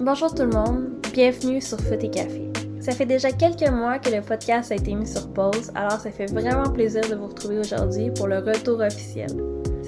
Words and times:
Bonjour 0.00 0.34
tout 0.34 0.42
le 0.42 0.50
monde, 0.52 0.90
bienvenue 1.14 1.62
sur 1.62 1.80
Foot 1.80 2.04
et 2.04 2.10
Café. 2.10 2.52
Ça 2.80 2.92
fait 2.92 3.06
déjà 3.06 3.32
quelques 3.32 3.70
mois 3.70 3.98
que 3.98 4.10
le 4.10 4.20
podcast 4.20 4.70
a 4.70 4.74
été 4.74 4.92
mis 4.94 5.06
sur 5.06 5.32
pause, 5.32 5.70
alors 5.74 5.98
ça 5.98 6.10
fait 6.10 6.26
vraiment 6.26 6.70
plaisir 6.70 7.08
de 7.08 7.14
vous 7.14 7.28
retrouver 7.28 7.60
aujourd'hui 7.60 8.10
pour 8.10 8.26
le 8.26 8.40
retour 8.40 8.80
officiel. 8.80 9.30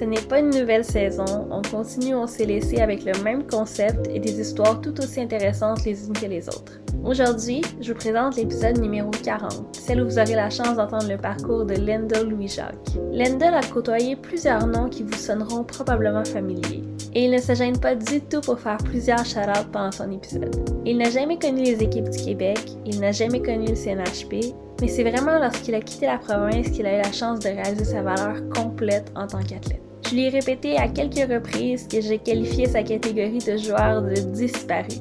Ce 0.00 0.06
n'est 0.06 0.22
pas 0.22 0.38
une 0.38 0.48
nouvelle 0.48 0.82
saison, 0.82 1.26
on 1.50 1.60
continue 1.60 2.14
on 2.14 2.26
s'est 2.26 2.46
laissé 2.46 2.80
avec 2.80 3.04
le 3.04 3.12
même 3.22 3.46
concept 3.46 4.08
et 4.08 4.18
des 4.18 4.40
histoires 4.40 4.80
tout 4.80 4.98
aussi 4.98 5.20
intéressantes 5.20 5.84
les 5.84 6.06
unes 6.06 6.14
que 6.14 6.24
les 6.24 6.48
autres. 6.48 6.80
Aujourd'hui, 7.04 7.60
je 7.82 7.92
vous 7.92 7.98
présente 7.98 8.36
l'épisode 8.36 8.78
numéro 8.78 9.10
40, 9.10 9.76
celle 9.76 10.00
où 10.00 10.06
vous 10.06 10.18
aurez 10.18 10.36
la 10.36 10.48
chance 10.48 10.78
d'entendre 10.78 11.06
le 11.06 11.18
parcours 11.18 11.66
de 11.66 11.74
Lendl 11.74 12.30
Louis-Jacques. 12.30 12.94
Lendl 13.12 13.52
a 13.52 13.60
côtoyé 13.60 14.16
plusieurs 14.16 14.66
noms 14.66 14.88
qui 14.88 15.02
vous 15.02 15.12
sonneront 15.12 15.64
probablement 15.64 16.24
familiers, 16.24 16.82
et 17.12 17.26
il 17.26 17.30
ne 17.30 17.38
se 17.38 17.54
gêne 17.54 17.78
pas 17.78 17.94
du 17.94 18.22
tout 18.22 18.40
pour 18.40 18.58
faire 18.58 18.78
plusieurs 18.78 19.26
shout 19.26 19.68
pendant 19.70 19.92
son 19.92 20.10
épisode. 20.12 20.66
Il 20.86 20.96
n'a 20.96 21.10
jamais 21.10 21.38
connu 21.38 21.62
les 21.62 21.82
équipes 21.82 22.08
du 22.08 22.24
Québec, 22.24 22.72
il 22.86 23.00
n'a 23.00 23.12
jamais 23.12 23.42
connu 23.42 23.66
le 23.66 23.74
CNHP, 23.74 24.54
mais 24.80 24.88
c'est 24.88 25.04
vraiment 25.04 25.38
lorsqu'il 25.38 25.74
a 25.74 25.80
quitté 25.82 26.06
la 26.06 26.16
province 26.16 26.70
qu'il 26.70 26.86
a 26.86 26.94
eu 26.96 27.02
la 27.02 27.12
chance 27.12 27.40
de 27.40 27.48
réaliser 27.50 27.84
sa 27.84 28.00
valeur 28.00 28.36
complète 28.48 29.12
en 29.14 29.26
tant 29.26 29.42
qu'athlète. 29.42 29.89
Je 30.10 30.16
lui 30.16 30.24
ai 30.24 30.28
répété 30.28 30.76
à 30.76 30.88
quelques 30.88 31.30
reprises 31.30 31.86
que 31.86 32.00
j'ai 32.00 32.18
qualifié 32.18 32.66
sa 32.66 32.82
catégorie 32.82 33.38
de 33.38 33.56
joueur 33.56 34.02
de 34.02 34.14
disparu 34.14 34.98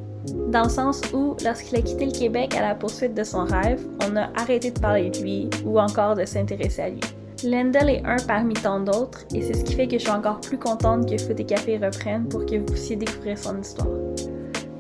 dans 0.50 0.64
le 0.64 0.70
sens 0.70 1.02
où, 1.14 1.36
lorsqu'il 1.44 1.78
a 1.78 1.82
quitté 1.82 2.06
le 2.06 2.12
Québec 2.12 2.56
à 2.56 2.62
la 2.62 2.76
poursuite 2.76 3.16
de 3.16 3.24
son 3.24 3.46
rêve, 3.46 3.82
on 4.08 4.16
a 4.16 4.30
arrêté 4.40 4.70
de 4.72 4.80
parler 4.80 5.10
de 5.10 5.20
lui 5.20 5.50
ou 5.66 5.80
encore 5.80 6.16
de 6.16 6.26
s'intéresser 6.26 6.82
à 6.82 6.90
lui. 6.90 7.00
Lendl 7.44 7.90
est 7.90 8.04
un 8.06 8.18
parmi 8.28 8.54
tant 8.54 8.80
d'autres 8.82 9.26
et 9.34 9.42
c'est 9.42 9.54
ce 9.54 9.64
qui 9.64 9.74
fait 9.74 9.88
que 9.88 9.98
je 9.98 10.04
suis 10.04 10.12
encore 10.12 10.42
plus 10.42 10.58
contente 10.58 11.10
que 11.10 11.18
Foot 11.18 11.40
et 11.40 11.46
Café 11.46 11.78
reprennent 11.78 12.28
pour 12.28 12.46
que 12.46 12.58
vous 12.58 12.66
puissiez 12.66 12.96
découvrir 12.96 13.38
son 13.38 13.60
histoire. 13.60 13.88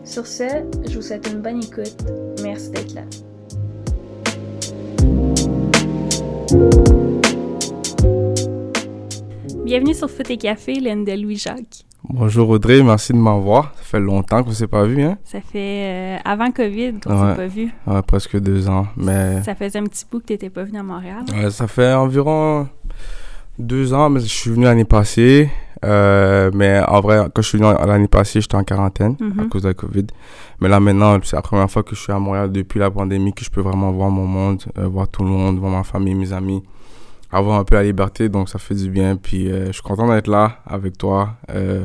Sur 0.03 0.27
ce, 0.27 0.43
je 0.87 0.95
vous 0.95 1.01
souhaite 1.01 1.27
une 1.31 1.41
bonne 1.41 1.63
écoute. 1.63 1.95
Merci 2.43 2.69
d'être 2.71 2.93
là. 2.93 3.03
Bienvenue 9.69 9.93
sur 9.93 10.09
Foot 10.09 10.27
et 10.31 10.37
Café, 10.37 10.79
Lendl 10.79 11.21
Louis-Jacques. 11.21 11.85
Bonjour 12.03 12.49
Audrey, 12.49 12.81
merci 12.81 13.13
de 13.13 13.19
m'avoir. 13.19 13.71
Ça 13.75 13.83
fait 13.83 13.99
longtemps 13.99 14.41
qu'on 14.41 14.49
ne 14.49 14.55
s'est 14.55 14.65
pas 14.65 14.83
vu, 14.85 15.03
hein? 15.03 15.19
Ça 15.23 15.41
fait 15.41 16.17
euh, 16.17 16.17
avant 16.25 16.49
Covid 16.49 16.93
qu'on 17.03 17.13
ne 17.13 17.29
s'est 17.29 17.35
pas 17.35 17.45
vu. 17.45 17.71
Ouais, 17.85 18.01
presque 18.01 18.39
deux 18.39 18.67
ans, 18.67 18.87
mais... 18.97 19.43
Ça 19.43 19.53
faisait 19.53 19.77
un 19.77 19.83
petit 19.83 20.05
bout 20.11 20.21
que 20.21 20.25
tu 20.25 20.33
n'étais 20.33 20.49
pas 20.49 20.63
venu 20.63 20.79
à 20.79 20.81
Montréal. 20.81 21.23
Ouais, 21.35 21.51
ça 21.51 21.67
fait 21.67 21.93
environ 21.93 22.67
deux 23.59 23.93
ans, 23.93 24.09
mais 24.09 24.21
je 24.21 24.25
suis 24.25 24.49
venu 24.49 24.63
l'année 24.63 24.85
passée. 24.85 25.51
Euh, 25.85 26.49
mais 26.51 26.81
en 26.87 26.99
vrai, 26.99 27.27
quand 27.31 27.43
je 27.43 27.49
suis 27.49 27.59
venu 27.59 27.71
l'année 27.85 28.07
passée, 28.07 28.41
j'étais 28.41 28.55
en 28.55 28.63
quarantaine 28.63 29.17
à 29.21 29.23
Mhm. 29.43 29.49
cause 29.49 29.61
de 29.61 29.67
la 29.67 29.75
COVID. 29.75 30.07
Mais 30.61 30.67
là, 30.67 30.79
maintenant, 30.79 31.15
c'est 31.23 31.35
la 31.35 31.43
première 31.43 31.69
fois 31.69 31.83
que 31.83 31.93
je 31.95 32.01
suis 32.01 32.11
à 32.11 32.17
Montréal 32.17 32.51
depuis 32.51 32.79
la 32.79 32.89
pandémie 32.89 33.33
que 33.33 33.45
je 33.45 33.51
peux 33.51 33.61
vraiment 33.61 33.91
voir 33.91 34.09
mon 34.09 34.25
monde, 34.25 34.63
euh, 34.79 34.87
voir 34.87 35.07
tout 35.07 35.21
le 35.23 35.29
monde, 35.29 35.59
voir 35.59 35.71
ma 35.71 35.83
famille, 35.83 36.15
mes 36.15 36.33
amis, 36.33 36.63
avoir 37.31 37.59
un 37.59 37.63
peu 37.63 37.75
la 37.75 37.83
liberté. 37.83 38.29
Donc, 38.29 38.49
ça 38.49 38.59
fait 38.59 38.75
du 38.75 38.89
bien. 38.89 39.15
Puis, 39.15 39.49
euh, 39.51 39.67
je 39.67 39.71
suis 39.73 39.81
content 39.83 40.07
d'être 40.07 40.27
là 40.27 40.57
avec 40.65 40.97
toi. 40.97 41.35
Euh, 41.51 41.83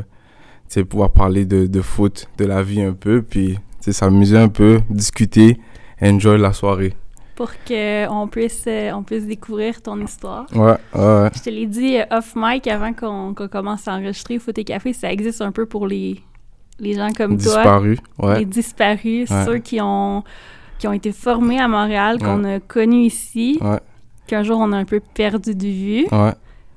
tu 0.69 0.75
sais, 0.81 0.84
pouvoir 0.84 1.11
parler 1.11 1.45
de, 1.45 1.67
de 1.67 1.81
foot, 1.83 2.27
de 2.39 2.45
la 2.47 2.62
vie 2.62 2.81
un 2.83 2.92
peu. 2.95 3.23
Puis, 3.23 3.55
tu 3.55 3.61
sais, 3.81 3.92
s'amuser 3.92 4.39
un 4.39 4.48
peu, 4.48 4.81
discuter, 4.91 5.59
enjoy 6.01 6.39
la 6.39 6.53
soirée. 6.53 6.95
Pour 7.36 7.51
qu'on 7.67 8.28
puisse, 8.31 8.64
euh, 8.69 8.92
on 8.92 9.03
puisse 9.03 9.27
découvrir 9.27 9.83
ton 9.83 10.01
histoire. 10.01 10.47
Ouais, 10.55 10.77
ouais. 10.95 11.31
Je 11.34 11.42
te 11.42 11.51
l'ai 11.51 11.67
dit 11.67 11.98
euh, 11.98 12.05
off 12.12 12.34
mic 12.36 12.67
avant 12.69 12.92
qu'on 12.92 13.34
qu'on 13.34 13.48
commence 13.48 13.89
à 13.89 13.95
enregistrer 13.95 14.39
Foot 14.39 14.56
et 14.58 14.62
Café, 14.64 14.92
ça 14.92 15.12
existe 15.12 15.42
un 15.42 15.51
peu 15.51 15.67
pour 15.67 15.89
les, 15.89 16.20
les 16.79 16.95
gens 16.95 17.08
comme 17.11 17.36
toi, 17.36 17.56
Disparu. 17.56 17.98
Ouais. 18.20 18.39
les 18.39 18.45
disparus, 18.45 19.29
Ouais. 19.30 19.45
ceux 19.47 19.58
qui 19.58 19.80
ont, 19.80 20.23
qui 20.79 20.86
ont 20.86 20.92
été 20.92 21.11
formés 21.11 21.58
à 21.58 21.67
Montréal, 21.67 22.18
qu'on 22.20 22.45
a 22.45 22.61
connus 22.61 23.07
ici, 23.07 23.58
Ouais. 23.61 23.80
Qu'un 24.27 24.42
jour 24.42 24.58
on 24.61 24.73
a 24.73 24.77
un 24.77 24.85
peu 24.85 25.01
perdu 25.14 25.55
de 25.55 25.67
vue, 25.67 26.07
Ouais. 26.12 26.33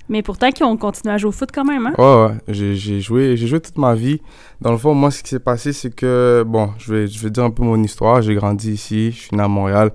mais 0.10 0.22
pourtant 0.22 0.50
qui 0.52 0.64
ont 0.64 0.78
continué 0.78 1.14
à 1.14 1.18
jouer 1.18 1.30
au 1.30 1.32
foot 1.32 1.50
quand 1.54 1.66
même. 1.66 1.88
Hein? 1.88 1.94
Ouais, 1.98 2.28
ouais. 2.28 2.38
J'ai, 2.48 3.00
joué, 3.02 3.36
j'ai 3.38 3.48
joué 3.48 3.60
toute 3.60 3.78
ma 3.78 3.94
vie. 3.96 4.22
Dans 4.62 4.72
le 4.72 4.78
fond, 4.78 4.94
moi, 4.94 5.12
ce 5.12 5.22
qui 5.24 5.30
s'est 5.30 5.40
passé, 5.40 5.74
c'est 5.74 5.94
que, 5.94 6.44
bon, 6.48 6.72
je 6.78 6.94
vais, 6.94 7.08
je 7.08 7.20
vais 7.20 7.30
dire 7.30 7.44
un 7.44 7.52
peu 7.52 7.64
mon 7.64 7.82
histoire. 7.84 8.22
J'ai 8.22 8.34
grandi 8.36 8.72
ici, 8.72 9.12
je 9.12 9.18
suis 9.18 9.36
né 9.36 9.44
à 9.44 9.48
Montréal. 9.48 9.92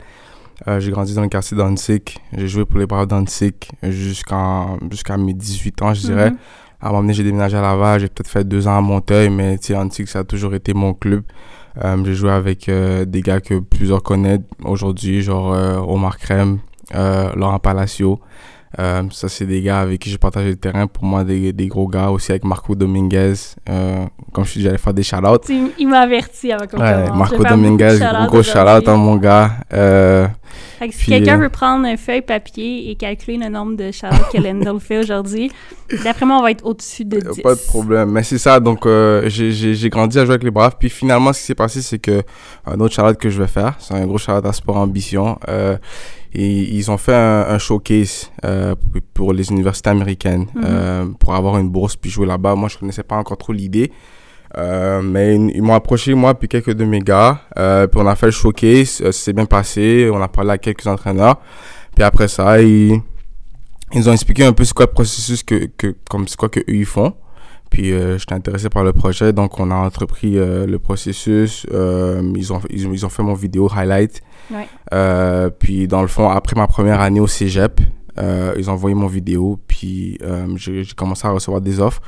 Euh, 0.68 0.78
j'ai 0.78 0.92
grandi 0.92 1.12
dans 1.14 1.22
le 1.22 1.28
quartier 1.28 1.56
d'Annecy. 1.56 2.00
J'ai 2.36 2.46
joué 2.46 2.64
pour 2.64 2.78
les 2.78 2.86
Braves 2.86 3.08
jusqu'en, 3.82 4.78
jusqu'à 4.90 5.16
mes 5.16 5.32
18 5.34 5.82
ans, 5.82 5.94
je 5.94 6.02
dirais. 6.02 6.30
Mhm. 6.30 6.36
À 6.80 6.86
un 6.86 6.90
moment 6.90 7.02
donné, 7.02 7.14
j'ai 7.14 7.24
déménagé 7.24 7.56
à 7.56 7.62
Laval. 7.62 8.00
J'ai 8.00 8.08
peut-être 8.08 8.28
fait 8.28 8.44
deux 8.46 8.66
ans 8.69 8.76
à 8.76 8.80
Monteuil, 8.80 9.28
mais 9.30 9.58
Annecy, 9.74 10.06
ça 10.06 10.20
a 10.20 10.24
toujours 10.24 10.54
été 10.54 10.72
mon 10.74 10.94
club. 10.94 11.22
Euh, 11.82 11.96
j'ai 12.04 12.14
joué 12.14 12.30
avec 12.30 12.69
euh, 12.69 13.04
des 13.04 13.22
gars 13.22 13.40
que 13.40 13.58
plusieurs 13.60 14.02
connaissent 14.02 14.40
aujourd'hui, 14.64 15.22
genre 15.22 15.50
Omar 15.88 16.19
Crème, 16.19 16.58
Laurent 16.94 17.59
Palacio. 17.59 18.20
Euh, 18.78 19.03
ça, 19.10 19.28
c'est 19.28 19.44
des 19.44 19.60
gars 19.60 19.81
avec 19.81 20.00
qui 20.00 20.09
j'ai 20.09 20.16
partagé 20.16 20.48
le 20.48 20.56
terrain. 20.56 20.87
Pour 20.87 21.04
moi, 21.04 21.25
des, 21.25 21.53
des 21.53 21.66
gros 21.69 21.87
gars 21.87 22.09
aussi 22.09 22.31
avec 22.32 22.43
Marco 22.43 22.75
Dominguez. 22.75 23.34
Euh, 23.69 24.06
comme 24.32 24.47
je 24.47 24.54
dis, 24.54 24.62
j'allais 24.62 24.78
faire 24.78 24.94
des 24.94 25.03
shout-outs. 25.03 25.53
Il 25.78 25.88
m'a 25.88 25.98
averti 26.00 26.50
avant 26.53 26.66
qu'on 26.66 26.78
Ouais, 26.81 27.10
Marco 27.15 27.44
Dominguez, 27.44 27.98
shout-outs 27.98 28.26
gros, 28.28 28.43
shout-out 28.43 28.88
à 28.88 28.94
mon 28.97 29.16
gars. 29.16 29.50
Euh, 29.75 30.26
Fait 30.78 30.88
que 30.88 30.94
si 30.94 31.04
quelqu'un 31.04 31.34
euh, 31.34 31.43
veut 31.43 31.48
prendre 31.50 31.84
une 31.87 31.98
feuille 31.98 32.22
papier 32.22 32.91
et 32.91 32.94
calculer 32.94 33.37
le 33.37 33.50
nombre 33.50 33.76
de 33.76 33.91
shout 33.91 34.06
que 34.32 34.38
Lendl 34.38 34.81
fait 34.81 34.97
aujourd'hui, 35.00 35.53
d'après 36.03 36.25
moi, 36.25 36.38
on 36.38 36.43
va 36.43 36.50
être 36.53 36.64
au-dessus 36.64 37.04
de 37.04 37.20
10. 37.20 37.41
Pas 37.43 37.54
de 37.54 37.60
problème. 37.66 38.10
Mais 38.12 38.22
c'est 38.22 38.38
ça, 38.38 38.59
donc 38.59 38.87
euh, 38.87 39.28
j'ai- 39.28 39.91
grandi 39.91 40.19
à 40.19 40.25
jouer 40.25 40.32
avec 40.32 40.44
les 40.44 40.50
Braves. 40.50 40.76
Puis 40.81 40.88
finalement, 40.88 41.34
ce 41.34 41.41
qui 41.41 41.44
s'est 41.44 41.54
passé, 41.54 41.82
c'est 41.82 41.99
que 41.99 42.22
un 42.64 42.81
autre 42.81 42.94
shout 42.94 43.19
que 43.19 43.28
je 43.28 43.38
vais 43.43 43.49
faire, 43.49 43.75
c'est 43.81 43.93
un 43.93 44.06
gros 44.06 44.16
shout 44.16 44.31
à 44.32 44.53
Sport 44.54 44.78
Ambition. 44.78 45.38
Et 46.34 46.75
ils 46.76 46.91
ont 46.91 46.97
fait 46.97 47.15
un, 47.15 47.47
un 47.48 47.59
showcase 47.59 48.31
euh, 48.44 48.75
pour- 49.12 49.32
les 49.34 49.50
universités 49.50 49.91
américaines 49.91 50.47
Mhm. 50.54 50.62
euh, 50.65 51.06
pour 51.19 51.34
avoir 51.34 51.59
une 51.59 51.69
bourse 51.69 51.97
puis 51.97 52.10
jouer 52.10 52.26
là-bas. 52.26 52.54
Moi, 52.54 52.69
je 52.69 52.78
connaissais 52.78 53.03
pas 53.03 53.16
encore 53.16 53.37
trop 53.37 53.53
l'idée. 53.53 53.93
Euh, 54.56 55.00
mais 55.03 55.37
ils, 55.37 55.62
m'ont 55.62 55.75
approché, 55.75 56.12
moi, 56.15 56.34
puis 56.34 56.48
quelques 56.48 56.72
de 56.75 56.84
mes 56.84 57.00
gars. 57.00 57.41
Puis 57.54 58.00
on 58.00 58.06
a 58.06 58.15
fait 58.16 58.26
le 58.26 58.32
showcase. 58.32 58.88
ça 59.03 59.12
s'est 59.12 59.32
bien 59.32 59.47
passé. 59.47 60.10
On 60.12 60.20
a 60.22 60.28
parlé 60.28 60.50
à 60.53 60.59
quelques 60.59 60.87
entraîneurs. 60.87 61.37
Puis 61.94 62.03
après 62.04 62.28
ça, 62.28 62.60
ils, 62.62 63.00
ils 63.93 64.09
ont 64.09 64.12
expliqué 64.12 64.44
un 64.44 64.53
peu 64.54 64.64
c'est 64.64 64.72
quoi 64.75 64.87
le 64.87 64.93
processus 64.93 65.43
que, 65.43 65.69
que 65.76 65.94
comme 66.09 66.26
c'est 66.28 66.37
quoi 66.37 66.49
que 66.49 66.60
eux 66.60 66.64
ils 66.75 66.87
font. 66.87 67.12
Puis 67.70 67.93
euh, 67.93 68.19
j'étais 68.19 68.34
intéressé 68.34 68.69
par 68.69 68.84
le 68.84 68.93
projet, 68.93 69.32
donc 69.32 69.59
on 69.59 69.70
a 69.70 69.75
entrepris 69.75 70.37
euh, 70.38 70.66
le 70.66 70.78
processus. 70.78 71.66
Euh, 71.72 72.22
ils, 72.37 72.53
ont, 72.53 72.60
ils, 72.70 72.82
ils 72.93 73.06
ont 73.06 73.09
fait 73.09 73.22
mon 73.22 73.32
vidéo 73.34 73.70
highlight. 73.75 74.20
Euh, 74.92 75.50
puis 75.50 75.88
dans 75.88 76.03
le 76.03 76.08
fond, 76.08 76.28
après 76.28 76.56
ma 76.56 76.66
première 76.66 77.00
année 77.00 77.20
au 77.20 77.26
cégep, 77.26 77.80
euh, 78.19 78.54
ils 78.58 78.69
ont 78.69 78.75
envoyé 78.75 78.94
mon 78.94 79.06
vidéo. 79.06 79.58
Puis 79.66 80.19
euh, 80.22 80.47
j'ai 80.56 80.84
commencé 80.97 81.26
à 81.26 81.30
recevoir 81.30 81.60
des 81.60 81.80
offres. 81.80 82.03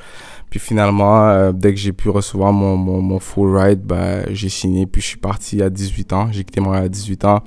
Puis 0.50 0.60
finalement, 0.60 1.52
dès 1.52 1.74
que 1.74 1.80
j'ai 1.80 1.92
pu 1.92 2.10
recevoir 2.10 2.52
mon, 2.52 2.76
mon, 2.76 3.18
full 3.18 3.56
ride, 3.56 3.80
bah, 3.80 4.32
j'ai 4.32 4.48
signé. 4.48 4.86
Puis 4.86 5.02
je 5.02 5.06
suis 5.08 5.18
parti 5.18 5.60
à 5.62 5.70
18 5.70 6.12
ans. 6.12 6.28
J'ai 6.30 6.44
quitté 6.44 6.60
Montréal 6.60 6.84
à 6.84 6.88
18 6.88 7.24
ans. 7.24 7.42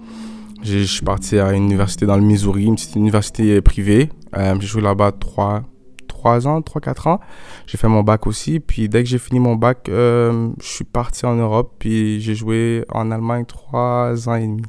Je 0.63 0.79
suis 0.79 1.05
parti 1.05 1.39
à 1.39 1.53
une 1.53 1.63
université 1.63 2.05
dans 2.05 2.17
le 2.17 2.23
Missouri, 2.23 2.65
une 2.65 2.75
petite 2.75 2.95
université 2.95 3.61
privée. 3.61 4.09
J'ai 4.35 4.67
joué 4.67 4.81
là-bas 4.81 5.13
3, 5.13 5.63
3 6.09 6.47
ans, 6.47 6.59
3-4 6.59 7.07
ans. 7.07 7.19
J'ai 7.65 7.77
fait 7.77 7.87
mon 7.87 8.03
bac 8.03 8.27
aussi. 8.27 8.59
Puis 8.59 8.89
dès 8.89 9.03
que 9.03 9.09
j'ai 9.09 9.19
fini 9.19 9.39
mon 9.39 9.55
bac, 9.55 9.83
je 9.87 10.51
suis 10.59 10.83
parti 10.83 11.25
en 11.25 11.35
Europe. 11.35 11.75
Puis 11.79 12.19
j'ai 12.19 12.35
joué 12.35 12.83
en 12.91 13.09
Allemagne 13.11 13.45
3 13.45 14.27
ans 14.27 14.35
et 14.35 14.47
demi. 14.47 14.63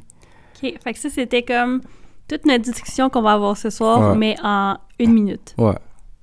OK. 0.63 0.73
Fait 0.83 0.93
que 0.93 0.99
ça, 0.99 1.09
c'était 1.09 1.43
comme 1.43 1.81
toute 2.27 2.45
notre 2.45 2.63
discussion 2.63 3.09
qu'on 3.09 3.21
va 3.21 3.33
avoir 3.33 3.57
ce 3.57 3.69
soir, 3.69 4.11
Ouais. 4.11 4.17
mais 4.17 4.35
en 4.43 4.77
une 4.99 5.13
minute. 5.13 5.55
Ouais, 5.57 5.77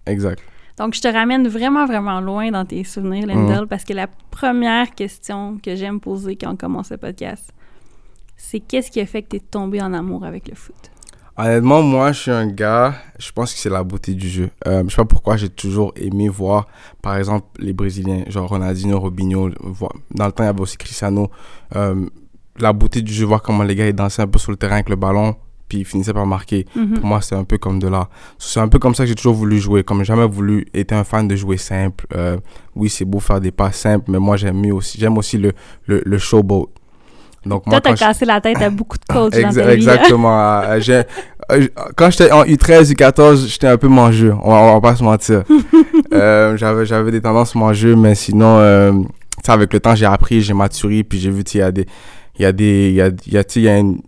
exact. 0.06 0.42
Donc, 0.78 0.94
je 0.94 1.00
te 1.00 1.08
ramène 1.08 1.48
vraiment, 1.48 1.86
vraiment 1.86 2.20
loin 2.20 2.50
dans 2.50 2.64
tes 2.66 2.84
souvenirs, 2.84 3.26
Lendl, 3.26 3.62
Mhm. 3.62 3.66
parce 3.66 3.84
que 3.84 3.94
la 3.94 4.06
première 4.30 4.94
question 4.94 5.58
que 5.62 5.74
j'aime 5.74 6.00
poser 6.00 6.36
quand 6.36 6.52
on 6.52 6.56
commence 6.56 6.90
le 6.90 6.98
podcast, 6.98 7.50
c'est 8.36 8.60
qu'est-ce 8.60 8.90
qui 8.90 9.00
a 9.00 9.06
fait 9.06 9.22
que 9.22 9.28
tu 9.30 9.36
es 9.36 9.40
tombé 9.40 9.80
en 9.80 9.92
amour 9.94 10.24
avec 10.24 10.48
le 10.48 10.54
foot? 10.54 10.76
Honnêtement, 11.38 11.82
moi, 11.82 12.12
je 12.12 12.20
suis 12.20 12.30
un 12.30 12.46
gars, 12.46 12.94
je 13.18 13.30
pense 13.32 13.52
que 13.52 13.58
c'est 13.58 13.68
la 13.68 13.82
beauté 13.84 14.14
du 14.14 14.28
jeu. 14.28 14.50
Euh, 14.66 14.82
je 14.84 14.90
sais 14.90 14.96
pas 14.96 15.04
pourquoi 15.04 15.36
j'ai 15.36 15.50
toujours 15.50 15.92
aimé 15.96 16.28
voir, 16.30 16.66
par 17.02 17.16
exemple, 17.16 17.46
les 17.58 17.74
Brésiliens, 17.74 18.24
genre 18.28 18.48
Ronaldinho, 18.48 18.98
Robinho. 18.98 19.50
Dans 20.14 20.26
le 20.26 20.32
temps, 20.32 20.44
il 20.44 20.46
y 20.46 20.48
avait 20.48 20.60
aussi 20.60 20.78
Cristiano. 20.78 21.30
Euh, 21.74 22.06
la 22.58 22.72
beauté 22.72 23.02
du 23.02 23.12
jeu, 23.12 23.24
voir 23.26 23.42
comment 23.42 23.62
les 23.62 23.74
gars 23.74 23.86
ils 23.88 23.92
dansaient 23.94 24.22
un 24.22 24.26
peu 24.26 24.38
sur 24.38 24.50
le 24.50 24.56
terrain 24.56 24.74
avec 24.74 24.88
le 24.88 24.96
ballon, 24.96 25.34
puis 25.68 25.78
ils 25.78 25.84
finissaient 25.84 26.12
par 26.14 26.26
marquer. 26.26 26.64
Mhm. 26.76 26.94
Pour 26.98 27.06
moi, 27.06 27.20
c'est 27.20 27.34
un 27.34 27.44
peu 27.44 27.58
comme 27.58 27.78
de 27.78 27.88
là. 27.88 28.08
C'est 28.38 28.60
un 28.60 28.68
peu 28.68 28.78
comme 28.78 28.94
ça 28.94 29.02
que 29.04 29.08
j'ai 29.08 29.14
toujours 29.14 29.34
voulu 29.34 29.58
jouer. 29.58 29.82
Comme 29.84 30.04
jamais 30.04 30.26
voulu 30.26 30.66
être 30.74 30.92
un 30.92 31.04
fan 31.04 31.26
de 31.26 31.34
jouer 31.36 31.56
simple. 31.56 32.06
Euh, 32.14 32.36
oui, 32.74 32.88
c'est 32.88 33.04
beau 33.04 33.18
faire 33.20 33.40
des 33.40 33.50
pas 33.50 33.72
simples, 33.72 34.10
mais 34.10 34.18
moi, 34.18 34.36
j'aime 34.36 34.60
mieux 34.60 34.72
aussi. 34.74 34.98
J'aime 34.98 35.18
aussi 35.18 35.38
le, 35.38 35.52
le, 35.86 36.02
le 36.06 36.18
showboat. 36.18 36.68
Donc, 37.44 37.64
Toi, 37.64 37.80
t'as 37.80 37.94
je- 37.94 38.00
cassé 38.00 38.24
la 38.24 38.40
tête 38.40 38.60
à 38.60 38.70
beaucoup 38.70 38.96
de 38.98 39.04
coachs 39.08 39.32
dans 39.32 39.40
ta 39.42 39.50
vie. 39.50 39.60
hein? 39.60 39.70
exactement. 39.70 40.60
Euh, 40.62 40.80
j'ai- 40.80 41.02
euh, 41.52 41.66
quand 41.96 42.10
j'étais 42.10 42.32
en 42.32 42.42
U13, 42.44 42.92
U14, 42.92 43.46
j'étais 43.46 43.68
un 43.68 43.76
peu 43.76 43.86
mangeux. 43.88 44.34
On 44.42 44.50
va, 44.50 44.56
on 44.62 44.74
va 44.74 44.80
pas 44.80 44.96
se 44.96 45.04
mentir. 45.04 45.44
euh, 46.12 46.56
j'avais, 46.56 46.86
j'avais 46.86 47.10
des 47.12 47.20
tendances 47.20 47.54
mangeux, 47.54 47.94
mais 47.96 48.14
sinon, 48.16 48.58
euh, 48.58 48.92
avec 49.46 49.72
le 49.72 49.78
temps, 49.80 49.94
j'ai 49.94 50.06
appris, 50.06 50.40
j'ai 50.40 50.54
maturé, 50.54 51.04
puis 51.04 51.20
j'ai 51.20 51.30
vu, 51.30 51.42
il 51.54 51.58
y 51.58 51.62
a 51.62 51.70
des, 51.70 51.86
il 52.38 52.42
y 52.42 52.44
a 52.44 52.52
des, 52.52 52.88
il 52.88 52.94
y 52.94 53.00
a, 53.00 53.10
y 53.26 53.36
a, 53.38 53.58
y 53.58 53.68
a 53.68 53.78
une, 53.78 54.00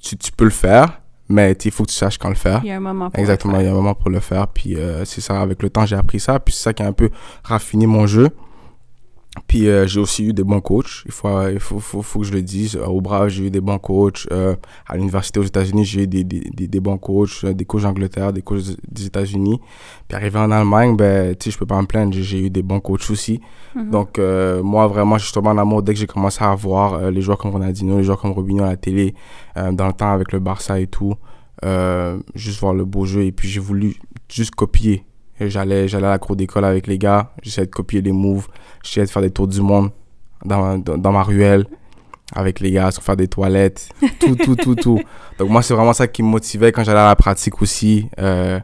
tu, 0.00 0.16
tu 0.16 0.32
peux 0.32 0.44
le 0.44 0.50
faire, 0.50 1.00
mais 1.28 1.52
il 1.52 1.70
faut 1.70 1.84
que 1.84 1.90
tu 1.90 1.96
saches 1.96 2.18
quand 2.18 2.28
le 2.28 2.34
faire. 2.34 2.60
Il 2.62 2.68
y 2.68 2.72
a 2.72 2.76
un 2.76 2.80
moment 2.80 3.10
pour 3.10 3.18
Exactement, 3.18 3.58
il 3.60 3.64
y 3.64 3.68
a 3.68 3.70
un 3.70 3.74
moment 3.74 3.94
pour 3.94 4.10
le 4.10 4.20
faire. 4.20 4.48
Puis 4.48 4.76
euh, 4.76 5.04
c'est 5.04 5.20
ça, 5.20 5.40
avec 5.40 5.62
le 5.62 5.70
temps, 5.70 5.86
j'ai 5.86 5.96
appris 5.96 6.20
ça. 6.20 6.38
Puis 6.38 6.54
c'est 6.54 6.62
ça 6.62 6.72
qui 6.72 6.82
a 6.82 6.86
un 6.86 6.92
peu 6.92 7.10
raffiné 7.42 7.86
mon 7.86 8.06
jeu. 8.06 8.28
Puis 9.48 9.68
euh, 9.68 9.86
j'ai 9.86 9.98
aussi 9.98 10.24
eu 10.26 10.32
des 10.32 10.44
bons 10.44 10.60
coachs. 10.60 11.02
Il 11.06 11.10
faut, 11.12 11.48
il 11.48 11.58
faut, 11.58 11.80
faut, 11.80 12.02
faut 12.02 12.20
que 12.20 12.24
je 12.26 12.32
le 12.32 12.40
dise. 12.42 12.76
Au 12.76 13.00
Brave, 13.00 13.28
j'ai 13.28 13.46
eu 13.46 13.50
des 13.50 13.60
bons 13.60 13.78
coachs. 13.78 14.26
Euh, 14.30 14.54
à 14.86 14.96
l'université 14.96 15.40
aux 15.40 15.44
États-Unis, 15.44 15.84
j'ai 15.84 16.02
eu 16.04 16.06
des, 16.06 16.22
des, 16.22 16.40
des, 16.54 16.68
des 16.68 16.80
bons 16.80 16.98
coachs, 16.98 17.42
euh, 17.42 17.52
des 17.52 17.64
coachs 17.64 17.82
d'Angleterre, 17.82 18.32
des 18.32 18.42
coachs 18.42 18.62
des 18.88 19.06
États-Unis. 19.06 19.58
Puis 20.06 20.16
arrivé 20.16 20.38
en 20.38 20.50
Allemagne, 20.52 20.96
ben, 20.96 21.34
je 21.44 21.58
peux 21.58 21.66
pas 21.66 21.80
me 21.82 21.86
plaindre. 21.86 22.12
J'ai- 22.14 22.46
eu 22.46 22.50
des 22.50 22.62
bons 22.62 22.78
coachs 22.80 23.10
aussi. 23.10 23.40
Mhm. 23.74 23.90
Donc, 23.90 24.18
euh, 24.18 24.62
moi, 24.62 24.86
vraiment, 24.86 25.18
tombé 25.32 25.48
en 25.48 25.58
amour 25.58 25.82
dès 25.82 25.94
que 25.94 25.98
j'ai 25.98 26.06
commencé 26.06 26.42
à 26.44 26.54
voir 26.54 26.94
euh, 26.94 27.10
les 27.10 27.20
joueurs 27.20 27.38
comme 27.38 27.50
Ronaldinho, 27.50 27.98
les 27.98 28.04
joueurs 28.04 28.20
comme 28.20 28.32
Robinho 28.32 28.62
à 28.62 28.68
la 28.68 28.76
télé, 28.76 29.14
euh, 29.56 29.72
dans 29.72 29.88
le 29.88 29.92
temps 29.94 30.12
avec 30.12 30.30
le 30.32 30.38
Barça 30.38 30.78
et 30.78 30.86
tout. 30.86 31.14
Euh, 31.64 32.18
juste 32.36 32.60
voir 32.60 32.72
le 32.74 32.84
beau 32.84 33.04
jeu. 33.04 33.22
Et 33.24 33.32
puis, 33.32 33.48
j'ai 33.48 33.60
voulu 33.60 33.96
juste 34.30 34.54
copier. 34.54 35.04
J'allais, 35.40 35.88
j'allais 35.88 36.06
à 36.06 36.10
la 36.10 36.18
cour 36.18 36.36
d'école 36.36 36.64
avec 36.64 36.86
les 36.86 36.98
gars. 36.98 37.32
J'essayais 37.42 37.66
de 37.66 37.70
copier 37.72 38.00
les 38.00 38.12
moves. 38.12 38.48
J'essayais 38.82 39.06
de 39.06 39.10
faire 39.10 39.22
des 39.22 39.30
tours 39.30 39.48
du 39.48 39.60
monde 39.60 39.90
dans, 40.44 40.60
ma- 40.62 40.78
dans, 40.78 40.96
dans 40.96 41.12
ma 41.12 41.22
ruelle 41.22 41.66
avec 42.34 42.60
les 42.60 42.70
gars, 42.70 42.90
sur 42.90 43.02
faire 43.02 43.16
des 43.16 43.28
toilettes. 43.28 43.88
Tout, 44.20 44.34
tout, 44.36 44.56
tout, 44.56 44.74
tout. 44.74 45.00
Donc, 45.38 45.50
moi, 45.50 45.62
c'est 45.62 45.74
vraiment 45.74 45.92
ça 45.92 46.06
qui 46.08 46.22
me 46.22 46.28
motivait 46.28 46.72
quand 46.72 46.82
j'allais 46.84 47.00
à 47.00 47.06
la 47.08 47.16
pratique 47.16 47.60
aussi. 47.60 48.08
Euh, 48.18 48.58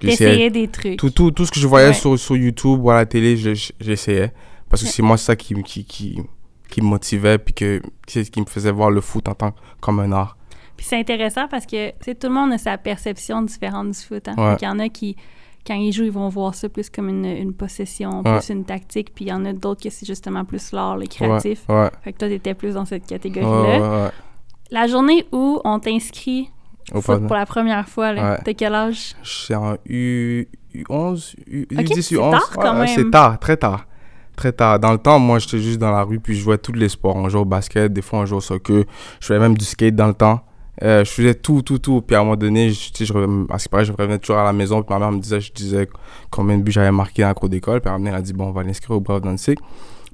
j'essayais- 0.00 0.50
des 0.50 0.68
trucs. 0.68 0.96
tout, 0.98 1.10
tout, 1.10 1.30
tout 1.30 1.44
ce 1.46 1.52
que 1.52 1.60
je 1.60 1.66
voyais 1.66 1.88
Ouais. 1.88 1.92
sur, 1.94 2.18
sur 2.18 2.36
YouTube 2.36 2.80
ou 2.82 2.90
à 2.90 2.94
la 2.96 3.06
télé, 3.06 3.36
je- 3.36 3.54
je- 3.54 3.72
j'essayais. 3.80 4.32
Parce 4.68 4.82
que 4.82 4.88
c'est 4.88 5.02
moi 5.02 5.16
ça 5.16 5.36
qui, 5.36 5.54
qui, 5.62 5.84
qui, 5.84 6.20
qui 6.68 6.80
me 6.82 6.86
motivait, 6.86 7.38
puis 7.38 7.54
que, 7.54 7.80
qui, 8.06 8.28
qui 8.28 8.40
me 8.40 8.46
faisait 8.46 8.72
voir 8.72 8.90
le 8.90 9.00
foot 9.00 9.28
en 9.28 9.34
tant 9.34 9.54
comme 9.80 10.00
un 10.00 10.10
art. 10.12 10.36
Puis 10.76 10.84
c'est 10.84 10.98
intéressant 10.98 11.46
parce 11.48 11.64
que 11.64 11.90
tout 12.12 12.26
le 12.26 12.34
monde 12.34 12.52
a 12.52 12.58
sa 12.58 12.76
perception 12.76 13.40
différente 13.42 13.92
du 13.92 13.98
foot. 13.98 14.28
Hein? 14.28 14.34
Ouais. 14.36 14.56
Qu'il 14.56 14.68
y 14.68 14.70
en 14.70 14.78
a 14.80 14.88
qui, 14.88 15.16
quand 15.66 15.74
ils 15.74 15.92
jouent, 15.92 16.04
ils 16.04 16.12
vont 16.12 16.28
voir 16.28 16.54
ça 16.54 16.68
plus 16.68 16.88
comme 16.90 17.08
une, 17.08 17.24
une 17.24 17.52
possession, 17.52 18.22
Ouais. 18.24 18.38
plus 18.38 18.50
une 18.50 18.64
tactique. 18.64 19.12
Puis 19.14 19.24
il 19.26 19.28
y 19.28 19.32
en 19.32 19.44
a 19.44 19.52
d'autres 19.52 19.82
que 19.82 19.90
c'est 19.90 20.06
justement 20.06 20.44
plus 20.44 20.72
l'art, 20.72 20.96
le 20.96 21.06
créatif. 21.06 21.62
ouais, 21.68 21.90
Fait 22.02 22.12
que 22.12 22.18
toi, 22.18 22.28
t'étais 22.28 22.54
plus 22.54 22.74
dans 22.74 22.84
cette 22.84 23.06
catégorie-là. 23.06 24.12
La 24.70 24.86
journée 24.86 25.26
où 25.32 25.60
on 25.64 25.78
t'inscrit 25.78 26.50
Au 26.92 26.96
foot 27.00 27.06
pardon. 27.06 27.26
pour 27.26 27.36
la 27.36 27.46
première 27.46 27.88
fois, 27.88 28.12
là, 28.12 28.38
t'as 28.44 28.52
quel 28.54 28.74
âge? 28.74 29.14
Je 29.22 29.28
suis 29.30 29.54
en 29.54 29.76
U, 29.88 30.48
U11, 30.74 31.34
U, 31.46 31.66
Ok, 31.72 31.78
U10, 31.84 32.02
c'est 32.02 32.14
U11. 32.16 32.30
tard 32.32 32.50
quand 32.54 32.78
ouais, 32.80 32.86
C'est 32.88 33.02
même. 33.02 33.10
tard, 33.10 33.38
très 33.38 33.56
tard. 33.56 33.86
Très 34.36 34.52
tard. 34.52 34.78
Dans 34.78 34.92
le 34.92 34.98
temps, 34.98 35.18
moi, 35.18 35.38
j'étais 35.38 35.58
juste 35.60 35.78
dans 35.78 35.90
la 35.92 36.02
rue, 36.02 36.20
puis 36.20 36.34
je 36.34 36.42
jouais 36.42 36.58
tous 36.58 36.72
les 36.72 36.88
sports. 36.90 37.16
On 37.16 37.28
jouait 37.28 37.40
au 37.40 37.44
basket, 37.46 37.90
des 37.92 38.02
fois, 38.02 38.18
on 38.18 38.26
jouait 38.26 38.36
au 38.36 38.40
soccer. 38.42 38.84
Je 39.20 39.26
faisais 39.26 39.38
même 39.40 39.56
du 39.56 39.64
skate 39.64 39.94
dans 39.94 40.08
le 40.08 40.14
temps. 40.14 40.40
Euh, 40.82 41.04
je 41.04 41.10
faisais 41.10 41.34
tout, 41.34 41.62
tout, 41.62 41.78
tout. 41.78 42.02
Puis 42.02 42.14
à 42.16 42.20
un 42.20 42.24
moment 42.24 42.36
donné, 42.36 42.70
je, 42.70 42.92
tu 42.92 43.06
sais, 43.06 43.12
je, 43.12 43.52
à 43.52 43.58
ce 43.58 43.64
qui 43.64 43.68
paraît, 43.70 43.84
je 43.86 43.92
revenais 43.92 44.18
toujours 44.18 44.36
à 44.38 44.44
la 44.44 44.52
maison. 44.52 44.82
Puis 44.82 44.92
ma 44.92 44.98
mère 44.98 45.12
me 45.12 45.18
disait, 45.20 45.40
je 45.40 45.52
disais 45.52 45.88
combien 46.30 46.58
de 46.58 46.62
buts 46.62 46.72
j'avais 46.72 46.90
marqué 46.92 47.22
dans 47.22 47.28
la 47.28 47.34
cour 47.34 47.48
d'école. 47.48 47.80
Puis 47.80 47.90
elle 47.94 48.00
m'a 48.02 48.20
dit, 48.20 48.32
bon, 48.32 48.48
on 48.48 48.52
va 48.52 48.62
l'inscrire 48.62 48.96
au 48.96 49.00
Brave 49.00 49.22
Danzig. 49.22 49.58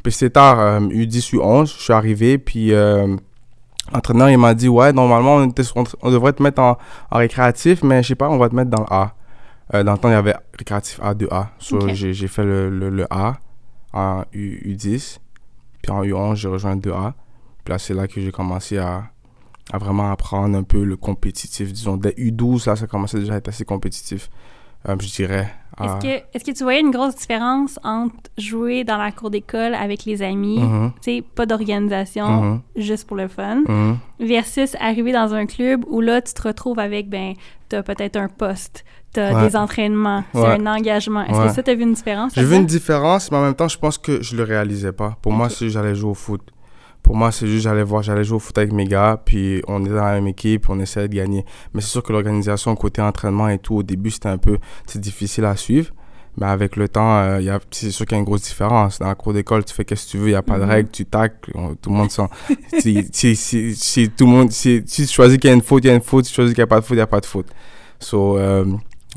Puis 0.03 0.13
c'était 0.13 0.31
tard, 0.31 0.59
euh, 0.61 0.81
U10, 0.81 1.35
U11. 1.35 1.67
Je 1.77 1.83
suis 1.83 1.93
arrivé, 1.93 2.39
puis 2.39 2.73
euh, 2.73 3.17
l'entraîneur, 3.93 4.31
il 4.31 4.39
m'a 4.39 4.55
dit, 4.55 4.69
ouais, 4.69 4.93
normalement, 4.93 5.37
on, 5.37 5.49
était 5.49 5.63
sur- 5.65 5.77
on, 5.77 5.85
on 6.03 6.11
devrait 6.11 6.33
te 6.33 6.43
mettre 6.43 6.61
en, 6.61 6.77
en 7.11 7.19
récréatif, 7.19 7.83
mais 7.83 8.03
je 8.03 8.09
sais 8.09 8.15
pas, 8.15 8.29
on 8.29 8.39
va 8.39 8.49
te 8.49 8.55
mettre 8.55 8.71
dans 8.71 8.81
le 8.83 8.87
A. 8.93 9.15
Euh, 9.75 9.83
dans 9.85 9.93
le 9.93 9.99
temps, 9.99 10.09
il 10.09 10.13
y 10.13 10.15
avait 10.15 10.35
récréatif 10.59 10.99
A, 11.03 11.15
2A. 11.15 11.47
So, 11.59 11.77
Ok. 11.81 11.91
j'ai, 11.95 12.29
fait 12.29 12.45
le, 12.45 12.69
le, 12.69 12.91
le 12.91 13.07
A 13.11 13.35
en 13.93 14.25
U, 14.33 14.75
U10. 14.77 15.19
Puis 15.83 15.93
en 15.93 16.03
U11, 16.03 16.35
j'ai 16.37 16.49
rejoint 16.49 16.75
le 16.75 16.81
2A. 16.81 17.13
Puis 17.65 17.73
là, 17.73 17.79
c'est 17.79 17.95
là 17.95 18.07
que 18.09 18.21
j'ai 18.21 18.33
commencé 18.33 18.79
à, 18.79 19.05
à 19.73 19.79
vraiment 19.79 20.11
apprendre 20.11 20.57
un 20.57 20.63
peu 20.63 20.85
le 20.85 20.97
compétitif. 20.97 21.73
Disons, 21.73 21.97
dès 21.97 22.11
U12, 22.11 22.69
là, 22.69 22.77
ça 22.77 22.87
commençait 22.87 23.19
déjà 23.21 23.35
à 23.35 23.37
être 23.37 23.49
assez 23.49 23.65
compétitif, 23.65 24.29
euh, 24.89 24.97
je 25.01 25.09
dirais. 25.13 25.53
Est-ce 25.83 26.01
que, 26.03 26.23
est-ce 26.35 26.45
que 26.45 26.51
tu 26.51 26.65
voyais 26.65 26.81
une 26.81 26.91
grosse 26.91 27.17
différence 27.17 27.79
entre 27.83 28.15
jouer 28.37 28.85
dans 28.85 28.99
la 28.99 29.11
cour 29.11 29.31
d'école 29.31 29.75
avec 29.75 30.05
les 30.05 30.21
amis, 30.23 30.59
Mhm, 30.61 30.93
tu 30.97 31.17
sais, 31.17 31.25
pas 31.35 31.47
d'organisation, 31.47 32.43
mhm, 32.43 32.61
juste 32.77 33.07
pour 33.07 33.17
le 33.17 33.27
fun, 33.27 33.63
mhm. 33.67 33.97
versus 34.21 34.77
arriver 34.81 35.13
dans 35.13 35.33
un 35.35 35.47
club 35.47 35.85
où 35.89 36.01
là, 36.03 36.21
tu 36.21 36.35
te 36.35 36.43
retrouves 36.43 36.79
avec, 36.79 37.09
ben, 37.09 37.33
t'as 37.71 37.83
peut-être 37.83 38.17
un 38.17 38.29
poste, 38.29 38.85
t'as 39.15 39.33
Ouais. 39.35 39.49
des 39.49 39.57
entraînements, 39.57 40.25
c'est 40.35 40.41
Ouais. 40.41 40.61
un 40.61 40.67
engagement. 40.67 41.23
Est-ce 41.25 41.39
Ouais. 41.39 41.47
que 41.47 41.53
ça, 41.55 41.63
t'as 41.63 41.75
vu 41.75 41.83
une 41.85 41.95
différence? 41.95 42.33
J'ai 42.35 42.45
vu 42.45 42.57
une 42.57 42.67
différence, 42.67 43.31
mais 43.31 43.39
en 43.39 43.43
même 43.43 43.55
temps, 43.55 43.69
je 43.69 43.79
pense 43.79 43.97
que 43.97 44.23
je 44.23 44.37
le 44.37 44.43
réalisais 44.43 44.93
pas. 44.93 45.17
Pour 45.23 45.33
moi, 45.33 45.49
juste 45.49 45.69
j'allais 45.69 45.95
jouer 45.95 46.11
au 46.11 46.15
foot. 46.15 46.43
Pour 47.03 47.17
moi, 47.17 47.33
c'est 47.33 47.47
juste 47.47 47.65
j'allais 47.65 47.83
voir, 47.83 48.03
j'allais 48.03 48.25
jouer 48.25 48.37
au 48.37 48.41
foot 48.41 48.57
avec 48.59 48.73
mes 48.73 48.85
gars, 48.85 49.21
puis 49.25 49.63
on 49.67 49.81
était 49.85 49.95
dans 49.95 50.05
la 50.05 50.13
même 50.15 50.29
équipe, 50.29 50.71
on 50.71 50.79
essayait 50.81 51.09
de 51.09 51.15
gagner. 51.15 51.45
Mais 51.75 51.81
c'est 51.81 51.89
sûr 51.89 52.03
que 52.03 52.13
l'organisation 52.13 52.75
côté 52.77 53.03
entraînement 53.03 53.49
et 53.49 53.59
tout, 53.59 53.75
au 53.77 53.83
début, 53.83 54.11
c'était 54.11 54.29
un 54.29 54.39
peu 54.39 54.59
c'est 54.87 55.01
difficile 55.01 55.45
à 55.45 55.57
suivre. 55.57 55.91
Mais 56.39 56.47
avec 56.47 56.77
le 56.77 56.89
temps, 56.89 57.19
euh, 57.19 57.59
c'est 57.71 57.91
sûr 57.91 58.07
qu'il 58.07 58.15
y 58.15 58.17
a 58.17 58.21
une 58.21 58.25
grosse 58.25 58.41
différence. 58.43 58.99
Dans 59.01 59.09
la 59.09 59.15
cour 59.15 59.35
d'école, 59.35 59.65
tu 59.67 59.75
fais 59.75 59.85
qu'est-ce 59.85 60.07
que 60.07 60.11
tu 60.13 60.17
veux, 60.19 60.29
il 60.29 60.31
n'y 60.31 60.35
a 60.35 60.41
pas 60.43 60.59
de 60.59 60.65
Mhm. 60.65 60.71
règles, 60.71 60.91
tu 60.91 61.05
tacles, 61.05 61.51
on- 61.55 61.75
tout 61.75 61.91
le 61.91 61.97
monde 61.97 62.11
sent. 62.11 62.27
si, 62.81 63.07
si, 63.13 63.37
si, 63.37 63.75
si 63.77 64.09
tout 64.09 64.25
le 64.25 64.31
monde, 64.33 64.51
si, 64.51 64.83
si 64.87 65.07
tu 65.07 65.13
choisis 65.13 65.37
qu'il 65.37 65.49
y 65.51 65.53
a 65.53 65.55
une 65.57 65.61
faute, 65.61 65.85
il 65.85 65.89
y 65.89 65.91
a 65.91 65.95
une 65.95 66.01
faute. 66.01 66.25
Si 66.25 66.31
tu 66.31 66.37
choisis 66.37 66.55
qu'il 66.55 66.63
n'y 66.63 66.65
a 66.65 66.69
pas 66.69 66.81
de 66.81 66.85
faute, 66.87 66.95
il 66.95 67.01
n'y 67.01 67.03
a 67.03 67.07
pas 67.07 67.21
de 67.21 67.27
faute. 67.27 67.49
So, 67.99 68.39
euh, 68.39 68.65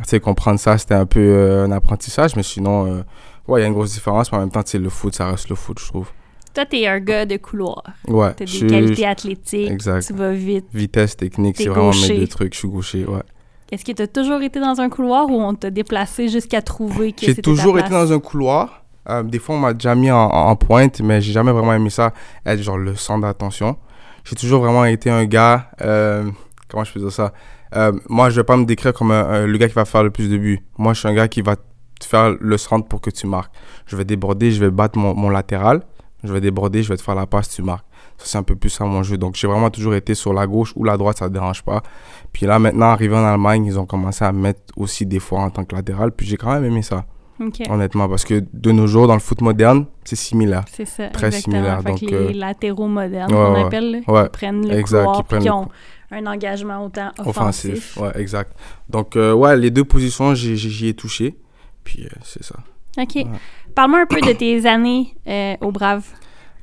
sais, 0.04 0.20
comprendre 0.20 0.60
ça, 0.60 0.78
c'était 0.78 0.96
un 0.96 1.06
peu 1.06 1.22
euh, 1.22 1.66
un 1.66 1.72
apprentissage, 1.72 2.36
mais 2.36 2.44
sinon, 2.44 2.86
euh, 2.88 3.04
ouais, 3.48 3.62
il 3.62 3.64
y 3.64 3.66
a 3.66 3.68
une 3.68 3.74
grosse 3.74 3.94
différence, 3.94 4.30
mais 4.34 4.38
en 4.40 4.42
même 4.42 4.52
temps, 4.52 4.64
le 4.74 4.90
foot, 4.90 5.16
ça 5.16 5.28
reste 5.32 5.48
le 5.48 5.56
foot, 5.56 5.80
je 5.80 5.86
trouve. 5.86 6.10
Toi, 6.56 6.66
t'es 6.66 6.88
un 6.88 7.00
gars 7.02 7.25
de 7.25 7.38
couloir. 7.38 7.84
Ouais, 8.07 8.34
T'as 8.34 8.46
des 8.46 8.52
je 8.52 8.66
qualités 8.66 9.06
athlétiques, 9.06 9.69
Exact. 9.69 10.07
tu 10.07 10.13
vas 10.13 10.31
vite. 10.31 10.66
vitesse, 10.74 11.18
technique, 11.18 11.57
c'est 11.57 11.68
vraiment 11.68 11.92
mes 11.92 12.18
deux 12.19 12.28
trucs. 12.28 12.54
Je 12.54 12.60
suis 12.60 12.68
gaucher, 12.69 13.06
ouais. 13.06 13.22
Est-ce 13.72 13.84
que 13.84 13.92
t'as 13.92 14.07
toujours 14.07 14.42
été 14.42 14.60
dans 14.60 14.80
un 14.80 14.90
couloir 14.90 15.28
ou 15.30 15.34
on 15.42 15.54
t'a 15.54 15.69
déplacé 15.69 16.30
jusqu'à 16.30 16.62
trouver 16.62 17.12
que 17.12 17.25
J'ai 17.25 17.36
toujours 17.36 17.74
ta 17.74 17.80
été 17.81 17.90
place? 17.90 18.10
dans 18.10 18.16
un 18.16 18.19
couloir. 18.19 18.84
Euh, 19.10 19.22
des 19.24 19.38
fois, 19.40 19.56
on 19.56 19.60
m'a 19.60 19.74
déjà 19.74 19.94
mis 19.96 20.10
en, 20.12 20.56
pointe, 20.56 21.02
mais 21.02 21.19
j'ai 21.22 21.34
jamais 21.34 21.52
vraiment 21.52 21.74
aimé 21.74 21.90
ça, 21.90 22.13
être 22.46 22.62
genre 22.62 22.78
le 22.78 22.96
centre 22.96 23.22
d'attention. 23.28 23.75
J'ai 24.24 24.36
toujours 24.36 24.62
vraiment 24.62 24.86
été 24.86 25.10
un 25.10 25.25
gars. 25.25 25.69
euh, 25.81 26.24
comment 26.69 26.84
je 26.84 26.94
peux 26.94 27.00
dire 27.01 27.12
ça? 27.12 27.34
Euh, 27.75 27.92
Moi, 28.08 28.30
je 28.30 28.38
vais 28.38 28.44
pas 28.46 28.56
me 28.56 28.66
décrire 28.66 28.94
comme 28.94 29.12
un- 29.12 29.28
un- 29.30 29.46
le 29.46 29.58
gars 29.58 29.68
qui 29.68 29.74
va 29.74 29.86
faire 29.86 30.04
le 30.04 30.10
plus 30.12 30.30
de 30.30 30.38
buts. 30.38 30.62
Moi, 30.78 30.94
je 30.94 31.00
suis 31.00 31.08
un 31.10 31.13
gars 31.13 31.28
qui 31.28 31.42
va 31.42 31.56
faire 32.01 32.36
le 32.39 32.58
centre 32.58 32.88
pour 32.88 33.01
que 33.01 33.10
tu 33.10 33.27
marques. 33.27 33.53
Je 33.88 33.96
vais 33.98 34.06
déborder, 34.06 34.51
je 34.51 34.60
vais 34.63 34.72
battre 34.72 34.98
mon, 34.98 35.13
mon 35.15 35.30
latéral. 35.30 35.82
Je 36.25 36.34
vais 36.34 36.41
déborder, 36.41 36.84
je 36.84 36.89
vais 36.89 36.98
te 36.98 37.01
faire 37.01 37.15
la 37.15 37.25
passe, 37.25 37.50
tu 37.50 37.62
marques. 37.62 37.86
Ça, 38.17 38.25
c'est 38.25 38.38
un 38.38 38.44
peu 38.44 38.55
plus 38.55 38.70
ça 38.70 38.86
mon 38.86 39.03
jeu. 39.03 39.17
Donc, 39.17 39.36
j'ai 39.36 39.48
vraiment 39.48 39.70
toujours 39.70 39.96
été 39.96 40.15
sur 40.15 40.34
la 40.34 40.48
gauche 40.48 40.74
ou 40.75 40.84
la 40.84 40.98
droite, 40.98 41.17
ça 41.17 41.27
ne 41.27 41.34
dérange 41.34 41.63
pas. 41.63 41.82
Puis 42.32 42.46
là, 42.46 42.60
maintenant, 42.60 42.88
arrivé 42.88 43.15
en 43.15 43.24
Allemagne, 43.24 43.65
ils 43.65 43.79
ont 43.79 43.86
commencé 43.86 44.24
à 44.24 44.32
me 44.32 44.39
mettre 44.39 44.62
aussi 44.77 45.05
des 45.05 45.20
fois 45.20 45.41
en 45.41 45.50
tant 45.50 45.63
que 45.63 45.75
latéral. 45.75 46.12
Puis 46.12 46.27
j'ai 46.27 46.38
quand 46.38 46.53
même 46.53 46.65
aimé 46.65 46.82
ça 46.82 47.05
honnêtement, 47.70 48.08
parce 48.08 48.24
que 48.24 48.44
de 48.53 48.72
nos 48.72 48.88
jours, 48.88 49.08
dans 49.08 49.13
le 49.13 49.20
foot 49.20 49.41
moderne, 49.41 49.86
c'est 50.03 50.15
similaire. 50.15 50.65
c'est 50.72 50.86
ça. 50.86 51.10
Très 51.10 51.27
exactement. 51.27 51.55
similaire, 51.55 51.77
Fait 51.82 51.84
que 51.84 51.89
donc, 51.89 52.01
les 52.01 52.13
euh, 52.13 52.32
latéraux 52.34 52.88
modernes, 52.88 53.34
ouais, 53.34 53.38
qu'on 53.38 53.53
ouais, 53.53 53.63
appelle, 53.63 54.03
ouais. 54.08 54.24
qui 54.24 54.29
prennent 54.29 54.67
le 54.67 54.77
Exact, 54.77 55.00
couloir 55.00 55.17
qui 55.17 55.24
puis 55.24 55.27
prennent 55.29 55.41
qui 55.41 55.48
le 55.48 55.53
ont 55.53 55.70
un 56.12 56.25
engagement 56.27 56.86
autant 56.86 57.12
offensif. 57.20 57.98
Offensif, 57.98 57.98
ouais, 57.98 58.22
exact. 58.22 58.55
Donc, 58.89 59.15
euh, 59.15 59.34
ouais, 59.34 59.58
les 59.58 59.72
deux 59.72 59.84
positions, 59.84 60.34
j'y 60.34 60.88
ai 60.88 60.94
touché. 60.94 61.38
Puis, 61.84 62.05
euh, 62.05 62.10
c'est 62.24 62.44
ça. 62.44 62.55
OK. 62.98 63.25
Parle-moi 63.75 64.00
un 64.00 64.05
peu 64.05 64.22
de 64.22 64.32
tes 64.32 64.65
années 64.65 65.15
euh, 65.27 65.55
au 65.62 65.72
Brave. 65.72 66.03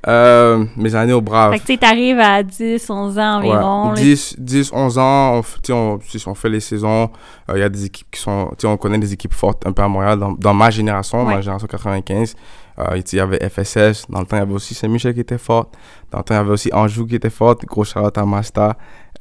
Euh, 0.08 0.64
mes 0.76 0.94
années 0.96 1.12
au 1.12 1.20
Brave. 1.20 1.52
Fait 1.52 1.60
que 1.60 1.66
tu 1.66 1.78
t'arrives 1.78 2.18
à 2.18 2.42
10, 2.42 2.90
11 2.90 3.18
ans 3.18 3.38
environ. 3.38 3.90
Ouais, 3.90 3.96
là. 3.96 4.02
10, 4.02 4.36
10, 4.38 4.70
11 4.72 4.98
ans, 4.98 5.40
on, 5.70 5.98
on, 6.26 6.34
fait 6.34 6.48
les 6.48 6.58
saisons. 6.58 7.10
Il 7.54 7.58
y 7.60 7.62
a 7.62 7.68
des 7.68 7.84
équipes 7.84 8.10
qui 8.10 8.20
sont. 8.20 8.50
On 8.64 8.76
connaît 8.76 8.98
des 8.98 9.12
équipes 9.12 9.34
fortes 9.34 9.64
un 9.64 9.72
peu 9.72 9.82
à 9.82 9.88
Montréal. 9.88 10.18
Dans, 10.18 10.32
dans 10.32 10.54
ma 10.54 10.70
génération, 10.70 11.24
Ouais. 11.24 11.34
ma 11.34 11.40
génération 11.40 11.68
95, 11.68 12.34
euh, 12.78 12.94
tu 12.94 13.02
sais, 13.04 13.04
il 13.12 13.16
y 13.18 13.20
avait 13.20 13.48
FSS. 13.48 14.06
Dans 14.08 14.18
le 14.20 14.26
temps, 14.26 14.36
il 14.36 14.40
y 14.40 14.42
avait 14.42 14.54
aussi 14.54 14.74
Saint-Michel 14.74 15.14
qui 15.14 15.20
était 15.20 15.38
forte. 15.38 15.72
Dans 16.10 16.18
le 16.18 16.24
temps, 16.24 16.34
il 16.34 16.38
y 16.38 16.40
avait 16.40 16.50
aussi 16.50 16.70
Anjou 16.72 17.06
qui 17.06 17.14
était 17.14 17.30
forte. 17.30 17.64
Gros 17.66 17.84
charlotte 17.84 18.18
à 18.18 18.24
Masta. 18.24 18.76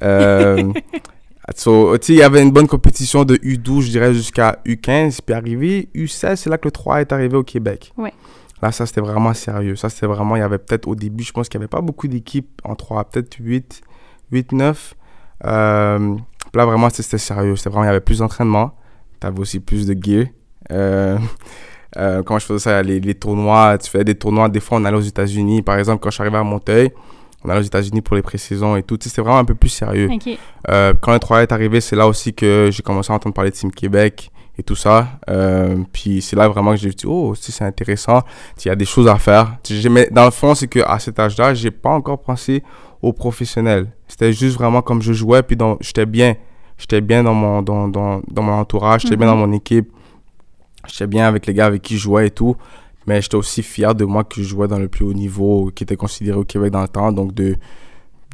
Euh, 1.48 1.52
so, 1.56 1.96
il 2.08 2.14
y 2.14 2.22
avait 2.22 2.42
une 2.42 2.50
bonne 2.52 2.68
compétition 2.68 3.24
de 3.24 3.36
U12, 3.36 3.80
je 3.82 3.90
dirais, 3.90 4.14
jusqu'à 4.14 4.58
U15. 4.66 5.18
Puis 5.24 5.34
arrivé 5.34 5.88
U16, 5.94 6.36
c'est 6.36 6.50
là 6.50 6.58
que 6.58 6.66
le 6.66 6.72
3 6.72 7.00
est 7.00 7.12
arrivé 7.12 7.36
au 7.36 7.42
Québec. 7.42 7.92
Ouais. 7.96 8.12
Là, 8.62 8.70
ça, 8.70 8.86
c'était 8.86 9.00
vraiment 9.00 9.34
sérieux. 9.34 9.74
Ça, 9.74 9.88
c'était 9.88 10.06
vraiment, 10.06 10.36
il 10.36 10.38
y 10.38 10.42
avait 10.42 10.58
peut-être 10.58 10.86
au 10.86 10.94
début, 10.94 11.24
je 11.24 11.32
pense 11.32 11.48
qu'il 11.48 11.58
n'y 11.58 11.64
avait 11.64 11.68
pas 11.68 11.80
beaucoup 11.80 12.06
d'équipes 12.06 12.60
en 12.62 12.76
3, 12.76 13.04
peut-être 13.04 13.36
8, 13.40 13.82
8, 14.30 14.52
9. 14.52 14.94
Euh, 15.44 16.14
puis 16.14 16.58
là, 16.58 16.64
vraiment, 16.64 16.88
c'était 16.88 17.18
sérieux. 17.18 17.56
C'était 17.56 17.70
vraiment, 17.70 17.84
il 17.84 17.88
y 17.88 17.90
avait 17.90 18.00
plus 18.00 18.18
d'entraînement. 18.18 18.76
Tu 19.20 19.26
avais 19.26 19.40
aussi 19.40 19.58
plus 19.58 19.84
de 19.84 19.96
gear. 20.00 20.26
Euh, 20.70 21.18
euh, 21.96 22.22
comment 22.22 22.38
je 22.38 22.46
faisais 22.46 22.60
ça? 22.60 22.82
Les, 22.82 23.00
les 23.00 23.14
tournois, 23.16 23.78
tu 23.78 23.90
fais 23.90 24.04
des 24.04 24.14
tournois. 24.14 24.48
Des 24.48 24.60
fois, 24.60 24.78
on 24.78 24.84
allait 24.84 24.96
aux 24.96 25.00
États-Unis. 25.00 25.62
Par 25.62 25.76
exemple, 25.76 26.00
quand 26.00 26.10
je 26.10 26.14
suis 26.14 26.22
arrivé 26.22 26.36
à 26.36 26.44
Monteuil, 26.44 26.92
On 27.44 27.48
allait 27.50 27.60
aux 27.60 27.64
États-Unis 27.64 28.00
pour 28.02 28.16
les 28.16 28.22
pré-saisons 28.22 28.76
et 28.76 28.82
tout. 28.82 28.96
Tu 28.96 29.04
sais, 29.04 29.08
C'était 29.10 29.22
vraiment 29.22 29.38
un 29.38 29.44
peu 29.44 29.54
plus 29.54 29.68
sérieux. 29.70 30.08
Euh, 30.70 30.92
quand 31.00 31.12
le 31.12 31.18
3 31.18 31.42
est 31.42 31.52
arrivé, 31.52 31.80
c'est 31.80 31.96
là 31.96 32.06
aussi 32.06 32.32
que 32.34 32.68
j'ai 32.72 32.82
commencé 32.82 33.12
à 33.12 33.16
entendre 33.16 33.34
parler 33.34 33.50
de 33.50 33.56
Team 33.56 33.70
Québec 33.72 34.30
et 34.58 34.62
tout 34.62 34.76
ça. 34.76 35.08
Euh, 35.30 35.76
puis 35.92 36.20
c'est 36.22 36.36
là 36.36 36.46
vraiment 36.48 36.70
que 36.72 36.76
j'ai 36.76 36.90
dit, 36.90 37.06
oh, 37.06 37.34
tu 37.34 37.42
sais, 37.42 37.52
c'est 37.52 37.64
intéressant. 37.64 38.20
Il 38.64 38.68
y 38.68 38.70
a 38.70 38.76
des 38.76 38.84
choses 38.84 39.08
à 39.08 39.16
faire. 39.16 39.56
Mais 39.90 40.08
dans 40.10 40.24
le 40.26 40.30
fond, 40.30 40.54
c'est 40.54 40.68
qu'à 40.68 40.98
cet 40.98 41.18
âge-là, 41.18 41.54
j'ai 41.54 41.70
pas 41.70 41.90
encore 41.90 42.20
pensé 42.22 42.62
au 43.00 43.12
professionnel. 43.12 43.88
C'était 44.06 44.32
juste 44.32 44.56
vraiment 44.56 44.82
comme 44.82 45.02
je 45.02 45.12
jouais, 45.12 45.42
puis 45.42 45.56
j'étais 45.80 46.06
bien. 46.06 46.34
J'étais 46.78 47.00
bien 47.00 47.22
dans 47.22 47.34
mon, 47.34 47.62
dans, 47.62 47.88
dans, 47.88 48.20
dans 48.30 48.42
mon 48.42 48.52
entourage, 48.52 49.02
j'étais 49.02 49.16
bien 49.16 49.26
Mhm. 49.28 49.32
dans 49.40 49.46
mon 49.46 49.52
équipe. 49.52 49.90
J'étais 50.88 51.06
bien 51.06 51.26
avec 51.28 51.46
les 51.46 51.54
gars 51.54 51.66
avec 51.66 51.80
qui 51.82 51.96
je 51.96 52.02
jouais 52.02 52.26
et 52.26 52.30
tout. 52.30 52.56
Mais 53.06 53.20
j'étais 53.22 53.36
aussi 53.36 53.62
fier 53.62 53.94
de 53.94 54.04
moi 54.04 54.24
que 54.24 54.36
je 54.36 54.42
jouais 54.48 54.68
dans 54.68 54.78
le 54.78 54.88
plus 54.88 55.04
haut 55.04 55.12
niveau 55.12 55.70
qui 55.74 55.82
était 55.84 55.96
considéré 55.96 56.38
au 56.38 56.44
Québec 56.44 56.70
dans 56.70 56.82
le 56.82 56.88
temps. 56.88 57.12
Donc 57.12 57.34
de, 57.34 57.56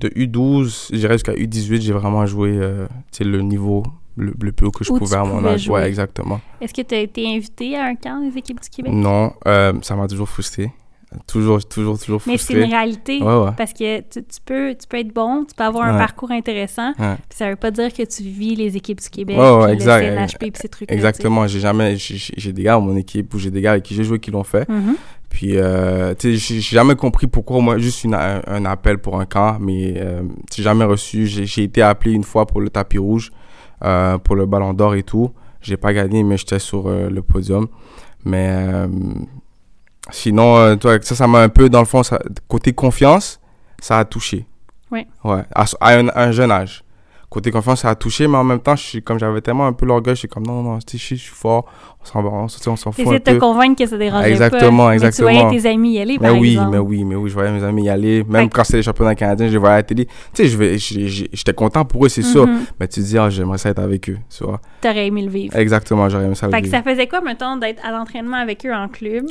de 0.01 0.09
U12, 0.11 0.89
je 0.93 0.97
dirais 0.97 1.15
jusqu'à 1.15 1.33
U18, 1.35 1.81
j'ai 1.81 1.93
vraiment 1.93 2.27
joué 2.27 2.51
euh, 2.53 2.87
le 3.21 3.41
niveau 3.41 3.83
le, 4.17 4.35
le 4.41 4.53
plus 4.53 4.67
haut 4.67 4.71
que 4.73 4.85
je 4.85 4.93
Où 4.93 4.99
pouvais 4.99 5.17
à 5.17 5.25
mon 5.25 5.45
âge. 5.45 5.65
jouer. 5.65 5.75
Ouais, 5.83 5.89
exactement. 5.89 6.41
Est-ce 6.61 6.75
que 6.75 6.83
tu 6.83 6.95
as 6.95 6.99
été 7.01 7.27
invité 7.35 7.77
à 7.77 7.85
un 7.85 7.95
camp 7.95 8.21
des 8.29 8.37
équipes 8.37 8.61
du 8.61 8.69
Québec? 8.69 8.93
Non, 8.93 9.33
euh, 9.47 9.73
ça 9.83 9.95
m'a 9.95 10.09
toujours 10.09 10.29
frustré. 10.29 10.73
Toujours, 11.27 11.67
toujours, 11.67 11.99
toujours 11.99 12.21
Mais 12.27 12.37
c'est 12.37 12.53
frustré. 12.53 12.65
une 12.65 12.71
réalité. 12.71 13.23
Ouais, 13.23 13.45
ouais. 13.45 13.51
Parce 13.57 13.73
que 13.73 14.01
tu, 14.01 14.23
tu 14.23 14.41
peux, 14.45 14.75
tu 14.79 14.87
peux 14.87 14.99
être 14.99 15.15
bon, 15.15 15.45
tu 15.49 15.55
peux 15.55 15.65
avoir 15.65 15.85
un 15.85 15.97
parcours 15.97 16.31
intéressant, 16.31 16.93
puis 16.95 17.07
ça 17.31 17.49
veut 17.49 17.57
pas 17.57 17.71
dire 17.71 17.93
que 17.93 18.03
tu 18.03 18.23
vis 18.23 18.55
les 18.57 18.77
équipes 18.77 19.01
du 19.01 19.09
Québec, 19.09 19.37
puis 19.39 19.73
exact. 19.73 20.03
le 20.03 20.17
CNHP, 20.17 20.39
puis 20.39 20.53
ces 20.57 20.69
trucs-là. 20.69 20.95
Exactement. 20.95 21.47
J'ai 21.47 21.61
jamais, 21.61 21.97
j'ai 21.97 22.53
des 22.53 22.63
gars 22.63 22.73
dans 22.73 22.83
mon 22.83 22.97
équipe 22.97 23.33
ou 23.35 23.39
j'ai 23.39 23.51
des 23.51 23.63
gars 23.63 23.73
avec 23.73 23.85
qui 23.85 23.95
j'ai 23.95 24.05
joué 24.05 24.19
qui 24.19 24.31
l'ont 24.31 24.45
fait. 24.45 24.67
sais. 24.67 24.73
Mhm. 24.73 24.97
Puis, 25.31 25.53
euh, 25.57 26.15
tu 26.19 26.39
sais, 26.39 26.61
j'ai 26.61 26.77
jamais 26.77 26.95
compris 26.95 27.27
pourquoi 27.27 27.61
moi, 27.61 27.79
juste 27.79 28.05
une, 28.05 28.15
un, 28.15 28.41
un 28.47 28.65
appel 28.65 28.99
pour 28.99 29.21
un 29.21 29.27
camp, 29.27 29.59
mais 29.61 29.95
euh, 29.97 30.23
j'ai 30.55 30.63
jamais 30.63 30.85
reçu. 30.85 31.27
J'ai 31.27 31.63
été 31.63 31.83
appelé 31.83 32.13
une 32.13 32.25
fois 32.25 32.47
pour 32.47 32.61
le 32.61 32.71
tapis 32.71 32.99
rouge, 32.99 33.31
euh, 33.85 34.17
pour 34.19 34.37
le 34.37 34.47
ballon 34.47 34.73
d'or 34.73 34.95
et 34.95 35.03
tout. 35.03 35.31
J'ai 35.61 35.77
pas 35.77 35.93
gagné, 35.93 36.23
mais 36.23 36.37
j'étais 36.39 36.59
sur 36.59 36.87
euh, 36.87 37.11
le 37.11 37.23
podium. 37.23 37.67
Mais 38.25 38.59
sinon, 40.11 40.57
euh, 40.57 40.77
toi, 40.77 40.99
ça, 41.03 41.15
ça 41.15 41.27
m'a 41.27 41.41
un 41.41 41.49
peu, 41.49 41.69
dans 41.69 41.81
le 41.81 41.87
fond, 41.87 42.03
ça, 42.03 42.19
côté 42.49 42.73
confiance, 42.73 43.41
ça 43.81 43.99
a 43.99 44.05
touché. 44.05 44.47
Oui. 44.91 45.07
Ouais, 45.25 45.43
à, 45.55 45.65
à 45.81 45.95
un, 45.99 46.09
à 46.09 46.25
un 46.25 46.33
jeune 46.33 46.51
âge. 46.51 46.83
Côté 47.31 47.51
confiance, 47.51 47.83
ça 47.83 47.91
a 47.91 47.95
touché, 47.95 48.27
mais 48.27 48.39
en 48.39 48.45
même 48.45 48.59
temps, 48.61 48.75
je 48.75 48.83
suis, 48.83 49.03
comme 49.03 49.19
j'avais 49.19 49.43
tellement 49.43 49.67
un 49.67 49.75
peu 49.75 49.85
l'orgueil, 49.85 50.15
je 50.15 50.21
suis 50.21 50.29
comme, 50.29 50.47
non, 50.47 50.63
non, 50.63 50.81
sais, 50.81 50.97
je 50.97 50.97
suis- 50.97 51.17
je 51.19 51.25
suis 51.25 51.35
fort, 51.35 51.67
on 52.03 52.07
s'en 52.07 52.23
va, 52.23 52.31
on, 52.31 52.49
s'en- 52.49 52.75
fout 52.91 52.99
Essayer 53.01 53.19
de 53.19 53.23
te 53.25 53.31
peu. 53.33 53.39
convaincre 53.39 53.77
que 53.85 53.87
ça 53.87 53.99
dérangeait 53.99 54.31
Exactement, 54.31 54.85
pas. 54.85 54.89
Mais 54.89 54.95
exactement. 54.95 55.29
tu 55.29 55.37
voyais 55.37 55.61
tes 55.61 55.69
amis 55.69 55.93
y 55.93 56.01
aller, 56.01 56.17
Mais 56.19 56.29
par 56.31 56.39
oui, 56.39 56.53
exemple. 56.53 56.71
mais 56.71 56.79
oui, 56.79 57.05
mais 57.05 57.15
oui, 57.17 57.29
je 57.29 57.35
voyais 57.35 57.53
mes 57.53 57.63
amis 57.63 57.85
y 57.85 57.91
aller. 57.91 58.25
Même 58.25 58.45
Fait 58.45 58.49
que- 58.49 58.55
quand 58.57 58.65
c'était 58.65 58.79
les 58.79 58.83
championnats 58.83 59.15
canadiens, 59.15 59.47
je 59.49 59.53
les 59.53 59.59
voyais 59.59 59.75
à 59.75 59.77
la 59.77 59.83
télé. 59.83 60.07
Tu 60.07 60.13
sais, 60.33 60.47
je 60.49 60.57
vais- 60.57 60.79
j'étais 60.79 61.53
content 61.53 61.85
pour 61.85 62.07
eux, 62.07 62.09
c'est 62.09 62.23
sûr. 62.23 62.47
Mhm. 62.47 62.61
Mais 62.81 62.89
tu 62.89 63.01
te 63.03 63.05
dis, 63.05 63.19
ah, 63.19 63.29
j'aimerais 63.29 63.59
ça 63.59 63.69
être 63.69 63.79
avec 63.81 64.09
eux, 64.09 64.17
tu 64.35 64.45
vois. 64.45 64.63
T'aurais 64.81 65.09
aimé 65.09 65.21
le 65.21 65.31
vivre. 65.31 65.55
Exactement, 65.55 66.09
j'aurais 66.09 66.25
aimé 66.25 66.35
ça 66.35 66.47
le 66.47 66.53
Fait 66.53 66.61
que 66.63 66.65
vivre. 66.65 66.79
ça 66.79 66.83
faisait 66.83 67.09
quoi, 67.09 67.21
mettons, 67.21 67.59
d'être 67.59 67.85
à 67.85 67.91
l'entraînement 67.91 68.39
avec 68.39 68.65
eux 68.65 68.73
en 68.73 68.89
club, 68.89 69.27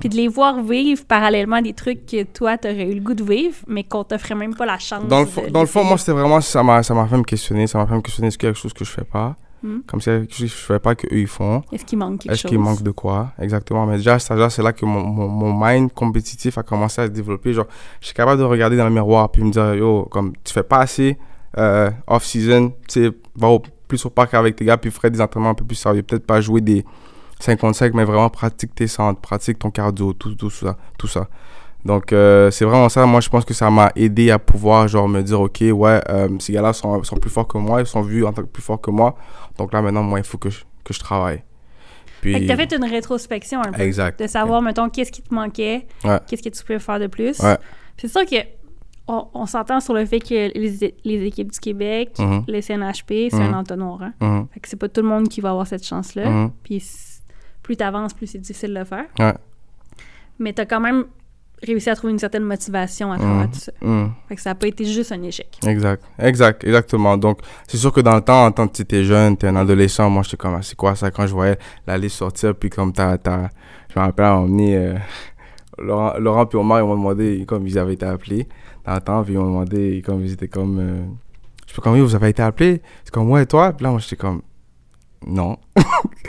puis 0.00 0.08
de 0.08 0.16
les 0.16 0.28
voir 0.28 0.62
vivre 0.62 1.04
parallèlement 1.04 1.60
des 1.62 1.72
trucs 1.72 2.06
que 2.06 2.22
toi, 2.24 2.56
t'aurais 2.58 2.90
eu 2.90 2.94
le 2.94 3.00
goût 3.00 3.14
de 3.14 3.24
vivre, 3.24 3.56
mais 3.66 3.84
qu'on 3.84 4.04
t'offrait 4.04 4.34
même 4.34 4.54
pas 4.54 4.66
la 4.66 4.78
chance 4.78 5.04
Dans 5.08 5.20
le, 5.20 5.24
de 5.26 5.30
fond, 5.30 5.42
dans 5.50 5.60
le 5.60 5.66
fond, 5.66 5.84
moi, 5.84 5.98
c'était 5.98 6.12
vraiment, 6.12 6.40
ça 6.40 6.62
m'a 6.62 6.82
ça 6.82 6.94
m'a 6.94 7.06
fait 7.06 7.16
me 7.18 7.22
questionner. 7.24 7.66
Ça 7.66 7.78
m'a 7.78 7.86
fait 7.86 7.94
me 7.94 8.00
questionner, 8.02 8.28
est-ce 8.28 8.38
qu'il 8.38 8.46
y 8.46 8.50
a 8.50 8.52
quelque 8.52 8.62
chose 8.62 8.72
que 8.72 8.84
je 8.84 8.90
fais 8.90 9.04
pas? 9.04 9.36
Mhm. 9.62 9.82
Comme 9.86 10.00
a 10.00 10.02
quelque 10.20 10.34
chose 10.34 10.40
que 10.40 10.46
je 10.58 10.62
fais 10.66 10.78
pas 10.78 10.94
qu'eux, 10.94 11.08
ils 11.18 11.26
font. 11.26 11.62
Est-ce 11.72 11.84
qu'il 11.86 11.98
manque 11.98 12.20
quelque 12.20 12.32
Est-ce 12.32 12.42
chose? 12.42 12.48
qu'il 12.50 12.58
manque 12.58 12.82
de 12.82 12.90
quoi? 12.90 13.32
Exactement. 13.38 13.86
Mais 13.86 13.96
déjà, 13.96 14.14
à 14.14 14.18
c'est 14.18 14.62
là 14.62 14.72
que 14.74 14.84
mon, 14.84 15.02
mon, 15.02 15.26
mon 15.26 15.52
mind 15.58 15.90
compétitif 15.92 16.58
a 16.58 16.62
commencé 16.62 17.00
à 17.00 17.06
se 17.06 17.10
développer. 17.12 17.54
Genre, 17.54 17.66
je 18.00 18.06
suis 18.06 18.14
capable 18.14 18.38
de 18.40 18.44
regarder 18.44 18.76
dans 18.76 18.84
le 18.84 18.90
miroir 18.90 19.30
puis 19.30 19.42
me 19.42 19.50
dire, 19.50 19.74
yo, 19.74 20.06
comme, 20.10 20.32
tu 20.44 20.52
fais 20.52 20.62
pas 20.62 20.80
assez 20.80 21.16
euh, 21.56 21.90
off-season, 22.06 22.72
tu 22.88 23.04
sais, 23.06 23.10
va 23.36 23.48
au- 23.48 23.62
plus 23.88 24.04
au 24.04 24.10
parc 24.10 24.34
avec 24.34 24.56
tes 24.56 24.64
gars 24.66 24.76
puis 24.76 24.90
ferais 24.90 25.10
des 25.10 25.20
entraînements 25.20 25.50
un 25.50 25.54
peu 25.54 25.64
plus 25.64 25.76
sérieux. 25.76 26.02
Peut-être 26.02 26.26
pas 26.26 26.40
jouer 26.42 26.60
des 26.60 26.84
55, 27.44 27.94
mais 27.94 28.04
vraiment 28.04 28.30
pratique 28.30 28.74
tes 28.74 28.86
centres, 28.86 29.20
pratique 29.20 29.58
ton 29.58 29.70
cardio, 29.70 30.12
tout, 30.12 30.34
tout 30.34 30.50
ça. 30.50 30.76
Tout 30.98 31.06
ça. 31.06 31.28
Donc, 31.84 32.12
euh, 32.12 32.50
c'est 32.50 32.64
vraiment 32.64 32.88
ça. 32.88 33.04
Moi, 33.04 33.20
je 33.20 33.28
pense 33.28 33.44
que 33.44 33.52
ça 33.52 33.70
m'a 33.70 33.92
aidé 33.94 34.30
à 34.30 34.38
pouvoir, 34.38 34.88
genre, 34.88 35.06
me 35.08 35.20
dire, 35.22 35.40
OK, 35.40 35.60
ouais, 35.60 36.00
euh, 36.08 36.28
ces 36.38 36.54
gars-là 36.54 36.72
sont, 36.72 37.02
sont 37.04 37.16
plus 37.16 37.30
forts 37.30 37.46
que 37.46 37.58
moi, 37.58 37.80
ils 37.82 37.86
sont 37.86 38.00
vus 38.00 38.24
en 38.24 38.32
tant 38.32 38.40
que 38.42 38.48
plus 38.48 38.62
forts 38.62 38.80
que 38.80 38.90
moi. 38.90 39.14
Donc 39.58 39.72
là, 39.74 39.82
maintenant, 39.82 40.02
moi, 40.02 40.18
il 40.18 40.24
faut 40.24 40.38
que 40.38 40.48
je, 40.48 40.62
que 40.82 40.94
je 40.94 40.98
travaille. 41.00 41.42
Puis, 42.22 42.32
Fait 42.32 42.40
que 42.40 42.46
t'as 42.46 42.56
fait 42.56 42.72
une 42.74 42.84
rétrospection 42.84 43.60
un 43.60 43.70
peu. 43.72 43.82
Exact. 43.82 44.18
De 44.22 44.26
savoir, 44.26 44.62
mettons, 44.62 44.88
qu'est-ce 44.88 45.12
qui 45.12 45.20
te 45.20 45.34
manquait, 45.34 45.86
Ouais. 46.04 46.18
qu'est-ce 46.26 46.42
que 46.42 46.48
tu 46.48 46.62
pouvais 46.64 46.78
faire 46.78 46.98
de 46.98 47.06
plus. 47.06 47.38
Ouais. 47.40 47.58
C'est 47.98 48.08
sûr 48.08 48.24
que 48.24 48.36
on, 49.06 49.26
on 49.34 49.44
s'entend 49.44 49.80
sur 49.80 49.92
le 49.92 50.06
fait 50.06 50.20
que 50.20 50.32
les, 50.58 50.94
les 51.04 51.24
équipes 51.26 51.52
du 51.52 51.60
Québec, 51.60 52.12
Mhm. 52.18 52.44
le 52.48 52.60
CNHP, 52.62 53.28
c'est 53.30 53.34
Mhm. 53.36 53.54
un 53.54 53.58
entonnoir. 53.58 53.98
Hein? 54.02 54.14
Mhm. 54.22 54.46
Fait 54.54 54.60
que 54.60 54.68
c'est 54.70 54.78
pas 54.78 54.88
tout 54.88 55.02
le 55.02 55.08
monde 55.08 55.28
qui 55.28 55.42
va 55.42 55.50
avoir 55.50 55.66
cette 55.66 55.84
chance-là. 55.86 56.30
Mhm. 56.30 56.50
Puis 56.62 56.80
plus 57.64 57.76
t'avances, 57.76 58.14
plus 58.14 58.28
c'est 58.28 58.38
difficile 58.38 58.72
de 58.72 58.78
le 58.78 58.84
faire. 58.84 59.06
Ouais. 59.18 59.34
Mais 60.38 60.52
t'as 60.52 60.66
quand 60.66 60.80
même 60.80 61.04
réussi 61.62 61.88
à 61.88 61.96
trouver 61.96 62.12
une 62.12 62.18
certaine 62.18 62.44
motivation 62.44 63.10
à 63.10 63.16
travers 63.18 63.46
Mhm. 63.46 63.50
tout 63.50 63.58
ça. 63.58 63.72
Mhm. 63.80 64.12
Fait 64.28 64.34
que 64.36 64.40
ça 64.42 64.50
a 64.50 64.54
pas 64.54 64.66
été 64.66 64.84
juste 64.84 65.10
un 65.12 65.22
échec. 65.22 65.58
Exact, 65.66 66.04
exact, 66.18 66.62
exactement. 66.64 67.16
Donc, 67.16 67.38
c'est 67.66 67.78
sûr 67.78 67.90
que 67.92 68.00
dans 68.02 68.14
le 68.16 68.20
temps, 68.20 68.44
en 68.46 68.52
tant 68.52 68.68
que 68.68 68.74
tu 68.74 68.82
étais 68.82 69.02
jeune, 69.02 69.36
tu 69.36 69.46
es 69.46 69.48
un 69.48 69.56
adolescent, 69.56 70.10
moi, 70.10 70.22
j'étais 70.22 70.36
comme, 70.36 70.54
ah, 70.54 70.62
c'est 70.62 70.76
quoi 70.76 70.94
ça? 70.94 71.10
Quand 71.10 71.26
je 71.26 71.32
voyais 71.32 71.58
la 71.86 71.96
liste 71.96 72.16
sortir, 72.16 72.54
puis 72.54 72.68
comme 72.68 72.92
t'as, 72.92 73.16
t'as, 73.16 73.48
je 73.88 73.98
me 73.98 74.04
rappelle, 74.04 74.26
moment 74.26 74.46
donné, 74.46 74.76
euh, 74.76 74.94
Laurent, 75.78 76.14
Laurent 76.18 76.46
puis 76.46 76.58
Omar, 76.58 76.80
ils 76.80 76.84
m'ont 76.86 76.96
demandé, 76.96 77.44
comme 77.48 77.66
ils 77.66 77.78
avaient 77.78 77.94
été 77.94 78.04
appelés 78.04 78.46
dans 78.84 78.94
le 78.94 79.00
temps, 79.00 79.22
puis 79.24 79.32
ils 79.32 79.38
m'ont 79.38 79.46
demandé, 79.46 80.02
comme 80.04 80.22
ils 80.22 80.32
étaient 80.32 80.48
comme, 80.48 80.78
euh, 80.78 81.04
je 81.66 81.74
peux 81.74 81.80
comme, 81.80 81.94
oui, 81.94 82.00
vous 82.00 82.14
avez 82.14 82.28
été 82.28 82.42
appelés? 82.42 82.82
C'est 83.04 83.12
comme, 83.14 83.30
ouais, 83.30 83.46
toi? 83.46 83.72
Puis 83.72 83.84
là, 83.84 83.90
moi, 83.90 84.00
j'étais 84.00 84.16
comme, 84.16 84.42
non. 85.26 85.56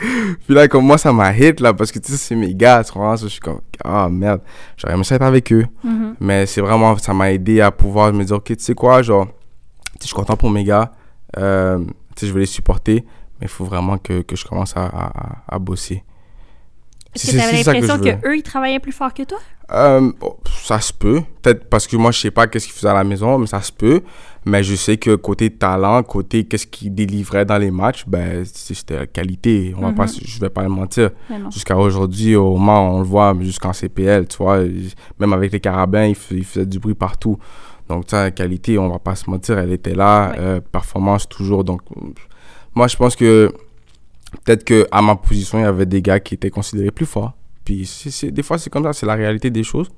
puis 0.46 0.54
là, 0.54 0.68
comme 0.68 0.84
moi, 0.86 0.98
ça 0.98 1.12
m'a 1.12 1.32
hit, 1.36 1.60
là, 1.60 1.72
parce 1.74 1.90
que 1.92 1.98
tu 1.98 2.12
sais, 2.12 2.18
c'est 2.18 2.34
mes 2.34 2.54
gars, 2.54 2.82
tu 2.84 2.92
comprends? 2.92 3.16
Je 3.16 3.26
suis 3.28 3.40
comme, 3.40 3.60
ah, 3.84 4.08
merde, 4.08 4.40
j'aurais 4.76 4.94
aimé 4.94 5.04
ça 5.04 5.14
être 5.16 5.22
avec 5.22 5.52
eux. 5.52 5.66
Mhm. 5.84 6.16
Mais 6.20 6.46
c'est 6.46 6.60
vraiment, 6.60 6.96
ça 6.98 7.12
m'a 7.14 7.32
aidé 7.32 7.60
à 7.60 7.70
pouvoir 7.70 8.12
me 8.12 8.24
dire, 8.24 8.36
ok, 8.36 8.44
tu 8.44 8.54
sais 8.58 8.74
quoi, 8.74 9.02
genre, 9.02 9.26
tu 9.26 10.02
je 10.02 10.06
suis 10.06 10.14
content 10.14 10.36
pour 10.36 10.50
mes 10.50 10.64
gars, 10.64 10.92
euh, 11.38 11.78
tu 12.14 12.20
sais, 12.20 12.26
je 12.28 12.32
vais 12.32 12.40
les 12.40 12.46
supporter, 12.46 13.04
mais 13.40 13.46
il 13.46 13.48
faut 13.48 13.64
vraiment 13.64 13.98
que, 13.98 14.22
que 14.22 14.36
je 14.36 14.44
commence 14.44 14.76
à, 14.76 14.84
à, 14.86 15.54
à 15.54 15.58
bosser. 15.58 16.02
Est-ce 17.14 17.26
C'est- 17.28 17.32
que 17.32 17.38
ça 17.64 17.72
que 17.72 17.78
l'impression 17.80 17.98
qu'eux, 18.20 18.36
ils 18.36 18.42
travaillaient 18.42 18.78
plus 18.80 18.92
fort 18.92 19.14
que 19.14 19.22
toi? 19.22 19.38
Euh, 19.72 20.12
oh, 20.20 20.36
ça 20.62 20.80
se 20.80 20.92
peut. 20.92 21.22
Peut-être 21.42 21.68
parce 21.68 21.86
que 21.86 21.96
moi, 21.96 22.12
je 22.12 22.20
sais 22.20 22.30
pas 22.30 22.46
qu'est-ce 22.46 22.66
qu'ils 22.66 22.74
faisaient 22.74 22.88
à 22.88 22.94
la 22.94 23.04
maison, 23.04 23.38
mais 23.38 23.46
ça 23.46 23.60
se 23.60 23.72
peut. 23.72 24.02
Mais 24.44 24.62
je 24.62 24.76
sais 24.76 24.96
que 24.96 25.16
côté 25.16 25.50
talent, 25.50 26.02
côté 26.04 26.44
qu'est-ce 26.44 26.68
qu'ils 26.68 26.94
délivraient 26.94 27.44
dans 27.44 27.58
les 27.58 27.72
matchs, 27.72 28.04
ben, 28.06 28.44
c'était 28.44 28.96
la 28.96 29.06
qualité. 29.08 29.74
On 29.76 29.80
va 29.80 29.88
Mhm. 29.88 29.94
pas, 29.96 30.06
je 30.06 30.40
vais 30.40 30.50
pas 30.50 30.62
le 30.62 30.68
mentir. 30.68 31.10
Jusqu'à 31.50 31.76
aujourd'hui, 31.76 32.36
au 32.36 32.56
Mans, 32.56 32.94
on 32.94 32.98
le 33.00 33.04
voit, 33.04 33.34
jusqu'en 33.40 33.72
CPL, 33.72 34.28
tu 34.28 34.36
vois, 34.36 34.60
même 35.18 35.32
avec 35.32 35.50
les 35.52 35.58
carabins, 35.60 36.04
il, 36.06 36.16
il 36.30 36.44
faisait 36.44 36.66
du 36.66 36.78
bruit 36.78 36.94
partout. 36.94 37.36
Donc, 37.88 38.04
ça, 38.08 38.22
la 38.24 38.30
qualité, 38.30 38.78
on 38.78 38.88
va 38.88 38.98
pas 39.00 39.16
se 39.16 39.28
mentir, 39.28 39.58
elle 39.58 39.72
était 39.72 39.94
là. 39.94 40.32
Euh, 40.38 40.60
performance, 40.60 41.28
toujours. 41.28 41.64
Donc, 41.64 41.80
moi, 42.74 42.86
je 42.86 42.96
pense 42.96 43.16
que 43.16 43.52
peut-être 44.44 44.62
que 44.64 44.86
à 44.92 45.02
ma 45.02 45.16
position, 45.16 45.58
il 45.58 45.62
y 45.62 45.64
avait 45.64 45.86
des 45.86 46.02
gars 46.02 46.20
qui 46.20 46.34
étaient 46.34 46.50
considérés 46.50 46.90
plus 46.92 47.06
forts. 47.06 47.32
Puis, 47.66 47.84
c'est- 47.84 48.10
c'est- 48.10 48.30
des 48.30 48.42
fois, 48.42 48.56
c'est 48.56 48.70
comme 48.70 48.84
ça, 48.84 48.94
c'est 48.94 49.04
la 49.06 49.14
réalité 49.16 49.50
des 49.50 49.62
choses. 49.64 49.90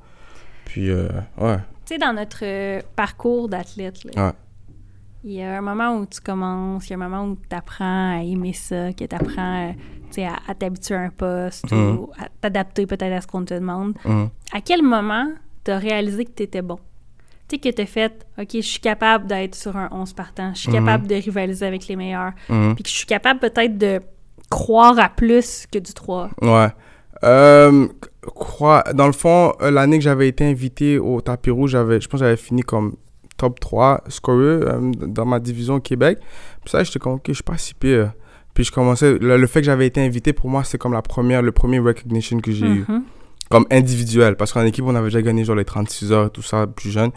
Puis, 0.64 0.90
euh, 0.90 1.08
ouais. 1.40 1.58
Tu 1.86 1.94
sais, 1.94 1.98
dans 1.98 2.12
notre 2.12 2.40
euh, 2.42 2.80
parcours 2.96 3.48
d'athlète, 3.48 3.98
Ouais. 4.16 4.32
il 5.22 5.32
y 5.32 5.42
a 5.42 5.58
un 5.58 5.60
moment 5.60 5.96
où 5.96 6.06
tu 6.06 6.20
commences, 6.20 6.86
il 6.88 6.90
y 6.90 6.92
a 6.94 6.96
un 6.96 7.08
moment 7.08 7.24
où 7.30 7.36
tu 7.36 7.54
apprends 7.54 8.18
à 8.18 8.22
aimer 8.22 8.52
ça, 8.54 8.92
que 8.92 9.04
tu 9.04 9.14
apprends 9.14 9.70
à, 9.70 10.50
à 10.50 10.54
t'habituer 10.54 10.94
à 10.96 11.00
un 11.02 11.10
poste 11.10 11.70
Mhm. 11.70 11.96
ou 11.98 12.10
à 12.18 12.28
t'adapter 12.40 12.86
peut-être 12.86 13.12
à 13.12 13.20
ce 13.20 13.26
qu'on 13.26 13.44
te 13.44 13.54
demande. 13.54 13.94
Mhm. 14.04 14.30
À 14.52 14.60
quel 14.62 14.82
moment 14.82 15.30
tu 15.64 15.70
as 15.70 15.78
réalisé 15.78 16.24
que 16.24 16.32
tu 16.32 16.42
étais 16.44 16.62
bon? 16.62 16.78
Tu 17.48 17.56
sais, 17.56 17.58
que 17.58 17.68
tu 17.74 17.82
as 17.82 17.86
fait, 17.86 18.26
OK, 18.38 18.48
je 18.54 18.60
suis 18.60 18.80
capable 18.80 19.26
d'être 19.26 19.54
sur 19.54 19.76
un 19.76 19.88
11 19.92 20.12
partant, 20.14 20.52
je 20.54 20.60
suis 20.60 20.68
Mhm. 20.70 20.84
capable 20.84 21.06
de 21.06 21.14
rivaliser 21.14 21.66
avec 21.66 21.86
les 21.86 21.96
meilleurs, 21.96 22.32
Mhm. 22.48 22.74
puis 22.74 22.82
que 22.84 22.90
je 22.90 22.94
suis 22.96 23.06
capable 23.06 23.40
peut-être 23.40 23.76
de 23.78 24.00
croire 24.50 24.98
à 24.98 25.08
plus 25.10 25.66
que 25.70 25.78
du 25.78 25.92
3. 25.94 26.30
Ouais. 26.42 26.68
Euh, 27.24 27.88
crois, 28.22 28.84
dans 28.94 29.06
le 29.06 29.12
fond, 29.12 29.52
euh, 29.60 29.70
l'année 29.70 29.98
que 29.98 30.04
j'avais 30.04 30.28
été 30.28 30.44
invité 30.44 30.98
au 30.98 31.20
tapis 31.20 31.50
rouge, 31.50 31.70
j'avais, 31.70 32.00
je 32.00 32.08
pense 32.08 32.20
que 32.20 32.26
j'avais 32.26 32.36
fini 32.36 32.62
comme 32.62 32.94
top 33.36 33.60
3 33.60 34.04
scoreur 34.08 34.62
euh, 34.62 34.90
dans 35.06 35.24
ma 35.24 35.40
division 35.40 35.76
au 35.76 35.80
Québec. 35.80 36.18
Puis 36.62 36.70
ça, 36.70 36.82
j'étais 36.84 36.98
comme, 36.98 37.14
ok, 37.14 37.24
je 37.28 37.34
suis 37.34 37.42
pas 37.42 37.58
si 37.58 37.74
pire. 37.74 38.12
Puis 38.54 38.64
je 38.64 38.72
commençais, 38.72 39.18
le, 39.18 39.36
le 39.36 39.46
fait 39.46 39.60
que 39.60 39.66
j'avais 39.66 39.86
été 39.86 40.04
invité, 40.04 40.32
pour 40.32 40.50
moi, 40.50 40.64
c'est 40.64 40.78
comme 40.78 40.92
la 40.92 41.02
première, 41.02 41.42
le 41.42 41.52
premier 41.52 41.78
recognition 41.78 42.40
que 42.40 42.52
j'ai 42.52 42.66
eu. 42.66 42.84
Mhm. 42.88 43.02
Comme 43.50 43.64
individuel. 43.70 44.36
Parce 44.36 44.52
qu'en 44.52 44.64
équipe, 44.64 44.84
on 44.84 44.94
avait 44.94 45.06
déjà 45.06 45.22
gagné 45.22 45.42
genre 45.44 45.56
les 45.56 45.64
36 45.64 46.12
heures 46.12 46.26
et 46.26 46.30
tout 46.30 46.42
ça, 46.42 46.66
plus 46.66 46.90
jeune. 46.90 47.12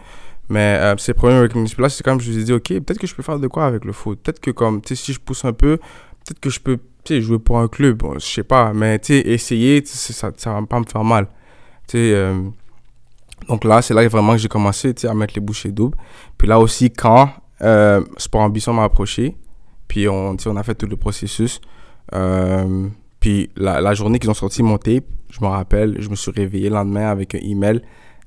Mais 0.48 0.78
euh, 0.80 0.96
c'est 0.98 1.12
le 1.12 1.18
premier 1.18 1.40
recognition. 1.40 1.82
Là, 1.82 1.90
c'est 1.90 2.04
comme, 2.04 2.22
je 2.22 2.30
me 2.30 2.36
suis 2.36 2.44
dit, 2.44 2.54
ok, 2.54 2.68
peut-être 2.68 3.00
que 3.00 3.08
je 3.08 3.16
peux 3.16 3.24
faire 3.24 3.40
de 3.40 3.48
quoi 3.48 3.66
avec 3.66 3.84
le 3.84 3.92
foot? 3.92 4.20
Peut-être 4.22 4.40
que 4.40 4.52
comme, 4.52 4.82
tu 4.82 4.96
sais, 4.96 5.04
si 5.04 5.14
je 5.14 5.20
pousse 5.20 5.44
un 5.44 5.54
peu, 5.54 5.78
peut-être 5.78 6.40
que 6.40 6.50
je 6.50 6.60
peux 6.60 6.78
tu 7.04 7.16
sais, 7.16 7.22
jouer 7.22 7.40
pour 7.40 7.60
un 7.60 7.68
club, 7.68 7.98
bon, 7.98 8.14
je 8.16 8.26
sais 8.26 8.44
pas, 8.44 8.74
mais 8.74 9.00
tu 9.00 9.14
sais, 9.14 9.20
essayer, 9.28 9.82
tu 9.82 9.90
ça, 9.90 10.32
ça 10.38 10.54
va 10.54 10.62
pas 10.66 10.80
me 10.80 10.86
faire 10.86 11.04
mal. 11.04 11.26
Tu 11.88 11.98
sais, 11.98 12.14
euh, 12.14 12.42
Donc 13.48 13.64
là, 13.64 13.82
c'est 13.82 13.94
là 13.94 14.08
vraiment 14.08 14.34
que 14.34 14.38
j'ai 14.40 14.48
commencé 14.48 14.94
à 15.04 15.14
mettre 15.14 15.34
les 15.36 15.42
bouchées 15.42 15.72
doubles. 15.72 15.98
Puis 16.38 16.48
là 16.48 16.60
aussi, 16.60 16.92
quand 16.92 17.30
euh, 17.62 18.04
Sport 18.18 18.42
Ambition 18.42 18.74
m'a 18.74 18.84
approché, 18.84 19.36
puis 19.88 20.08
on, 20.08 20.36
on 20.46 20.56
a 20.56 20.64
fait 20.64 20.76
tout 20.76 20.88
le 20.88 20.96
processus. 20.96 21.60
Euh, 22.14 22.88
puis 23.20 23.50
la, 23.56 23.82
la 23.82 23.94
journée 23.94 24.20
qu'ils 24.20 24.30
ont 24.30 24.36
sorti 24.36 24.64
mon 24.64 24.78
tape, 24.78 25.06
je 25.30 25.40
me 25.42 25.48
rappelle, 25.48 26.02
je 26.02 26.10
me 26.10 26.16
suis 26.16 26.32
réveillé 26.32 26.70
le 26.70 26.76
lendemain 26.76 27.10
avec 27.10 27.36
un 27.36 27.40
email 27.40 27.82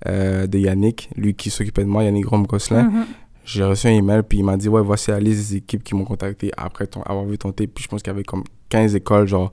euh, 0.07 0.47
de 0.47 0.59
Yannick, 0.59 1.11
lui 1.17 1.35
qui 1.35 1.51
s'occupait 1.51 1.83
de 1.83 1.89
moi, 1.89 2.05
Yannick 2.05 2.25
Grom-Gosselin. 2.27 2.85
Mhm. 2.85 3.07
J'ai 3.45 3.65
reçu 3.65 3.89
un 3.89 3.91
email, 3.91 4.23
puis 4.27 4.39
il 4.39 4.45
m'a 4.45 4.57
dit, 4.57 4.69
ouais, 4.69 4.81
voici 4.83 5.11
la 5.11 5.21
liste 5.21 5.51
des 5.51 5.57
équipes 5.57 5.85
qui 5.85 5.95
m'ont 5.95 6.05
contacté 6.05 6.51
après 6.57 6.87
ton, 6.87 7.03
avoir 7.03 7.25
vu 7.25 7.37
ton 7.37 7.53
tape. 7.53 7.71
Puis 7.75 7.85
je 7.85 7.89
pense 7.89 8.03
qu'il 8.03 8.11
y 8.11 8.15
avait 8.15 8.25
comme 8.25 8.45
15 8.69 8.95
écoles, 8.95 9.29
genre, 9.29 9.53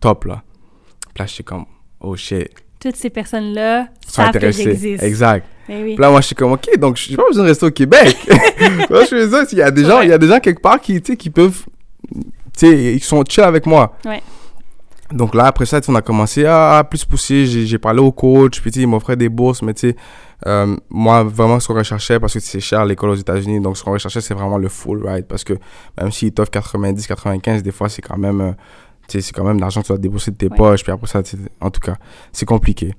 top, 0.00 0.24
là. 0.24 0.42
Puis 1.14 1.22
là, 1.22 1.26
j'étais 1.26 1.42
comme, 1.42 1.66
oh 2.00 2.16
shit. 2.16 2.50
Toutes 2.80 2.96
ces 2.96 3.10
personnes-là 3.10 3.88
savent 4.06 4.32
que 4.32 4.50
j'existe. 4.50 5.02
Exact. 5.02 5.46
Mais 5.68 5.82
oui. 5.82 5.94
Puis 5.94 6.02
là, 6.02 6.10
moi, 6.10 6.20
je 6.20 6.26
suis 6.26 6.34
comme, 6.34 6.52
OK, 6.52 6.78
donc 6.78 6.96
j'ai 6.96 7.16
pas 7.16 7.24
besoin 7.26 7.44
de 7.44 7.48
rester 7.48 7.66
au 7.66 7.70
Québec. 7.70 8.16
moi, 8.90 9.04
je 9.10 9.28
ça, 9.28 9.44
il 9.50 9.58
y 9.58 9.62
a 9.62 9.70
des 9.70 9.84
gens, 9.84 10.00
il 10.02 10.10
y 10.10 10.12
a 10.12 10.18
des 10.18 10.28
gens 10.28 10.38
quelque 10.38 10.60
part 10.60 10.80
qui, 10.80 11.00
tu 11.00 11.12
sais, 11.12 11.16
qui 11.16 11.30
peuvent, 11.30 11.64
tu 12.12 12.20
sais, 12.56 12.94
ils 12.94 13.02
sont 13.02 13.24
chill 13.28 13.44
avec 13.44 13.66
moi. 13.66 13.96
Ouais. 14.04 14.22
Donc 15.12 15.34
là, 15.34 15.46
après 15.46 15.66
ça, 15.66 15.80
on 15.88 15.94
a 15.94 16.02
commencé 16.02 16.44
à, 16.44 16.78
à 16.78 16.84
plus 16.84 17.04
pousser. 17.04 17.46
J'ai 17.46 17.66
j'ai 17.66 17.78
parlé 17.78 18.00
au 18.00 18.12
coach, 18.12 18.60
puis 18.60 18.70
tu 18.70 18.80
sais, 18.80 18.82
il 18.82 18.88
m'offrait 18.88 19.16
des 19.16 19.28
bourses, 19.28 19.62
mais 19.62 19.74
tu 19.74 19.90
sais, 19.90 19.96
euh, 20.46 20.76
moi, 20.90 21.22
vraiment, 21.24 21.58
ce 21.60 21.68
qu'on 21.68 21.74
recherchait, 21.74 22.20
parce 22.20 22.34
que 22.34 22.40
c'est 22.40 22.60
cher 22.60 22.84
l'école 22.84 23.10
aux 23.10 23.14
États-Unis, 23.14 23.60
donc 23.60 23.76
ce 23.76 23.82
qu'on 23.84 23.92
recherchait, 23.92 24.20
c'est 24.20 24.34
vraiment 24.34 24.58
le 24.58 24.68
full 24.68 25.06
ride, 25.06 25.26
parce 25.26 25.44
que 25.44 25.54
même 26.00 26.10
s'ils 26.12 26.32
t'offrent 26.32 26.50
90, 26.50 27.06
95, 27.06 27.62
des 27.62 27.72
fois, 27.72 27.88
c'est 27.88 28.02
quand 28.02 28.18
même, 28.18 28.40
euh, 28.40 28.52
c'est 29.08 29.32
quand 29.32 29.44
même 29.44 29.58
l'argent 29.60 29.80
que 29.82 29.86
tu 29.86 29.92
vas 29.92 29.98
débourser 29.98 30.30
de 30.32 30.36
tes 30.36 30.48
Ouais. 30.48 30.56
poches, 30.56 30.82
puis 30.82 30.92
après 30.92 31.06
ça, 31.06 31.22
en 31.60 31.70
tout 31.70 31.80
cas, 31.80 31.96
c'est 32.32 32.46
compliqué. 32.46 32.92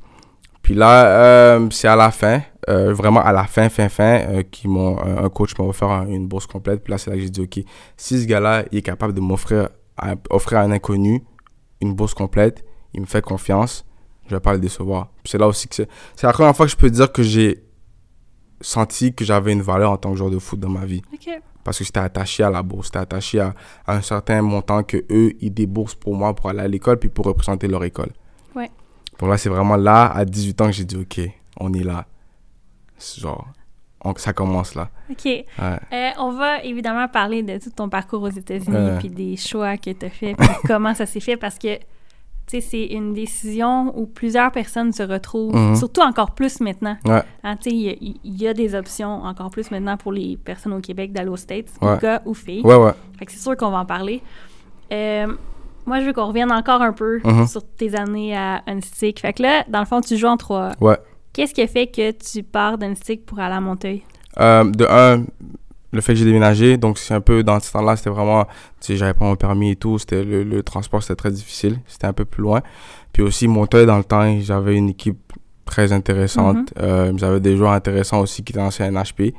Puis 0.63 0.73
là, 0.73 1.05
euh, 1.05 1.67
c'est 1.71 1.87
à 1.87 1.95
la 1.95 2.11
fin, 2.11 2.41
euh, 2.67 2.93
vraiment 2.93 3.21
à 3.21 3.31
la 3.31 3.45
fin, 3.45 3.69
fin, 3.69 3.87
fin, 3.87 4.43
qui 4.51 4.67
m'ont, 4.67 4.97
un 4.99 5.29
coach 5.29 5.57
m'a 5.57 5.63
offert 5.63 5.89
un- 5.89 6.07
une 6.07 6.27
bourse 6.27 6.45
complète. 6.45 6.83
Puis 6.83 6.91
là, 6.91 6.97
c'est 6.97 7.09
là 7.09 7.15
que 7.15 7.21
j'ai 7.21 7.29
dit, 7.29 7.39
OK, 7.41 7.59
si 7.95 8.21
ce 8.21 8.25
gars-là, 8.27 8.63
il 8.71 8.79
est 8.79 8.81
capable 8.81 9.13
de 9.13 9.21
m'offrir, 9.21 9.69
offrir 10.29 10.57
à 10.59 10.61
un 10.63 10.71
inconnu 10.71 11.23
une 11.79 11.93
bourse 11.93 12.13
complète, 12.13 12.65
il 12.93 12.99
me 13.01 13.05
fait 13.05 13.21
confiance, 13.21 13.85
je 14.27 14.35
vais 14.35 14.39
pas 14.41 14.53
le 14.53 14.59
décevoir. 14.59 15.09
C'est 15.25 15.37
là 15.37 15.47
aussi 15.47 15.67
que 15.67 15.75
c'est, 15.75 15.89
c'est 16.15 16.27
la 16.27 16.33
première 16.33 16.55
fois 16.55 16.65
que 16.65 16.71
je 16.71 16.77
peux 16.77 16.89
dire 16.89 17.11
que 17.11 17.23
j'ai 17.23 17.63
senti 18.61 19.13
que 19.13 19.23
j'avais 19.23 19.53
une 19.53 19.61
valeur 19.61 19.91
en 19.91 19.97
tant 19.97 20.11
que 20.11 20.17
joueur 20.17 20.31
de 20.31 20.39
foot 20.39 20.59
dans 20.59 20.69
ma 20.69 20.85
vie. 20.85 21.01
Parce 21.63 21.79
que 21.79 21.83
j'étais 21.83 21.99
attaché 21.99 22.43
à 22.43 22.49
la 22.49 22.63
bourse, 22.63 22.87
j'étais 22.87 22.99
attaché 22.99 23.39
à, 23.41 23.53
à 23.85 23.95
un 23.97 24.01
certain 24.01 24.41
montant 24.41 24.83
que 24.83 24.97
eux, 25.09 25.33
ils 25.41 25.53
déboursent 25.53 25.95
pour 25.95 26.15
moi 26.15 26.33
pour 26.33 26.49
aller 26.49 26.61
à 26.61 26.67
l'école 26.67 26.97
puis 26.97 27.09
pour 27.09 27.25
représenter 27.25 27.67
leur 27.67 27.83
école. 27.83 28.11
Ouais. 28.55 28.71
Donc 29.19 29.29
là, 29.29 29.37
c'est 29.37 29.49
vraiment 29.49 29.75
là, 29.75 30.05
à 30.07 30.23
18 30.23 30.61
ans, 30.61 30.65
que 30.67 30.71
j'ai 30.71 30.85
dit, 30.85 30.95
OK, 30.95 31.19
on 31.59 31.73
est 31.73 31.83
là. 31.83 32.05
Genre, 33.17 33.47
on- 34.03 34.15
ça 34.15 34.31
commence 34.33 34.75
là. 34.75 34.89
OK. 35.11 35.25
Ouais. 35.25 35.45
Euh, 35.59 36.09
on 36.19 36.31
va 36.31 36.63
évidemment 36.63 37.07
parler 37.09 37.43
de 37.43 37.57
tout 37.57 37.69
ton 37.71 37.89
parcours 37.89 38.23
aux 38.23 38.29
États-Unis, 38.29 38.91
puis 38.99 39.09
des 39.09 39.35
choix 39.35 39.75
que 39.77 39.91
tu 39.91 40.05
as 40.05 40.09
fait, 40.09 40.35
puis 40.35 40.47
comment 40.67 40.93
ça 40.95 41.05
s'est 41.05 41.19
fait, 41.19 41.35
parce 41.37 41.59
que, 41.59 41.77
c'est 42.47 42.85
une 42.85 43.13
décision 43.13 43.93
où 43.99 44.05
plusieurs 44.05 44.51
personnes 44.51 44.91
se 44.93 45.03
retrouvent, 45.03 45.55
Mhm. 45.55 45.75
surtout 45.75 46.01
encore 46.01 46.31
plus 46.31 46.59
maintenant. 46.61 46.97
Ouais. 47.05 47.21
Hein, 47.43 47.55
tu 47.57 47.69
sais, 47.69 47.75
il 47.75 47.81
y, 47.81 47.89
a- 47.89 47.95
il 48.23 48.41
y 48.41 48.47
a 48.47 48.53
des 48.53 48.73
options 48.75 49.23
encore 49.23 49.49
plus 49.49 49.69
maintenant 49.71 49.97
pour 49.97 50.11
les 50.13 50.37
personnes 50.37 50.73
au 50.73 50.79
Québec 50.79 51.11
d'aller 51.11 51.29
aux 51.29 51.37
States, 51.37 51.67
Ouais. 51.81 51.97
gars 52.01 52.21
ou 52.25 52.33
filles. 52.33 52.61
Ouais, 52.63 52.75
ouais. 52.75 52.91
Fait 53.19 53.25
que 53.25 53.31
c'est 53.31 53.39
sûr 53.41 53.55
qu'on 53.57 53.69
va 53.71 53.79
en 53.79 53.85
parler. 53.85 54.21
Euh, 54.93 55.27
moi, 55.85 55.99
je 55.99 56.05
veux 56.05 56.13
qu'on 56.13 56.27
revienne 56.27 56.51
encore 56.51 56.81
un 56.81 56.93
peu 56.93 57.19
Mhm. 57.23 57.47
sur 57.47 57.61
tes 57.63 57.95
années 57.95 58.35
à 58.35 58.61
Unstick. 58.67 59.19
Fait 59.19 59.33
que 59.33 59.43
là, 59.43 59.63
dans 59.67 59.79
le 59.79 59.85
fond, 59.85 60.01
tu 60.01 60.15
joues 60.17 60.27
en 60.27 60.37
3 60.37 60.71
Ouais. 60.81 60.97
Qu'est-ce 61.33 61.53
qui 61.53 61.61
a 61.61 61.67
fait 61.67 61.87
que 61.87 62.11
tu 62.11 62.41
pars 62.43 62.77
d'Unstick 62.77 63.25
pour 63.25 63.39
aller 63.39 63.53
à 63.55 63.61
Monteuil? 63.61 64.01
Euh, 64.39 64.63
de 64.63 64.85
un, 64.89 65.25
le 65.91 66.01
fait 66.01 66.13
que 66.13 66.19
j'ai 66.19 66.25
déménagé, 66.25 66.77
donc 66.77 66.97
c'est 66.97 67.13
un 67.13 67.21
peu 67.21 67.43
dans 67.43 67.59
ce 67.59 67.71
temps-là, 67.71 67.95
c'était 67.95 68.09
vraiment, 68.09 68.43
tu 68.45 68.51
sais, 68.81 68.97
j'avais 68.97 69.13
pas 69.13 69.25
mon 69.25 69.35
permis 69.35 69.71
et 69.71 69.75
tout, 69.75 69.97
c'était 69.99 70.23
le, 70.23 70.43
le 70.43 70.63
transport, 70.63 71.01
c'était 71.01 71.15
très 71.15 71.31
difficile, 71.31 71.79
c'était 71.87 72.07
un 72.07 72.13
peu 72.13 72.25
plus 72.25 72.43
loin. 72.43 72.61
Puis 73.13 73.23
aussi, 73.23 73.47
Monteuil, 73.47 73.85
dans 73.85 73.97
le 73.97 74.03
temps, 74.03 74.39
j'avais 74.41 74.75
une 74.75 74.89
équipe 74.89 75.17
très 75.65 75.91
intéressante, 75.91 76.73
Euh, 76.79 77.13
j'avais 77.17 77.39
des 77.39 77.57
joueurs 77.57 77.71
intéressants 77.71 78.21
aussi 78.21 78.43
qui 78.43 78.53
étaient 78.53 78.61
en 78.61 78.71
CNHP. 78.71 79.33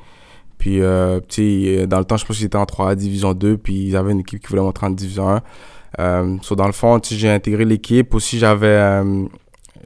Puis, 0.58 0.80
euh, 0.80 1.20
tu 1.28 1.76
sais, 1.76 1.86
dans 1.86 1.98
le 1.98 2.04
temps, 2.04 2.16
je 2.16 2.26
pense 2.26 2.36
qu'ils 2.36 2.46
étaient 2.46 2.56
en 2.58 2.64
3A 2.64 2.96
Division 2.96 3.32
2, 3.32 3.56
puis 3.58 3.86
ils 3.88 3.96
avaient 3.96 4.12
une 4.12 4.20
équipe 4.20 4.40
qui 4.40 4.48
voulait 4.48 4.62
monter 4.62 4.84
en 4.84 4.90
Division 4.90 5.28
1. 5.28 5.42
Euh, 6.00 6.36
so, 6.42 6.54
dans 6.54 6.66
le 6.66 6.72
fond, 6.72 6.98
tu 7.00 7.10
sais, 7.10 7.14
j'ai 7.16 7.30
intégré 7.30 7.64
l'équipe. 7.64 8.14
Aussi, 8.14 8.38
j'avais 8.38 8.66
euh, 8.66 9.24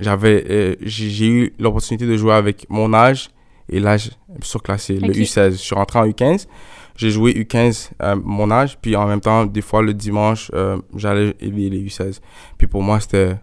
j'avais 0.01 0.45
euh, 0.51 0.75
j'ai 0.81 1.29
eu 1.29 1.55
l'opportunité 1.59 2.07
de 2.07 2.17
jouer 2.17 2.33
avec 2.35 2.67
mon 2.69 2.93
âge 2.95 3.31
et 3.69 3.81
l'âge 3.81 4.11
surclassé, 4.43 4.99
Ok. 5.01 5.09
le 5.09 5.13
U16. 5.15 5.51
Je 5.53 5.57
suis 5.57 5.75
rentré 5.75 5.99
en 5.99 6.07
U15. 6.07 6.47
J'ai 6.97 7.11
joué 7.11 7.33
U15 7.33 7.91
euh, 8.03 8.17
mon 8.23 8.51
âge, 8.51 8.77
puis 8.81 8.95
en 8.97 9.07
même 9.07 9.21
temps, 9.21 9.47
des 9.47 9.63
fois, 9.63 9.81
le 9.83 9.95
dimanche, 9.95 10.51
euh, 10.55 10.77
j'allais 10.95 11.35
élever 11.41 11.71
les 11.71 11.83
U16. 11.87 12.21
Puis 12.59 12.67
pour 12.67 12.83
moi, 12.83 13.01
c'était 13.01 13.39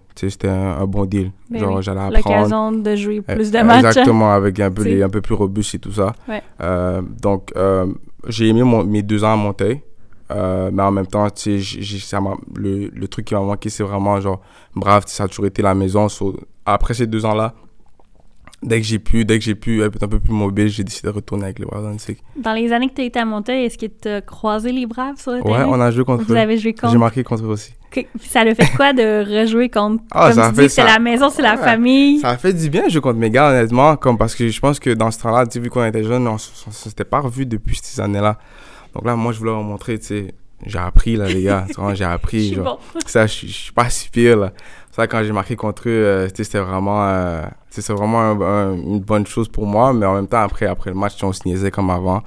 un, 0.47 0.51
un 0.81 0.85
bon 0.85 1.05
deal. 1.05 1.31
Ben 1.49 1.59
Genre, 1.59 1.77
oui. 1.77 1.83
j'allais 1.83 1.99
apprendre. 1.99 2.17
L'occasion 2.17 2.71
de 2.71 2.95
jouer 2.95 3.21
Euh, 3.27 3.35
plus 3.35 3.49
de 3.51 3.59
matchs. 3.59 3.85
Exactement, 3.85 4.31
avec 4.33 4.59
un 4.59 4.69
peu, 4.69 4.83
les, 4.89 5.01
un 5.01 5.09
peu 5.09 5.21
plus 5.21 5.33
robuste 5.33 5.73
et 5.75 5.79
tout 5.79 5.91
ça. 5.91 6.13
Ouais. 6.27 6.43
Euh, 6.61 7.01
donc, 7.21 7.51
euh, 7.55 7.87
j'ai 8.27 8.49
aimé 8.49 8.61
mon- 8.63 8.83
mes 8.83 9.01
deux 9.01 9.23
ans 9.23 9.33
à 9.33 9.35
Monteuil. 9.35 9.81
Euh, 10.31 10.69
mais 10.71 10.83
en 10.83 10.91
même 10.91 11.07
temps, 11.07 11.27
tu 11.31 11.59
sais, 11.59 12.17
le, 12.55 12.89
le 12.93 13.07
truc 13.07 13.25
qui 13.25 13.33
m'a 13.33 13.39
manqué, 13.41 13.71
c'est 13.71 13.81
vraiment 13.81 14.21
genre, 14.21 14.41
brave, 14.75 15.05
ça 15.07 15.23
a 15.23 15.27
toujours 15.27 15.47
été 15.47 15.63
la 15.63 15.73
maison. 15.73 16.07
So, 16.07 16.39
après 16.67 16.93
ces 16.93 17.07
deux 17.07 17.25
ans-là, 17.25 17.55
dès 18.61 18.79
que 18.81 18.85
j'ai 18.87 18.99
pu, 18.99 19.25
dès 19.25 19.39
que 19.39 19.45
j'ai 19.45 19.55
pu 19.55 19.81
être 19.83 20.03
un 20.03 20.07
peu 20.07 20.19
plus 20.19 20.33
mobile, 20.33 20.67
j'ai 20.67 20.83
décidé 20.83 21.07
de 21.09 21.13
retourner 21.13 21.45
avec 21.45 21.59
les 21.59 21.65
Braves. 21.65 21.95
Dans 22.35 22.53
les 22.53 22.71
années 22.73 22.89
que 22.89 22.95
tu 22.95 23.03
étais 23.03 23.19
à 23.19 23.25
Monteuil, 23.25 23.65
est-ce 23.65 23.77
que 23.77 23.85
tu 23.85 24.07
as 24.07 24.21
croisé 24.21 24.71
les 24.71 24.85
Braves 24.85 25.19
sur 25.19 25.31
le 25.31 25.37
Ouais, 25.41 25.51
terrain? 25.51 25.65
on 25.69 25.79
a 25.79 25.91
joué 25.91 26.03
contre 26.03 26.23
Vous 26.25 26.33
eux. 26.33 26.37
avez 26.37 26.57
joué 26.57 26.71
J'ai 26.75 26.81
contre. 26.81 26.97
marqué 26.97 27.23
contre 27.23 27.43
eux 27.45 27.47
aussi. 27.49 27.73
Que- 27.91 28.01
ça 28.21 28.43
le 28.43 28.53
fait 28.53 28.69
quoi 28.75 28.93
de 28.93 29.23
rejouer 29.41 29.69
contre. 29.69 30.03
Ah, 30.11 30.27
comme 30.27 30.33
ça 30.35 30.41
tu 30.41 30.47
a 30.47 30.51
dis, 30.51 30.55
fait 30.57 30.69
c'est 30.69 30.81
ça. 30.81 30.87
la 30.87 30.99
maison, 30.99 31.29
c'est 31.29 31.41
la 31.41 31.55
Ouais. 31.55 31.63
famille? 31.63 32.19
Ça 32.19 32.29
a 32.29 32.37
fait 32.37 32.53
du 32.53 32.69
bien 32.69 32.85
de 32.85 32.89
jouer 32.91 33.01
contre 33.01 33.17
mes 33.17 33.31
gars, 33.31 33.49
honnêtement, 33.49 33.95
comme 33.95 34.17
parce 34.17 34.35
que 34.35 34.47
je 34.47 34.59
pense 34.59 34.79
que 34.79 34.91
dans 34.91 35.09
ce 35.09 35.19
temps-là, 35.21 35.45
vu 35.55 35.69
qu'on 35.69 35.83
était 35.85 36.03
jeunes, 36.03 36.27
on, 36.27 36.35
on 36.35 36.71
s'était 36.71 37.03
pas 37.05 37.19
revus 37.19 37.45
depuis 37.47 37.79
ces 37.81 37.99
années-là. 37.99 38.37
Donc 38.93 39.05
là, 39.05 39.15
moi, 39.15 39.31
je 39.31 39.39
voulais 39.39 39.51
leur 39.51 39.63
montrer, 39.63 39.97
tu 39.97 40.05
sais, 40.05 40.33
j'ai 40.65 40.77
appris, 40.77 41.15
là, 41.15 41.27
les 41.27 41.41
gars. 41.43 41.65
J'ai 41.67 41.73
Je 41.95 42.03
appris. 42.03 42.45
suis 42.47 42.55
genre, 42.55 42.79
bon. 42.93 42.99
ça, 43.07 43.25
je, 43.25 43.33
suis- 43.33 43.47
je 43.47 43.53
suis 43.57 43.71
pas 43.73 43.89
si 43.89 44.09
pire, 44.09 44.37
là. 44.37 44.53
Ça, 44.99 45.07
quand 45.07 45.23
j'ai 45.23 45.31
marqué 45.31 45.55
contre 45.55 45.87
eux, 45.87 45.91
euh, 45.93 46.27
c'était 46.27 46.59
vraiment, 46.59 47.07
euh, 47.07 47.41
c'est 47.69 47.89
vraiment 47.93 48.19
un- 48.19 48.41
un- 48.41 48.73
une 48.73 48.99
bonne 48.99 49.25
chose 49.25 49.47
pour 49.47 49.65
moi. 49.65 49.93
Mais 49.93 50.05
en 50.05 50.13
même 50.15 50.27
temps, 50.27 50.41
après, 50.41 50.65
après 50.65 50.89
le 50.89 50.97
match, 50.97 51.23
on 51.23 51.31
se 51.31 51.47
niaisait 51.47 51.71
comme 51.71 51.89
avant. 51.89 52.21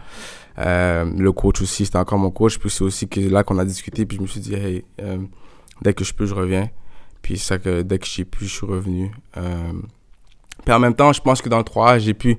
Euh, 0.59 1.05
le 1.05 1.33
coach 1.33 1.61
aussi, 1.61 1.85
c'était 1.85 1.99
encore 1.99 2.19
mon 2.19 2.31
coach. 2.31 2.59
Puis 2.59 2.71
c'est 2.71 2.83
aussi 2.83 3.09
que 3.09 3.21
là 3.21 3.45
qu'on 3.45 3.59
a 3.59 3.67
discuté. 3.67 4.07
Puis 4.07 4.17
je 4.17 4.23
me 4.23 4.27
suis 4.27 4.41
dit, 4.41 4.55
euh, 5.03 5.19
dès 5.83 5.93
que 5.93 6.03
je 6.03 6.15
peux, 6.15 6.25
je 6.25 6.33
reviens. 6.35 6.71
Puis 7.21 7.37
ça 7.37 7.59
que 7.59 7.83
dès 7.83 7.99
que 7.99 8.07
j'ai 8.07 8.25
pu, 8.25 8.47
je 8.47 8.55
suis 8.55 8.67
revenu. 8.67 9.13
Puis 10.65 10.73
en 10.75 10.79
même 10.79 10.95
temps, 10.95 11.13
je 11.13 11.21
pense 11.21 11.43
que 11.43 11.51
dans 11.51 11.59
le 11.59 11.65
3A, 11.65 11.99
j'ai 11.99 12.15
pu 12.15 12.39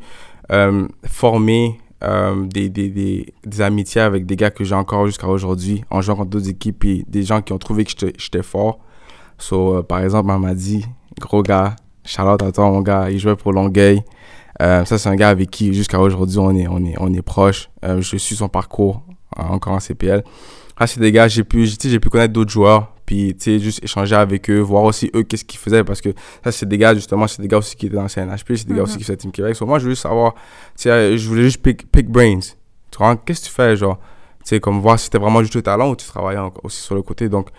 former 1.06 1.78
des, 2.02 2.70
des, 2.70 2.90
des, 3.46 3.62
amitiés 3.62 4.02
avec 4.02 4.26
des 4.26 4.36
gars 4.36 4.50
que 4.50 4.64
j'ai 4.64 4.74
encore 4.74 5.06
jusqu'à 5.06 5.28
aujourd'hui, 5.28 5.86
en 5.92 6.02
jouant 6.02 6.16
contre 6.16 6.32
d'autres 6.32 6.50
équipes, 6.50 6.80
puis 6.80 7.06
des 7.08 7.22
gens 7.22 7.44
qui 7.44 7.54
ont 7.54 7.60
trouvé 7.60 7.86
que 7.86 7.92
j'étais 8.18 8.42
fort. 8.44 8.80
So, 9.44 9.76
euh, 9.78 9.84
par 9.84 10.00
exemple, 10.00 10.28
Mamadi, 10.28 10.86
gros 11.20 11.44
gars, 11.44 11.76
Charlotte 12.06 12.42
à 12.44 12.52
toi, 12.54 12.70
mon 12.70 12.82
gars, 12.82 13.10
il 13.10 13.20
jouait 13.20 13.36
pour 13.36 13.52
Longueuil. 13.52 14.02
Euh, 14.62 14.86
ça, 14.86 14.98
c'est 14.98 15.10
un 15.10 15.16
gars 15.16 15.30
avec 15.30 15.52
qui, 15.52 15.74
jusqu'à 15.74 16.00
aujourd'hui, 16.00 16.40
on 16.40 16.56
est, 16.56 16.68
on 16.68 16.84
est, 16.86 16.96
on 17.00 17.14
est 17.14 17.22
proche. 17.22 17.70
Euh, 17.84 18.00
je 18.02 18.16
suis 18.16 18.36
son 18.36 18.48
parcours 18.48 19.02
euh, 19.38 19.44
encore 19.44 19.74
en 19.74 19.80
CPL. 19.82 20.24
Ah, 20.78 20.88
c'est 20.88 21.02
des 21.02 21.12
gars, 21.12 21.28
j'ai 21.28 21.44
pu, 21.44 21.66
j'ai 21.66 22.00
pu 22.00 22.10
connaître 22.10 22.32
d'autres 22.32 22.52
joueurs, 22.52 22.94
puis, 23.06 23.36
tu 23.36 23.44
sais, 23.44 23.60
juste 23.60 23.84
échanger 23.84 24.16
avec 24.16 24.50
eux, 24.50 24.60
voir 24.60 24.84
aussi 24.84 25.12
eux, 25.14 25.24
qu'est-ce 25.24 25.44
qu'ils 25.44 25.60
faisaient, 25.60 25.84
parce 25.84 26.00
que 26.00 26.10
ça, 26.44 26.52
c'est 26.54 26.66
des 26.68 26.78
gars, 26.78 26.96
justement, 26.96 27.28
c'est 27.28 27.42
des 27.42 27.48
gars 27.50 27.58
aussi 27.58 27.76
qui 27.76 27.88
étaient 27.88 27.96
dans 27.98 28.04
le 28.04 28.08
CNHP, 28.08 28.56
c'est 28.56 28.66
des 28.68 28.74
gars 28.74 28.80
Mhm. 28.80 28.84
aussi 28.84 28.98
qui 28.98 29.04
faisaient 29.04 29.18
Team 29.18 29.32
Québec. 29.32 29.56
So, 29.58 29.66
moi, 29.66 29.78
je 29.80 29.84
veux 29.86 29.92
juste 29.92 30.04
savoir, 30.04 30.34
tu 30.34 30.40
sais, 30.84 30.90
euh, 30.90 31.18
je 31.18 31.28
voulais 31.28 31.44
juste 31.44 31.62
pick, 31.62 31.92
pick 31.92 32.10
brains. 32.10 32.40
Tu 32.40 32.98
vois, 32.98 33.18
qu'est-ce 33.18 33.42
que 33.42 33.46
tu 33.48 33.52
fais, 33.52 33.76
genre, 33.76 33.98
tu 33.98 34.50
sais, 34.50 34.60
comme 34.62 34.80
voir 34.80 34.98
si 34.98 35.06
c'était 35.06 35.18
vraiment 35.20 35.42
juste 35.42 35.56
le 35.56 35.62
talent 35.62 35.90
ou 35.90 35.96
tu 35.98 36.06
travaillais 36.08 36.40
aussi 36.64 36.82
sur 36.82 36.96
le 36.96 37.02
côté. 37.02 37.28
Donc, 37.28 37.50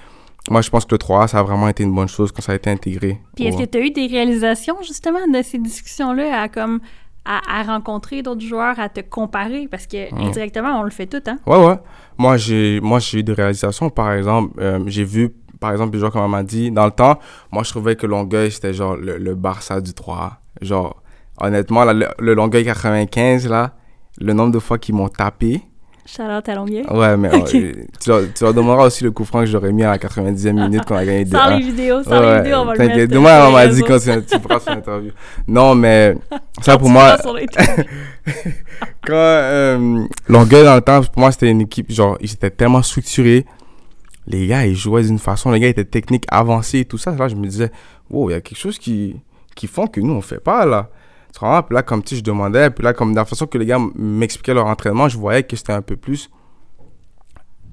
moi, 0.51 0.61
je 0.61 0.71
pense 0.71 0.85
que 0.85 0.95
le 0.95 0.99
3A, 0.99 1.29
ça 1.29 1.39
a 1.39 1.43
vraiment 1.43 1.69
été 1.69 1.83
une 1.85 1.95
bonne 1.95 2.09
chose 2.09 2.31
quand 2.33 2.43
ça 2.43 2.53
a 2.53 2.55
été 2.57 2.71
intégré. 2.71 3.19
Puis 3.35 3.47
est-ce 3.47 3.57
que 3.59 3.65
tu 3.65 3.79
as 3.79 3.81
eu 3.81 3.91
des 3.91 4.07
réalisations 4.07 4.77
justement 4.83 5.27
de 5.33 5.43
ces 5.43 5.59
discussions-là 5.59 6.43
à 6.43 6.49
comme 6.49 6.81
à, 7.25 7.41
à 7.61 7.63
rencontrer 7.63 8.23
d'autres 8.23 8.43
joueurs, 8.45 8.79
à 8.79 8.89
te 8.91 9.01
comparer? 9.01 9.67
Parce 9.71 9.87
que 9.87 10.13
Mhm. 10.15 10.29
indirectement, 10.29 10.79
on 10.81 10.83
le 10.83 10.91
fait 10.91 11.07
tout, 11.07 11.23
hein? 11.27 11.39
Ouais, 11.47 11.57
ouais. 11.65 11.77
Moi, 12.19 12.37
j'ai, 12.37 12.81
moi, 12.83 12.99
j'ai 12.99 13.21
eu 13.21 13.23
des 13.23 13.33
réalisations. 13.33 13.89
Par 13.89 14.13
exemple, 14.13 14.53
euh, 14.61 14.81
j'ai 14.87 15.05
vu, 15.05 15.31
par 15.61 15.73
exemple, 15.73 15.93
des 15.93 15.99
joueurs 15.99 16.13
comme 16.13 16.31
m'a 16.31 16.43
dit, 16.43 16.71
dans 16.71 16.85
le 16.85 16.91
temps, 16.93 17.19
moi, 17.51 17.63
je 17.63 17.71
trouvais 17.71 17.97
que 17.97 18.07
Longueuil, 18.07 18.51
c'était 18.53 18.75
genre 18.75 18.97
le, 18.97 19.17
le 19.17 19.35
Barça 19.35 19.81
du 19.81 19.93
3A. 19.93 20.33
Genre, 20.61 21.03
honnêtement, 21.41 21.85
là, 21.85 21.95
le, 21.95 22.07
le 22.19 22.35
Longueuil 22.35 22.65
95, 22.65 23.49
là, 23.49 23.73
le 24.21 24.33
nombre 24.35 24.53
de 24.53 24.59
fois 24.59 24.77
qu'ils 24.79 24.95
m'ont 24.95 25.09
tapé, 25.09 25.63
Charlotte 26.07 26.49
à 26.49 26.55
Longueuil. 26.55 26.85
Ouais, 26.91 27.17
mais 27.17 27.29
Ok. 27.35 27.55
euh, 27.55 27.73
tu, 28.01 28.09
leur, 28.11 28.21
tu 28.35 28.45
leur 28.45 28.53
demanderas 28.55 28.87
aussi 28.87 29.05
le 29.05 29.11
coup 29.11 29.25
franc 29.25 29.41
que 29.41 29.47
j'aurais 29.47 29.73
mis 29.73 29.85
à 29.85 29.91
la 29.93 29.99
90e 29.99 30.53
minute 30.65 30.85
qu'on 30.85 30.97
a 30.97 31.05
gagné 31.05 31.25
2 31.25 31.37
Sans 31.37 31.49
les 31.57 31.63
vidéos, 31.63 32.03
sans 32.03 32.21
les 32.21 32.43
vidéos, 32.43 32.57
on 32.59 32.65
va 32.67 32.73
le 32.73 32.79
mettre. 32.79 32.91
T'inquiète, 32.91 33.11
demain, 33.11 33.47
on 33.49 33.53
m'a 33.53 33.67
dit 33.67 33.83
quand 33.83 33.99
tu, 33.99 34.11
tu 34.25 34.39
feras 34.39 34.61
son 34.61 34.71
interview. 34.79 35.13
Non, 35.49 35.75
mais 35.75 36.15
ça 36.61 36.73
Quand 36.73 36.79
pour 36.79 36.91
moi, 36.91 37.17
quand 39.07 39.13
euh, 39.15 40.05
Longueuil 40.29 40.65
dans 40.65 40.75
le 40.75 40.81
temps, 40.81 41.03
pour 41.03 41.19
moi, 41.21 41.33
c'était 41.33 41.51
une 41.51 41.63
équipe, 41.63 41.91
genre, 41.91 42.17
ils 42.21 42.33
étaient 42.33 42.51
tellement 42.51 42.83
structurés. 42.83 43.45
Les 44.27 44.47
gars, 44.47 44.65
ils 44.67 44.75
jouaient 44.77 45.03
d'une 45.03 45.19
façon, 45.19 45.51
les 45.51 45.61
gars 45.61 45.69
étaient 45.69 45.85
techniques 45.85 46.25
avancées 46.29 46.81
et 46.81 46.85
tout 46.87 46.97
ça. 46.99 47.13
Là, 47.13 47.29
je 47.29 47.35
me 47.35 47.47
disais, 47.47 47.71
wow, 48.11 48.31
il 48.31 48.33
y 48.33 48.37
a 48.37 48.41
quelque 48.41 48.59
chose 48.59 48.79
qui, 48.79 49.17
qui 49.55 49.67
font 49.67 49.87
que 49.87 50.01
nous, 50.01 50.15
on 50.15 50.23
fait 50.23 50.41
pas, 50.43 50.65
là. 50.65 50.89
Tu? 51.35 51.41
Puis 51.41 51.75
là, 51.75 51.83
comme 51.83 52.03
tu 52.03 52.17
je 52.17 52.23
demandais, 52.23 52.71
puis 52.71 52.85
là, 52.85 52.93
comme 52.93 53.11
de 53.13 53.17
la 53.17 53.25
façon 53.25 53.47
que 53.47 53.59
les 53.59 53.67
gars 53.67 53.79
m'expliquaient 53.97 54.55
leur 54.55 54.67
entraînement, 54.67 55.09
je 55.09 55.19
voyais 55.19 55.43
que 55.43 55.57
c'était 55.57 55.73
un 55.73 55.83
peu 55.83 55.97
plus, 55.97 56.31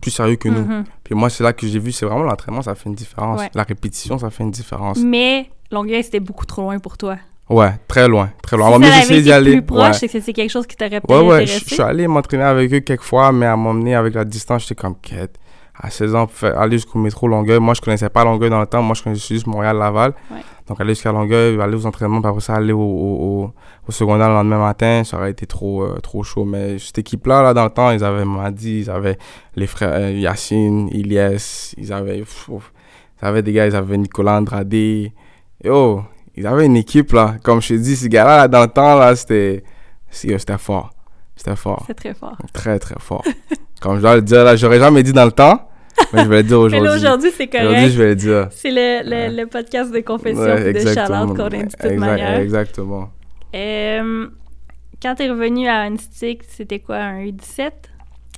plus 0.02 0.12
sérieux 0.12 0.36
que 0.38 0.50
nous. 0.50 0.66
Mhm. 0.66 0.84
Puis 1.04 1.14
moi, 1.14 1.30
c'est 1.30 1.44
là 1.44 1.54
que 1.54 1.68
j'ai 1.68 1.80
vu, 1.80 1.92
c'est 1.92 2.06
vraiment 2.06 2.24
l'entraînement, 2.24 2.62
ça 2.64 2.74
fait 2.76 2.90
une 2.90 2.96
différence. 2.96 3.40
Ouais. 3.40 3.52
La 3.54 3.64
répétition, 3.64 4.18
ça 4.18 4.30
fait 4.32 4.44
une 4.44 4.52
différence. 4.52 4.98
Mais 4.98 5.50
Longueuil, 5.72 6.04
c'était 6.04 6.20
beaucoup 6.20 6.46
trop 6.46 6.64
loin 6.64 6.80
pour 6.80 6.98
toi. 6.98 7.18
Ouais, 7.50 7.74
très 7.88 8.08
loin, 8.08 8.32
très 8.42 8.58
loin. 8.58 8.82
Si 8.82 8.90
ça 8.90 9.00
essayé 9.04 9.22
d'y 9.22 9.32
aller. 9.32 9.52
plus 9.54 9.62
proche, 9.64 9.88
Ouais. 9.88 9.94
c'est 9.94 10.08
que 10.08 10.20
c'est 10.22 10.34
quelque 10.34 10.50
chose 10.50 10.66
qui 10.66 10.76
t'aurait 10.76 11.02
Ouais, 11.08 11.20
ouais, 11.20 11.46
je 11.46 11.64
suis 11.66 11.82
allé 11.82 12.08
m'entraîner 12.08 12.44
avec 12.44 12.74
eux 12.74 12.80
quelques 12.80 13.02
fois, 13.04 13.32
mais 13.32 13.46
à 13.46 13.56
m'emmener 13.58 13.94
avec 13.94 14.14
la 14.14 14.24
distance, 14.26 14.64
j'étais 14.64 14.76
comme 14.82 14.96
quête. 15.02 15.38
À 15.84 15.90
16 15.90 16.14
ans, 16.14 16.28
aller 16.58 16.78
jusqu'au 16.78 17.00
métro 17.00 17.28
Longueuil. 17.28 17.60
Moi, 17.60 17.74
je 17.74 17.82
connaissais 17.82 18.10
pas 18.10 18.24
Longueuil 18.24 18.52
dans 18.52 18.60
le 18.60 18.68
temps. 18.68 18.84
Moi, 18.84 18.94
je 18.94 19.02
connaissais 19.02 19.34
juste 19.34 19.48
Montréal-Laval. 19.48 20.14
Ouais. 20.30 20.38
Donc, 20.68 20.80
aller 20.80 20.94
jusqu'à 20.94 21.12
Longueuil, 21.12 21.60
aller 21.60 21.76
aux 21.76 21.88
entraînements, 21.88 22.22
puis 22.22 22.30
après 22.30 22.42
ça, 22.42 22.54
aller 22.54 22.72
au, 22.72 22.80
au, 22.80 23.92
secondaire 23.92 24.30
le 24.30 24.36
lendemain 24.36 24.60
matin, 24.60 25.04
ça 25.04 25.18
aurait 25.18 25.32
été 25.32 25.48
trop, 25.48 25.84
euh, 25.84 25.96
trop 26.04 26.22
chaud. 26.22 26.46
Mais 26.46 26.78
cette 26.78 27.00
équipe-là, 27.00 27.42
là, 27.42 27.54
dans 27.56 27.64
le 27.64 27.72
temps, 27.72 27.90
ils 27.90 28.04
avaient 28.04 28.26
Madi, 28.26 28.82
ils 28.82 28.90
avaient 28.92 29.18
les 29.56 29.66
frères 29.66 29.94
euh, 29.94 30.12
Yacine, 30.12 30.88
Ilyes, 30.90 31.74
ils 31.78 31.92
avaient, 31.92 32.20
pff, 32.20 32.50
ils 33.22 33.26
avaient 33.26 33.42
des 33.42 33.52
gars, 33.52 33.66
ils 33.66 33.76
avaient 33.76 33.98
Nicolas 33.98 34.38
Andrade. 34.38 34.72
Yo, 34.72 36.04
ils 36.36 36.46
avaient 36.46 36.68
une 36.68 36.78
équipe, 36.78 37.12
là. 37.12 37.38
Comme 37.44 37.60
je 37.60 37.70
te 37.70 37.74
dis, 37.74 37.96
ces 37.96 38.08
gars-là, 38.08 38.38
là, 38.38 38.48
dans 38.48 38.62
le 38.62 38.68
temps, 38.68 39.00
là, 39.00 39.16
c'était, 39.16 39.64
c'était 40.12 40.58
fort. 40.60 40.92
C'était 41.36 41.56
fort. 41.56 41.84
C'est 41.88 41.96
très 41.96 42.14
fort. 42.14 42.38
Très, 42.54 42.78
très 42.78 43.00
fort. 43.00 43.24
Comme 43.82 43.96
je 43.96 44.02
dois 44.02 44.16
le 44.16 44.22
dire, 44.22 44.44
là, 44.44 44.56
j'aurais 44.56 44.80
jamais 44.80 45.02
dit 45.02 45.12
dans 45.12 45.26
le 45.26 45.32
temps, 45.32 45.71
mais 46.14 46.24
je 46.24 46.30
vais 46.30 46.38
le 46.38 46.44
dire 46.44 46.60
aujourd'hui. 46.60 46.90
aujourd'hui, 46.90 47.32
c'est 47.36 47.50
Aujourd'hui, 47.50 47.74
correct. 47.76 47.92
je 47.92 47.98
vais 47.98 48.08
le 48.10 48.16
dire. 48.16 48.48
C'est 48.52 48.72
le, 48.72 49.02
le, 49.30 49.42
le 49.42 49.48
podcast 49.48 49.92
de 49.92 50.00
confession 50.02 50.42
Ouais, 50.42 50.74
de 50.74 50.80
shout-out 50.80 51.36
qu'on 51.36 51.46
a 51.46 51.50
dit 51.50 51.58
de 51.64 51.90
toute 51.90 51.98
manière. 51.98 52.40
Exactement. 52.40 53.10
Euh, 53.56 54.28
quand 55.02 55.16
t'es 55.16 55.30
revenu 55.30 55.68
à 55.68 55.82
Unstick, 55.82 56.44
c'était 56.48 56.80
quoi, 56.80 56.98
un 56.98 57.26
U17? 57.26 57.72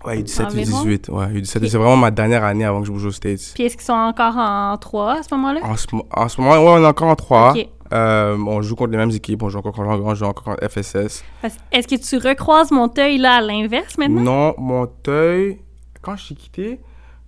Ouais, 0.06 0.20
U17, 0.22 0.46
Environ? 0.46 0.84
U18. 0.86 1.12
Ouais, 1.12 1.26
U17. 1.42 1.46
C'est 1.46 1.78
vraiment 1.78 1.98
ma 1.98 2.12
dernière 2.12 2.44
année 2.44 2.66
avant 2.66 2.82
que 2.82 2.88
je 2.88 2.92
bouge 2.92 3.06
aux 3.06 3.12
States. 3.12 3.52
Puis 3.54 3.64
est-ce 3.64 3.76
qu'ils 3.78 3.86
sont 3.86 3.94
encore 3.94 4.36
en 4.38 4.76
3 4.78 5.20
à 5.20 5.24
ce 5.24 5.34
moment-là? 5.36 5.60
En 5.64 5.78
ce, 5.78 5.88
en 6.12 6.28
ce 6.28 6.42
moment, 6.42 6.54
ouais, 6.54 6.80
on 6.80 6.84
est 6.84 6.88
encore 6.88 7.08
en 7.10 7.16
3. 7.16 7.52
Ok. 7.52 7.68
Euh, 7.94 8.36
on 8.48 8.62
joue 8.64 8.76
contre 8.76 8.92
les 8.92 8.98
mêmes 8.98 9.12
équipes. 9.12 9.44
On 9.44 9.50
joue 9.50 9.60
encore 9.60 9.72
contre 9.74 9.88
Longueuil, 9.88 10.06
on 10.08 10.16
joue 10.16 10.26
encore 10.26 10.44
contre 10.56 10.68
FSS. 10.68 11.24
Est-ce 11.72 11.88
que 11.88 11.96
tu 11.96 12.28
recroises 12.28 12.72
Monteuil 12.72 13.18
là 13.20 13.36
à 13.36 13.42
l'inverse 13.42 13.98
maintenant? 14.00 14.22
Non, 14.22 14.56
Monteuil, 14.58 15.60
quand 16.02 16.16
j'ai 16.18 16.34
quitté, 16.34 16.80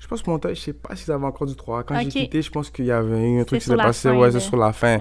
je 0.06 0.10
pense 0.10 0.22
que 0.22 0.30
Monteuil, 0.30 0.54
je 0.54 0.62
sais 0.62 0.74
pas 0.74 0.96
s'ils 0.96 1.12
avaient 1.12 1.26
encore 1.26 1.48
du 1.48 1.56
3. 1.56 1.82
Quand 1.84 2.00
j'ai 2.00 2.10
quitté, 2.10 2.44
je 2.44 2.52
pense 2.52 2.70
qu'il 2.70 2.86
y 2.86 2.92
avait 2.92 3.28
eu 3.28 3.40
un 3.42 3.44
truc 3.44 3.60
qui 3.60 3.66
s'est 3.66 3.76
passé. 3.76 4.10
fin 4.10 4.16
Ouais, 4.16 4.32
c'est 4.32 4.40
sur 4.40 4.56
la 4.56 4.72
fin. 4.72 5.00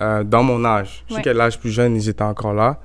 Euh, 0.00 0.24
dans 0.24 0.42
mon 0.42 0.64
âge. 0.64 1.04
Je 1.08 1.14
Ouais. 1.14 1.18
sais 1.20 1.22
qu'à 1.22 1.32
l'âge 1.34 1.60
plus 1.60 1.70
jeune, 1.70 1.94
ils 1.94 2.08
étaient 2.08 2.24
encore 2.24 2.52
là. 2.52 2.80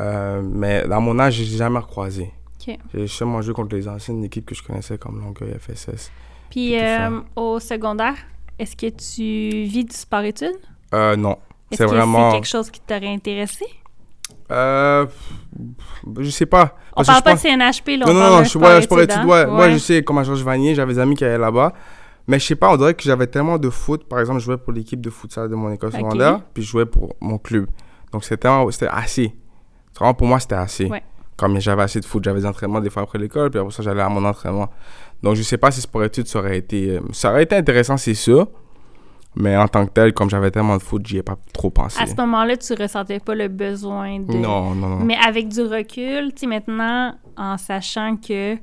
Euh, 0.00 0.40
mais 0.42 0.88
dans 0.88 1.02
mon 1.02 1.18
âge, 1.18 1.34
je 1.34 1.42
les 1.42 1.54
ai 1.54 1.58
jamais 1.58 1.80
recroisés. 1.80 2.32
Ok. 2.66 2.78
J'ai 2.94 3.06
seulement 3.08 3.42
joué 3.42 3.52
contre 3.52 3.76
les 3.76 3.86
anciennes 3.88 4.24
équipes 4.24 4.46
que 4.46 4.54
je 4.54 4.62
connaissais 4.62 4.96
comme 4.96 5.20
Longueuil, 5.20 5.54
FSS. 5.58 6.10
Puis 6.48 6.80
euh, 6.80 7.20
au 7.36 7.60
secondaire, 7.60 8.14
est-ce 8.58 8.74
que 8.74 8.86
tu 8.88 9.68
vis 9.68 9.84
du 9.84 9.94
sport-études? 9.94 10.56
Euh, 10.94 11.14
non. 11.16 11.36
Est-ce 11.70 11.78
C'est 11.82 11.84
que 11.84 11.90
vraiment. 11.90 12.30
c'est 12.30 12.36
quelque 12.38 12.48
chose 12.48 12.70
qui 12.70 12.80
t'aurait 12.80 13.08
intéressé? 13.12 13.66
Euh, 14.50 15.06
je 16.20 16.30
sais 16.30 16.46
pas. 16.46 16.76
On 16.92 16.96
Parce 17.04 17.08
que 17.08 17.12
parle 17.12 17.22
pas 17.24 17.30
pense- 17.32 17.42
de 17.42 17.48
CNHP, 17.48 17.98
là, 17.98 18.06
Non, 18.06 18.10
on 18.10 18.14
non, 18.14 18.20
parle 18.20 18.32
non, 18.32 18.44
je, 18.44 18.58
ouais, 18.58 18.82
je 18.82 18.88
pourrais 18.88 19.04
étudier. 19.04 19.24
Ouais? 19.24 19.46
Moi, 19.46 19.70
je 19.70 19.78
sais, 19.78 20.02
comme 20.02 20.18
à 20.18 20.24
Georges 20.24 20.42
Vanier, 20.42 20.74
j'avais 20.74 20.94
des 20.94 20.98
amis 20.98 21.14
qui 21.14 21.24
allaient 21.24 21.38
là-bas. 21.38 21.72
Mais 22.28 22.38
je 22.38 22.46
sais 22.46 22.54
pas, 22.54 22.70
on 22.70 22.76
dirait 22.76 22.94
que 22.94 23.02
j'avais 23.02 23.26
tellement 23.26 23.58
de 23.58 23.68
foot. 23.70 24.04
Par 24.04 24.20
exemple, 24.20 24.38
je 24.40 24.44
jouais 24.44 24.56
pour 24.56 24.72
l'équipe 24.72 25.00
de 25.00 25.10
futsal 25.10 25.48
de 25.48 25.54
mon 25.54 25.72
école 25.72 25.90
secondaire, 25.92 26.40
puis 26.54 26.62
je 26.62 26.68
jouais 26.70 26.86
pour 26.86 27.14
mon 27.20 27.38
club. 27.38 27.66
Donc, 28.12 28.24
c'était 28.24 28.48
assez. 28.90 29.34
Vraiment, 29.96 30.14
pour 30.14 30.26
moi, 30.26 30.38
c'était 30.38 30.54
assez. 30.54 30.86
Ouais. 30.86 31.02
Comme 31.36 31.58
j'avais 31.60 31.82
assez 31.82 31.98
de 31.98 32.04
foot, 32.04 32.22
j'avais 32.22 32.40
des 32.40 32.46
entraînements 32.46 32.80
des 32.80 32.90
fois 32.90 33.02
après 33.02 33.18
l'école, 33.18 33.50
puis 33.50 33.58
après 33.58 33.72
ça, 33.72 33.82
j'allais 33.82 34.02
à 34.02 34.08
mon 34.08 34.24
entraînement. 34.24 34.68
Donc, 35.22 35.34
je 35.34 35.42
sais 35.42 35.56
pas 35.58 35.70
si 35.70 35.80
sport 35.80 36.04
études, 36.04 36.28
ça 36.28 36.38
aurait 36.38 36.58
été. 36.58 36.90
euh, 36.96 37.00
Ça 37.12 37.30
aurait 37.30 37.42
été 37.44 37.56
intéressant, 37.56 37.96
c'est 37.96 38.14
sûr. 38.14 38.48
Mais 39.34 39.56
en 39.56 39.66
tant 39.66 39.86
que 39.86 39.92
tel, 39.92 40.12
comme 40.12 40.28
j'avais 40.28 40.50
tellement 40.50 40.76
de 40.76 40.82
foot, 40.82 41.06
j'y 41.06 41.16
ai 41.18 41.22
pas 41.22 41.36
trop 41.54 41.70
pensé. 41.70 41.98
À 42.00 42.06
ce 42.06 42.14
moment-là, 42.16 42.56
tu 42.56 42.74
ressentais 42.74 43.18
pas 43.18 43.34
le 43.34 43.48
besoin 43.48 44.20
de... 44.20 44.34
Non, 44.34 44.74
non, 44.74 44.88
non. 44.88 45.04
Mais 45.04 45.16
avec 45.26 45.48
du 45.48 45.62
recul, 45.62 46.32
tu 46.34 46.40
sais, 46.40 46.46
maintenant, 46.46 47.14
en 47.38 47.56
sachant 47.56 48.16
que, 48.18 48.56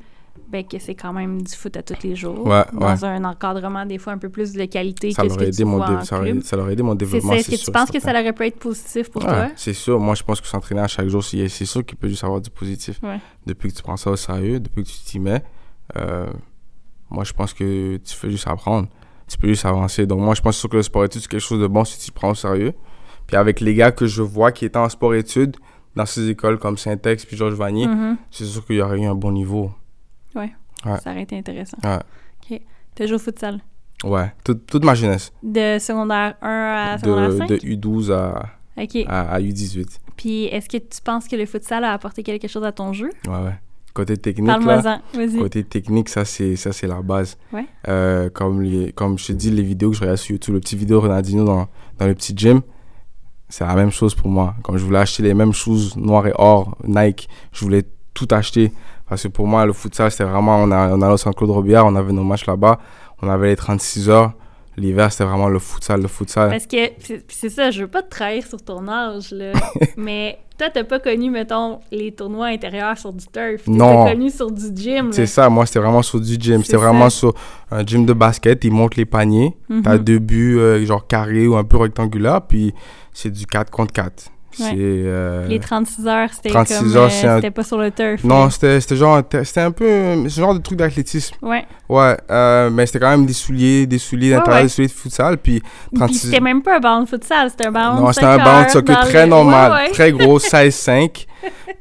ben, 0.48 0.64
que 0.64 0.78
c'est 0.78 0.94
quand 0.94 1.12
même 1.12 1.42
du 1.42 1.56
foot 1.56 1.76
à 1.76 1.82
tous 1.82 2.04
les 2.04 2.16
jours, 2.16 2.46
Ouais, 2.46 2.64
dans 2.72 3.04
un 3.04 3.24
encadrement 3.24 3.84
des 3.86 3.98
fois 3.98 4.14
un 4.14 4.20
peu 4.20 4.30
plus 4.30 4.54
de 4.54 4.66
qualité 4.66 5.12
ça 5.12 5.24
que 5.24 5.30
ce 5.30 5.38
que 5.38 5.44
aidé, 5.44 5.58
tu 5.58 5.64
vois 5.64 5.90
en 5.90 6.04
ça 6.04 6.20
aurait, 6.20 6.40
ça 6.42 6.58
aidé 6.72 6.84
mon 6.84 6.94
développement. 6.94 7.34
Est-ce 7.34 7.50
que 7.50 7.66
tu 7.66 7.72
penses 7.72 7.90
que 7.90 8.00
ça 8.00 8.12
aurait 8.12 8.32
pu 8.34 8.46
être 8.46 8.60
positif 8.60 9.10
pour 9.10 9.24
Ouais, 9.24 9.28
toi? 9.30 9.48
c'est 9.56 9.74
sûr. 9.74 10.00
Moi, 10.00 10.14
je 10.14 10.22
pense 10.24 10.40
que 10.40 10.46
s'entraîner 10.48 10.82
à 10.82 10.88
chaque 10.88 11.08
jour, 11.08 11.24
c'est 11.24 11.48
c'est 11.50 11.66
sûr 11.66 11.84
qu'il 11.84 11.98
peut 11.98 12.08
juste 12.08 12.24
avoir 12.24 12.42
du 12.42 12.52
positif. 12.52 13.00
Ouais. 13.02 13.20
Depuis 13.46 13.72
que 13.72 13.76
tu 13.78 13.82
prends 13.82 13.98
ça 13.98 14.12
au 14.12 14.16
sérieux, 14.16 14.60
depuis 14.60 14.84
que 14.84 14.90
tu 14.90 15.00
t'y 15.04 15.20
mets, 15.20 15.44
euh, 15.98 16.28
moi, 17.10 17.24
je 17.24 17.34
pense 17.34 17.54
que 17.54 17.98
tu 17.98 18.16
fais 18.16 18.30
juste 18.30 18.48
apprendre. 18.48 18.88
Tu 19.30 19.38
peux 19.38 19.48
juste 19.48 19.66
avancer. 19.66 20.06
Donc, 20.08 20.20
moi, 20.22 20.34
je 20.36 20.42
pense 20.42 20.58
sûr 20.58 20.70
que 20.70 20.78
le 20.78 20.84
sport-études, 20.84 21.22
c'est 21.22 21.28
quelque 21.30 21.40
chose 21.42 21.62
de 21.62 21.68
bon 21.68 21.86
si 21.86 22.00
tu 22.00 22.10
te 22.12 22.16
prends 22.16 22.32
au 22.32 22.36
sérieux. 22.36 22.74
Puis 23.28 23.36
avec 23.38 23.60
les 23.62 23.76
gars 23.76 23.92
que 23.92 24.08
je 24.08 24.22
vois 24.24 24.52
qui 24.52 24.66
étaient 24.66 24.78
en 24.80 24.90
sport-études, 24.90 25.56
dans 25.96 26.06
ces 26.06 26.30
écoles 26.30 26.58
comme 26.60 26.78
Syntex 26.78 27.26
puis 27.26 27.38
Georges 27.38 27.54
Vanier, 27.56 27.88
Mhm. 27.88 28.18
c'est 28.32 28.46
sûr 28.46 28.66
qu'il 28.66 28.78
y 28.78 28.82
aurait 28.82 29.00
eu 29.00 29.06
un 29.06 29.16
bon 29.16 29.32
niveau. 29.32 29.72
Ouais. 30.36 30.52
Ça 30.84 31.12
aurait 31.12 31.24
été 31.24 31.38
intéressant. 31.38 31.78
Ouais. 31.84 31.98
OK. 32.52 32.62
Tu 32.96 33.08
joué 33.08 33.16
au 33.16 33.20
futsal? 33.20 33.60
Ouais, 34.04 34.32
toute, 34.46 34.66
toute 34.66 34.84
ma 34.86 34.96
jeunesse. 34.96 35.32
De 35.44 35.78
secondaire 35.80 36.36
1 36.42 36.94
à 36.94 36.98
secondaire 36.98 37.30
De, 37.30 37.38
5? 37.38 37.50
de 37.50 37.56
U12 37.58 38.12
à, 38.12 38.46
à, 39.08 39.34
à 39.34 39.40
U18. 39.42 40.00
Puis 40.16 40.46
est-ce 40.46 40.70
que 40.70 40.78
tu 40.78 41.02
penses 41.04 41.28
que 41.28 41.36
le 41.36 41.46
futsal 41.46 41.84
a 41.84 41.92
apporté 41.92 42.24
quelque 42.24 42.48
chose 42.48 42.64
à 42.64 42.72
ton 42.72 42.94
jeu? 42.94 43.10
Ouais, 43.28 43.34
ouais. 43.44 43.60
Côté 44.00 44.16
technique, 44.16 44.48
là. 44.66 45.02
Côté 45.38 45.62
technique, 45.66 46.08
ça 46.08 46.24
c'est 46.24 46.56
ça 46.56 46.72
c'est 46.72 46.88
la 46.88 47.02
base. 47.02 47.38
Ouais. 47.52 47.66
Euh, 47.90 48.30
comme 48.30 48.62
les, 48.62 48.94
comme 48.94 49.20
je 49.20 49.28
te 49.28 49.32
dis 49.34 49.52
les 49.52 49.62
vidéos 49.62 49.90
que 49.90 49.98
je 49.98 50.02
regarde 50.02 50.18
sur 50.18 50.32
YouTube, 50.32 50.54
le 50.54 50.62
petit 50.62 50.78
vidéo 50.78 51.02
Ronaldinho 51.02 51.44
dans 51.44 51.68
dans 51.98 52.08
le 52.08 52.16
petit 52.16 52.34
gym, 52.34 52.62
c'est 53.50 53.66
la 53.66 53.76
même 53.76 53.92
chose 53.92 54.16
pour 54.16 54.30
moi. 54.30 54.56
Comme 54.64 54.78
je 54.78 54.86
voulais 54.86 55.00
acheter 55.00 55.22
les 55.22 55.34
mêmes 55.34 55.52
choses 55.52 55.98
noir 55.98 56.26
et 56.28 56.34
or 56.36 56.78
Nike, 56.88 57.28
je 57.52 57.66
voulais 57.66 57.84
tout 58.14 58.28
acheter 58.32 58.72
parce 59.10 59.24
que 59.24 59.28
pour 59.28 59.48
moi 59.48 59.66
le 59.66 59.74
futsal 59.74 60.10
c'était 60.12 60.24
vraiment 60.24 60.64
on 60.64 60.72
a 60.72 60.96
on 60.96 61.02
allait 61.02 61.14
au 61.14 61.18
centre 61.18 61.36
Claude 61.38 61.52
Robillard, 61.52 61.86
on 61.86 61.96
avait 61.98 62.14
nos 62.14 62.24
matchs 62.24 62.46
là-bas, 62.46 62.80
on 63.22 63.28
avait 63.28 63.48
les 63.48 63.58
36 63.58 64.10
heures. 64.10 64.32
L'hiver 64.80 65.12
c'était 65.12 65.26
vraiment 65.26 65.50
le 65.50 65.60
futsal, 65.60 66.02
le 66.02 66.08
futsal. 66.08 66.50
Parce 66.50 66.66
que, 66.66 66.78
c'est 67.28 67.50
ça, 67.50 67.70
je 67.72 67.82
veux 67.82 67.88
pas 67.88 68.02
te 68.02 68.10
trahir 68.10 68.46
sur 68.48 68.62
ton 68.62 68.88
âge, 68.88 69.32
là. 69.32 69.52
mais 69.98 70.40
toi, 70.58 70.68
t'as 70.74 70.84
pas 70.84 71.00
connu, 71.00 71.30
mettons, 71.30 71.80
les 71.92 72.12
tournois 72.12 72.48
intérieurs 72.48 72.98
sur 72.98 73.14
du 73.14 73.26
turf. 73.28 73.64
T'as 73.66 73.72
Non. 73.72 74.06
connu 74.06 74.30
sur 74.30 74.52
du 74.52 74.66
gym. 74.76 75.12
C'est 75.14 75.26
ça, 75.26 75.50
moi 75.50 75.66
c'était 75.66 75.80
vraiment 75.80 76.02
sur 76.02 76.20
du 76.20 76.36
gym. 76.40 76.64
C'était 76.64 76.78
vraiment 76.78 77.10
sur 77.10 77.34
un 77.72 77.86
gym 77.86 78.06
de 78.06 78.14
basket. 78.14 78.64
Ils 78.64 78.72
montent 78.72 78.96
les 78.96 79.06
paniers. 79.06 79.56
Mhm. 79.70 79.82
T'as 79.84 79.98
deux 79.98 80.20
buts, 80.20 80.58
euh, 80.58 80.86
genre 80.86 81.06
carrés 81.08 81.48
ou 81.48 81.56
un 81.56 81.64
peu 81.64 81.78
rectangulaires. 81.78 82.42
Puis 82.42 82.74
c'est 83.14 83.30
du 83.32 83.46
4 83.46 83.70
contre 83.72 83.94
4. 83.94 84.30
Ouais. 84.60 84.74
Euh, 84.78 85.48
Les 85.48 85.60
36 85.60 86.08
heures, 86.08 86.30
c'était 86.34 86.50
36 86.50 86.78
comme... 86.80 86.96
heures, 86.98 87.10
euh, 87.24 87.42
un- 87.44 87.52
pas 87.52 87.64
sur 87.64 87.78
le 87.78 87.92
turf. 87.92 88.24
Non, 88.24 88.46
là. 88.46 88.50
c'était 88.50 88.82
c'était 88.82 88.96
genre. 88.96 89.22
C'était 89.44 89.62
un 89.62 89.72
peu. 89.72 90.28
Ce 90.28 90.40
genre 90.42 90.54
de 90.54 90.60
truc 90.60 90.78
d'athlétisme. 90.80 91.36
Ouais. 91.42 91.66
Ouais, 91.88 92.18
euh, 92.32 92.70
mais 92.70 92.86
c'était 92.86 93.00
quand 93.00 93.10
même 93.12 93.26
des 93.26 93.34
souliers, 93.34 93.86
des 93.86 93.98
souliers 94.00 94.32
d'intérieur, 94.32 94.58
ouais. 94.58 94.64
des 94.64 94.70
souliers 94.70 94.88
de 94.88 94.94
futsal. 94.94 95.38
Puis 95.38 95.60
Puis 95.62 96.00
36. 96.00 96.18
c'était 96.20 96.40
même 96.40 96.62
pas 96.62 96.78
un 96.78 96.80
ballon 96.80 97.04
de 97.04 97.08
futsal, 97.10 97.50
c'était 97.50 97.66
un 97.68 97.72
ballon 97.72 98.02
Non, 98.02 98.08
de 98.10 98.14
c'était 98.14 98.26
un 98.26 98.38
ballon 98.38 98.66
de 98.66 98.70
soccer 98.72 99.00
très 99.02 99.28
normal, 99.28 99.90
très 99.94 100.12
gros, 100.12 100.40
16-5. 100.40 101.26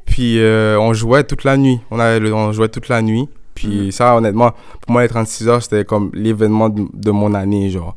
Puis 0.04 0.38
euh, 0.40 0.78
on 0.78 0.92
jouait 0.92 1.24
toute 1.24 1.44
la 1.44 1.57
nuit. 1.57 1.81
On, 1.90 1.98
avait 1.98 2.20
le- 2.20 2.35
on 2.35 2.52
jouait 2.52 2.68
toute 2.68 2.88
la 2.88 3.02
nuit. 3.02 3.28
Puis 3.54 3.87
Mhm. 3.87 3.90
ça, 3.90 4.16
honnêtement, 4.16 4.52
pour 4.83 4.92
moi, 4.92 5.02
les 5.02 5.09
36 5.09 5.48
heures, 5.48 5.62
c'était 5.62 5.85
comme 5.85 6.11
l'événement 6.14 6.68
de, 6.68 6.85
de 6.94 7.11
mon 7.11 7.35
année. 7.35 7.70
Genre, 7.70 7.96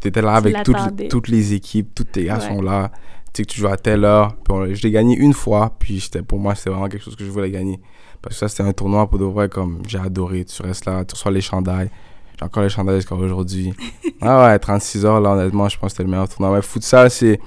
tu 0.00 0.08
étais 0.08 0.22
là 0.22 0.34
avec 0.34 0.62
toutes, 0.62 1.08
toutes 1.10 1.28
les 1.28 1.52
équipes, 1.52 1.94
tous 1.94 2.04
tes 2.04 2.24
gars 2.24 2.40
sont 2.40 2.62
là. 2.62 2.90
Tu 3.32 3.42
sais 3.42 3.46
que 3.46 3.52
tu 3.52 3.60
joues 3.60 3.68
à 3.68 3.76
telle 3.76 4.04
heure. 4.04 4.34
Puis 4.44 4.74
je 4.74 4.82
l'ai 4.82 4.90
gagné 4.90 5.16
une 5.16 5.32
fois. 5.32 5.72
Puis 5.78 6.08
pour 6.28 6.38
moi, 6.38 6.54
c'était 6.54 6.70
vraiment 6.70 6.88
quelque 6.88 7.02
chose 7.04 7.16
que 7.16 7.24
je 7.24 7.30
voulais 7.30 7.50
gagner. 7.50 7.80
Parce 8.20 8.36
que 8.36 8.40
ça, 8.40 8.48
c'était 8.48 8.62
un 8.62 8.72
tournoi 8.72 9.08
pour 9.08 9.18
de 9.18 9.24
vrai, 9.24 9.48
comme 9.48 9.82
j'ai 9.88 9.98
adoré. 9.98 10.44
Tu 10.44 10.62
restes 10.62 10.84
là, 10.84 11.04
tu 11.04 11.14
reçois 11.14 11.32
les 11.32 11.40
chandails. 11.40 11.90
J'ai 12.38 12.44
encore 12.44 12.62
les 12.62 12.68
chandails 12.68 12.96
jusqu'à 12.96 13.14
aujourd'hui. 13.14 13.72
ah 14.20 14.44
ouais, 14.46 14.58
36 14.58 15.04
heures, 15.06 15.20
là, 15.20 15.30
honnêtement, 15.32 15.68
je 15.68 15.76
pense 15.78 15.88
que 15.88 15.92
c'était 15.92 16.02
le 16.04 16.10
meilleur 16.10 16.28
tournoi. 16.28 16.54
Mais 16.56 16.62
futsal, 16.62 17.10
c'est. 17.10 17.40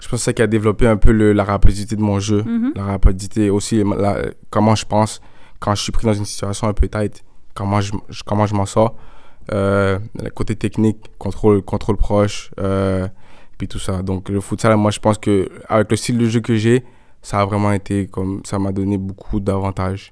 Je 0.00 0.08
pense 0.08 0.10
que 0.10 0.16
c'est 0.18 0.24
ça 0.24 0.32
qui 0.32 0.42
a 0.42 0.46
développé 0.46 0.86
un 0.86 0.96
peu 0.96 1.12
le- 1.12 1.32
la 1.32 1.44
rapidité 1.44 1.94
de 1.96 2.00
mon 2.02 2.18
jeu. 2.20 2.42
Mhm. 2.42 2.72
La 2.76 2.84
rapidité, 2.84 3.48
aussi 3.50 3.82
la- 3.84 4.22
comment 4.50 4.74
je 4.74 4.84
pense, 4.84 5.20
quand 5.60 5.74
je 5.74 5.82
suis 5.82 5.92
pris 5.92 6.06
dans 6.06 6.12
une 6.14 6.24
situation 6.24 6.68
un 6.68 6.72
peu 6.72 6.88
tight, 6.88 7.22
comment 7.54 7.80
je, 7.80 7.92
je- 8.08 8.22
comment 8.24 8.46
je 8.46 8.54
m'en 8.54 8.66
sors. 8.66 8.96
Euh, 9.52 9.98
le 10.22 10.30
côté 10.30 10.56
technique, 10.56 10.98
contrôle, 11.18 11.62
contrôle 11.62 11.96
proche, 11.96 12.50
euh, 12.60 13.06
puis 13.58 13.68
tout 13.68 13.78
ça. 13.78 14.02
Donc 14.02 14.28
le 14.28 14.40
futsal, 14.40 14.76
moi 14.76 14.90
je 14.90 14.98
pense 15.00 15.18
que 15.18 15.48
avec 15.68 15.90
le 15.90 15.96
style 15.96 16.18
de 16.18 16.26
jeu 16.26 16.40
que 16.40 16.56
j'ai, 16.56 16.84
ça 17.22 17.40
a 17.40 17.44
vraiment 17.44 17.72
été 17.72 18.06
comme 18.06 18.40
ça 18.44 18.58
m'a 18.58 18.72
donné 18.72 18.98
beaucoup 18.98 19.40
d'avantages. 19.40 20.10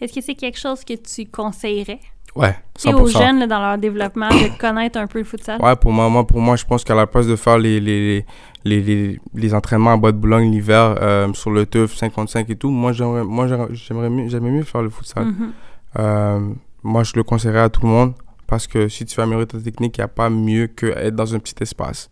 Est-ce 0.00 0.12
que 0.12 0.20
c'est 0.20 0.34
quelque 0.34 0.58
chose 0.58 0.84
que 0.84 0.94
tu 0.94 1.26
conseillerais? 1.26 2.00
Ouais, 2.34 2.56
tu 2.74 2.88
sais, 2.88 2.92
aux 2.94 3.06
100%. 3.08 3.18
jeunes 3.18 3.38
là, 3.38 3.46
dans 3.46 3.60
leur 3.60 3.78
développement 3.78 4.28
de 4.34 4.48
connaître 4.58 4.98
un 4.98 5.06
peu 5.06 5.18
le 5.20 5.24
futsal? 5.24 5.62
Ouais, 5.62 5.76
pour 5.76 5.92
moi, 5.92 6.08
moi, 6.08 6.26
pour 6.26 6.40
moi, 6.40 6.56
je 6.56 6.64
pense 6.64 6.82
qu'à 6.82 6.94
la 6.96 7.06
place 7.06 7.28
de 7.28 7.36
faire 7.36 7.58
les, 7.58 7.78
les, 7.78 8.26
les, 8.64 8.80
les, 8.82 9.20
les 9.34 9.54
entraînements 9.54 9.92
à 9.92 9.96
bois 9.96 10.10
de 10.10 10.16
Boulogne 10.16 10.50
l'hiver 10.50 10.96
euh, 11.00 11.32
sur 11.34 11.52
le 11.52 11.64
turf 11.64 11.94
55 11.94 12.50
et 12.50 12.56
tout, 12.56 12.70
moi, 12.70 12.90
j'aimerais, 12.92 13.22
moi, 13.22 13.46
j'aimerais- 13.46 13.72
j'aimerais 13.74 14.10
mieux, 14.10 14.28
j'aimerais 14.28 14.50
mieux 14.50 14.64
faire 14.64 14.82
le 14.82 14.90
futsal. 14.90 15.26
Mhm. 15.26 15.52
Euh, 16.00 16.40
moi, 16.82 17.04
je 17.04 17.12
le 17.14 17.22
conseillerais 17.22 17.60
à 17.60 17.68
tout 17.68 17.82
le 17.82 17.88
monde 17.88 18.14
parce 18.48 18.66
que 18.66 18.88
si 18.88 19.04
tu 19.04 19.14
veux 19.14 19.22
améliorer 19.22 19.46
ta 19.46 19.60
technique, 19.60 19.96
il 19.96 20.00
n'y 20.00 20.04
a 20.04 20.08
pas 20.08 20.28
mieux 20.28 20.66
qu'être 20.66 21.14
dans 21.14 21.32
un 21.36 21.38
petit 21.38 21.54
espace 21.60 22.10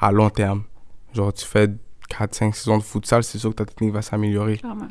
à 0.00 0.10
long 0.12 0.30
terme. 0.30 0.62
Genre, 1.12 1.32
tu 1.32 1.44
fais 1.44 1.68
4-5 2.08 2.54
saisons 2.54 2.78
de 2.78 2.82
futsal, 2.82 3.22
c'est 3.22 3.38
sûr 3.38 3.50
que 3.50 3.56
ta 3.56 3.64
technique 3.64 3.92
va 3.92 4.02
s'améliorer. 4.02 4.56
Clairement. 4.58 4.88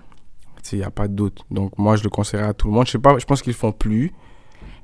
Il 0.71 0.77
n'y 0.79 0.83
a 0.83 0.91
pas 0.91 1.07
de 1.07 1.13
doute. 1.13 1.41
Donc, 1.49 1.77
moi, 1.77 1.95
je 1.95 2.03
le 2.03 2.09
conseillerais 2.09 2.49
à 2.49 2.53
tout 2.53 2.67
le 2.67 2.73
monde. 2.73 2.85
Je 2.85 2.91
sais 2.91 2.99
pas, 2.99 3.17
je 3.17 3.25
pense 3.25 3.41
qu'ils 3.41 3.53
le 3.53 3.57
font 3.57 3.71
plus. 3.71 4.11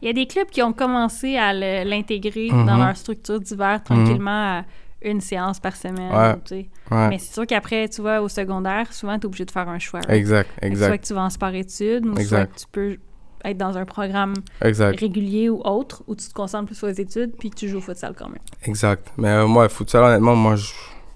Il 0.02 0.08
y 0.08 0.10
a 0.10 0.14
des 0.14 0.26
clubs 0.26 0.48
qui 0.50 0.62
ont 0.62 0.74
commencé 0.74 1.36
à 1.38 1.54
l'intégrer 1.84 2.50
Mhm. 2.52 2.66
dans 2.66 2.78
leur 2.78 2.96
structure 2.98 3.40
d'hiver 3.40 3.84
tranquillement 3.84 4.60
à 4.60 4.66
une 5.02 5.22
séance 5.22 5.60
par 5.60 5.76
semaine. 5.76 6.12
Ouais. 6.12 6.34
tu 6.38 6.42
sais. 6.48 6.70
Ouais. 6.90 7.10
Mais 7.10 7.20
c'est 7.20 7.34
sûr 7.34 7.46
qu'après, 7.46 7.88
tu 7.90 8.02
vois, 8.02 8.22
au 8.22 8.30
secondaire, 8.30 8.92
souvent, 8.94 9.16
tu 9.20 9.24
es 9.24 9.26
obligé 9.28 9.46
de 9.46 9.52
faire 9.52 9.68
un 9.70 9.78
choix. 9.80 10.00
Exact, 10.10 10.48
que 10.48 10.60
Soit 10.62 10.68
exact, 10.68 11.02
que 11.02 11.08
tu 11.08 11.14
vas 11.14 11.24
en 11.24 11.30
sport-études, 11.30 12.06
ou 12.08 12.14
soit 12.14 12.22
Exact. 12.22 12.54
que 12.56 12.60
tu 12.60 12.66
peux 12.72 12.98
être 13.46 13.58
dans 13.58 13.78
un 13.78 13.86
programme 13.86 14.34
exact. 14.62 15.00
régulier 15.00 15.50
ou 15.50 15.62
autre, 15.64 16.04
où 16.08 16.16
tu 16.16 16.28
te 16.28 16.34
concentres 16.34 16.66
plus 16.68 16.76
sur 16.76 16.88
les 16.88 17.00
études, 17.00 17.34
puis 17.38 17.50
tu 17.50 17.68
joues 17.70 17.78
au 17.78 17.82
futsal 17.82 18.14
quand 18.18 18.30
même. 18.30 18.40
Exact. 18.64 19.08
Mais 19.18 19.30
euh, 19.30 19.48
moi, 19.48 19.70
futsal, 19.70 20.04
honnêtement, 20.04 20.36
moi, 20.36 20.56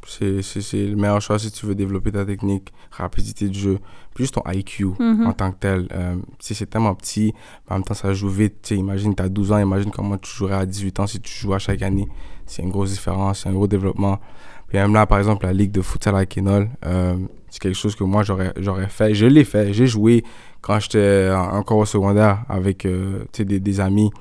c'est, 0.08 0.42
le 0.74 0.96
meilleur 0.96 1.22
choix 1.22 1.38
si 1.38 1.52
tu 1.52 1.66
veux 1.66 1.76
développer 1.76 2.12
ta 2.12 2.26
technique, 2.26 2.74
rapidité 2.92 3.48
de 3.48 3.54
jeu, 3.54 3.80
puis 4.16 4.24
juste 4.24 4.34
ton 4.36 4.44
IQ 4.52 4.88
Mhm. 5.00 5.28
en 5.28 5.34
tant 5.34 5.52
que 5.52 5.58
tel. 5.60 5.88
Euh, 5.92 6.16
si 6.40 6.56
c'est 6.56 6.66
tellement 6.66 6.96
petit, 6.96 7.34
en 7.70 7.76
même 7.76 7.84
temps, 7.84 7.94
ça 7.94 8.14
joue 8.14 8.30
vite. 8.30 8.56
Tu 8.64 8.70
sais, 8.70 8.76
imagine, 8.80 9.14
tu 9.16 9.22
as 9.24 9.30
12 9.30 9.52
ans, 9.52 9.60
imagine 9.60 9.92
comment 9.92 10.18
tu 10.18 10.32
jouerais 10.32 10.56
à 10.56 10.66
18 10.66 11.00
ans 11.00 11.08
si 11.08 11.20
tu 11.20 11.32
joues 11.32 11.54
à 11.54 11.60
chaque 11.60 11.82
année. 11.82 12.08
C'est 12.46 12.64
une 12.64 12.70
grosse 12.72 12.92
différence, 12.92 13.42
c'est 13.44 13.50
un 13.50 13.54
gros 13.54 13.68
développement. 13.68 14.20
Puis 14.68 14.78
même 14.78 14.94
là, 14.94 15.06
par 15.06 15.20
exemple, 15.20 15.46
la 15.46 15.54
ligue 15.54 15.72
de 15.72 15.82
futsal 15.82 16.16
à 16.16 16.26
Kenol, 16.26 16.70
euh, 16.86 17.18
c'est 17.50 17.60
quelque 17.62 17.76
chose 17.78 17.96
que 17.96 18.04
moi, 18.04 18.24
j'aurais, 18.24 18.54
j'aurais 18.58 18.88
fait. 18.90 19.14
Je 19.14 19.26
l'ai 19.26 19.44
fait. 19.44 19.74
J'ai 19.74 19.88
joué 19.88 20.24
quand 20.62 20.80
j'étais 20.80 21.30
en- 21.34 21.58
encore 21.58 21.78
au 21.78 21.86
secondaire 21.86 22.44
avec 22.50 22.86
euh, 22.86 23.26
des, 23.38 23.60
des 23.60 23.80
amis. 23.80 24.12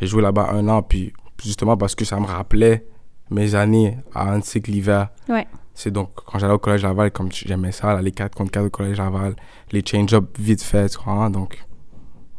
J'ai 0.00 0.06
joué 0.06 0.22
là-bas 0.22 0.50
un 0.52 0.66
an, 0.68 0.82
puis 0.82 1.12
justement 1.42 1.76
parce 1.76 1.94
que 1.94 2.04
ça 2.04 2.18
me 2.20 2.26
rappelait 2.26 2.86
mes 3.30 3.54
années 3.54 3.96
à 4.14 4.34
Antique 4.34 4.68
l'hiver. 4.68 5.08
Ouais. 5.28 5.46
C'est 5.72 5.90
donc 5.90 6.10
quand 6.14 6.38
j'allais 6.38 6.52
au 6.54 6.58
collège 6.58 6.82
Laval, 6.82 7.10
comme 7.10 7.30
j'aimais 7.32 7.72
ça, 7.72 7.94
là, 7.94 8.00
les 8.02 8.12
4 8.12 8.34
contre 8.36 8.50
4 8.52 8.66
au 8.66 8.70
collège 8.70 8.98
Laval, 8.98 9.34
les 9.72 9.82
change-up 9.84 10.36
vite 10.38 10.62
fait, 10.62 10.88
tu 10.88 10.98
vois, 11.04 11.28
donc... 11.30 11.58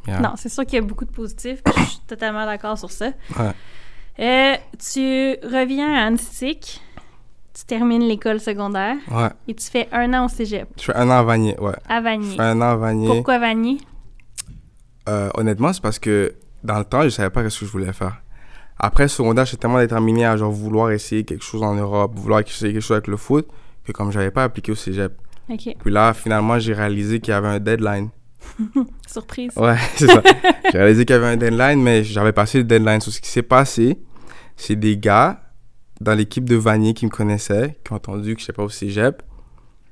yeah. 0.08 0.20
Non, 0.22 0.34
c'est 0.38 0.48
sûr 0.48 0.66
qu'il 0.66 0.76
y 0.76 0.82
a 0.82 0.86
beaucoup 0.86 1.04
de 1.06 1.12
positifs, 1.12 1.62
je 1.78 1.84
suis 1.84 2.00
totalement 2.08 2.46
d'accord 2.46 2.78
sur 2.78 2.92
ça. 2.92 3.08
Ouais. 3.38 3.52
Euh, 4.20 4.56
tu 4.80 5.36
reviens 5.46 5.94
à 5.96 6.06
Annecy, 6.06 6.80
tu 7.58 7.64
termines 7.66 8.04
l'école 8.04 8.40
secondaire 8.40 8.98
Ouais. 9.10 9.30
et 9.48 9.54
tu 9.56 9.66
fais 9.66 9.88
un 9.92 10.14
an 10.14 10.26
au 10.26 10.30
cégep, 10.30 10.68
Je 10.78 10.84
fais 10.84 10.96
un 10.96 11.08
an 11.10 11.20
à 11.20 11.24
Vanier, 11.24 11.56
ouais. 11.60 11.72
à 11.88 12.00
Je 12.00 12.04
Vanier. 12.04 12.36
fais 12.36 12.42
un 12.44 12.58
an 12.62 12.72
à 12.72 12.76
Vanier. 12.76 13.08
Pourquoi 13.08 13.40
Vanier? 13.40 13.78
Euh, 15.08 15.30
honnêtement, 15.36 15.72
c'est 15.72 15.82
parce 15.82 16.00
que 16.00 16.34
dans 16.64 16.80
le 16.80 16.86
temps, 16.86 17.04
je 17.04 17.10
savais 17.10 17.30
pas 17.30 17.48
ce 17.50 17.60
que 17.60 17.66
je 17.66 17.72
voulais 17.72 17.94
faire. 17.94 18.22
Après 18.78 19.08
secondaire, 19.08 19.46
j'étais 19.46 19.58
tellement 19.62 19.80
déterminé 19.80 20.26
à 20.26 20.36
genre 20.36 20.52
vouloir 20.52 20.92
essayer 20.92 21.24
quelque 21.24 21.44
chose 21.44 21.64
en 21.64 21.76
Europe, 21.76 22.14
vouloir 22.16 22.42
essayer 22.42 22.74
quelque 22.74 22.82
chose 22.82 22.98
avec 22.98 23.08
le 23.08 23.16
foot, 23.18 23.48
que 23.86 23.92
comme 23.92 24.12
j'avais 24.12 24.32
pas 24.32 24.44
appliqué 24.44 24.72
au 24.72 24.76
cégep. 24.76 25.14
Puis 25.48 25.92
là, 25.92 26.14
finalement, 26.14 26.58
j'ai 26.60 26.74
réalisé 26.74 27.20
qu'il 27.20 27.32
y 27.32 27.36
avait 27.36 27.48
un 27.48 27.60
deadline. 27.60 28.10
Surprise. 29.08 29.52
Ouais, 29.56 29.78
c'est 29.96 30.08
ça. 30.08 30.22
j'ai 30.72 30.78
réalisé 30.78 31.06
qu'il 31.06 31.16
y 31.16 31.18
avait 31.20 31.28
un 31.28 31.38
deadline, 31.38 31.82
mais 31.82 32.04
j'avais 32.04 32.34
passé 32.34 32.58
le 32.58 32.64
deadline. 32.66 33.00
Sur 33.00 33.14
ce 33.14 33.22
qui 33.22 33.30
s'est 33.30 33.44
passé, 33.44 33.98
c'est 34.58 34.76
des 34.76 34.98
gars 34.98 35.40
dans 36.02 36.14
l'équipe 36.14 36.46
de 36.46 36.56
Vanier 36.56 36.94
qui 36.94 37.06
me 37.06 37.12
connaissaient, 37.12 37.78
qui 37.84 37.94
ont 37.94 37.96
entendu 37.96 38.36
que 38.36 38.42
je 38.42 38.46
sais 38.46 38.54
pas 38.54 38.64
au 38.64 38.70
cégep. 38.70 39.22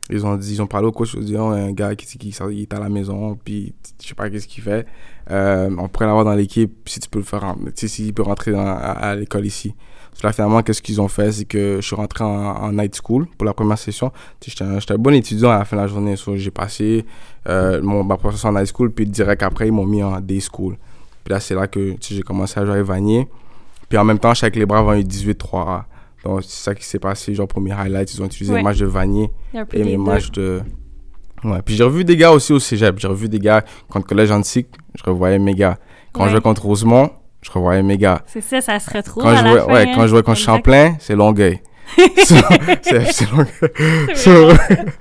Ils 0.10 0.26
ont 0.26 0.38
ils 0.38 0.62
ont 0.62 0.68
parlé 0.68 0.88
au 0.88 0.92
coach, 0.92 1.14
ils 1.14 1.20
ont 1.20 1.24
dit, 1.24 1.36
oh, 1.38 1.46
un 1.46 1.72
gars 1.72 1.96
qui, 1.96 2.06
qui 2.18 2.36
il 2.52 2.62
est 2.62 2.74
à 2.74 2.80
la 2.80 2.90
maison, 2.90 3.38
puis 3.42 3.74
je 4.02 4.10
sais 4.10 4.16
pas 4.16 4.30
qu'est-ce 4.30 4.48
qu'il 4.48 4.62
fait. 4.62 4.86
Euh, 5.32 5.74
on 5.78 5.88
pourrait 5.88 6.08
l'avoir 6.08 6.26
dans 6.26 6.34
l'équipe 6.34 6.74
si 6.90 7.00
tu 7.00 7.08
peux 7.08 7.20
le 7.20 7.26
faire, 7.26 7.56
tu 7.68 7.72
sais, 7.76 7.88
s'il 7.88 8.14
peut 8.14 8.22
rentrer 8.22 8.54
à, 8.54 8.74
à 8.74 9.16
l'école 9.16 9.46
ici. 9.46 9.74
Là, 10.22 10.32
finalement, 10.32 10.62
qu'est-ce 10.62 10.82
qu'ils 10.82 11.02
ont 11.02 11.08
fait, 11.08 11.32
c'est 11.32 11.46
que 11.46 11.78
je 11.78 11.86
suis 11.86 11.96
rentré 11.96 12.24
en, 12.24 12.30
en 12.30 12.72
night 12.72 12.96
school 12.96 13.28
pour 13.38 13.46
la 13.46 13.54
première 13.54 13.78
session. 13.78 14.12
J'étais 14.46 14.64
un, 14.64 14.98
bon 14.98 15.14
étudiant 15.14 15.50
à 15.50 15.60
la 15.60 15.66
fin 15.66 15.76
de 15.76 15.82
la 15.82 15.88
journée. 15.88 16.16
J'ai 16.36 16.52
passé 16.52 17.06
euh, 17.50 17.82
mon, 17.82 18.04
ma 18.04 18.16
profession 18.18 18.50
en 18.50 18.58
high 18.58 18.66
school, 18.66 18.92
puis 18.92 19.06
direct 19.06 19.44
après, 19.44 19.68
ils 19.68 19.72
m'ont 19.74 19.86
mis 19.86 20.04
en 20.04 20.20
day 20.22 20.40
school. 20.40 20.78
Puis 21.24 21.34
là, 21.34 21.40
c'est 21.40 21.56
là 21.56 21.68
que 21.68 21.96
j'ai 22.00 22.22
commencé 22.22 22.60
à 22.60 22.66
jouer 22.66 22.76
avec 22.76 22.86
Vanier. 22.86 23.28
Puis 23.90 23.98
en 23.98 24.06
même 24.06 24.20
temps, 24.20 24.34
je 24.34 24.40
suis 24.40 24.46
avec 24.46 24.56
les 24.56 24.66
Braves 24.66 24.88
en 24.88 24.96
U18-3A. 24.96 25.84
Donc, 26.24 26.42
c'est 26.44 26.64
ça 26.64 26.74
qui 26.76 26.86
s'est 26.86 27.00
passé. 27.00 27.34
Genre, 27.36 27.48
premier 27.48 27.74
highlight, 27.74 28.14
ils 28.14 28.22
ont 28.22 28.26
utilisé 28.26 28.52
Ouais. 28.54 28.60
les 28.60 28.64
matchs 28.64 28.78
de 28.80 28.86
Vanier 28.86 29.30
et 29.74 29.84
deux. 29.84 29.98
matchs 29.98 30.32
de. 30.32 30.62
Ouais. 31.44 31.62
Puis 31.66 31.76
j'ai 31.76 31.84
revu 31.84 32.06
des 32.06 32.16
gars 32.16 32.32
aussi 32.32 32.54
au 32.54 32.60
cégep. 32.60 32.98
J'ai 33.00 33.08
revu 33.10 33.28
des 33.28 33.40
gars 33.40 33.64
contre 33.90 34.08
Collège 34.08 34.32
Antique. 34.32 34.68
Je 34.96 35.04
revoyais 35.04 35.40
mes 35.40 35.54
gars. 35.56 35.78
Quand 36.14 36.22
Ouais. 36.22 36.28
je 36.30 36.34
jouais 36.36 36.42
contre 36.42 36.66
Rosemont, 36.66 37.10
je 37.42 37.52
revoyais 37.52 37.84
mes 37.84 37.98
gars. 37.98 38.22
C'est 38.28 38.40
ça, 38.42 38.62
ça 38.62 38.80
se 38.80 38.90
retrouve 38.90 39.24
Quand 39.24 39.30
à 39.30 39.36
je 39.36 39.44
la 39.44 39.50
jouais, 39.50 39.60
fin. 39.60 39.74
ouais, 39.74 39.92
quand 39.94 40.02
je 40.04 40.08
jouais 40.08 40.24
contre 40.24 40.40
Exact. 40.40 40.52
Champlain, 40.54 40.96
c'est 41.00 41.16
Longueuil. 41.16 41.60
C'est 42.18 42.36
Longueuil. 42.36 42.78
C'est 44.14 44.16
So- 44.16 44.46
vraiment- 44.46 44.92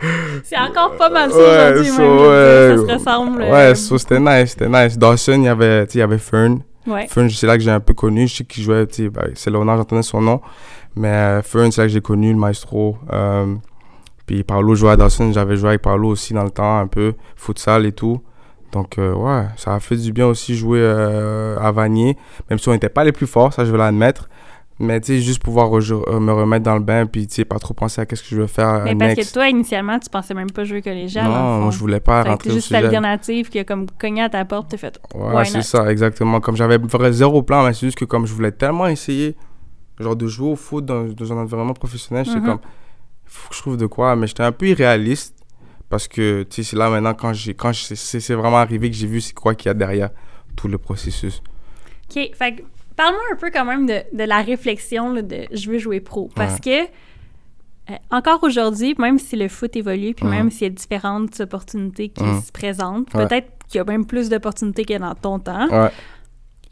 C'est 0.42 0.58
encore 0.58 0.96
pas 0.96 1.08
mal 1.08 1.30
ça 1.30 1.36
Ouais, 1.36 1.70
aujourd'hui, 1.80 1.86
so, 1.92 2.02
même. 2.02 2.76
ça 2.76 2.98
se 2.98 2.98
ressemble. 2.98 3.42
euh, 3.42 3.52
Ouais, 3.52 3.74
so, 3.76 3.98
c'était 3.98 4.18
nice, 4.20 4.50
c'était 4.50 4.68
nice. 4.68 4.98
Dawson, 4.98 5.34
il 5.34 5.44
y 5.44 5.48
avait, 5.48 5.84
il 5.94 5.98
y 5.98 6.02
avait 6.02 6.18
Fern. 6.18 6.60
ouais. 6.88 7.06
Fern, 7.08 7.30
c'est 7.30 7.46
là 7.46 7.56
que 7.56 7.62
j'ai 7.62 7.70
un 7.70 7.80
peu 7.80 7.94
connu. 7.94 8.26
Je 8.26 8.34
sais 8.38 8.44
qu'il 8.44 8.64
jouait, 8.64 8.86
tu 8.88 9.04
sais, 9.04 9.08
bah, 9.08 9.22
c'est 9.34 9.50
Léonard, 9.50 9.76
j'entendais 9.78 10.02
son 10.02 10.20
nom. 10.20 10.40
Mais 10.96 11.40
Fern, 11.42 11.70
c'est 11.72 11.82
là 11.82 11.86
que 11.86 11.92
j'ai 11.92 12.00
connu 12.00 12.32
le 12.32 12.38
maestro. 12.38 12.96
Euh, 13.12 13.54
puis 14.26 14.44
Paolo 14.44 14.74
jouait 14.74 14.90
à 14.90 14.96
Dawson, 14.96 15.32
j'avais 15.32 15.56
joué 15.56 15.70
avec 15.70 15.82
Paolo 15.82 16.08
aussi 16.08 16.34
dans 16.34 16.44
le 16.44 16.50
temps, 16.50 16.78
un 16.78 16.86
peu, 16.86 17.14
futsal 17.36 17.86
et 17.86 17.92
tout. 17.92 18.20
Donc, 18.72 18.98
euh, 18.98 19.12
ouais, 19.14 19.46
ça 19.56 19.74
a 19.74 19.80
fait 19.80 19.96
du 19.96 20.12
bien 20.12 20.26
aussi 20.26 20.56
jouer 20.56 20.80
euh, 20.80 21.58
à 21.58 21.72
Vanier, 21.72 22.16
même 22.48 22.58
si 22.58 22.68
on 22.68 22.72
n'était 22.72 22.88
pas 22.88 23.04
les 23.04 23.12
plus 23.12 23.26
forts, 23.26 23.52
ça 23.52 23.64
je 23.64 23.70
veux 23.70 23.78
l'admettre. 23.78 24.28
Mais 24.78 25.00
tu 25.00 25.08
sais, 25.08 25.20
juste 25.20 25.42
pouvoir 25.42 25.70
me 25.70 26.32
remettre 26.32 26.64
dans 26.64 26.74
le 26.74 26.80
bain, 26.80 27.06
puis 27.06 27.26
tu 27.26 27.34
sais, 27.34 27.44
pas 27.44 27.58
trop 27.58 27.74
penser 27.74 28.00
à 28.00 28.06
qu'est-ce 28.06 28.22
que 28.22 28.30
je 28.30 28.36
veux 28.36 28.46
faire 28.46 28.82
Mais 28.84 28.96
parce 28.96 29.14
next. 29.14 29.28
que 29.28 29.34
toi, 29.34 29.48
initialement, 29.48 29.98
tu 29.98 30.08
pensais 30.08 30.34
même 30.34 30.50
pas 30.50 30.64
jouer 30.64 30.82
collégial. 30.82 31.26
non, 31.26 31.60
moi 31.60 31.70
je 31.70 31.78
voulais 31.78 32.00
pas 32.00 32.24
Fait 32.24 32.30
rentrer 32.30 32.48
c'est 32.48 32.56
juste 32.56 32.70
l'alternative 32.70 33.48
qui 33.48 33.58
a 33.58 33.64
comme 33.64 33.86
cogné 33.90 34.22
à 34.22 34.30
ta 34.30 34.44
porte, 34.44 34.70
t'as 34.70 34.78
fait. 34.78 34.98
Ouais, 35.14 35.44
c'est 35.44 35.62
ça, 35.62 35.92
exactement. 35.92 36.40
Comme 36.40 36.56
j'avais 36.56 36.78
vrai 36.78 37.12
zéro 37.12 37.42
plan, 37.42 37.64
mais 37.64 37.74
c'est 37.74 37.86
juste 37.86 37.98
que 37.98 38.06
comme 38.06 38.26
je 38.26 38.32
voulais 38.32 38.50
tellement 38.50 38.88
essayer, 38.88 39.36
genre 39.98 40.16
de 40.16 40.26
jouer 40.26 40.50
au 40.50 40.56
foot 40.56 40.84
dans, 40.84 41.04
dans 41.04 41.32
un 41.32 41.36
environnement 41.36 41.74
professionnel, 41.74 42.24
j'étais 42.24 42.38
Mhm. 42.40 42.46
comme, 42.46 42.60
il 43.24 43.30
faut 43.30 43.48
que 43.50 43.54
je 43.54 43.60
trouve 43.60 43.76
de 43.76 43.86
quoi. 43.86 44.16
Mais 44.16 44.26
j'étais 44.26 44.42
un 44.42 44.52
peu 44.52 44.66
irréaliste 44.68 45.34
parce 45.88 46.08
que, 46.08 46.42
tu 46.44 46.56
sais, 46.56 46.70
c'est 46.70 46.76
là 46.76 46.88
maintenant 46.90 47.14
quand 47.14 47.32
j'ai, 47.32 47.54
quand 47.54 47.72
c'est 47.74 48.34
vraiment 48.34 48.58
arrivé 48.58 48.90
que 48.90 48.96
j'ai 48.96 49.06
vu 49.06 49.20
c'est 49.20 49.34
quoi 49.34 49.54
qu'il 49.54 49.66
y 49.68 49.70
a 49.70 49.74
derrière 49.74 50.10
tout 50.56 50.68
le 50.68 50.78
processus. 50.78 51.42
OK, 52.10 52.30
fait 52.34 52.64
parle-moi 52.96 53.22
un 53.32 53.36
peu 53.36 53.50
quand 53.50 53.64
même 53.64 53.86
de, 53.86 54.02
de 54.12 54.24
la 54.24 54.42
réflexion 54.42 55.12
là, 55.12 55.22
de 55.22 55.46
je 55.52 55.70
veux 55.70 55.78
jouer 55.78 56.00
pro. 56.00 56.28
Parce 56.34 56.60
que, 56.60 56.82
euh, 57.90 57.94
encore 58.10 58.42
aujourd'hui, 58.44 58.94
même 58.98 59.18
si 59.18 59.34
le 59.36 59.48
foot 59.48 59.74
évolue, 59.76 60.14
puis 60.14 60.26
même 60.26 60.50
s'il 60.50 60.62
y 60.62 60.66
a 60.66 60.70
différentes 60.70 61.40
opportunités 61.40 62.08
qui 62.10 62.22
se 62.42 62.52
présentent, 62.52 63.12
Ouais. 63.14 63.26
peut-être 63.26 63.48
qu'il 63.68 63.78
y 63.78 63.80
a 63.80 63.84
même 63.84 64.04
plus 64.06 64.28
d'opportunités 64.28 64.84
que 64.84 64.98
dans 64.98 65.14
ton 65.14 65.38
temps, 65.38 65.68
Ouais, 65.68 65.90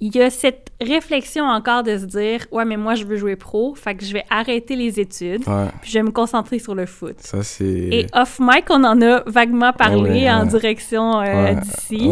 il 0.03 0.17
y 0.17 0.23
a 0.23 0.31
cette 0.31 0.71
réflexion 0.81 1.45
encore 1.45 1.83
de 1.83 1.99
se 1.99 2.05
dire 2.07 2.47
Ouais, 2.53 2.65
mais 2.65 2.77
moi, 2.79 2.95
je 2.95 3.05
veux 3.05 3.17
jouer 3.17 3.37
pro, 3.37 3.75
fait 3.75 3.95
que 3.95 4.05
je 4.05 4.13
vais 4.15 4.25
arrêter 4.31 4.75
les 4.77 4.99
études, 4.99 5.47
ouais, 5.47 5.67
puis 5.83 5.91
je 5.91 5.99
vais 5.99 6.03
me 6.03 6.11
concentrer 6.11 6.59
sur 6.59 6.75
le 6.75 6.87
foot. 6.87 7.17
ça 7.19 7.43
c'est. 7.43 7.65
Et 7.65 8.07
off-mic, 8.15 8.65
on 8.71 8.83
en 8.85 9.01
a 9.03 9.23
vaguement 9.27 9.73
parlé 9.73 10.11
Ouais, 10.23 10.31
en 10.31 10.47
direction 10.47 11.21
euh, 11.21 11.53
d'ici, 11.55 12.11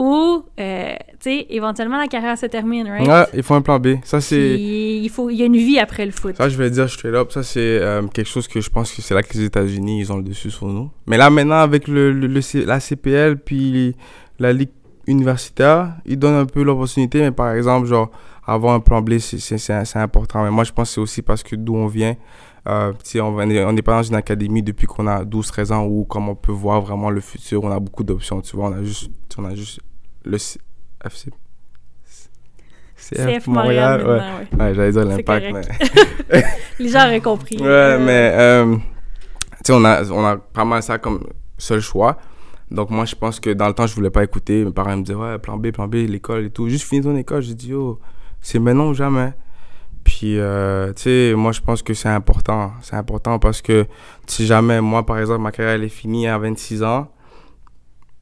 où, 0.00 0.44
euh, 0.60 0.94
tu 1.12 1.16
sais, 1.18 1.46
éventuellement, 1.50 1.98
la 1.98 2.06
carrière 2.06 2.38
se 2.38 2.46
termine, 2.46 2.86
right? 2.88 3.06
Ouais, 3.08 3.24
il 3.34 3.42
faut 3.42 3.54
un 3.54 3.62
plan 3.62 3.80
B. 3.80 3.96
Ça 4.04 4.20
c'est. 4.20 4.54
Puis, 4.54 4.98
il, 5.02 5.08
faut, 5.10 5.28
il 5.28 5.36
y 5.38 5.42
a 5.42 5.46
une 5.46 5.56
vie 5.56 5.80
après 5.80 6.06
le 6.06 6.12
foot. 6.12 6.36
Ça, 6.36 6.48
je 6.48 6.56
vais 6.56 6.70
dire 6.70 6.88
straight 6.88 7.14
up, 7.16 7.32
ça 7.32 7.42
c'est 7.42 7.58
euh, 7.80 8.02
quelque 8.06 8.28
chose 8.28 8.46
que 8.46 8.60
je 8.60 8.70
pense 8.70 8.92
que 8.92 9.02
c'est 9.02 9.14
là 9.14 9.22
que 9.24 9.32
les 9.36 9.44
États-Unis 9.44 10.00
ils 10.00 10.12
ont 10.12 10.18
le 10.18 10.22
dessus 10.22 10.52
sur 10.52 10.66
nous. 10.68 10.90
Mais 11.08 11.16
là 11.16 11.30
maintenant 11.30 11.58
avec 11.58 11.88
le, 11.88 12.12
le- 12.12 12.28
le 12.28 12.40
C- 12.40 12.64
la 12.64 12.78
CPL 12.78 13.38
puis 13.38 13.96
la 14.38 14.52
ligue 14.52 14.68
universitaire, 15.08 15.94
ils 16.06 16.18
donnent 16.18 16.34
un 16.36 16.46
peu 16.46 16.62
l'opportunité. 16.62 17.20
Mais 17.20 17.30
par 17.32 17.52
exemple, 17.52 17.86
genre 17.86 18.10
avoir 18.46 18.74
un 18.74 18.80
plan 18.80 19.02
B, 19.02 19.18
c'est- 19.18 19.98
important. 19.98 20.44
Mais 20.44 20.50
moi, 20.50 20.64
je 20.64 20.72
pense 20.72 20.88
que 20.90 20.94
c'est 20.94 21.00
aussi 21.00 21.22
parce 21.22 21.42
que 21.42 21.56
d'où 21.56 21.74
on 21.76 21.86
vient, 21.86 22.14
euh, 22.68 22.92
on 23.16 23.72
n'est 23.72 23.82
pas 23.82 23.92
dans 23.96 24.02
une 24.02 24.14
académie 24.14 24.62
depuis 24.62 24.86
qu'on 24.86 25.06
a 25.06 25.24
12-13 25.24 25.72
ans 25.72 25.84
où, 25.84 26.04
comme 26.04 26.28
on 26.28 26.34
peut 26.34 26.52
voir 26.52 26.80
vraiment 26.82 27.10
le 27.10 27.20
futur, 27.20 27.64
on 27.64 27.70
a 27.70 27.80
beaucoup 27.80 28.04
d'options, 28.04 28.40
tu 28.40 28.56
vois. 28.56 28.68
On 28.68 28.72
a 28.72 28.82
juste, 28.82 29.10
on 29.38 29.44
a 29.44 29.54
juste 29.54 29.80
le 30.24 30.38
C- 30.38 30.58
FC. 31.04 31.30
CF 32.96 33.46
Montréal, 33.46 34.02
ouais. 34.06 34.08
ouais. 34.58 34.64
Ouais, 34.66 34.74
j'allais 34.74 34.92
dire 34.92 35.04
l'impact, 35.04 35.46
mais... 35.52 36.42
Les 36.78 36.88
gens 36.88 37.06
auraient 37.06 37.20
compris. 37.20 37.56
Ouais, 37.56 37.66
Euh, 37.66 37.98
mais 38.04 38.32
euh, 38.34 38.76
tu 38.76 38.82
sais, 39.66 39.72
on 39.72 39.84
a, 39.84 40.02
on 40.10 40.24
a 40.26 40.36
pas 40.36 40.64
mal 40.64 40.82
ça 40.82 40.98
comme 40.98 41.24
seul 41.56 41.80
choix. 41.80 42.18
Donc, 42.70 42.90
moi, 42.90 43.04
je 43.06 43.14
pense 43.14 43.40
que 43.40 43.50
dans 43.50 43.66
le 43.68 43.72
temps, 43.74 43.86
je 43.86 43.94
voulais 43.94 44.10
pas 44.10 44.24
écouter. 44.24 44.64
Mes 44.64 44.72
parents 44.72 44.96
me 44.96 45.02
disaient, 45.02 45.14
ouais, 45.16 45.38
plan 45.38 45.56
B, 45.56 45.70
plan 45.70 45.88
B, 45.88 45.94
l'école 45.94 46.44
et 46.46 46.50
tout. 46.50 46.68
Juste 46.68 46.86
finis 46.86 47.02
ton 47.02 47.16
école. 47.16 47.42
J'ai 47.42 47.54
dit, 47.54 47.72
oh, 47.74 47.98
c'est 48.40 48.58
maintenant 48.58 48.88
ou 48.90 48.94
jamais. 48.94 49.32
Puis, 50.04 50.38
euh, 50.38 50.92
tu 50.92 51.02
sais, 51.02 51.34
moi, 51.36 51.52
je 51.52 51.60
pense 51.60 51.82
que 51.82 51.94
c'est 51.94 52.08
important. 52.08 52.72
C'est 52.82 52.96
important 52.96 53.38
parce 53.38 53.62
que 53.62 53.86
si 54.26 54.46
jamais, 54.46 54.80
moi, 54.80 55.04
par 55.04 55.18
exemple, 55.18 55.40
ma 55.42 55.50
carrière, 55.52 55.74
elle 55.74 55.84
est 55.84 55.88
finie 55.88 56.26
à 56.28 56.38
26 56.38 56.82
ans, 56.82 57.08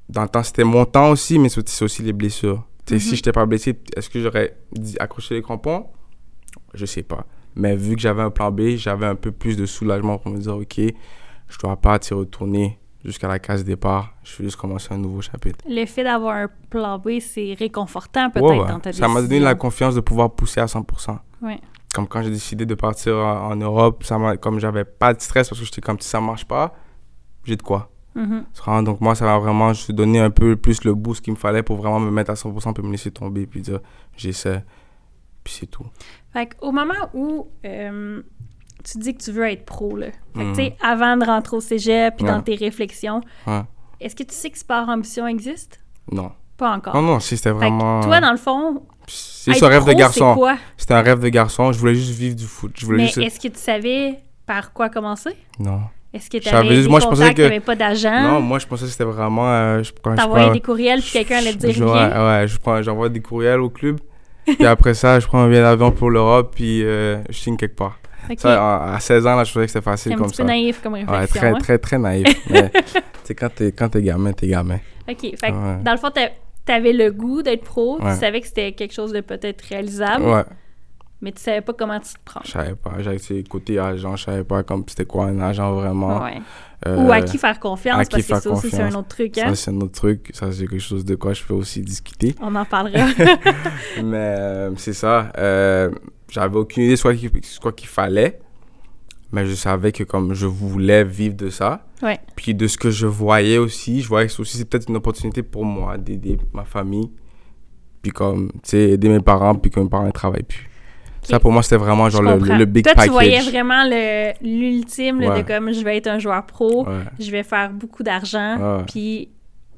dans 0.09 0.23
le 0.23 0.29
temps, 0.29 0.43
c'était 0.43 0.65
mon 0.65 0.85
temps 0.85 1.11
aussi, 1.11 1.39
mais 1.39 1.49
c'est 1.49 1.83
aussi 1.83 2.03
les 2.03 2.13
blessures. 2.13 2.63
Tu 2.87 2.95
sais, 2.95 3.01
si 3.01 3.07
Mhm. 3.09 3.11
je 3.15 3.19
n'étais 3.19 3.33
pas 3.33 3.47
blessé, 3.47 3.77
est-ce 3.97 4.09
que 4.09 4.21
j'aurais 4.21 4.57
accroché 5.01 5.35
les 5.35 5.43
crampons? 5.43 5.87
Je 6.75 6.87
sais 6.87 7.03
pas. 7.03 7.27
Mais 7.57 7.75
vu 7.75 7.97
que 7.97 8.01
j'avais 8.03 8.23
un 8.23 8.31
plan 8.31 8.53
B, 8.53 8.77
j'avais 8.77 9.07
un 9.07 9.17
peu 9.17 9.33
plus 9.33 9.57
de 9.57 9.67
soulagement 9.67 10.19
pour 10.19 10.31
me 10.31 10.39
dire, 10.39 10.55
OK, 10.57 10.77
je 10.79 11.59
dois 11.59 11.77
pas 11.77 11.99
t'y 11.99 12.15
retourner 12.15 12.79
jusqu'à 13.07 13.29
la 13.29 13.39
case 13.39 13.65
départ. 13.65 14.13
Je 14.23 14.37
vais 14.39 14.45
juste 14.45 14.57
commencer 14.57 14.93
un 14.93 14.99
nouveau 14.99 15.21
chapitre. 15.23 15.65
Le 15.69 15.87
fait 15.87 16.05
d'avoir 16.05 16.37
un 16.37 16.49
plan 16.71 16.99
B, 16.99 17.21
c'est 17.21 17.55
réconfortant 17.59 18.31
peut-être 18.31 18.45
Ouais, 18.45 18.59
ouais. 18.61 18.69
dans 18.69 18.81
ta 18.81 18.93
Ça 18.93 19.09
m'a 19.09 19.23
donné 19.23 19.41
la 19.41 19.55
confiance 19.55 19.95
de 19.95 20.01
pouvoir 20.01 20.35
pousser 20.35 20.61
à 20.61 20.67
100%. 20.67 21.19
Ouais. 21.43 21.61
Comme 21.95 22.07
quand 22.09 22.23
j'ai 22.23 22.31
décidé 22.31 22.67
de 22.67 22.75
partir 22.75 23.15
en, 23.17 23.53
en 23.53 23.57
Europe, 23.57 24.05
ça 24.05 24.19
m'a, 24.19 24.37
comme 24.37 24.59
j'avais 24.59 24.85
pas 24.85 25.15
de 25.15 25.21
stress 25.21 25.49
parce 25.49 25.59
que 25.61 25.65
j'étais 25.65 25.81
comme 25.81 25.99
si 26.01 26.09
ça 26.09 26.21
marche 26.21 26.45
pas, 26.45 26.75
j'ai 27.45 27.57
de 27.57 27.63
quoi. 27.63 27.91
Mhm. 28.15 28.45
Comprends? 28.55 28.83
Donc 28.83 29.01
moi, 29.01 29.15
ça 29.15 29.25
m'a 29.25 29.39
vraiment 29.39 29.73
donné 29.91 30.19
un 30.21 30.31
peu 30.31 30.57
plus 30.57 30.85
le 30.85 30.95
boost 30.95 31.23
qu'il 31.25 31.33
me 31.35 31.39
fallait 31.39 31.63
pour 31.63 31.77
vraiment 31.77 32.01
me 32.01 32.11
mettre 32.11 32.31
à 32.31 32.35
100% 32.35 32.73
puis 32.75 32.83
me 32.83 32.91
laisser 32.91 33.11
tomber 33.11 33.47
puis 33.47 33.61
dire 33.61 33.81
j'essaie. 34.17 34.65
Puis 35.45 35.55
c'est 35.61 35.67
tout. 35.67 35.87
Fait 36.33 36.47
qu'au 36.47 36.73
moment 36.73 36.95
où 37.15 37.47
euh, 37.65 38.21
tu 38.91 38.99
dis 38.99 39.15
que 39.15 39.23
tu 39.23 39.33
veux 39.33 39.49
être 39.51 39.65
pro, 39.65 39.97
là, 39.97 40.07
fait 40.07 40.13
que, 40.35 40.39
Mhm. 40.45 40.53
tu 40.57 40.63
sais, 40.65 40.77
avant 40.83 41.17
de 41.17 41.25
rentrer 41.25 41.57
au 41.57 41.61
cégep, 41.61 42.17
puis 42.17 42.25
Ouais. 42.27 42.33
dans 42.33 42.41
tes 42.43 42.55
réflexions, 42.55 43.21
Ouais. 43.47 43.63
est-ce 44.01 44.15
que 44.17 44.23
tu 44.23 44.35
sais 44.35 44.51
que 44.51 44.59
Sport 44.59 44.89
Ambition 44.89 45.27
existe? 45.27 45.81
Non. 46.13 46.33
Pas 46.57 46.71
encore. 46.75 46.95
Non, 46.95 47.03
non, 47.03 47.21
si 47.21 47.37
c'était 47.37 47.51
Fait 47.51 47.55
que 47.57 47.59
vraiment... 47.61 48.01
toi, 48.01 48.21
dans 48.21 48.31
le 48.31 48.39
fond, 48.39 48.83
C'est 49.07 49.53
ce 49.55 49.65
rêve 49.65 49.85
de 49.85 49.91
pro, 49.91 49.99
garçon. 49.99 50.33
c'est 50.35 50.41
quoi? 50.41 50.57
C'était 50.77 50.95
un 50.95 51.03
rêve 51.03 51.21
de 51.21 51.29
garçon. 51.29 51.71
Je 51.73 51.79
voulais 51.79 51.95
juste 51.95 52.11
vivre 52.19 52.35
du 52.35 52.47
foot. 52.47 52.73
Je 52.79 52.87
voulais 52.87 52.99
Mais 53.03 53.05
juste... 53.09 53.19
est-ce 53.19 53.39
que 53.39 53.49
tu 53.49 53.59
savais 53.61 54.19
par 54.47 54.73
quoi 54.73 54.89
commencer? 54.89 55.37
Non. 55.59 55.81
Est-ce 56.15 56.31
que 56.31 56.39
tu 56.39 56.49
avais 56.49 56.69
des 56.83 56.89
moi, 56.89 56.99
je 57.01 57.07
que- 57.07 57.59
pas 57.59 57.75
d'agent? 57.77 58.23
Non, 58.23 58.41
moi, 58.41 58.59
je 58.59 58.67
pensais 58.67 58.85
que 58.87 58.91
c'était 58.91 59.05
vraiment... 59.05 59.47
euh, 59.49 59.83
je, 59.83 59.93
quand 60.03 60.13
je 60.13 60.17
T'envoyais 60.23 60.47
prends- 60.47 60.55
des 60.55 60.61
courriels, 60.61 61.01
puis 61.03 61.11
quelqu'un 61.13 61.39
allait 61.39 61.53
te 61.53 61.59
dire 61.59 61.73
je- 61.73 61.85
viens. 61.85 61.93
Ouais, 61.93 62.27
ouais, 62.41 62.49
je 62.49 62.59
prends, 62.59 62.81
j'envoie 62.83 63.11
des 63.11 63.21
courriels 63.21 63.61
au 63.61 63.69
club. 63.69 64.01
puis 64.47 64.65
après 64.65 64.95
ça, 64.95 65.21
je 65.21 65.27
prends 65.27 65.41
un 65.41 65.49
billet 65.49 65.61
d'avion 65.61 65.91
pour 65.91 66.09
l'Europe, 66.09 66.53
puis 66.55 66.83
euh, 66.85 67.19
je 67.29 67.35
signe 67.37 67.57
quelque 67.59 67.77
part. 67.77 67.99
Ça, 68.39 68.77
à, 68.77 68.95
à 68.97 69.01
16 69.01 69.27
ans, 69.27 69.37
là, 69.37 69.45
je 69.45 69.51
trouvais 69.51 69.67
que 69.67 69.73
c'était 69.73 69.85
facile 69.85 70.13
un 70.13 70.17
comme 70.17 70.27
petit 70.27 70.37
ça. 70.37 70.43
peu 70.43 70.49
naïf 70.49 70.81
comme 70.83 70.93
Ouais, 70.95 71.05
réflexion. 71.05 71.41
très, 71.41 71.49
hein? 71.51 71.59
très, 71.59 71.79
très 71.79 71.99
naïf. 71.99 72.27
mais, 72.51 72.71
quand 73.35 73.49
t'es, 73.55 73.73
quand 73.73 73.89
t'es 73.89 74.03
gamin, 74.03 74.33
t'es 74.33 74.49
gamin. 74.49 74.79
OK. 75.09 75.21
Fait 75.21 75.37
que, 75.37 75.45
Ouais. 75.53 75.83
dans 75.85 75.93
le 75.93 75.99
fond, 75.99 76.11
t'a- 76.11 76.31
t'avais 76.65 76.93
le 76.93 77.11
goût 77.13 77.43
d'être 77.43 77.65
pro. 77.65 78.01
Ouais. 78.01 78.13
Tu 78.15 78.21
savais 78.21 78.41
que 78.41 78.47
c'était 78.47 78.73
quelque 78.73 78.93
chose 78.95 79.13
de 79.13 79.21
peut-être 79.21 79.63
réalisable, 79.63 80.25
Ouais, 80.25 80.45
mais 81.21 81.33
tu 81.33 81.41
savais 81.41 81.61
pas 81.61 81.73
comment 81.73 81.99
tu 82.01 82.13
te 82.13 82.19
prends. 82.25 82.41
je 82.45 82.51
savais 82.51 82.75
pas. 82.75 82.93
J'avais 82.99 83.17
été 83.17 83.43
côté 83.45 83.79
agent, 83.79 84.17
je 84.17 84.25
savais 84.25 84.45
pas 84.45 84.63
comme 84.65 84.85
c'était 84.89 85.05
quoi 85.07 85.27
un 85.27 85.41
agent 85.41 85.73
vraiment. 85.75 86.23
Ouais. 86.23 86.41
Euh, 86.87 86.97
Ou 86.99 87.11
à 87.11 87.23
qui 87.23 87.39
faire 87.39 87.59
confiance, 87.59 87.99
à 87.99 88.05
qui 88.05 88.23
parce 88.23 88.27
que 88.45 88.51
ça 88.51 88.51
aussi, 88.51 88.69
c'est 88.71 88.83
un 88.83 88.95
autre 88.95 89.09
truc. 89.09 89.39
Hein? 89.39 89.49
Ça, 89.49 89.55
c'est 89.55 89.71
un 89.71 89.81
autre 89.81 89.93
truc. 89.99 90.31
Ça, 90.35 90.53
c'est 90.53 90.67
quelque 90.67 90.79
chose 90.79 91.07
de 91.07 91.15
quoi 91.15 91.33
je 91.33 91.43
peux 91.43 91.55
aussi 91.55 91.81
discuter. 91.81 92.35
On 92.43 92.55
en 92.55 92.67
parlera. 92.67 93.07
Mais 94.05 94.35
euh, 94.39 94.71
c'est 94.77 94.93
ça. 94.93 95.33
Euh, 95.39 95.91
j'avais 96.31 96.57
aucune 96.57 96.85
idée 96.85 96.97
soit 96.97 97.15
qu'il 97.15 97.31
soit 97.45 97.73
qu'il 97.73 97.89
fallait. 97.89 98.41
Mais 99.33 99.45
je 99.45 99.55
savais 99.55 99.91
que 99.91 100.05
comme 100.05 100.35
je 100.35 100.47
voulais 100.47 101.03
vivre 101.03 101.35
de 101.35 101.51
ça. 101.51 101.85
ouais. 102.03 102.19
Puis 102.37 102.55
de 102.55 102.67
ce 102.69 102.79
que 102.79 102.91
je 102.91 103.07
voyais 103.07 103.59
aussi, 103.59 104.01
je 104.01 104.09
voyais 104.09 104.29
que 104.29 104.33
c'est 104.33 104.41
aussi 104.41 104.57
c'est 104.57 104.65
peut-être 104.65 104.89
une 104.89 104.97
opportunité 104.97 105.43
pour 105.43 105.65
moi 105.65 105.99
d'aider 105.99 106.39
ma 106.53 106.65
famille. 106.65 107.11
Puis 108.03 108.13
comme, 108.13 108.51
tu 108.63 108.71
sais, 108.71 108.91
aider 108.91 109.09
mes 109.09 109.21
parents, 109.21 109.57
puis 109.57 109.71
que 109.71 109.81
mes 109.81 109.89
parents 109.89 110.07
ne 110.07 110.13
travaillent 110.13 110.45
plus. 110.45 110.69
Ça, 111.23 111.41
pour 111.41 111.51
moi, 111.51 111.65
c'était 111.65 111.77
vraiment 111.77 112.09
genre 112.09 112.23
le, 112.23 112.39
le, 112.57 112.65
big 112.67 112.85
Toi, 112.85 112.93
package. 112.95 113.07
tu 113.09 113.13
voyais 113.13 113.41
vraiment 113.41 113.83
l'ultime 114.41 115.19
Ouais. 115.19 115.43
de 115.43 115.47
comme 115.47 115.73
je 115.73 115.83
vais 115.83 115.97
être 115.97 116.07
un 116.07 116.21
joueur 116.21 116.47
pro, 116.47 116.87
Ouais, 116.87 116.95
je 117.19 117.31
vais 117.33 117.43
faire 117.43 117.71
beaucoup 117.73 118.05
d'argent, 118.05 118.85
puis 118.87 119.31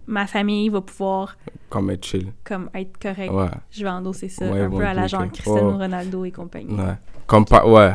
ma 0.08 0.26
famille 0.26 0.68
va 0.70 0.80
pouvoir 0.80 1.36
comme 1.68 1.90
être 1.90 2.04
chill. 2.04 2.32
comme 2.44 2.68
être 2.74 2.98
correct. 3.00 3.30
Ouais, 3.30 3.46
Je 3.70 3.84
vais 3.84 3.90
endosser 3.90 4.28
ça 4.28 4.46
Ouais, 4.50 4.62
un 4.62 4.68
bon, 4.68 4.78
peu 4.78 4.84
à 4.86 4.94
la 4.94 5.06
genre. 5.06 5.30
Cristiano. 5.30 5.76
Ronaldo 5.78 6.24
et 6.24 6.30
compagnie. 6.32 6.74
ouais. 6.74 6.94
Comme, 7.26 7.44
pas, 7.44 7.64
ouais. 7.66 7.92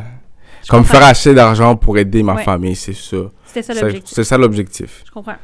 Je 0.62 0.68
comme 0.70 0.80
comprends. 0.82 0.98
faire 1.00 1.08
assez 1.08 1.34
d'argent 1.34 1.76
pour 1.76 1.98
aider 1.98 2.22
ma 2.22 2.36
famille, 2.38 2.76
c'est 2.76 2.92
ça. 2.94 3.16
C'était 3.46 3.62
ça 3.62 3.74
l'objectif. 3.74 4.14
c'est 4.14 4.24
ça 4.24 4.38
l'objectif. 4.38 5.02
Je 5.06 5.10
comprends. 5.10 5.36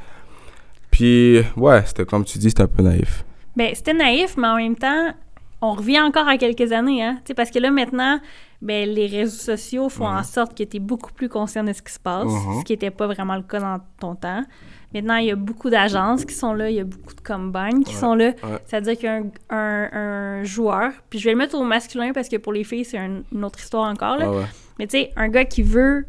Puis, 0.90 1.40
ouais, 1.56 1.82
c'était 1.86 2.04
comme 2.04 2.24
tu 2.24 2.38
dis, 2.38 2.48
c'était 2.50 2.62
un 2.62 2.66
peu 2.68 2.82
naïf. 2.82 3.24
Ben, 3.56 3.74
c'était 3.74 3.92
naïf, 3.94 4.36
mais 4.36 4.46
en 4.48 4.56
même 4.56 4.76
temps, 4.76 5.12
on 5.60 5.72
revient 5.72 6.00
encore 6.00 6.26
à 6.28 6.36
quelques 6.38 6.72
années, 6.72 7.02
hein. 7.04 7.18
Parce 7.36 7.50
que 7.50 7.58
là, 7.58 7.70
maintenant, 7.70 8.18
ben, 8.62 8.88
les 8.88 9.06
réseaux 9.06 9.36
sociaux 9.56 9.88
font 9.88 10.06
en 10.08 10.22
sorte 10.22 10.56
que 10.56 10.62
tu 10.64 10.76
es 10.76 10.80
beaucoup 10.80 11.12
plus 11.12 11.28
conscient 11.28 11.64
de 11.64 11.72
ce 11.72 11.82
qui 11.82 11.92
se 11.92 12.00
passe, 12.00 12.26
Mhm. 12.26 12.60
ce 12.60 12.64
qui 12.64 12.72
n'était 12.72 12.90
pas 12.90 13.06
vraiment 13.06 13.36
le 13.36 13.42
cas 13.42 13.60
dans 13.60 13.80
ton 13.98 14.14
temps. 14.14 14.44
Maintenant, 14.92 15.16
il 15.16 15.26
y 15.26 15.30
a 15.30 15.36
beaucoup 15.36 15.70
d'agences 15.70 16.24
qui 16.24 16.34
sont 16.34 16.52
là, 16.52 16.68
il 16.68 16.76
y 16.76 16.80
a 16.80 16.84
beaucoup 16.84 17.14
de 17.14 17.20
combines 17.20 17.84
qui 17.84 17.94
Ouais, 17.94 18.00
sont 18.00 18.14
là. 18.14 18.26
ouais. 18.42 18.58
C'est-à-dire 18.66 18.98
qu'un 18.98 19.22
un, 19.48 19.88
un 19.92 20.44
joueur, 20.44 20.90
puis 21.08 21.18
je 21.20 21.26
vais 21.26 21.30
le 21.32 21.38
mettre 21.38 21.56
au 21.56 21.62
masculin 21.64 22.12
parce 22.12 22.28
que 22.28 22.36
pour 22.36 22.52
les 22.52 22.64
filles, 22.64 22.84
c'est 22.84 22.98
un- 22.98 23.22
une 23.32 23.44
autre 23.44 23.60
histoire 23.60 23.88
encore, 23.88 24.16
là. 24.16 24.30
Ouais. 24.30 24.44
Mais 24.78 24.86
tu 24.88 24.98
sais, 24.98 25.12
un 25.16 25.28
gars 25.28 25.44
qui 25.44 25.62
veut 25.62 26.06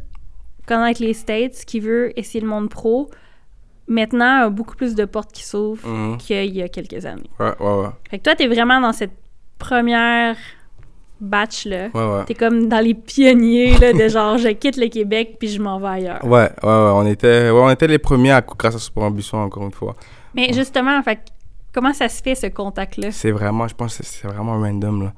connaître 0.66 1.02
les 1.02 1.14
States, 1.14 1.64
qui 1.66 1.80
veut 1.80 2.18
essayer 2.18 2.40
le 2.42 2.48
monde 2.48 2.70
pro, 2.70 3.10
maintenant 3.88 4.44
a 4.46 4.50
beaucoup 4.50 4.76
plus 4.76 4.96
de 4.96 5.06
portes 5.06 5.32
qui 5.32 5.44
s'ouvrent 5.44 5.88
Mhm. 5.88 6.18
qu'il 6.18 6.56
y 6.56 6.62
a 6.64 6.70
quelques 6.70 7.06
années. 7.06 7.30
Ouais, 7.40 7.54
ouais, 7.60 7.82
ouais. 7.82 7.90
Fait 8.10 8.18
que 8.18 8.24
toi, 8.24 8.36
t'es 8.36 8.48
vraiment 8.48 8.80
dans 8.82 8.94
cette 8.94 9.14
première 9.60 10.38
batch-là. 11.22 11.90
Ouais, 11.94 12.02
ouais. 12.02 12.26
T'es 12.26 12.34
comme 12.34 12.68
dans 12.68 12.80
les 12.80 12.94
pionniers, 12.94 13.78
là, 13.78 13.94
de 13.94 14.08
genre, 14.08 14.38
je 14.38 14.50
quitte 14.50 14.78
le 14.78 14.88
Québec 14.88 15.38
puis 15.40 15.48
je 15.50 15.62
m'en 15.62 15.80
vais 15.80 15.88
ailleurs. 15.88 16.24
Ouais, 16.24 16.50
ouais, 16.64 16.70
ouais, 16.70 16.92
on 16.94 17.06
était, 17.06 17.50
ouais, 17.50 17.62
on 17.62 17.70
était 17.70 17.88
les 17.88 18.00
premiers 18.00 18.32
à, 18.32 18.42
grâce 18.42 18.76
à 18.76 18.80
Sport 18.80 19.04
Ambition, 19.04 19.38
encore 19.44 19.64
une 19.64 19.72
fois. 19.72 19.96
Mais 20.34 20.52
justement, 20.54 21.02
fait 21.04 21.18
que 21.18 21.22
comment 21.74 21.94
ça 21.94 22.10
se 22.10 22.22
fait, 22.22 22.36
ce 22.36 22.48
contact-là? 22.48 23.12
C'est 23.12 23.32
vraiment, 23.32 23.68
je 23.68 23.76
pense 23.76 23.98
que 23.98 24.04
c'est 24.04 24.28
vraiment 24.28 24.60
random, 24.60 25.04
là. 25.04 25.14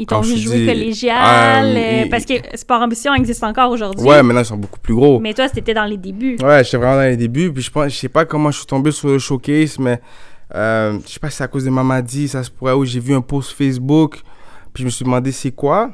Ils 0.00 0.06
t'ont 0.06 0.20
vu 0.20 0.36
jouer 0.36 0.64
collégial? 0.64 1.66
euh, 1.66 2.04
euh, 2.04 2.06
parce 2.08 2.24
que 2.24 2.34
Sport 2.54 2.82
Ambition 2.82 3.12
existe 3.14 3.42
encore 3.42 3.72
aujourd'hui. 3.72 4.06
Ouais, 4.06 4.22
maintenant, 4.22 4.42
ils 4.42 4.46
sont 4.46 4.56
beaucoup 4.56 4.78
plus 4.78 4.94
gros. 4.94 5.18
Mais 5.18 5.34
toi, 5.34 5.48
c'était 5.52 5.74
dans 5.74 5.86
les 5.86 5.96
débuts. 5.96 6.36
Ouais, 6.40 6.62
j'étais 6.62 6.76
vraiment 6.76 6.94
dans 6.94 7.08
les 7.08 7.16
débuts, 7.16 7.52
puis 7.52 7.62
je 7.64 7.70
pense, 7.70 7.92
je 7.92 7.96
sais 7.98 8.08
pas 8.08 8.24
comment 8.24 8.52
je 8.52 8.58
suis 8.58 8.66
tombé 8.66 8.92
sur 8.92 9.08
le 9.08 9.18
showcase, 9.18 9.76
mais 9.80 10.00
euh, 10.54 10.98
je 11.04 11.12
sais 11.14 11.18
pas 11.18 11.30
si 11.30 11.38
c'est 11.38 11.44
à 11.44 11.48
cause 11.48 11.64
de 11.64 11.70
Mamadi, 11.70 12.28
ça 12.28 12.44
se 12.44 12.50
pourrait, 12.50 12.74
où 12.74 12.84
j'ai 12.84 13.00
vu 13.00 13.12
un 13.12 13.20
post 13.20 13.50
Facebook, 13.52 14.20
puis 14.78 14.82
je 14.82 14.84
me 14.84 14.90
suis 14.90 15.04
demandé 15.04 15.32
c'est 15.32 15.50
quoi? 15.50 15.90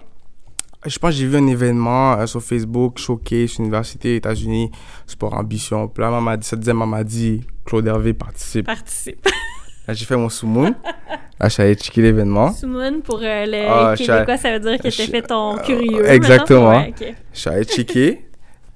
Je 0.84 0.98
pense 0.98 1.12
que 1.12 1.16
j'ai 1.16 1.26
vu 1.26 1.38
un 1.38 1.46
événement 1.46 2.12
euh, 2.18 2.26
sur 2.26 2.42
Facebook, 2.42 2.98
showcase, 2.98 3.58
université, 3.58 4.16
États-Unis, 4.16 4.70
sport 5.06 5.32
ambition. 5.32 5.88
Puis 5.88 6.02
là, 6.02 6.10
Mamadi, 6.10 6.46
ça 6.46 6.54
disait 6.54 6.74
Mamadi, 6.74 7.40
Claude 7.64 7.86
Hervé 7.86 8.12
participe. 8.12 8.66
Participe. 8.66 9.24
Là, 9.88 9.94
j'ai 9.94 10.04
fait 10.04 10.16
mon 10.18 10.28
soumoun. 10.28 10.74
Là, 11.40 11.48
je 11.48 11.48
suis 11.48 11.62
allé 11.62 11.74
checker 11.76 12.02
l'événement. 12.02 12.52
Soumoun, 12.52 13.00
pour 13.00 13.20
euh, 13.22 13.46
le 13.46 13.66
Ah, 13.66 13.94
je 13.98 14.04
Québécois, 14.04 14.36
ça 14.36 14.52
veut 14.52 14.60
dire 14.60 14.78
que 14.78 14.90
je- 14.90 14.96
t'as 14.98 15.06
fait 15.06 15.22
ton 15.22 15.56
curieux. 15.56 16.04
euh, 16.04 16.12
exactement. 16.12 16.68
Ouais, 16.68 16.92
ok. 17.00 17.14
Je 17.32 17.38
suis 17.40 17.48
allé 17.48 17.64
checker. 17.64 18.26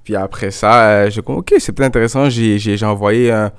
puis 0.03 0.15
après 0.15 0.49
ça, 0.49 0.89
euh, 1.03 1.09
dit, 1.09 1.19
OK, 1.27 1.53
c'est 1.59 1.71
peut-être 1.73 1.89
intéressant. 1.89 2.27
J'ai, 2.27 2.57
j'ai, 2.57 2.75
j'ai 2.77 2.85
envoyé 2.87 3.31
un, 3.31 3.45
un, 3.45 3.51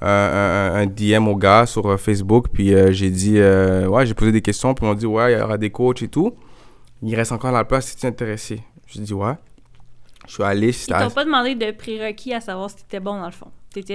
un- 0.00 0.74
un 0.74 0.86
DM 0.86 1.26
au 1.28 1.36
gars 1.36 1.66
sur 1.66 1.86
euh, 1.90 1.96
Facebook. 1.96 2.46
Puis 2.52 2.74
euh, 2.74 2.92
j'ai 2.92 3.10
dit, 3.10 3.38
euh, 3.38 3.86
ouais, 3.86 4.04
j'ai 4.06 4.14
posé 4.14 4.32
des 4.32 4.42
questions. 4.42 4.74
Puis 4.74 4.84
on 4.84 4.90
m'a 4.90 4.94
dit, 4.94 5.06
ouais, 5.06 5.32
il 5.32 5.38
y 5.38 5.42
aura 5.42 5.58
des 5.58 5.70
coachs 5.70 6.02
et 6.02 6.08
tout. 6.08 6.32
Il 7.02 7.14
reste 7.14 7.32
encore 7.32 7.52
la 7.52 7.64
place 7.64 7.86
si 7.86 7.96
tu 7.96 8.06
es 8.06 8.08
intéressé. 8.08 8.62
J'ai 8.86 9.00
dit, 9.00 9.14
ouais. 9.14 9.34
Je 10.26 10.32
suis 10.34 10.42
allé. 10.42 10.68
Ils 10.68 10.86
t'ont 11.08 11.14
pas 11.14 11.24
demandé 11.24 11.54
de 11.54 11.70
prérequis 11.70 12.34
à 12.34 12.40
savoir 12.40 12.68
si 12.70 12.76
t'étais 12.76 13.00
bon, 13.00 13.18
dans 13.20 13.26
le 13.26 13.32
fond. 13.32 13.46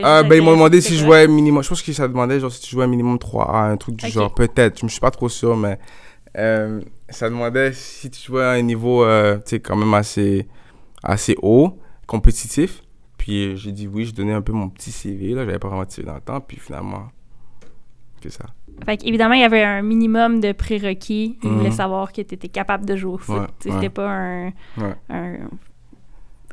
Ah, 0.03 0.21
ben, 0.23 0.35
ils 0.35 0.41
m'ont 0.43 0.51
demandé 0.51 0.79
si 0.79 0.95
je 0.95 1.03
jouais 1.05 1.27
minimum. 1.27 1.63
Je 1.63 1.69
pense 1.69 1.81
que 1.81 1.91
ça 1.91 2.07
demandait 2.07 2.39
genre 2.39 2.51
si 2.51 2.61
tu 2.61 2.69
jouais 2.71 2.85
minimum 2.87 3.17
3A, 3.17 3.71
un 3.71 3.77
truc 3.77 3.95
du 3.95 4.05
genre. 4.13 4.33
Peut-être. 4.35 4.79
Je 4.79 4.85
me 4.85 4.89
suis 4.89 4.99
pas 4.99 5.09
trop 5.11 5.27
sûr, 5.27 5.57
mais 5.57 5.79
euh, 6.37 6.79
ça 7.09 7.27
demandait 7.29 7.73
si 7.73 8.09
tu 8.11 8.21
jouais 8.27 8.43
à 8.43 8.51
un 8.51 8.61
niveau, 8.61 9.03
euh, 9.03 9.37
tu 9.37 9.41
sais, 9.47 9.59
quand 9.59 9.75
même 9.75 9.93
assez, 9.95 10.47
assez 11.03 11.35
haut, 11.41 11.79
compétitif. 12.07 12.83
Puis 13.21 13.49
euh, 13.49 13.55
j'ai 13.55 13.71
dit 13.71 13.87
oui, 13.87 14.05
je 14.05 14.13
donnais 14.15 14.33
un 14.33 14.41
peu 14.41 14.51
mon 14.51 14.67
petit 14.67 14.91
CV. 14.91 15.35
Là, 15.35 15.45
j'avais 15.45 15.59
pas 15.59 15.67
vraiment 15.67 15.83
de 15.85 15.91
CV 15.91 16.07
dans 16.07 16.15
le 16.15 16.21
temps. 16.21 16.41
Puis 16.41 16.57
finalement, 16.57 17.09
C'est 18.23 18.31
ça. 18.31 18.45
Fait 18.85 18.97
qu'évidemment, 18.97 19.33
il 19.35 19.41
y 19.41 19.43
avait 19.43 19.63
un 19.63 19.83
minimum 19.83 20.39
de 20.39 20.51
prérequis. 20.53 21.37
Ils 21.43 21.49
Mhm. 21.49 21.57
voulaient 21.57 21.71
savoir 21.71 22.11
que 22.11 22.21
tu 22.23 22.33
étais 22.35 22.49
capable 22.49 22.85
de 22.85 22.95
jouer 22.95 23.13
au 23.13 23.17
foot. 23.19 23.35
Ouais, 23.37 23.47
C'était 23.59 23.75
ouais. 23.75 23.89
pas 23.89 24.09
un, 24.09 24.45
Ouais. 24.77 24.95
un 25.09 25.37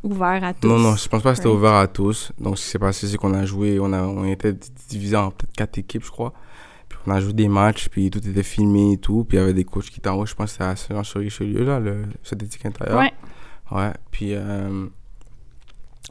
ouvert 0.03 0.45
à 0.45 0.53
tous. 0.55 0.69
Non, 0.69 0.79
non, 0.79 0.95
je 0.97 1.09
pense 1.09 1.23
pas 1.23 1.31
que 1.31 1.37
c'était 1.37 1.49
ouvert 1.49 1.75
à 1.75 1.87
tous. 1.87 2.33
Donc, 2.39 2.59
ce 2.59 2.64
qui 2.64 2.71
s'est 2.71 2.79
passé, 2.79 3.07
c'est 3.07 3.16
qu'on 3.16 3.33
a 3.35 3.45
joué, 3.47 3.79
on, 3.81 3.93
a, 3.93 4.03
on 4.03 4.25
était 4.25 4.55
divisé 4.89 5.16
en 5.16 5.31
peut-être 5.31 5.53
quatre 5.57 5.79
équipes, 5.79 6.05
je 6.05 6.11
crois. 6.11 6.33
Puis, 6.89 6.99
on 7.07 7.11
a 7.12 7.21
joué 7.21 7.33
des 7.35 7.49
matchs, 7.49 7.89
puis 7.89 8.11
tout 8.11 8.19
était 8.27 8.43
filmé 8.43 8.93
et 8.93 8.99
tout. 8.99 9.25
Puis, 9.25 9.37
il 9.37 9.41
y 9.41 9.43
avait 9.43 9.55
des 9.55 9.64
coachs 9.64 9.85
qui 9.91 10.01
étaient 10.01 10.09
en 10.09 10.16
haut. 10.16 10.27
Je 10.27 10.35
pense 10.35 10.47
que 10.47 10.53
c'était 10.53 10.64
à 10.64 10.77
Saint-Jean-sur-Richelieu, 10.77 11.64
là, 11.64 11.81
le 11.81 12.05
synthétique 12.23 12.64
intérieur. 12.66 12.99
Ouais. 12.99 13.12
Ouais. 13.73 13.93
Puis, 14.11 14.31
euh, 14.35 14.87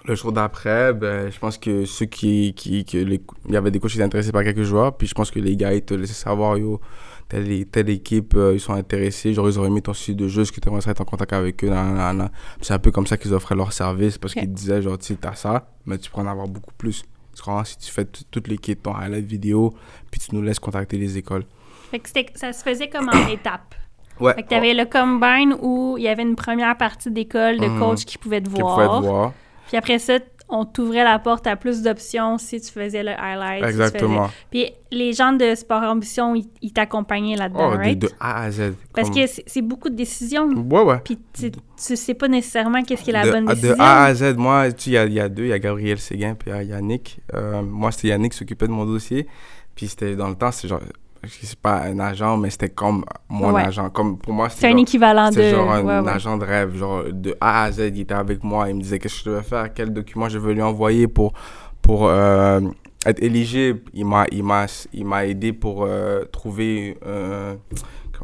le 0.05 0.15
jour 0.15 0.31
d'après, 0.31 0.93
ben, 0.93 1.29
je 1.31 1.37
pense 1.39 1.57
que 1.57 1.85
ceux 1.85 2.05
qui. 2.05 2.53
qui, 2.55 2.83
les- 3.05 3.21
il 3.47 3.53
y 3.53 3.57
avait 3.57 3.71
des 3.71 3.79
coachs 3.79 3.91
qui 3.91 3.97
étaient 3.97 4.05
intéressés 4.05 4.31
par 4.31 4.43
quelques 4.43 4.63
joueurs. 4.63 4.95
Puis, 4.95 5.07
je 5.07 5.13
pense 5.13 5.31
que 5.31 5.39
les 5.39 5.55
gars, 5.55 5.73
ils 5.73 5.81
te 5.81 5.93
laissaient 5.93 6.13
savoir, 6.13 6.57
yo, 6.57 6.79
telle, 7.27 7.65
telle 7.65 7.89
équipe, 7.89 8.33
euh, 8.35 8.53
ils 8.53 8.59
sont 8.59 8.73
intéressés. 8.73 9.33
Genre, 9.33 9.49
ils 9.49 9.57
auraient 9.59 9.69
mis 9.69 9.81
ton 9.81 9.93
style 9.93 10.15
de 10.15 10.27
jeu, 10.27 10.43
est-ce 10.43 10.51
que 10.51 10.61
tu 10.61 10.69
aimerais 10.69 10.89
être 10.89 11.01
en 11.01 11.05
contact 11.05 11.33
avec 11.33 11.63
eux, 11.63 11.69
nan, 11.69 11.87
nan, 11.87 11.95
nan, 11.97 12.17
nan. 12.17 12.29
Puis 12.55 12.65
C'est 12.65 12.73
un 12.73 12.79
peu 12.79 12.91
comme 12.91 13.05
ça 13.07 13.17
qu'ils 13.17 13.33
offraient 13.33 13.55
leur 13.55 13.73
service 13.73 14.17
parce 14.17 14.33
qu'ils 14.33 14.53
disaient, 14.53 14.81
genre, 14.81 14.97
tu 14.97 15.05
sais, 15.07 15.15
t'as 15.15 15.35
ça, 15.35 15.67
mais 15.85 15.97
tu 15.97 16.09
pourrais 16.09 16.23
en 16.23 16.27
avoir 16.31 16.47
beaucoup 16.47 16.73
plus. 16.77 17.03
Tu 17.35 17.43
comprends? 17.43 17.63
Si 17.65 17.77
tu 17.77 17.91
fais 17.91 18.05
toute 18.05 18.47
l'équipe, 18.47 18.81
ton 18.81 18.95
highlight 18.95 19.25
vidéo, 19.25 19.73
puis 20.09 20.19
tu 20.19 20.33
nous 20.35 20.41
laisses 20.41 20.59
contacter 20.59 20.97
les 20.97 21.17
écoles. 21.17 21.43
Fait 21.91 21.99
que 21.99 22.09
ça 22.35 22.51
se 22.53 22.63
faisait 22.63 22.89
comme 22.89 23.09
en 23.09 23.27
étapes. 23.27 23.75
Ouais. 24.19 24.33
Fait 24.33 24.41
que 24.41 24.47
t'avais 24.49 24.73
le 24.73 24.85
combine 24.85 25.55
où 25.61 25.95
il 25.95 26.03
y 26.05 26.07
avait 26.07 26.23
une 26.23 26.35
première 26.35 26.75
partie 26.75 27.11
d'école 27.11 27.59
de 27.59 27.67
Mhm. 27.67 27.79
coach 27.79 28.03
qui 28.03 28.17
pouvait 28.17 28.41
te 28.41 28.49
Qui 28.49 28.59
voir. 28.59 28.73
pouvait 28.73 28.87
te 28.87 29.05
voir. 29.13 29.33
Puis 29.67 29.77
après 29.77 29.99
ça, 29.99 30.19
on 30.49 30.63
t'ouvrait 30.63 31.03
la 31.03 31.19
porte 31.19 31.45
à 31.45 31.57
plus 31.57 31.81
d'options 31.81 32.37
si 32.37 32.61
tu 32.61 32.71
faisais 32.71 33.03
le 33.03 33.11
highlight. 33.11 33.65
Exactement. 33.65 34.29
Puis 34.49 34.71
les 34.91 35.11
gens 35.11 35.33
de 35.33 35.55
Sport 35.55 35.83
Ambition, 35.83 36.35
ils, 36.35 36.47
ils 36.61 36.71
t'accompagnaient 36.71 37.35
là-dedans, 37.35 37.71
Oh, 37.71 37.73
de, 37.73 37.77
right? 37.77 37.99
de 37.99 38.09
A 38.21 38.43
à 38.43 38.51
Z. 38.51 38.73
Parce 38.95 39.09
Comme- 39.09 39.17
que 39.25 39.29
c'est 39.45 39.61
beaucoup 39.61 39.89
de 39.89 39.95
décisions. 39.95 40.47
Ouais, 40.47 40.83
ouais. 40.83 40.99
Puis 41.03 41.19
tu, 41.33 41.51
tu 41.51 41.95
sais 41.97 42.13
pas 42.13 42.29
nécessairement 42.29 42.81
qu'est-ce 42.83 43.03
qui 43.03 43.09
est 43.09 43.13
la 43.13 43.25
de, 43.25 43.31
bonne 43.31 43.45
de 43.45 43.53
décision. 43.55 43.75
A 43.77 44.05
à 44.05 44.13
Z, 44.13 44.35
moi, 44.37 44.71
tu 44.71 44.91
il 44.91 44.93
y 45.11 45.13
y 45.15 45.19
a 45.19 45.27
deux, 45.27 45.43
il 45.43 45.49
y 45.49 45.53
a 45.53 45.59
Gabriel 45.59 45.99
Séguin, 45.99 46.35
puis 46.35 46.49
il 46.49 46.53
y 46.53 46.57
a 46.57 46.63
Yannick. 46.63 47.19
Euh, 47.33 47.61
moi, 47.61 47.91
c'était 47.91 48.07
Yannick 48.07 48.31
qui 48.31 48.37
s'occupait 48.37 48.67
de 48.67 48.71
mon 48.71 48.85
dossier. 48.85 49.27
Puis 49.75 49.89
c'était 49.89 50.15
dans 50.15 50.29
le 50.29 50.35
temps, 50.35 50.51
c'est 50.53 50.69
genre, 50.69 50.79
c'est 51.27 51.57
pas 51.59 51.83
un 51.83 51.99
agent, 51.99 52.37
mais 52.37 52.49
c'était 52.49 52.69
comme 52.69 53.03
mon 53.29 53.51
Ouais. 53.53 53.63
agent. 53.63 53.89
Comme 53.89 54.17
pour 54.17 54.33
moi, 54.33 54.49
c'est 54.49 54.55
c'était 54.55 54.67
un 54.67 54.71
genre, 54.71 54.79
équivalent 54.79 55.29
de. 55.29 55.41
genre 55.41 55.71
un 55.71 55.83
ouais, 55.83 55.99
ouais. 56.05 56.11
agent 56.11 56.37
de 56.37 56.45
rêve. 56.45 56.75
Genre, 56.75 57.03
de 57.11 57.35
A 57.41 57.63
à 57.63 57.71
Z, 57.71 57.91
il 57.95 58.01
était 58.01 58.13
avec 58.13 58.43
moi. 58.43 58.69
Il 58.69 58.75
me 58.75 58.81
disait 58.81 58.99
qu'est-ce 58.99 59.23
que 59.23 59.29
je 59.29 59.29
devais 59.35 59.43
faire, 59.43 59.73
quel 59.73 59.91
document 59.93 60.29
je 60.29 60.37
veux 60.39 60.53
lui 60.53 60.61
envoyer 60.61 61.07
pour, 61.07 61.33
pour 61.81 62.07
euh, 62.07 62.61
être 63.05 63.21
éligible? 63.21 63.79
Il 63.93 64.05
m'a, 64.05 64.25
il 64.31 64.43
m'a, 64.43 64.65
il 64.93 65.05
m'a 65.05 65.25
aidé 65.25 65.53
pour 65.53 65.85
euh, 65.85 66.23
trouver 66.25 66.97
euh, 67.05 67.55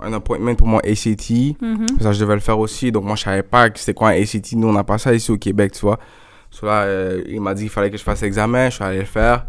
un 0.02 0.14
appointment 0.14 0.56
pour 0.56 0.68
mon 0.68 0.80
ACT. 0.80 1.56
Mhm. 1.62 2.00
Ça, 2.02 2.12
je 2.12 2.20
devais 2.20 2.36
le 2.36 2.40
faire 2.42 2.60
aussi. 2.60 2.92
Donc, 2.92 3.04
moi, 3.06 3.16
je 3.16 3.24
savais 3.24 3.44
pas 3.44 3.70
que 3.70 3.80
c'était 3.80 3.94
quoi 3.94 4.10
un 4.10 4.22
ACT. 4.22 4.54
Nous, 4.54 4.68
on 4.68 4.74
n'a 4.74 4.84
pas 4.84 4.98
ça 4.98 5.14
ici 5.14 5.32
au 5.32 5.38
Québec, 5.38 5.72
tu 5.74 5.82
vois. 5.82 6.00
So 6.50 6.68
là, 6.68 6.86
il 7.28 7.42
m'a 7.42 7.54
dit 7.56 7.64
qu'il 7.64 7.70
fallait 7.72 7.90
que 7.90 7.98
je 7.98 8.04
fasse 8.04 8.22
l'examen. 8.22 8.70
Je 8.70 8.76
suis 8.76 8.84
allé 8.84 9.00
le 9.00 9.06
faire. 9.06 9.46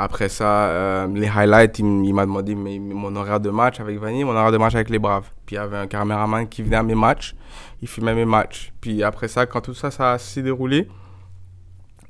Après 0.00 0.28
ça, 0.28 0.68
euh, 0.68 1.06
les 1.08 1.26
highlights, 1.26 1.80
il, 1.80 2.14
m'a 2.14 2.24
demandé 2.24 2.54
mes- 2.54 2.78
mon 2.78 3.16
horaire 3.16 3.40
de 3.40 3.50
match 3.50 3.80
avec 3.80 3.98
Vanille, 3.98 4.22
mon 4.22 4.30
horaire 4.30 4.52
de 4.52 4.56
match 4.58 4.76
avec 4.76 4.90
les 4.90 4.98
Braves. 5.00 5.28
Puis, 5.44 5.56
il 5.56 5.58
y 5.58 5.60
avait 5.60 5.76
un 5.76 5.88
caméraman 5.88 6.48
qui 6.48 6.62
venait 6.62 6.76
à 6.76 6.84
mes 6.84 6.94
matchs. 6.94 7.34
Il 7.82 7.88
filmait 7.88 8.14
mes 8.14 8.24
matchs. 8.24 8.72
Puis, 8.80 9.02
après 9.02 9.26
ça, 9.26 9.44
quand 9.46 9.60
tout 9.60 9.74
ça, 9.74 9.90
ça 9.90 10.16
s'est 10.18 10.42
déroulé, 10.42 10.88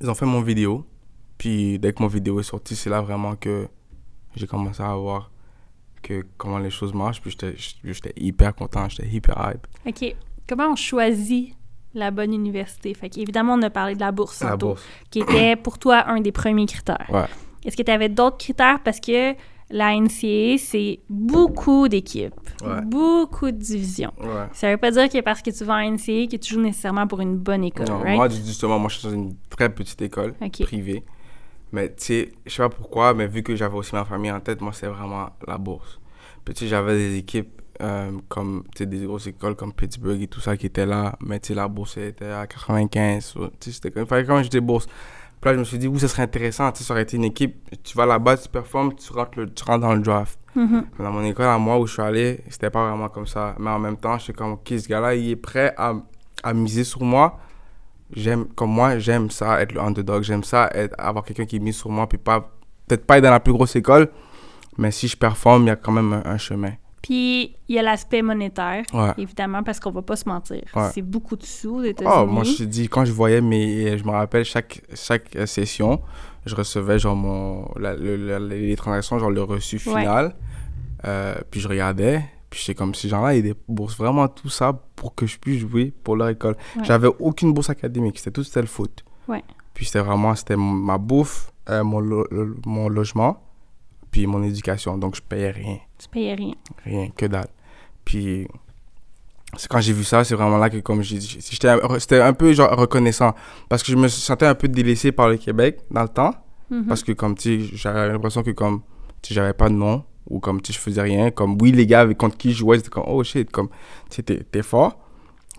ils 0.01 0.09
ont 0.09 0.13
fait 0.13 0.27
mon 0.27 0.41
vidéo. 0.41 0.85
Puis, 1.39 1.79
dès 1.79 1.91
que 1.93 2.03
mon 2.03 2.07
vidéo 2.09 2.39
est 2.39 2.43
sortie, 2.43 2.75
c'est 2.75 2.91
là 2.91 3.01
vraiment 3.01 3.35
que 3.35 3.67
j'ai 4.35 4.45
commencé 4.45 4.83
à 4.83 4.93
voir 4.95 5.31
que 6.03 6.25
comment 6.37 6.59
les 6.59 6.69
choses 6.69 6.93
marchent. 6.93 7.21
Puis, 7.21 7.35
j'étais- 7.83 8.13
hyper 8.17 8.53
content. 8.53 8.87
J'étais 8.87 9.07
hyper 9.09 9.35
hype. 9.51 9.65
OK. 9.87 10.15
Comment 10.47 10.73
on 10.73 10.75
choisit 10.75 11.55
la 11.95 12.11
bonne 12.11 12.33
université? 12.35 12.93
Fait 12.93 13.09
qu'évidemment, 13.09 13.53
on 13.55 13.61
a 13.63 13.71
parlé 13.71 13.95
de 13.95 13.99
la 13.99 14.11
bourse 14.11 14.43
La 14.43 14.55
bourse. 14.55 14.83
qui 15.09 15.21
était 15.21 15.55
pour 15.55 15.79
toi 15.79 16.07
un 16.07 16.21
des 16.21 16.31
premiers 16.31 16.67
critères. 16.67 17.07
Ouais. 17.09 17.25
Est-ce 17.65 17.75
que 17.77 17.83
tu 17.83 17.91
avais 17.91 18.09
d'autres 18.09 18.37
critères? 18.37 18.79
Parce 18.83 18.99
que 18.99 19.33
la 19.71 19.93
NCAA, 19.95 20.57
c'est 20.57 20.99
beaucoup 21.09 21.87
d'équipes, 21.87 22.33
Ouais. 22.63 22.81
beaucoup 22.85 23.51
de 23.51 23.57
divisions. 23.57 24.11
Ouais. 24.19 24.47
Ça 24.53 24.71
veut 24.71 24.77
pas 24.77 24.89
dire 24.91 25.07
que 25.09 25.21
parce 25.21 25.41
que 25.43 25.51
tu 25.51 25.63
vas 25.63 25.75
en 25.75 25.91
NCAA 25.91 26.27
que 26.27 26.37
tu 26.37 26.53
joues 26.55 26.61
nécessairement 26.61 27.05
pour 27.05 27.21
une 27.21 27.37
bonne 27.37 27.63
école, 27.63 27.87
Non, 27.87 27.99
right? 27.99 28.15
moi, 28.15 28.29
justement, 28.29 28.79
moi, 28.79 28.89
je 28.89 28.97
suis 28.97 29.07
dans 29.07 29.13
une 29.13 29.35
très 29.49 29.69
petite 29.69 30.01
école 30.01 30.33
privée. 30.63 31.03
Mais 31.71 31.89
tu 31.89 31.95
sais, 31.97 32.31
je 32.47 32.51
sais 32.51 32.63
pas 32.63 32.69
pourquoi, 32.69 33.13
mais 33.13 33.27
vu 33.27 33.43
que 33.43 33.55
j'avais 33.55 33.75
aussi 33.77 33.93
ma 33.93 34.03
famille 34.05 34.31
en 34.31 34.39
tête, 34.39 34.59
moi, 34.59 34.73
c'est 34.73 34.87
vraiment 34.87 35.29
la 35.47 35.57
bourse. 35.59 35.99
Puis 36.43 36.55
tu 36.55 36.61
sais, 36.63 36.67
j'avais 36.67 36.95
des 36.97 37.17
équipes 37.17 37.61
euh, 37.81 38.11
comme, 38.27 38.63
tu 38.75 38.79
sais, 38.79 38.85
des 38.87 39.05
grosses 39.05 39.27
écoles 39.27 39.55
comme 39.55 39.71
Pittsburgh 39.71 40.19
et 40.21 40.27
tout 40.27 40.39
ça 40.41 40.57
qui 40.57 40.65
étaient 40.65 40.87
là. 40.87 41.15
Mais 41.21 41.39
tu 41.39 41.49
sais, 41.49 41.53
la 41.53 41.67
bourse 41.67 41.95
était 41.97 42.25
à 42.25 42.47
95. 42.47 43.35
ou- 43.37 43.47
Tu 43.59 43.71
sais, 43.71 43.71
c'était 43.71 44.03
fallait 44.05 44.25
quand 44.25 44.33
même 44.33 44.43
j'étais 44.43 44.59
bourse. 44.61 44.87
Puis 45.41 45.49
là, 45.49 45.53
je 45.53 45.59
me 45.59 45.63
suis 45.63 45.77
dit, 45.77 45.87
oui, 45.87 45.99
ça 45.99 46.07
serait 46.09 46.23
intéressant. 46.23 46.71
Tu 46.71 46.79
sais, 46.79 46.83
ça 46.83 46.93
aurait 46.93 47.03
été 47.03 47.15
une 47.17 47.23
équipe, 47.23 47.55
tu 47.83 47.95
vas 47.97 48.05
là-bas, 48.05 48.37
tu 48.37 48.49
performes, 48.49 48.93
tu 48.95 49.13
rentres, 49.13 49.39
le- 49.39 49.53
tu 49.53 49.63
rentres 49.63 49.81
dans 49.81 49.93
le 49.93 50.01
draft. 50.01 50.37
Mhm. 50.55 50.85
Mais 50.97 51.05
Dans 51.05 51.11
mon 51.11 51.23
école, 51.23 51.45
à 51.45 51.57
moi, 51.57 51.79
où 51.79 51.87
je 51.87 51.93
suis 51.93 52.01
allé, 52.01 52.43
c'était 52.49 52.69
pas 52.69 52.87
vraiment 52.89 53.07
comme 53.09 53.27
ça. 53.27 53.55
Mais 53.59 53.69
en 53.69 53.79
même 53.79 53.95
temps, 53.97 54.17
je 54.17 54.23
suis 54.25 54.33
comme, 54.33 54.53
ok, 54.53 54.67
ce 54.69 54.87
gars-là, 54.87 55.15
il 55.15 55.29
est 55.29 55.35
prêt 55.37 55.73
à, 55.77 55.93
à 56.43 56.53
miser 56.53 56.83
sur 56.83 57.01
moi. 57.03 57.39
J'aime, 58.11 58.47
comme 58.55 58.71
moi, 58.71 58.97
j'aime 58.99 59.29
ça, 59.29 59.61
être 59.61 59.71
le 59.71 59.79
underdog. 59.81 60.23
J'aime 60.23 60.43
ça, 60.43 60.69
être, 60.73 60.95
avoir 60.97 61.23
quelqu'un 61.23 61.45
qui 61.45 61.59
mise 61.59 61.75
sur 61.77 61.89
moi, 61.91 62.07
puis 62.09 62.17
pas, 62.17 62.41
peut-être 62.87 63.05
pas 63.05 63.17
être 63.19 63.23
dans 63.23 63.29
la 63.31 63.39
plus 63.39 63.53
grosse 63.53 63.75
école, 63.75 64.09
mais 64.77 64.91
si 64.91 65.07
je 65.07 65.15
performe, 65.15 65.63
il 65.63 65.67
y 65.67 65.69
a 65.71 65.75
quand 65.75 65.91
même 65.91 66.11
un, 66.13 66.23
un 66.25 66.37
chemin. 66.37 66.71
Puis, 67.01 67.55
il 67.69 67.75
y 67.75 67.79
a 67.79 67.81
l'aspect 67.81 68.21
monétaire, 68.21 68.83
Ouais. 68.93 69.13
évidemment, 69.17 69.63
parce 69.63 69.79
qu'on 69.79 69.91
va 69.91 70.01
pas 70.01 70.15
se 70.17 70.27
mentir. 70.27 70.61
Ouais. 70.75 70.89
C'est 70.93 71.01
beaucoup 71.01 71.35
de 71.37 71.43
sous 71.43 71.75
aux 71.77 71.83
États-Unis. 71.83 72.13
Oh, 72.17 72.25
moi, 72.25 72.43
je 72.43 72.57
te 72.57 72.63
dis, 72.63 72.89
quand 72.89 73.05
je 73.05 73.11
voyais 73.13 73.41
mes. 73.41 73.97
Je 73.97 74.03
me 74.03 74.11
rappelle, 74.11 74.43
chaque, 74.45 74.81
chaque 74.93 75.35
euh, 75.35 75.45
session, 75.45 76.01
je 76.45 76.55
recevais 76.55 76.99
genre 76.99 77.15
mon. 77.15 77.71
la- 77.77 77.95
le- 77.95 78.17
la- 78.17 78.39
les 78.39 78.75
transactions, 78.75 79.17
genre 79.17 79.29
le 79.31 79.43
reçu 79.43 79.77
Ouais. 79.77 80.01
final. 80.01 80.35
Euh, 81.05 81.35
puis 81.49 81.59
je 81.61 81.67
regardais. 81.67 82.21
Puis 82.49 82.61
j'étais 82.65 82.75
comme, 82.75 82.95
ces 82.95 83.07
gens-là, 83.09 83.35
ils 83.35 83.43
déboursent 83.43 83.97
vraiment 83.97 84.27
tout 84.27 84.49
ça 84.49 84.73
pour 84.95 85.13
que 85.15 85.25
je 85.27 85.37
puisse 85.37 85.59
jouer 85.61 85.93
pour 86.03 86.15
leur 86.15 86.29
école. 86.29 86.57
J'avais 86.83 87.07
aucune 87.19 87.53
bourse 87.53 87.69
académique. 87.69 88.17
C'était 88.17 88.31
tout, 88.31 88.43
c'était 88.43 88.61
le 88.61 88.67
foot. 88.67 89.03
Ouais. 89.27 89.43
Puis 89.75 89.85
c'était 89.85 89.99
vraiment, 89.99 90.33
c'était 90.35 90.57
ma 90.57 90.97
bouffe, 90.97 91.51
euh, 91.69 91.83
mon, 91.83 91.99
lo- 91.99 92.27
mon 92.65 92.89
logement, 92.89 93.41
puis 94.11 94.27
mon 94.27 94.43
éducation. 94.43 94.97
Donc 94.97 95.15
je 95.15 95.21
payais 95.21 95.51
rien. 95.51 95.77
Tu 95.97 96.07
payais 96.09 96.33
rien. 96.35 96.53
Rien, 96.85 97.09
que 97.15 97.25
dalle. 97.25 97.47
Puis, 98.05 98.47
c'est 99.57 99.67
quand 99.67 99.81
j'ai 99.81 99.93
vu 99.93 100.03
ça, 100.03 100.23
c'est 100.23 100.35
vraiment 100.35 100.57
là 100.57 100.69
que, 100.69 100.77
comme 100.77 101.01
j'ai 101.01 101.17
dit, 101.17 101.37
j'étais 101.49 101.69
un- 101.69 101.99
c'était 101.99 102.21
un 102.21 102.33
peu 102.33 102.53
genre 102.53 102.75
reconnaissant. 102.77 103.33
Parce 103.67 103.83
que 103.83 103.91
je 103.91 103.97
me 103.97 104.07
sentais 104.07 104.45
un 104.45 104.55
peu 104.55 104.67
délaissé 104.67 105.11
par 105.11 105.27
le 105.29 105.37
Québec 105.37 105.79
dans 105.91 106.03
le 106.03 106.07
temps. 106.09 106.33
Mhm. 106.69 106.85
Parce 106.85 107.03
que, 107.03 107.11
comme, 107.13 107.35
tu 107.35 107.61
j'avais 107.73 108.07
l'impression 108.09 108.43
que, 108.43 108.51
comme, 108.51 108.81
tu 109.21 109.33
j'avais 109.33 109.53
pas 109.53 109.69
de 109.69 109.73
nom. 109.75 110.03
Ou 110.29 110.39
comme, 110.39 110.61
tu 110.61 110.71
je 110.71 110.77
faisais 110.77 111.01
rien. 111.01 111.31
Comme, 111.31 111.57
oui, 111.59 111.71
les 111.71 111.87
gars 111.87 112.01
avec 112.01 112.17
contre 112.17 112.37
qui 112.37 112.51
je 112.51 112.57
jouais, 112.59 112.77
c'était 112.77 112.89
comme, 112.91 113.05
oh 113.07 113.23
shit, 113.23 113.49
comme, 113.49 113.69
tu 114.11 114.17
sais, 114.17 114.23
t'es 114.23 114.61
fort. 114.61 114.99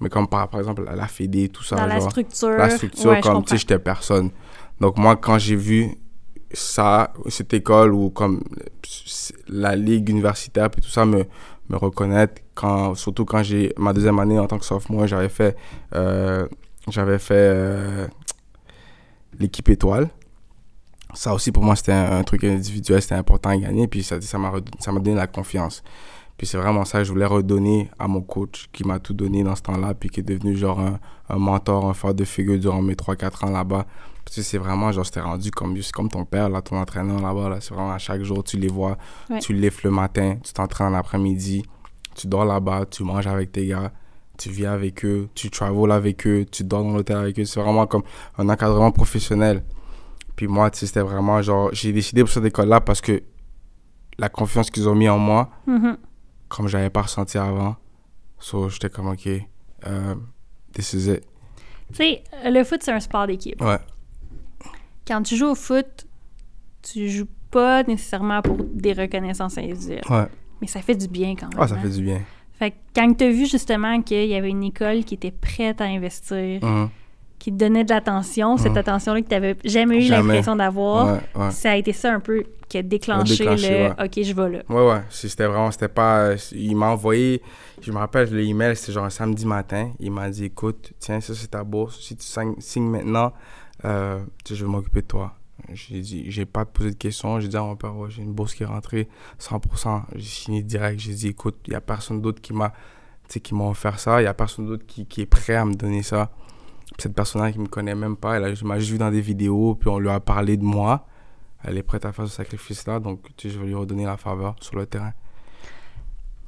Mais 0.01 0.09
comme, 0.09 0.29
par, 0.29 0.49
par 0.49 0.61
exemple, 0.61 0.85
la, 0.85 1.07
Fédé, 1.09 1.49
tout 1.49 1.65
ça. 1.65 1.75
Dans 1.77 1.87
la 1.87 2.01
structure. 2.01 2.51
la 2.51 2.71
structure, 2.71 3.11
Ouais, 3.11 3.21
comme, 3.21 3.43
tu 3.43 3.51
sais, 3.51 3.59
j'étais 3.59 3.79
personne. 3.81 4.31
Donc, 4.81 4.97
moi, 4.97 5.17
quand 5.17 5.39
j'ai 5.39 5.57
vu 5.57 5.97
ça, 6.53 7.13
cette 7.29 7.55
école 7.55 7.95
ou 7.95 8.11
comme 8.11 8.43
la 9.49 9.77
ligue 9.77 10.09
universitaire, 10.09 10.71
puis 10.71 10.83
tout 10.83 10.89
ça, 10.89 11.05
me, 11.05 11.25
me 11.69 11.77
reconnaître, 11.77 12.43
quand, 12.55 12.95
surtout 12.95 13.25
quand 13.25 13.43
j'ai 13.43 13.73
ma 13.79 13.93
deuxième 13.93 14.19
année 14.19 14.39
en 14.39 14.47
tant 14.47 14.59
que 14.59 14.65
sophomore, 14.65 15.07
j'avais 15.07 15.29
fait, 15.29 15.57
euh, 15.95 16.47
j'avais 16.89 17.19
fait 17.19 17.35
euh, 17.35 18.07
l'équipe 19.39 19.69
étoile. 19.69 20.09
Ça 21.15 21.35
aussi, 21.35 21.51
pour 21.51 21.65
moi, 21.65 21.75
c'était 21.75 21.93
un, 21.93 22.23
truc 22.23 22.45
individuel, 22.45 23.03
c'était 23.03 23.17
important 23.17 23.51
à 23.51 23.57
gagner, 23.57 23.89
puis 23.89 24.03
ça 24.03 24.17
m'a 24.39 24.53
ça 24.79 24.93
donné 24.93 25.15
la 25.15 25.27
confiance. 25.27 25.83
Puis 26.37 26.47
c'est 26.47 26.57
vraiment 26.57 26.87
ça 26.87 27.05
je 27.05 27.13
voulais 27.13 27.27
redonner 27.27 27.91
à 27.99 28.09
mon 28.09 28.23
coach 28.23 28.71
qui 28.73 28.83
m'a 28.85 28.99
tout 28.99 29.13
donné 29.13 29.43
dans 29.43 29.55
ce 29.57 29.63
temps-là, 29.63 29.95
puis 29.95 30.09
qui 30.09 30.21
est 30.21 30.23
devenu 30.23 30.57
genre 30.57 30.81
un, 30.81 30.99
un 31.29 31.37
mentor, 31.37 31.87
un 31.87 31.95
phare 31.95 32.15
de 32.15 32.25
figure 32.25 32.59
durant 32.59 32.81
mes 32.81 32.95
3-4 32.95 33.47
ans 33.47 33.51
là-bas. 33.51 33.87
Parce 34.25 34.37
que 34.37 34.43
c'est 34.43 34.59
vraiment, 34.59 34.93
genre, 34.93 35.05
c'était 35.07 35.21
rendu 35.21 35.51
comme, 35.51 35.77
comme 35.93 36.09
ton 36.09 36.25
père, 36.25 36.49
là, 36.49 36.63
ton 36.63 36.77
entraîneur 36.77 37.21
là-bas, 37.21 37.49
là. 37.49 37.61
C'est 37.61 37.75
vraiment 37.75 37.93
à 37.93 37.99
chaque 37.99 38.23
jour, 38.23 38.45
tu 38.45 38.57
les 38.59 38.69
vois, 38.69 38.97
Ouais. 39.29 39.39
tu 39.41 39.53
lèves 39.53 39.79
le 39.85 39.91
matin, 39.91 40.37
tu 40.45 40.53
t'entraînes 40.53 40.93
l'après-midi, 40.93 41.65
tu 42.15 42.27
dors 42.27 42.45
là-bas, 42.45 42.87
tu 42.91 43.03
manges 43.03 43.27
avec 43.27 43.51
tes 43.53 43.67
gars, 43.67 43.93
tu 44.39 44.51
vis 44.51 44.67
avec 44.67 45.05
eux, 45.05 45.29
tu 45.35 45.51
travel 45.51 45.91
avec 45.91 46.27
eux, 46.27 46.45
tu 46.51 46.65
dors 46.65 46.83
dans 46.85 46.93
l'hôtel 46.93 47.17
avec 47.17 47.39
eux. 47.39 47.45
C'est 47.45 47.61
vraiment 47.61 47.87
comme 47.87 48.03
un 48.39 48.49
encadrement 48.49 48.91
professionnel. 48.93 49.65
Puis 50.37 50.47
moi, 50.49 50.71
tu 50.71 50.79
sais, 50.79 50.87
c'était 50.87 51.01
vraiment 51.01 51.43
genre, 51.43 51.71
j'ai 51.73 51.93
décidé 51.93 52.23
pour 52.23 52.31
cette 52.31 52.45
école-là 52.45 52.81
parce 52.81 53.01
que 53.01 53.23
la 54.19 54.29
confiance 54.29 54.71
qu'ils 54.71 54.89
ont 54.89 54.95
mis 54.95 55.09
en 55.09 55.19
moi, 55.19 55.51
Mhm. 55.67 55.97
comme 56.49 56.69
j'avais 56.69 56.91
pas 56.91 57.03
ressenti 57.03 57.37
avant. 57.39 57.77
So, 58.39 58.69
j'étais 58.71 58.89
comme, 58.91 59.09
ok, 59.09 59.29
euh, 59.87 60.15
this 60.73 60.93
is 60.95 61.11
it. 61.11 61.23
Tu 61.93 61.97
sais, 61.97 62.23
le 62.45 62.63
foot, 62.65 62.83
c'est 62.83 62.93
un 62.93 63.01
sport 63.01 63.27
d'équipe. 63.27 63.61
Ouais, 63.63 63.79
Quand 65.11 65.23
tu 65.23 65.37
joues 65.37 65.49
au 65.49 65.55
foot, 65.57 66.07
tu 66.83 67.09
joues 67.09 67.27
pas 67.51 67.83
nécessairement 67.83 68.43
pour 68.43 68.57
des 68.63 68.93
reconnaissances 68.93 69.59
individuelles. 69.59 70.05
Ouais. 70.09 70.27
Mais 70.61 70.69
ça 70.69 70.81
fait 70.83 70.95
du 70.95 71.09
bien 71.09 71.35
quand 71.35 71.49
même. 71.49 71.59
Ah, 71.59 71.67
ça 71.67 71.75
hein. 71.75 71.79
fait 71.83 71.89
du 71.89 72.03
bien. 72.03 72.21
Fait 72.53 72.71
que 72.71 72.77
quand 72.95 73.13
tu 73.15 73.25
as 73.25 73.31
vu 73.31 73.47
justement 73.47 74.01
qu'il 74.03 74.27
y 74.27 74.35
avait 74.35 74.51
une 74.51 74.63
école 74.63 75.03
qui 75.05 75.15
était 75.15 75.31
prête 75.33 75.81
à 75.81 75.85
investir, 75.87 76.61
Mhm. 76.63 76.91
qui 77.41 77.51
te 77.51 77.57
donnait 77.57 77.83
de 77.85 77.91
l'attention, 77.91 78.57
cette 78.57 78.73
Mhm. 78.73 78.79
attention-là 78.79 79.23
que 79.23 79.27
tu 79.29 79.35
n'avais 79.35 79.57
jamais 79.65 80.07
eu 80.07 80.11
l'impression 80.11 80.55
d'avoir, 80.57 81.07
Ouais, 81.15 81.21
ouais. 81.43 81.51
ça 81.51 81.73
a 81.73 81.77
été 81.77 81.93
ça 81.93 82.13
un 82.15 82.21
peu 82.21 82.45
qui 82.69 82.79
a 82.79 82.83
déclenché, 82.83 83.39
déclenché, 83.39 83.89
le. 83.99 84.05
OK, 84.05 84.23
je 84.23 84.33
vais 84.33 84.49
là. 84.59 84.63
Ouais, 84.69 84.89
ouais. 84.93 85.01
C'était 85.11 85.47
vraiment, 85.47 85.73
c'était 85.73 85.89
pas. 85.89 86.35
Il 86.53 86.77
m'a 86.77 86.91
envoyé, 86.91 87.43
je 87.81 87.91
me 87.91 87.97
rappelle, 87.99 88.31
le 88.31 88.43
email, 88.45 88.77
c'était 88.77 88.93
genre 88.93 89.07
un 89.07 89.11
samedi 89.11 89.45
matin. 89.45 89.91
Il 89.99 90.13
m'a 90.13 90.31
dit 90.31 90.45
écoute, 90.45 90.93
tiens, 91.01 91.21
ça 91.21 91.35
c'est 91.35 91.49
ta 91.51 91.65
bourse. 91.65 91.99
Si 92.01 92.15
tu 92.17 92.25
signes 92.61 92.89
maintenant, 92.91 93.33
euh, 93.85 94.25
je 94.49 94.65
vais 94.65 94.71
m'occuper 94.71 95.03
de 95.03 95.07
toi. 95.07 95.35
J'ai 95.73 96.01
dit, 96.01 96.31
j'ai 96.31 96.47
pas 96.47 96.65
posé 96.65 96.91
de 96.91 96.97
questions. 96.97 97.39
J'ai 97.41 97.49
dit 97.49 97.57
à 97.57 97.63
mon 97.63 97.77
père, 97.77 97.93
j'ai 98.09 98.23
une 98.23 98.33
bourse 98.33 98.55
qui 98.55 98.63
est 98.63 98.67
rentrée 98.67 99.09
100%. 99.39 100.03
J'ai 100.15 100.23
signé 100.23 100.63
direct. 100.63 100.99
J'ai 101.01 101.15
dit 101.15 101.29
écoute, 101.29 101.57
il 101.67 101.73
y 101.73 101.77
a 101.77 101.81
personne 101.81 102.21
d'autre 102.21 102.41
qui 102.41 102.53
m'a, 102.53 102.73
qui 103.29 103.55
m'a 103.55 103.65
offert 103.65 103.99
ça. 103.99 104.21
Il 104.21 104.25
y 104.25 104.29
a 104.29 104.35
personne 104.35 104.67
d'autre 104.67 104.87
qui, 104.87 105.07
qui 105.07 105.23
est 105.23 105.27
prêt 105.27 105.55
à 105.55 105.65
me 105.65 105.75
donner 105.75 106.03
ça. 106.03 106.31
Cette 106.99 107.15
personne-là 107.15 107.53
qui 107.53 107.59
me 107.59 107.67
connaît 107.67 107.95
même 107.95 108.17
pas, 108.17 108.37
elle 108.37 108.55
m'a 108.65 108.79
juste 108.79 108.93
vu 108.93 108.99
dans 108.99 109.11
des 109.11 109.21
vidéos, 109.21 109.75
puis 109.75 109.89
on 109.89 109.99
lui 109.99 110.11
a 110.11 110.21
parlé 110.21 110.57
de 110.57 110.65
moi. 110.65 111.07
Elle 111.63 111.79
est 111.79 111.83
prête 111.83 112.05
à 112.05 112.13
faire 112.13 112.27
ce 112.27 112.35
sacrifice-là, 112.35 113.01
donc 113.01 113.21
je 113.43 113.49
vais 113.59 113.67
lui 113.67 113.75
redonner 113.75 114.05
la 114.05 114.17
faveur 114.17 114.57
sur 114.61 114.77
le 114.77 114.87
terrain. 114.87 115.13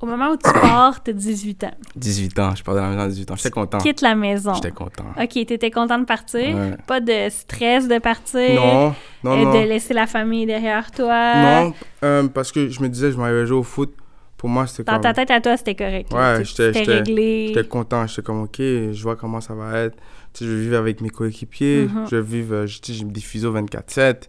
Au 0.02 0.06
moment 0.06 0.30
où 0.30 0.36
tu 0.36 0.52
pars, 0.52 1.00
tu 1.02 1.10
as 1.10 1.14
18 1.14 1.62
ans. 1.64 1.70
18 1.94 2.38
ans, 2.40 2.54
je 2.56 2.64
pars 2.64 2.74
de 2.74 2.80
la 2.80 2.88
maison 2.88 3.00
à 3.02 3.08
18 3.08 3.30
ans. 3.30 3.36
J'étais 3.36 3.50
content. 3.50 3.78
Quitte 3.78 4.00
la 4.00 4.16
maison. 4.16 4.52
J'étais 4.54 4.72
content. 4.72 5.04
OK, 5.16 5.28
tu 5.28 5.38
étais 5.40 5.70
content 5.70 5.98
de 6.00 6.04
partir? 6.04 6.56
Ouais. 6.56 6.76
Pas 6.88 7.00
de 7.00 7.28
stress 7.30 7.86
de 7.86 7.98
partir? 7.98 8.54
Non, 8.56 8.94
non, 9.22 9.36
et 9.40 9.44
non. 9.44 9.52
de 9.54 9.58
laisser 9.68 9.94
la 9.94 10.08
famille 10.08 10.44
derrière 10.44 10.90
toi? 10.90 11.36
Non, 11.62 11.74
euh, 12.02 12.26
parce 12.26 12.50
que 12.50 12.68
je 12.68 12.82
me 12.82 12.88
disais, 12.88 13.12
je 13.12 13.16
m'avais 13.16 13.46
joué 13.46 13.58
au 13.58 13.62
foot. 13.62 13.94
Pour 14.36 14.48
moi, 14.48 14.66
c'était 14.66 14.82
Dans 14.82 14.94
comme... 14.94 15.02
ta 15.02 15.14
tête 15.14 15.30
à 15.30 15.40
toi, 15.40 15.56
c'était 15.56 15.76
correct. 15.76 16.12
Ouais, 16.12 16.42
Tu- 16.42 16.46
j'étais- 16.64 16.82
réglé. 16.82 17.52
J'étais 17.54 17.68
content, 17.68 18.04
j'étais 18.08 18.22
comme, 18.22 18.42
ok, 18.42 18.56
je 18.58 19.00
vois 19.04 19.14
comment 19.14 19.40
ça 19.40 19.54
va 19.54 19.78
être. 19.82 19.94
Tu 20.34 20.40
sais, 20.42 20.46
je 20.46 20.50
vais 20.50 20.60
vivre 20.62 20.78
avec 20.78 21.00
mes 21.00 21.10
coéquipiers, 21.10 21.82
Mhm. 21.84 22.06
je 22.10 22.16
vais 22.16 22.22
vivre, 22.22 22.54
euh, 22.56 22.66
je- 22.66 22.80
tu 22.80 22.92
sais, 22.92 22.98
j'ai 22.98 23.04
des 23.04 23.20
fuseaux 23.20 23.52
24-7, 23.52 24.28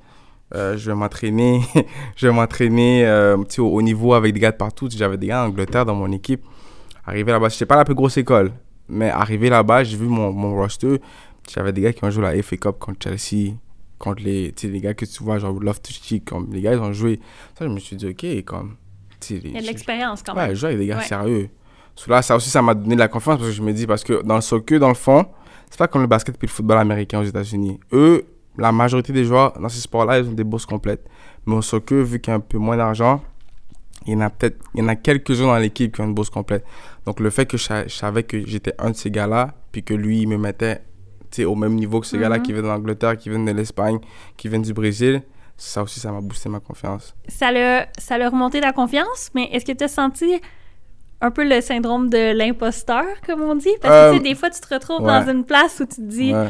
euh, 0.55 0.77
je 0.77 0.89
vais 0.91 0.95
m'entraîner, 0.95 1.61
je 2.15 2.27
vais 2.27 2.33
m'entraîner 2.33 3.05
euh, 3.05 3.37
au 3.57 3.61
haut 3.63 3.81
niveau 3.81 4.13
avec 4.13 4.33
des 4.33 4.39
gars 4.39 4.51
de 4.51 4.57
partout. 4.57 4.87
J'avais 4.91 5.17
des 5.17 5.27
gars 5.27 5.43
en 5.43 5.47
Angleterre 5.47 5.85
dans 5.85 5.95
mon 5.95 6.11
équipe. 6.11 6.43
Arrivé 7.05 7.31
là-bas, 7.31 7.49
c'était 7.49 7.65
pas 7.65 7.75
la 7.75 7.85
plus 7.85 7.95
grosse 7.95 8.17
école, 8.17 8.51
mais 8.87 9.09
arrivé 9.09 9.49
là-bas, 9.49 9.83
j'ai 9.83 9.97
vu 9.97 10.05
mon, 10.07 10.31
mon 10.31 10.55
roster. 10.55 11.01
J'avais 11.53 11.73
des 11.73 11.81
gars 11.81 11.93
qui 11.93 12.03
ont 12.05 12.09
joué 12.09 12.23
la 12.23 12.41
FA 12.43 12.55
Cup 12.57 12.77
contre 12.79 12.99
Chelsea, 13.03 13.53
contre 13.99 14.23
les, 14.23 14.53
les 14.63 14.79
gars 14.79 14.93
que 14.93 15.03
tu 15.05 15.23
vois, 15.23 15.37
genre 15.39 15.59
Love 15.59 15.81
to 15.81 15.91
Cheek, 15.91 16.23
comme 16.25 16.47
les 16.53 16.61
gars, 16.61 16.73
ils 16.73 16.79
ont 16.79 16.93
joué. 16.93 17.19
Ça, 17.57 17.65
je 17.65 17.69
me 17.71 17.79
suis 17.79 17.95
dit, 17.97 18.07
ok, 18.07 18.45
comme. 18.45 18.75
Il 19.29 19.51
y 19.53 19.57
a 19.57 19.61
de 19.61 19.65
l'expérience 19.67 20.21
quand 20.21 20.33
Ouais, 20.35 20.47
même. 20.47 20.55
je 20.55 20.59
joue 20.59 20.65
avec 20.67 20.77
des 20.79 20.87
gars 20.87 20.97
Ouais. 20.97 21.03
sérieux. 21.03 21.49
So 21.95 22.09
là, 22.11 22.21
ça 22.21 22.35
aussi, 22.35 22.49
ça 22.49 22.61
m'a 22.61 22.73
donné 22.73 22.95
de 22.95 22.99
la 22.99 23.07
confiance 23.07 23.37
parce 23.37 23.49
que 23.49 23.55
je 23.55 23.61
me 23.61 23.71
dis, 23.71 23.85
parce 23.87 24.03
que 24.03 24.21
dans 24.23 24.35
le 24.35 24.41
soccer, 24.41 24.79
dans 24.79 24.87
le 24.89 24.93
fond, 24.95 25.25
c'est 25.69 25.77
pas 25.77 25.87
comme 25.87 26.01
le 26.01 26.07
basket 26.07 26.37
puis 26.37 26.47
le 26.47 26.51
football 26.51 26.77
américain 26.77 27.19
aux 27.19 27.23
États-Unis. 27.23 27.79
Eux, 27.93 28.25
la 28.57 28.71
majorité 28.71 29.13
des 29.13 29.25
joueurs 29.25 29.53
dans 29.59 29.69
ces 29.69 29.81
sports-là, 29.81 30.19
ils 30.19 30.27
ont 30.29 30.33
des 30.33 30.43
bourses 30.43 30.65
complètes. 30.65 31.05
Mais 31.45 31.55
au 31.55 31.61
soccer, 31.61 32.03
vu 32.03 32.19
qu'il 32.19 32.31
y 32.31 32.33
a 32.33 32.37
un 32.37 32.39
peu 32.39 32.57
moins 32.57 32.77
d'argent, 32.77 33.21
il 34.05 34.13
y 34.13 34.15
en 34.15 34.21
a 34.21 34.29
peut-être, 34.29 34.57
il 34.75 34.81
y 34.81 34.83
en 34.83 34.87
a 34.89 34.95
quelques-uns 34.95 35.45
dans 35.47 35.57
l'équipe 35.57 35.93
qui 35.95 36.01
ont 36.01 36.05
une 36.05 36.13
bourse 36.13 36.29
complète. 36.29 36.63
Donc 37.05 37.19
le 37.19 37.29
fait 37.29 37.45
que 37.45 37.57
je, 37.57 37.63
sa- 37.63 37.87
je 37.87 37.93
savais 37.95 38.23
que 38.23 38.45
j'étais 38.45 38.73
un 38.79 38.91
de 38.91 38.95
ces 38.95 39.09
gars-là, 39.11 39.53
puis 39.71 39.83
que 39.83 39.93
lui, 39.93 40.21
il 40.21 40.27
me 40.27 40.37
mettait 40.37 40.81
au 41.47 41.55
même 41.55 41.73
niveau 41.73 41.99
que 41.99 42.05
ces 42.05 42.19
gars-là 42.19 42.37
Mhm. 42.37 42.43
qui 42.43 42.53
viennent 42.53 42.65
d'Angleterre, 42.65 43.17
qui 43.17 43.29
viennent 43.29 43.45
de 43.45 43.51
l'Espagne, 43.51 43.97
qui 44.37 44.49
viennent 44.49 44.61
du 44.61 44.73
Brésil, 44.73 45.23
ça 45.57 45.81
aussi, 45.81 45.99
ça 45.99 46.11
m'a 46.11 46.21
boosté 46.21 46.47
ma 46.49 46.59
confiance. 46.59 47.15
Ça 47.27 47.51
l'a 47.51 47.87
ça 47.97 48.17
l'a 48.19 48.29
remonté 48.29 48.61
ta 48.61 48.71
confiance, 48.71 49.31
mais 49.33 49.45
est-ce 49.51 49.65
que 49.65 49.71
tu 49.71 49.83
as 49.83 49.87
senti 49.87 50.39
un 51.21 51.31
peu 51.31 51.47
le 51.47 51.61
syndrome 51.61 52.09
de 52.09 52.33
l'imposteur, 52.37 53.05
comme 53.25 53.41
on 53.41 53.55
dit? 53.55 53.69
Parce 53.81 53.93
que 53.93 53.99
Euh, 53.99 54.11
tu 54.11 54.17
sais, 54.17 54.23
des 54.23 54.35
fois, 54.35 54.49
tu 54.51 54.59
te 54.59 54.71
retrouves 54.73 55.01
ouais. 55.01 55.07
dans 55.25 55.31
une 55.31 55.43
place 55.45 55.79
où 55.79 55.85
tu 55.85 55.95
te 55.95 56.01
dis. 56.01 56.33
Ouais. 56.33 56.49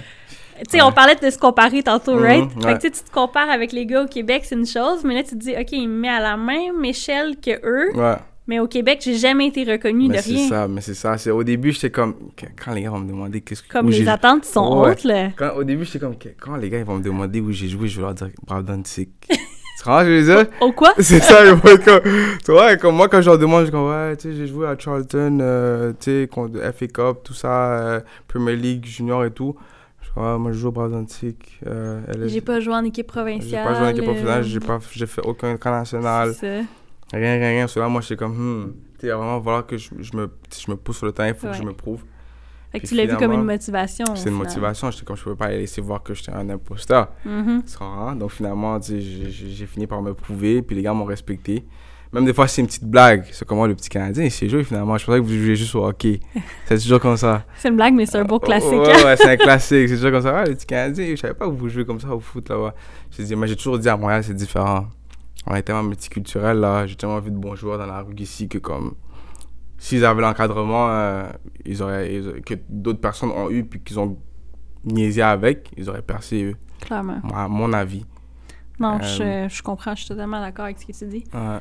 Tu 0.70 0.78
sais, 0.78 0.82
on 0.84 0.91
parlait 0.91 1.16
de 1.16 1.30
se 1.30 1.38
comparer 1.38 1.84
tantôt, 1.84 2.16
Mhm, 2.16 2.22
right? 2.24 2.49
Fait 2.51 2.59
que 2.59 2.66
ouais. 2.68 2.76
tu 2.80 2.82
sais, 2.88 2.91
tu 2.91 2.99
te 3.03 3.11
compares 3.11 3.49
avec 3.49 3.72
les 3.72 3.86
gars 3.86 4.03
au 4.03 4.07
Québec, 4.07 4.43
c'est 4.45 4.55
une 4.55 4.66
chose, 4.68 5.03
mais 5.03 5.16
là, 5.16 5.24
tu 5.24 5.32
te 5.32 5.36
dis, 5.36 5.51
OK, 5.59 5.72
il 5.72 5.88
me 5.89 5.99
met 5.99 6.09
à 6.09 6.20
la 6.20 6.38
même 6.38 6.84
échelle 6.86 7.36
que 7.41 7.51
eux, 7.66 7.91
Ouais. 7.95 8.16
mais 8.47 8.59
au 8.59 8.68
Québec, 8.68 9.01
j'ai 9.03 9.16
jamais 9.16 9.47
été 9.47 9.64
reconnu 9.64 10.07
de 10.07 10.14
c'est 10.18 10.30
rien. 10.34 10.49
ça, 10.49 10.68
mais 10.68 10.82
c'est 10.82 10.93
ça. 10.93 11.18
C'est 11.18 11.32
au 11.32 11.43
début, 11.43 11.72
j'étais 11.72 11.89
comme 11.91 12.16
quand 12.64 12.74
les 12.74 12.82
gars 12.84 12.89
vont 12.91 12.99
me 12.99 13.07
demander 13.09 13.41
qu'est-ce 13.41 13.64
que 13.64 13.70
Comme 13.70 13.89
les 13.89 14.07
attentes 14.07 14.45
sont 14.45 14.66
hautes, 14.84 15.03
là. 15.03 15.30
Quand, 15.38 15.51
au 15.55 15.64
début, 15.64 15.86
j'étais 15.86 15.99
comme 15.99 16.16
quand 16.39 16.55
les 16.55 16.70
gars 16.70 16.80
ils 16.80 16.86
vont 16.86 16.97
me 16.97 17.03
demander 17.03 17.39
où 17.41 17.51
j'ai 17.51 17.68
joué, 17.68 17.88
je 17.88 17.97
vais 17.97 18.03
leur 18.03 18.14
dire 18.14 18.30
Brandon 18.45 18.82
Tick. 18.82 19.09
tu 19.28 19.36
comprends 19.84 20.05
je 20.05 20.09
veux 20.11 20.24
dire? 20.24 20.45
Au 20.61 20.72
quoi? 20.72 20.93
C'est 20.99 21.20
ça, 21.22 21.53
vont 21.53 21.70
être 21.70 21.84
comme 21.84 22.11
tu 22.45 22.51
vois, 22.51 22.76
comme 22.78 22.95
moi 22.95 23.09
quand 23.09 23.22
je 23.22 23.30
leur 23.30 23.38
demande, 23.38 23.66
je 23.66 23.72
dis 23.72 23.76
ouais, 23.78 24.16
tu 24.18 24.30
sais, 24.32 24.38
j'ai 24.38 24.47
joué 24.47 24.68
à 24.68 24.78
Charlton, 24.78 25.39
euh, 25.41 25.91
tu 25.99 26.22
sais, 26.22 26.30
contre 26.32 26.57
FA 26.59 26.88
Cup, 26.88 27.18
tout 27.24 27.34
ça, 27.34 27.74
euh, 27.80 27.99
Premier 28.28 28.55
League 28.55 28.86
junior 28.86 29.26
et 29.26 29.32
tout. 29.32 29.55
Ouais, 30.16 30.38
moi 30.38 30.51
je 30.51 30.57
joue 30.59 30.68
au 30.68 30.72
Brandon 30.72 31.03
Tick. 31.05 31.59
Euh, 31.66 32.01
J'ai 32.28 32.41
pas 32.41 32.59
joué 32.59 32.74
en 32.74 32.84
équipe 32.84 33.07
j'ai 33.07 33.14
provinciale. 33.14 33.64
pas 33.64 33.74
joué 33.74 33.86
en 33.86 33.89
équipe 33.89 34.03
professionnelle, 34.05 34.43
j'ai 34.43 34.59
pas 34.59 34.80
j'ai 34.91 35.07
fait 35.07 35.22
aucun 35.26 35.57
camp 35.57 35.72
national. 35.72 36.34
Rien, 37.11 37.34
rien, 37.38 37.49
rien. 37.49 37.68
Cela, 37.68 37.88
moi, 37.89 38.01
j'étais 38.01 38.16
comme, 38.16 38.34
hmm, 38.38 38.74
tu 38.99 39.07
sais, 39.07 39.14
vraiment 39.14 39.41
falloir 39.41 39.66
que 39.68 39.78
je, 39.78 39.89
je 39.99 40.16
me, 40.18 40.30
je 40.55 40.72
me 40.72 40.76
pousse 40.78 40.97
sur 40.97 41.05
le 41.05 41.11
terrain, 41.11 41.30
il 41.30 41.36
faut 41.36 41.47
que 41.47 41.53
je 41.53 41.64
me 41.64 41.74
prouve. 41.74 42.03
Fait 42.72 42.80
que 42.80 42.88
Puis 42.88 42.89
tu 42.89 42.95
l'as 42.95 43.05
vu 43.05 43.18
comme 43.18 43.34
une 43.34 43.43
motivation. 43.43 44.05
C'est 44.16 44.30
une 44.30 44.36
motivation. 44.36 44.89
J'étais 44.89 45.05
comme, 45.05 45.16
je 45.16 45.24
peux 45.24 45.36
pas 45.36 45.49
laisser 45.49 45.80
voir 45.82 46.01
que 46.01 46.14
j'étais 46.16 46.32
un 46.32 46.49
imposteur. 46.49 47.09
Tu 47.24 47.78
comprends? 47.78 48.16
Donc, 48.16 48.32
finalement, 48.32 48.80
j'ai- 48.82 48.99
j'ai 49.01 49.30
j'ai 49.30 49.66
fini 49.68 49.86
par 49.86 50.01
me 50.01 50.14
prouver, 50.14 50.61
puis 50.64 50.76
les 50.76 50.82
gars 50.82 50.93
m'ont 50.93 51.05
respecté. 51.05 51.64
Même 52.14 52.26
des 52.26 52.34
fois, 52.34 52.47
c'est 52.47 52.61
une 52.61 52.68
petite 52.68 52.84
blague. 52.86 53.26
C'est 53.32 53.43
comme 53.45 53.57
moi, 53.57 53.68
le 53.68 53.74
petit 53.76 53.89
Canadien, 53.89 54.24
il 54.26 54.32
s'est 54.32 54.47
joué 54.47 54.64
finalement. 54.64 54.97
Je 54.97 55.05
pensais 55.05 55.18
que 55.20 55.24
vous 55.24 55.34
jouiez 55.34 55.55
juste 55.55 55.74
au 55.74 55.84
hockey. 55.86 56.20
c'est 56.66 56.78
toujours 56.78 56.99
comme 56.99 57.18
ça. 57.18 57.43
C'est 57.57 57.70
une 57.70 57.76
blague, 57.76 57.95
mais 57.95 58.05
c'est 58.05 58.20
un 58.20 58.24
beau 58.26 58.39
classique. 58.39 58.70
Ouais, 58.72 59.03
ouais, 59.03 59.18
c'est 59.18 59.30
un 59.32 59.38
classique. 59.38 59.89
C'est 59.89 59.95
toujours 59.95 60.11
comme 60.11 60.22
ça. 60.22 60.39
Ah, 60.41 60.45
le 60.45 60.53
petit 60.53 60.68
Canadien, 60.68 61.07
je 61.09 61.16
savais 61.16 61.34
pas 61.34 61.45
que 61.47 61.51
vous 61.51 61.70
jouez 61.70 61.86
comme 61.86 61.99
ça 61.99 62.09
au 62.16 62.20
foot 62.20 62.47
là-bas. 62.49 62.76
J'ai 63.11 63.24
dit, 63.24 63.36
mais 63.36 63.47
j'ai 63.47 63.55
toujours 63.55 63.80
dit 63.80 63.89
à 63.89 63.97
Montréal, 63.97 64.24
c'est 64.24 64.34
différent. 64.36 64.86
On 65.47 65.55
est 65.55 65.64
tellement 65.64 65.84
multiculturel 65.84 66.59
là. 66.59 66.86
J'ai 66.86 66.95
tellement 66.95 67.20
vu 67.20 67.32
de 67.32 67.36
bons 67.38 67.55
joueurs 67.55 67.78
dans 67.80 67.86
la 67.88 68.01
rue 68.01 68.14
ici 68.18 68.47
que 68.47 68.59
comme. 68.59 68.93
S'ils 69.80 70.05
avaient 70.05 70.22
l'encadrement 70.22 70.88
euh, 70.89 71.24
ils 71.66 71.82
auraient, 71.84 72.14
ils 72.16 72.28
auraient- 72.30 72.41
que 72.41 72.53
d'autres 72.70 73.01
personnes 73.01 73.32
ont 73.32 73.49
eu 73.49 73.66
puis 73.66 73.82
qu'ils 73.82 73.99
ont 73.99 74.18
niaisé 74.86 75.22
avec, 75.22 75.70
ils 75.76 75.89
auraient 75.89 76.01
percé 76.01 76.43
eux. 76.43 76.55
Clairement. 76.80 77.18
À 77.34 77.47
mon 77.49 77.74
avis. 77.74 78.05
Non, 78.80 78.99
Euh, 79.01 79.47
je, 79.49 79.53
je 79.55 79.61
comprends, 79.61 79.93
je 79.95 80.01
suis 80.01 80.07
totalement 80.09 80.39
d'accord 80.39 80.66
avec 80.66 80.78
ce 80.80 80.86
que 80.86 80.91
tu 80.97 81.05
dis. 81.07 81.24
Ouais. 81.34 81.57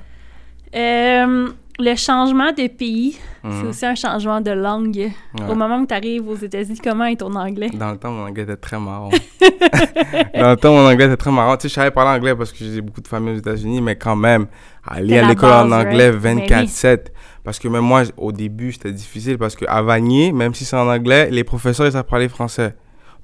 Euh, 0.75 1.49
le 1.79 1.97
changement 1.97 2.53
de 2.53 2.67
pays, 2.69 3.19
c'est 3.43 3.49
Mhm. 3.49 3.69
aussi 3.69 3.87
un 3.87 3.95
changement 3.95 4.41
de 4.41 4.51
langue. 4.53 4.95
Ouais. 4.97 5.51
Au 5.51 5.55
moment 5.55 5.79
où 5.79 5.87
tu 5.87 5.95
arrives 5.95 6.29
aux 6.29 6.37
États-Unis, 6.37 6.79
comment 6.83 7.07
est 7.07 7.17
ton 7.17 7.35
anglais? 7.35 7.71
Dans 7.73 7.91
le 7.91 7.97
temps, 7.97 8.11
mon 8.13 8.25
anglais 8.27 8.43
était 8.45 8.57
très 8.57 8.79
marrant. 8.79 9.09
Dans 10.35 10.51
le 10.51 10.57
temps, 10.57 10.73
mon 10.73 10.87
anglais 10.87 11.07
était 11.07 11.17
très 11.17 11.33
marrant. 11.33 11.57
Tu 11.57 11.63
sais, 11.63 11.69
je 11.71 11.75
savais 11.75 11.91
parler 11.91 12.11
anglais 12.19 12.35
parce 12.37 12.53
que 12.53 12.59
j'ai 12.59 12.81
beaucoup 12.81 13.01
de 13.01 13.09
familles 13.09 13.35
aux 13.35 13.39
États-Unis, 13.39 13.81
mais 13.81 13.97
quand 13.97 14.17
même, 14.17 14.47
aller 14.87 15.19
à 15.19 15.29
l'école 15.29 15.51
en 15.51 15.73
anglais 15.73 16.11
right? 16.11 16.23
Mais 16.23 16.47
24-7. 16.47 17.13
Parce 17.43 17.59
que 17.59 17.67
même 17.69 17.83
moi, 17.85 18.03
au 18.17 18.31
début, 18.31 18.73
c'était 18.73 18.93
difficile 18.93 19.37
parce 19.39 19.57
qu'à 19.57 19.83
Vanier, 19.83 20.31
même 20.31 20.55
si 20.55 20.65
c'est 20.65 20.77
en 20.77 20.89
anglais, 20.89 21.29
les 21.31 21.43
professeurs, 21.43 21.87
ils 21.87 21.93
savent 21.93 22.05
parler 22.05 22.29
français. 22.29 22.77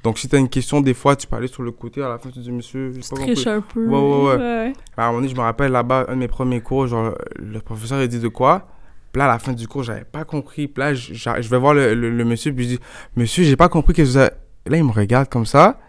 Donc, 0.04 0.18
si 0.18 0.28
tu 0.28 0.36
as 0.36 0.38
une 0.38 0.48
question, 0.48 0.80
des 0.80 0.94
fois, 0.94 1.16
tu 1.16 1.26
peux 1.26 1.36
aller 1.36 1.48
sur 1.48 1.62
le 1.62 1.72
côté, 1.72 2.02
à 2.02 2.08
la 2.08 2.18
fin, 2.18 2.30
tu 2.30 2.38
dis, 2.38 2.52
monsieur, 2.52 2.92
j'ai 2.92 3.00
Tu 3.00 3.08
pas 3.10 3.16
triches 3.16 3.46
un 3.48 3.60
peu. 3.60 3.86
Ouais, 3.86 3.98
ouais, 3.98 4.36
ouais. 4.36 4.72
À 4.96 5.04
un 5.04 5.06
moment 5.08 5.18
donné, 5.18 5.28
je 5.28 5.34
me 5.36 5.40
rappelle 5.40 5.72
là-bas, 5.72 6.06
un 6.08 6.14
de 6.14 6.18
mes 6.20 6.28
premiers 6.28 6.60
cours, 6.60 6.86
genre, 6.86 7.14
le 7.36 7.58
professeur, 7.60 8.00
il 8.02 8.08
dit 8.08 8.20
de 8.20 8.28
quoi? 8.28 8.68
Puis 9.12 9.18
là, 9.18 9.24
à 9.24 9.28
la 9.28 9.38
fin 9.38 9.52
du 9.52 9.66
cours, 9.66 9.82
j'avais 9.82 10.04
pas 10.04 10.24
compris. 10.24 10.68
Puis 10.68 10.80
là, 10.80 10.94
je, 10.94 11.14
je- 11.14 11.30
je 11.42 11.48
vais 11.48 11.58
voir 11.58 11.74
le, 11.74 11.94
le- 11.94 12.10
le 12.10 12.24
monsieur, 12.24 12.52
puis 12.52 12.64
je 12.64 12.68
dis 12.76 12.78
Monsieur, 13.16 13.42
j'ai 13.42 13.56
pas 13.56 13.68
compris 13.68 13.94
que 13.94 14.02
vous 14.02 14.16
avez. 14.18 14.30
Là, 14.66 14.76
il 14.76 14.84
me 14.84 14.92
regarde 14.92 15.28
comme 15.30 15.46
ça. 15.46 15.80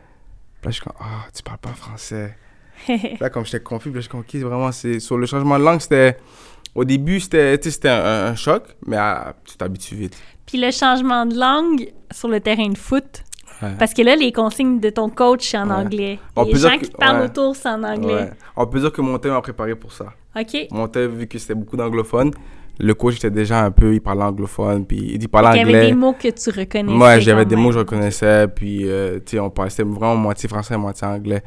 Puis 0.62 0.68
là, 0.68 0.72
je 0.72 0.76
suis 0.76 0.84
comme 0.84 0.94
Ah, 1.00 1.28
tu 1.36 1.44
parles 1.44 1.58
pas 1.60 1.70
français. 1.70 2.36
Là, 3.20 3.30
comme 3.30 3.44
j'étais 3.46 3.60
confus, 3.60 3.90
puis 3.90 3.96
là, 3.96 4.00
je 4.02 4.08
suis 4.08 4.10
comme 4.40 4.50
vraiment, 4.50 4.72
c'est. 4.72 5.00
Sur 5.02 5.18
le 5.18 5.26
changement 5.26 5.60
de 5.60 5.66
langue, 5.66 5.82
c'était. 5.82 6.18
Au 6.76 6.86
début, 6.86 7.20
sais, 7.20 7.60
c'était 7.62 7.90
un, 7.90 8.28
un 8.28 8.36
choc, 8.36 8.64
mais 8.88 8.96
ah, 8.98 9.34
tu 9.44 9.58
t'habitues 9.58 9.96
vite. 9.96 10.18
Puis 10.46 10.60
le 10.60 10.72
changement 10.72 11.26
de 11.26 11.38
langue 11.38 11.92
sur 12.12 12.30
le 12.30 12.40
terrain 12.40 12.70
de 12.70 12.78
foot. 12.78 13.24
Ouais. 13.62 13.70
Parce 13.78 13.94
que 13.94 14.02
là, 14.02 14.16
les 14.16 14.32
consignes 14.32 14.80
de 14.80 14.90
ton 14.90 15.10
coach, 15.10 15.50
c'est 15.50 15.58
en 15.58 15.68
Ouais. 15.70 15.76
anglais. 15.76 16.20
On 16.36 16.44
les 16.46 16.56
gens 16.56 16.78
qui 16.78 16.90
te 16.90 16.96
parlent 16.98 17.26
autour, 17.26 17.56
c'est 17.56 17.70
en 17.70 17.84
anglais. 17.84 18.30
On 18.56 18.66
peut 18.68 18.80
dire 18.80 18.92
que 18.92 19.02
mon 19.02 19.18
thème 19.18 19.34
m'a 19.34 19.42
préparé 19.42 19.76
pour 19.76 19.92
ça. 19.92 20.06
OK? 20.40 20.68
Mon 20.72 20.88
thème, 20.88 21.12
vu 21.12 21.28
que 21.28 21.38
c'était 21.38 21.56
beaucoup 21.56 21.76
d'anglophones, 21.76 22.32
le 22.80 22.94
coach 22.94 23.18
était 23.18 23.30
déjà 23.30 23.64
un 23.66 23.72
peu, 23.72 23.94
il 23.94 24.00
parlait 24.00 24.24
anglophone, 24.24 24.86
puis 24.86 25.18
il 25.20 25.28
parlait 25.28 25.50
Il 25.54 25.58
y 25.58 25.62
avait 25.62 25.70
anglais. 25.76 25.88
des 25.88 25.94
mots 25.96 26.14
que 26.14 26.30
tu 26.30 26.50
reconnaissais. 26.50 26.98
Moi, 26.98 27.20
j'avais 27.20 27.44
des 27.46 27.56
mots 27.58 27.68
que 27.70 27.74
je 27.74 27.80
reconnaissais, 27.80 28.48
puis, 28.48 28.88
euh, 28.90 29.16
tu 29.26 29.32
sais, 29.32 29.40
on 29.40 29.50
parlait, 29.50 29.70
c'était 29.70 29.84
vraiment 29.84 30.16
moitié 30.16 30.48
français, 30.48 30.78
moitié 30.78 31.06
anglais. 31.08 31.44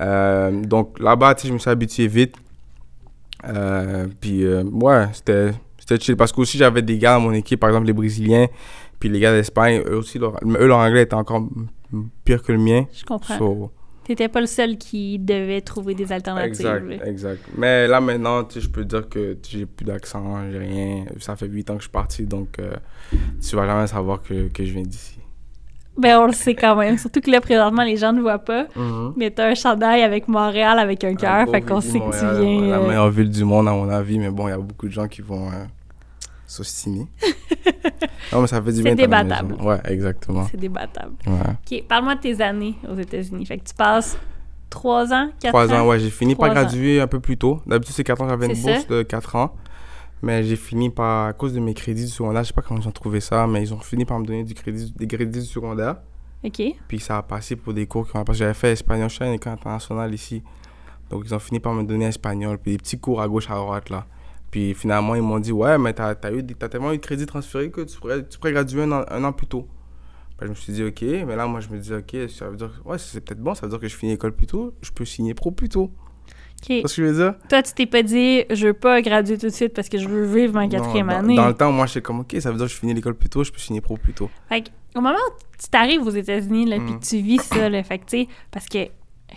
Euh, 0.00 0.50
donc, 0.64 0.98
là-bas, 0.98 1.34
tu 1.36 1.42
sais, 1.42 1.48
je 1.48 1.52
me 1.52 1.58
suis 1.58 1.70
habitué 1.70 2.08
vite. 2.08 2.34
Euh, 3.46 4.06
puis, 4.20 4.44
euh, 4.44 4.62
ouais, 4.64 5.06
c'était 5.12 5.50
c'était 5.78 5.98
chill. 6.02 6.16
Parce 6.16 6.32
que 6.32 6.40
aussi, 6.40 6.56
j'avais 6.58 6.82
des 6.82 6.96
gars 6.98 7.14
dans 7.14 7.20
mon 7.20 7.32
équipe, 7.32 7.58
par 7.60 7.70
exemple, 7.70 7.86
les 7.86 7.92
Brésiliens, 7.92 8.46
puis 9.02 9.08
les 9.08 9.18
gars 9.18 9.32
d'Espagne, 9.32 9.82
eux 9.84 9.96
aussi, 9.96 10.20
leur, 10.20 10.36
eux, 10.44 10.66
leur 10.68 10.78
anglais 10.78 11.02
était 11.02 11.16
encore 11.16 11.42
pire 12.24 12.40
que 12.40 12.52
le 12.52 12.58
mien. 12.58 12.86
Je 12.92 13.04
comprends. 13.04 13.36
So, 13.36 13.72
T'étais 14.04 14.28
pas 14.28 14.40
le 14.40 14.46
seul 14.46 14.78
qui 14.78 15.18
devait 15.18 15.60
trouver 15.60 15.96
des 15.96 16.12
alternatives. 16.12 16.64
Exact, 16.64 17.08
exact. 17.08 17.40
Mais 17.58 17.88
là, 17.88 18.00
maintenant, 18.00 18.44
tu 18.44 18.54
sais, 18.54 18.60
je 18.60 18.70
peux 18.70 18.84
dire 18.84 19.08
que 19.08 19.36
j'ai 19.42 19.66
plus 19.66 19.84
d'accent, 19.84 20.48
j'ai 20.52 20.58
rien. 20.58 21.04
Ça 21.18 21.34
fait 21.34 21.48
8 21.48 21.70
ans 21.70 21.74
que 21.74 21.80
je 21.80 21.86
suis 21.86 21.90
parti, 21.90 22.26
donc 22.26 22.60
euh, 22.60 22.74
tu 23.10 23.56
vas 23.56 23.66
jamais 23.66 23.88
savoir 23.88 24.22
que, 24.22 24.46
que 24.46 24.64
je 24.64 24.72
viens 24.72 24.84
d'ici. 24.84 25.18
Ben, 25.98 26.20
on 26.20 26.26
le 26.26 26.32
sait 26.32 26.54
quand 26.54 26.76
même. 26.76 26.96
Surtout 26.96 27.20
que 27.20 27.30
là, 27.32 27.40
présentement, 27.40 27.82
les 27.82 27.96
gens 27.96 28.12
ne 28.12 28.20
voient 28.20 28.38
pas. 28.38 28.68
Mhm. 28.76 29.14
Mais 29.16 29.32
t'as 29.32 29.48
un 29.48 29.54
chandail 29.56 30.02
avec 30.02 30.28
Montréal 30.28 30.78
avec 30.78 31.02
un 31.02 31.16
cœur, 31.16 31.50
fait 31.50 31.60
qu'on 31.60 31.80
sait 31.80 31.98
que 31.98 32.04
tu 32.04 32.40
viens. 32.40 32.70
La 32.70 32.78
euh, 32.78 32.86
meilleure 32.86 33.10
ville 33.10 33.30
du 33.30 33.42
monde, 33.42 33.66
à 33.66 33.72
mon 33.72 33.88
avis, 33.88 34.20
mais 34.20 34.30
bon, 34.30 34.46
il 34.46 34.52
y 34.52 34.54
a 34.54 34.58
beaucoup 34.58 34.86
de 34.86 34.92
gens 34.92 35.08
qui 35.08 35.22
vont 35.22 35.48
euh, 35.48 35.64
s'ostiner. 36.52 37.06
non, 38.32 38.40
mais 38.42 38.46
ça 38.46 38.60
fait 38.62 38.70
du 38.72 38.76
C'est 38.78 38.82
bien. 38.82 38.90
la 38.94 38.96
débattable. 39.24 39.54
Ouais, 39.62 39.80
exactement. 39.86 40.46
C'est 40.50 40.56
débattable. 40.56 41.12
Ouais. 41.26 41.34
Ok, 41.80 41.84
parle-moi 41.88 42.14
de 42.16 42.20
tes 42.20 42.40
années 42.42 42.76
aux 42.88 42.96
États-Unis. 42.96 43.46
Fait 43.46 43.58
que 43.58 43.64
tu 43.64 43.74
passes 43.74 44.16
trois 44.70 45.12
ans, 45.12 45.30
quatre 45.40 45.52
Trois 45.52 45.72
ans. 45.72 45.84
ans, 45.84 45.88
ouais, 45.88 45.98
j'ai 46.00 46.10
fini 46.10 46.34
par 46.34 46.50
ans. 46.50 46.54
graduer 46.54 47.00
un 47.00 47.06
peu 47.06 47.20
plus 47.20 47.36
tôt. 47.36 47.60
D'habitude, 47.66 47.94
c'est 47.94 48.04
4 48.04 48.22
ans, 48.22 48.28
j'avais 48.28 48.46
une 48.46 48.54
C'est 48.54 48.72
bourse 48.74 48.86
de 48.88 49.02
4 49.02 49.36
ans. 49.36 49.54
Mais 50.22 50.44
j'ai 50.44 50.56
fini 50.56 50.88
par, 50.88 51.26
à 51.26 51.32
cause 51.32 51.52
de 51.52 51.58
mes 51.60 51.74
crédits 51.74 52.04
du 52.04 52.10
secondaire, 52.10 52.42
je 52.44 52.48
sais 52.48 52.54
pas 52.54 52.62
comment 52.62 52.80
ils 52.80 52.86
ont 52.86 52.92
trouvé 52.92 53.20
ça, 53.20 53.46
mais 53.48 53.60
ils 53.62 53.74
ont 53.74 53.80
fini 53.80 54.04
par 54.04 54.18
me 54.20 54.24
donner 54.24 54.44
du 54.44 54.54
crédit, 54.54 54.92
des 54.96 55.06
crédits 55.08 55.40
du 55.40 55.44
secondaire. 55.46 55.96
Ok. 56.44 56.62
Puis 56.88 57.00
ça 57.00 57.18
a 57.18 57.22
passé 57.22 57.56
pour 57.56 57.74
des 57.74 57.86
cours 57.86 58.08
qui 58.08 58.16
ont 58.16 58.22
parce 58.24 58.38
que 58.38 58.44
j'avais 58.44 58.54
fait 58.54 58.72
espagnol, 58.72 59.08
je 59.10 59.14
suis 59.16 59.24
à 59.24 59.26
une 59.28 59.34
école 59.34 59.52
internationale 59.54 60.14
ici. 60.14 60.42
Donc 61.10 61.24
ils 61.26 61.34
ont 61.34 61.38
fini 61.40 61.58
par 61.60 61.74
me 61.74 61.82
donner 61.82 62.06
espagnol, 62.06 62.56
puis 62.58 62.72
des 62.72 62.78
petits 62.78 62.98
cours 62.98 63.20
à 63.20 63.26
gauche, 63.28 63.50
à 63.50 63.54
droite 63.56 63.90
là. 63.90 64.06
Puis 64.52 64.74
finalement, 64.74 65.16
ils 65.16 65.22
m'ont 65.22 65.40
dit 65.40 65.50
Ouais, 65.50 65.76
mais 65.78 65.92
t'as 65.94 66.14
as 66.22 66.30
eu, 66.32 66.42
des- 66.44 66.54
t'as 66.54 66.68
tellement 66.68 66.92
eu 66.92 66.98
de 66.98 67.02
crédits 67.02 67.26
transférés 67.26 67.70
que 67.70 67.80
tu 67.80 67.98
pourrais, 67.98 68.24
tu 68.28 68.38
pourrais 68.38 68.52
graduer 68.52 68.82
un 68.84 68.92
an, 68.92 69.04
un 69.08 69.24
an 69.24 69.32
plus 69.32 69.46
tôt. 69.48 69.66
Ben, 70.38 70.46
je 70.46 70.50
me 70.50 70.54
suis 70.54 70.72
dit 70.72 70.84
Ok, 70.84 71.02
mais 71.02 71.34
là, 71.36 71.46
moi, 71.46 71.58
je 71.60 71.68
me 71.70 71.78
dis 71.78 71.92
Ok, 71.92 72.14
ça 72.28 72.48
veut 72.48 72.56
dire, 72.56 72.80
ouais, 72.84 72.98
c'est 72.98 73.20
peut-être 73.20 73.40
bon, 73.42 73.54
ça 73.54 73.62
veut 73.66 73.70
dire 73.70 73.80
que 73.80 73.88
je 73.88 73.96
finis 73.96 74.12
l'école 74.12 74.32
plus 74.36 74.46
tôt, 74.46 74.74
je 74.82 74.90
peux 74.92 75.04
signer 75.04 75.34
pro 75.34 75.50
plus 75.50 75.68
tôt. 75.68 75.90
Ok. 76.60 76.66
Tu 76.68 76.80
vois 76.80 76.88
ce 76.88 76.96
que 76.96 77.02
je 77.02 77.12
veux 77.12 77.24
dire? 77.24 77.34
Toi, 77.48 77.62
tu 77.62 77.72
t'es 77.72 77.86
pas 77.86 78.02
dit, 78.04 78.44
je 78.50 78.66
veux 78.68 78.72
pas 78.74 79.02
graduer 79.02 79.36
tout 79.36 79.46
de 79.46 79.52
suite 79.52 79.72
parce 79.74 79.88
que 79.88 79.98
je 79.98 80.06
veux 80.06 80.24
vivre 80.26 80.52
ma 80.54 80.68
quatrième 80.68 81.08
dans- 81.08 81.14
année. 81.14 81.34
Dans, 81.34 81.48
le 81.48 81.54
temps, 81.54 81.72
moi, 81.72 81.86
j'étais 81.86 82.02
comme 82.02 82.20
Ok, 82.20 82.36
ça 82.38 82.50
veut 82.52 82.56
dire 82.56 82.66
que 82.66 82.72
je 82.72 82.78
finis 82.78 82.94
l'école 82.94 83.14
plus 83.16 83.28
tôt, 83.30 83.42
je 83.42 83.50
peux 83.50 83.58
signer 83.58 83.80
pro 83.80 83.96
plus 83.96 84.12
tôt. 84.12 84.30
Fait 84.48 84.70
au 84.94 85.00
moment 85.00 85.16
où 85.16 85.32
tu 85.58 85.68
t'arrives 85.70 86.02
aux 86.06 86.10
États-Unis, 86.10 86.66
là, 86.66 86.76
puis 86.78 86.92
Mm. 86.94 87.00
tu 87.00 87.16
vis 87.18 87.38
ça, 87.42 87.68
là, 87.70 87.82
fait 87.82 87.98
que, 87.98 88.04
tu 88.04 88.18
sais, 88.24 88.28
parce 88.50 88.66
que, 88.66 88.88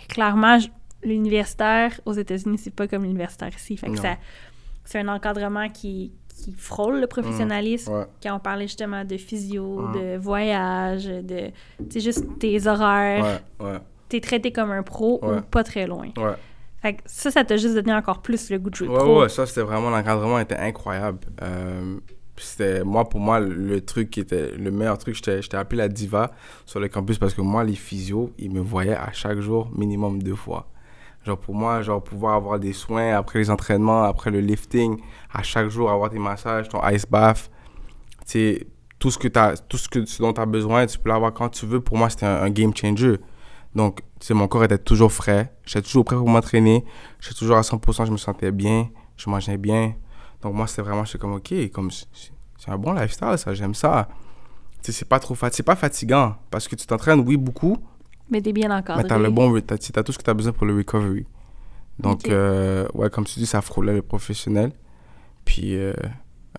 clairement, 0.08 0.58
l'universitaire 1.02 2.00
aux 2.04 2.12
États-Unis, 2.12 2.58
c'est 2.58 2.74
pas 2.74 2.86
comme 2.88 3.02
l'universitaire 3.04 3.50
ici. 3.56 3.76
Fait 3.76 3.88
que 3.90 3.96
ça, 3.98 4.16
c'est 4.86 5.00
un 5.00 5.08
encadrement 5.08 5.68
qui, 5.68 6.12
qui 6.34 6.52
frôle 6.52 7.00
le 7.00 7.06
professionnalisme. 7.06 7.92
Ouais. 7.92 8.04
Quand 8.22 8.34
on 8.36 8.38
parlait 8.40 8.66
justement 8.66 9.04
de 9.04 9.16
physio, 9.16 9.80
Mm. 9.88 9.92
de 9.92 10.16
voyage, 10.16 11.04
de, 11.06 11.50
tu 11.90 12.00
juste 12.00 12.24
tes 12.38 12.66
horaires, 12.66 13.40
Ouais, 13.60 13.66
ouais, 13.66 13.78
t'es 14.08 14.20
traité 14.20 14.52
comme 14.52 14.70
un 14.70 14.82
pro 14.82 15.20
ou 15.22 15.40
pas 15.42 15.64
très 15.64 15.86
loin. 15.86 16.08
ouais. 16.16 16.34
Fait 16.82 16.92
que 16.94 17.02
ça, 17.06 17.30
ça 17.30 17.42
t'a 17.42 17.56
juste 17.56 17.74
donné 17.74 17.92
encore 17.94 18.20
plus 18.20 18.50
le 18.50 18.58
goût 18.58 18.68
de 18.70 18.74
jouer 18.76 18.88
Ouais, 18.88 18.98
pro. 18.98 19.22
ouais, 19.22 19.28
ça 19.28 19.46
c'était 19.46 19.62
vraiment, 19.62 19.88
l'encadrement 19.90 20.38
était 20.38 20.56
incroyable. 20.58 21.18
Euh, 21.42 21.96
c'était, 22.36 22.84
moi, 22.84 23.08
pour 23.08 23.18
moi, 23.18 23.40
le 23.40 23.80
truc 23.80 24.10
qui 24.10 24.20
était 24.20 24.52
le 24.52 24.70
meilleur 24.70 24.98
truc, 24.98 25.14
j'étais, 25.14 25.40
j'étais 25.40 25.56
appelé 25.56 25.78
la 25.78 25.88
diva 25.88 26.32
sur 26.66 26.78
le 26.78 26.88
campus 26.88 27.18
parce 27.18 27.32
que 27.32 27.40
moi, 27.40 27.64
les 27.64 27.74
physios, 27.74 28.30
ils 28.38 28.52
me 28.52 28.60
voyaient 28.60 28.94
à 28.94 29.10
chaque 29.12 29.40
jour 29.40 29.70
minimum 29.74 30.22
deux 30.22 30.34
fois. 30.34 30.68
Genre, 31.26 31.38
pour 31.38 31.54
moi, 31.54 31.82
genre, 31.82 32.02
pouvoir 32.02 32.34
avoir 32.36 32.58
des 32.60 32.72
soins 32.72 33.14
après 33.16 33.40
les 33.40 33.50
entraînements, 33.50 34.04
après 34.04 34.30
le 34.30 34.40
lifting, 34.40 35.00
à 35.32 35.42
chaque 35.42 35.68
jour, 35.68 35.90
avoir 35.90 36.08
tes 36.10 36.18
massages, 36.20 36.68
ton 36.68 36.80
ice 36.88 37.04
bath, 37.06 37.50
sais, 38.24 38.66
tout 38.98 39.10
ce 39.10 39.18
que 39.18 39.28
tout 39.68 39.76
ce 39.78 40.22
dont 40.22 40.32
tu 40.32 40.40
as 40.40 40.46
besoin, 40.46 40.86
tu 40.86 40.98
peux 40.98 41.08
l'avoir 41.10 41.32
quand 41.34 41.48
tu 41.48 41.66
veux. 41.66 41.80
Pour 41.80 41.96
moi, 41.98 42.08
c'était 42.10 42.26
un, 42.26 42.42
un 42.42 42.50
game 42.50 42.74
changer. 42.74 43.18
Donc, 43.74 44.00
sais, 44.20 44.34
mon 44.34 44.48
corps 44.48 44.64
était 44.64 44.78
toujours 44.78 45.12
frais. 45.12 45.52
J'étais 45.64 45.82
toujours 45.82 46.04
prêt 46.04 46.16
pour 46.16 46.28
m'entraîner. 46.28 46.84
J'étais 47.20 47.34
toujours 47.34 47.56
à 47.56 47.62
100%, 47.62 48.06
je 48.06 48.12
me 48.12 48.16
sentais 48.16 48.52
bien. 48.52 48.88
Je 49.16 49.28
mangeais 49.28 49.58
bien. 49.58 49.94
Donc, 50.42 50.54
moi, 50.54 50.66
c'était 50.66 50.82
vraiment, 50.82 51.04
j'étais 51.04 51.18
comme, 51.18 51.34
OK, 51.34 51.52
comme, 51.72 51.90
c'est 51.90 52.06
c'est 52.58 52.70
un 52.70 52.78
bon 52.78 52.94
lifestyle, 52.94 53.36
ça, 53.36 53.52
j'aime 53.52 53.74
ça. 53.74 54.08
Tu 54.82 54.90
c'est 54.92 55.04
pas 55.04 55.18
trop 55.18 55.34
fat- 55.34 55.50
c'est 55.52 55.62
pas 55.62 55.76
fatigant. 55.76 56.36
Parce 56.50 56.68
que 56.68 56.74
tu 56.74 56.86
t'entraînes, 56.86 57.20
oui, 57.20 57.36
beaucoup, 57.36 57.76
Mais 58.30 58.40
t'es 58.40 58.52
bien 58.52 58.70
encadré. 58.76 59.02
mais 59.04 59.08
t'as 59.08 59.18
le 59.18 59.30
bon, 59.30 59.58
t'as, 59.60 59.76
t'as 59.78 60.02
tout 60.02 60.12
ce 60.12 60.18
que 60.18 60.22
t'as 60.24 60.34
besoin 60.34 60.52
pour 60.52 60.66
le 60.66 60.76
recovery. 60.76 61.26
Donc, 61.98 62.28
euh, 62.28 62.86
ouais, 62.94 63.08
comme 63.08 63.24
tu 63.24 63.38
dis, 63.38 63.46
ça 63.46 63.62
frôlait 63.62 63.94
le 63.94 64.02
professionnel. 64.02 64.72
Puis, 65.44 65.76
euh, 65.76 65.92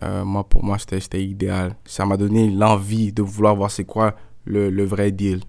euh, 0.03 0.23
moi, 0.25 0.43
pour 0.47 0.63
moi, 0.63 0.77
c'était, 0.79 0.99
c'était 0.99 1.23
idéal. 1.23 1.75
Ça 1.85 2.05
m'a 2.05 2.17
donné 2.17 2.49
l'envie 2.49 3.11
de 3.11 3.21
vouloir 3.21 3.55
voir 3.55 3.69
c'est 3.69 3.83
quoi 3.85 4.15
le, 4.45 4.69
le 4.69 4.83
vrai 4.85 5.11
deal. 5.11 5.41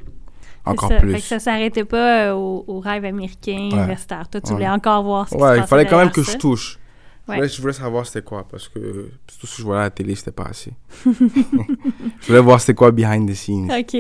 Encore 0.66 0.90
ça. 0.90 0.96
plus. 0.96 1.12
Fait 1.12 1.18
que 1.20 1.24
ça 1.24 1.38
s'arrêtait 1.38 1.84
pas 1.84 2.34
au, 2.36 2.64
au 2.66 2.80
rêve 2.80 3.04
américain, 3.06 3.56
Ouais. 3.56 3.76
universitaire. 3.78 4.28
Toi, 4.28 4.40
tu 4.40 4.48
Ouais. 4.48 4.54
voulais 4.54 4.68
encore 4.68 5.02
voir 5.04 5.28
ce 5.28 5.34
Ouais, 5.36 5.56
il 5.58 5.62
fallait 5.66 5.86
quand 5.86 5.98
même 5.98 6.10
que 6.10 6.22
ça. 6.22 6.32
je 6.32 6.36
touche. 6.36 6.78
Je, 7.26 7.30
Ouais. 7.32 7.36
voulais, 7.36 7.48
je 7.48 7.60
voulais 7.60 7.72
savoir 7.74 8.04
c'était 8.06 8.22
quoi, 8.22 8.46
parce 8.50 8.68
que 8.68 9.10
tout 9.38 9.46
ce 9.46 9.56
que 9.56 9.58
je 9.58 9.62
voyais 9.62 9.80
à 9.80 9.84
la 9.84 9.90
télé, 9.90 10.14
c'était 10.14 10.30
pas 10.32 10.44
assez. 10.44 10.72
je 11.06 12.26
voulais 12.26 12.40
voir 12.40 12.60
c'était 12.60 12.74
quoi 12.74 12.90
behind 12.90 13.30
the 13.30 13.34
scenes. 13.34 13.70
OK. 13.78 13.96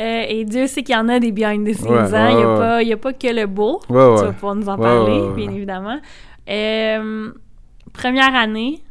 Euh, 0.00 0.22
et 0.28 0.44
Dieu 0.44 0.66
sait 0.68 0.82
qu'il 0.82 0.94
y 0.94 0.98
en 0.98 1.08
a 1.08 1.18
des 1.18 1.32
behind 1.32 1.66
the 1.68 1.74
scenes. 1.74 1.90
Ouais, 1.90 2.14
hein? 2.14 2.30
il 2.30 2.36
n'y 2.36 2.42
a, 2.42 2.76
ouais, 2.76 2.84
il 2.84 2.88
y 2.88 2.92
a 2.92 2.96
pas 2.96 3.12
que 3.12 3.26
le 3.34 3.46
beau. 3.46 3.80
Tu 3.88 3.92
vas 4.26 4.32
pouvoir 4.32 4.54
nous 4.54 4.68
en 4.68 4.76
parler, 4.78 5.20
bien 5.34 5.50
évidemment. 5.50 6.00
Euh, 6.48 7.32
première 7.92 8.34
année, 8.34 8.82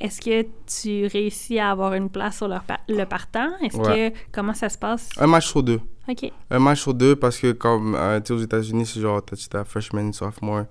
est-ce 0.00 0.20
que 0.20 0.46
tu 0.66 1.06
réussis 1.06 1.58
à 1.58 1.70
avoir 1.70 1.94
une 1.94 2.10
place 2.10 2.36
sur 2.36 2.48
le, 2.48 2.56
pa- 2.66 2.80
le 2.88 3.04
partant? 3.04 3.48
Est-ce 3.62 3.78
que... 3.78 4.14
Comment 4.30 4.52
ça 4.54 4.68
se 4.68 4.76
passe? 4.78 5.08
Un 5.18 5.26
match 5.26 5.46
sur 5.48 5.62
deux. 5.62 5.80
OK. 6.08 6.30
Un 6.50 6.58
match 6.58 6.80
sur 6.82 6.92
deux, 6.94 7.16
parce 7.16 7.38
que 7.38 7.52
comme, 7.52 7.94
euh, 7.94 8.20
tu 8.20 8.26
sais, 8.26 8.32
aux 8.34 8.42
États-Unis, 8.42 8.84
c'est 8.86 9.00
genre, 9.00 9.22
t'as 9.24 9.64
freshman, 9.64 10.12
sophomore, 10.12 10.64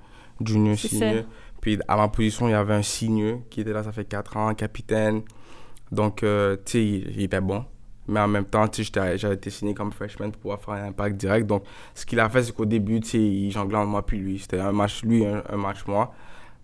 junior, 0.45 0.77
senior. 0.77 1.23
ça. 1.23 1.27
Puis 1.59 1.79
à 1.87 1.97
ma 1.97 2.07
position, 2.07 2.47
il 2.47 2.51
y 2.51 2.55
avait 2.55 2.75
un 2.75 2.83
senior 2.83 3.39
qui 3.49 3.61
était 3.61 3.73
là, 3.73 3.81
ça 3.83 3.91
fait 3.91 4.05
4 4.05 4.37
ans, 4.37 4.53
capitaine. 4.53 5.23
Donc, 5.91 6.21
euh, 6.23 6.55
tu 6.65 6.71
sais, 6.73 6.85
il, 6.85 7.09
il 7.17 7.23
était 7.23 7.41
bon. 7.41 7.65
Mais 8.07 8.19
en 8.19 8.27
même 8.27 8.45
temps, 8.45 8.65
j'avais 8.71 9.35
été 9.35 9.49
signé 9.49 9.73
comme 9.73 9.91
freshman 9.91 10.31
pour 10.31 10.41
pouvoir 10.41 10.59
faire 10.61 10.73
un 10.73 10.87
impact 10.89 11.15
direct. 11.17 11.47
Donc, 11.47 11.63
ce 11.93 12.05
qu'il 12.05 12.19
a 12.19 12.27
fait, 12.29 12.43
c'est 12.43 12.51
qu'au 12.53 12.65
début, 12.65 12.97
il 12.97 13.49
jonglait 13.51 13.77
entre 13.77 13.87
moi 13.87 14.05
puis 14.05 14.17
lui. 14.17 14.39
C'était 14.39 14.59
un 14.59 14.71
match 14.73 15.03
lui, 15.03 15.25
un, 15.25 15.41
un 15.49 15.57
match 15.57 15.85
moi. 15.87 16.13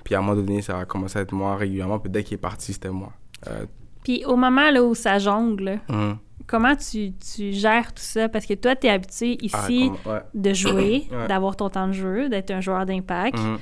Puis 0.03 0.15
à 0.15 0.19
un 0.19 0.21
moment 0.21 0.35
donné, 0.35 0.61
ça 0.61 0.79
a 0.79 0.85
commencé 0.85 1.17
à 1.17 1.21
être 1.21 1.31
moi 1.33 1.55
régulièrement. 1.55 1.99
Puis 1.99 2.09
dès 2.11 2.23
qu'il 2.23 2.35
est 2.35 2.41
parti, 2.41 2.73
c'était 2.73 2.89
moi. 2.89 3.11
Euh, 3.47 3.65
Puis 4.03 4.25
au 4.25 4.35
moment 4.35 4.69
là, 4.69 4.83
où 4.83 4.93
ça 4.95 5.17
jongle, 5.17 5.79
hum. 5.87 6.17
comment 6.47 6.75
tu, 6.75 7.13
tu 7.13 7.53
gères 7.53 7.93
tout 7.93 8.01
ça? 8.03 8.27
Parce 8.27 8.45
que 8.45 8.53
toi, 8.55 8.75
tu 8.75 8.87
es 8.87 8.89
habitué 8.89 9.37
Ah, 9.41 9.45
ici 9.45 9.91
comme- 10.03 10.13
ouais. 10.13 10.19
de 10.33 10.53
jouer, 10.53 11.03
Ouais. 11.11 11.27
d'avoir 11.27 11.55
ton 11.55 11.69
temps 11.69 11.87
de 11.87 11.93
jeu, 11.93 12.27
d'être 12.29 12.51
un 12.51 12.59
joueur 12.61 12.85
d'impact. 12.85 13.37
Mhm, 13.37 13.57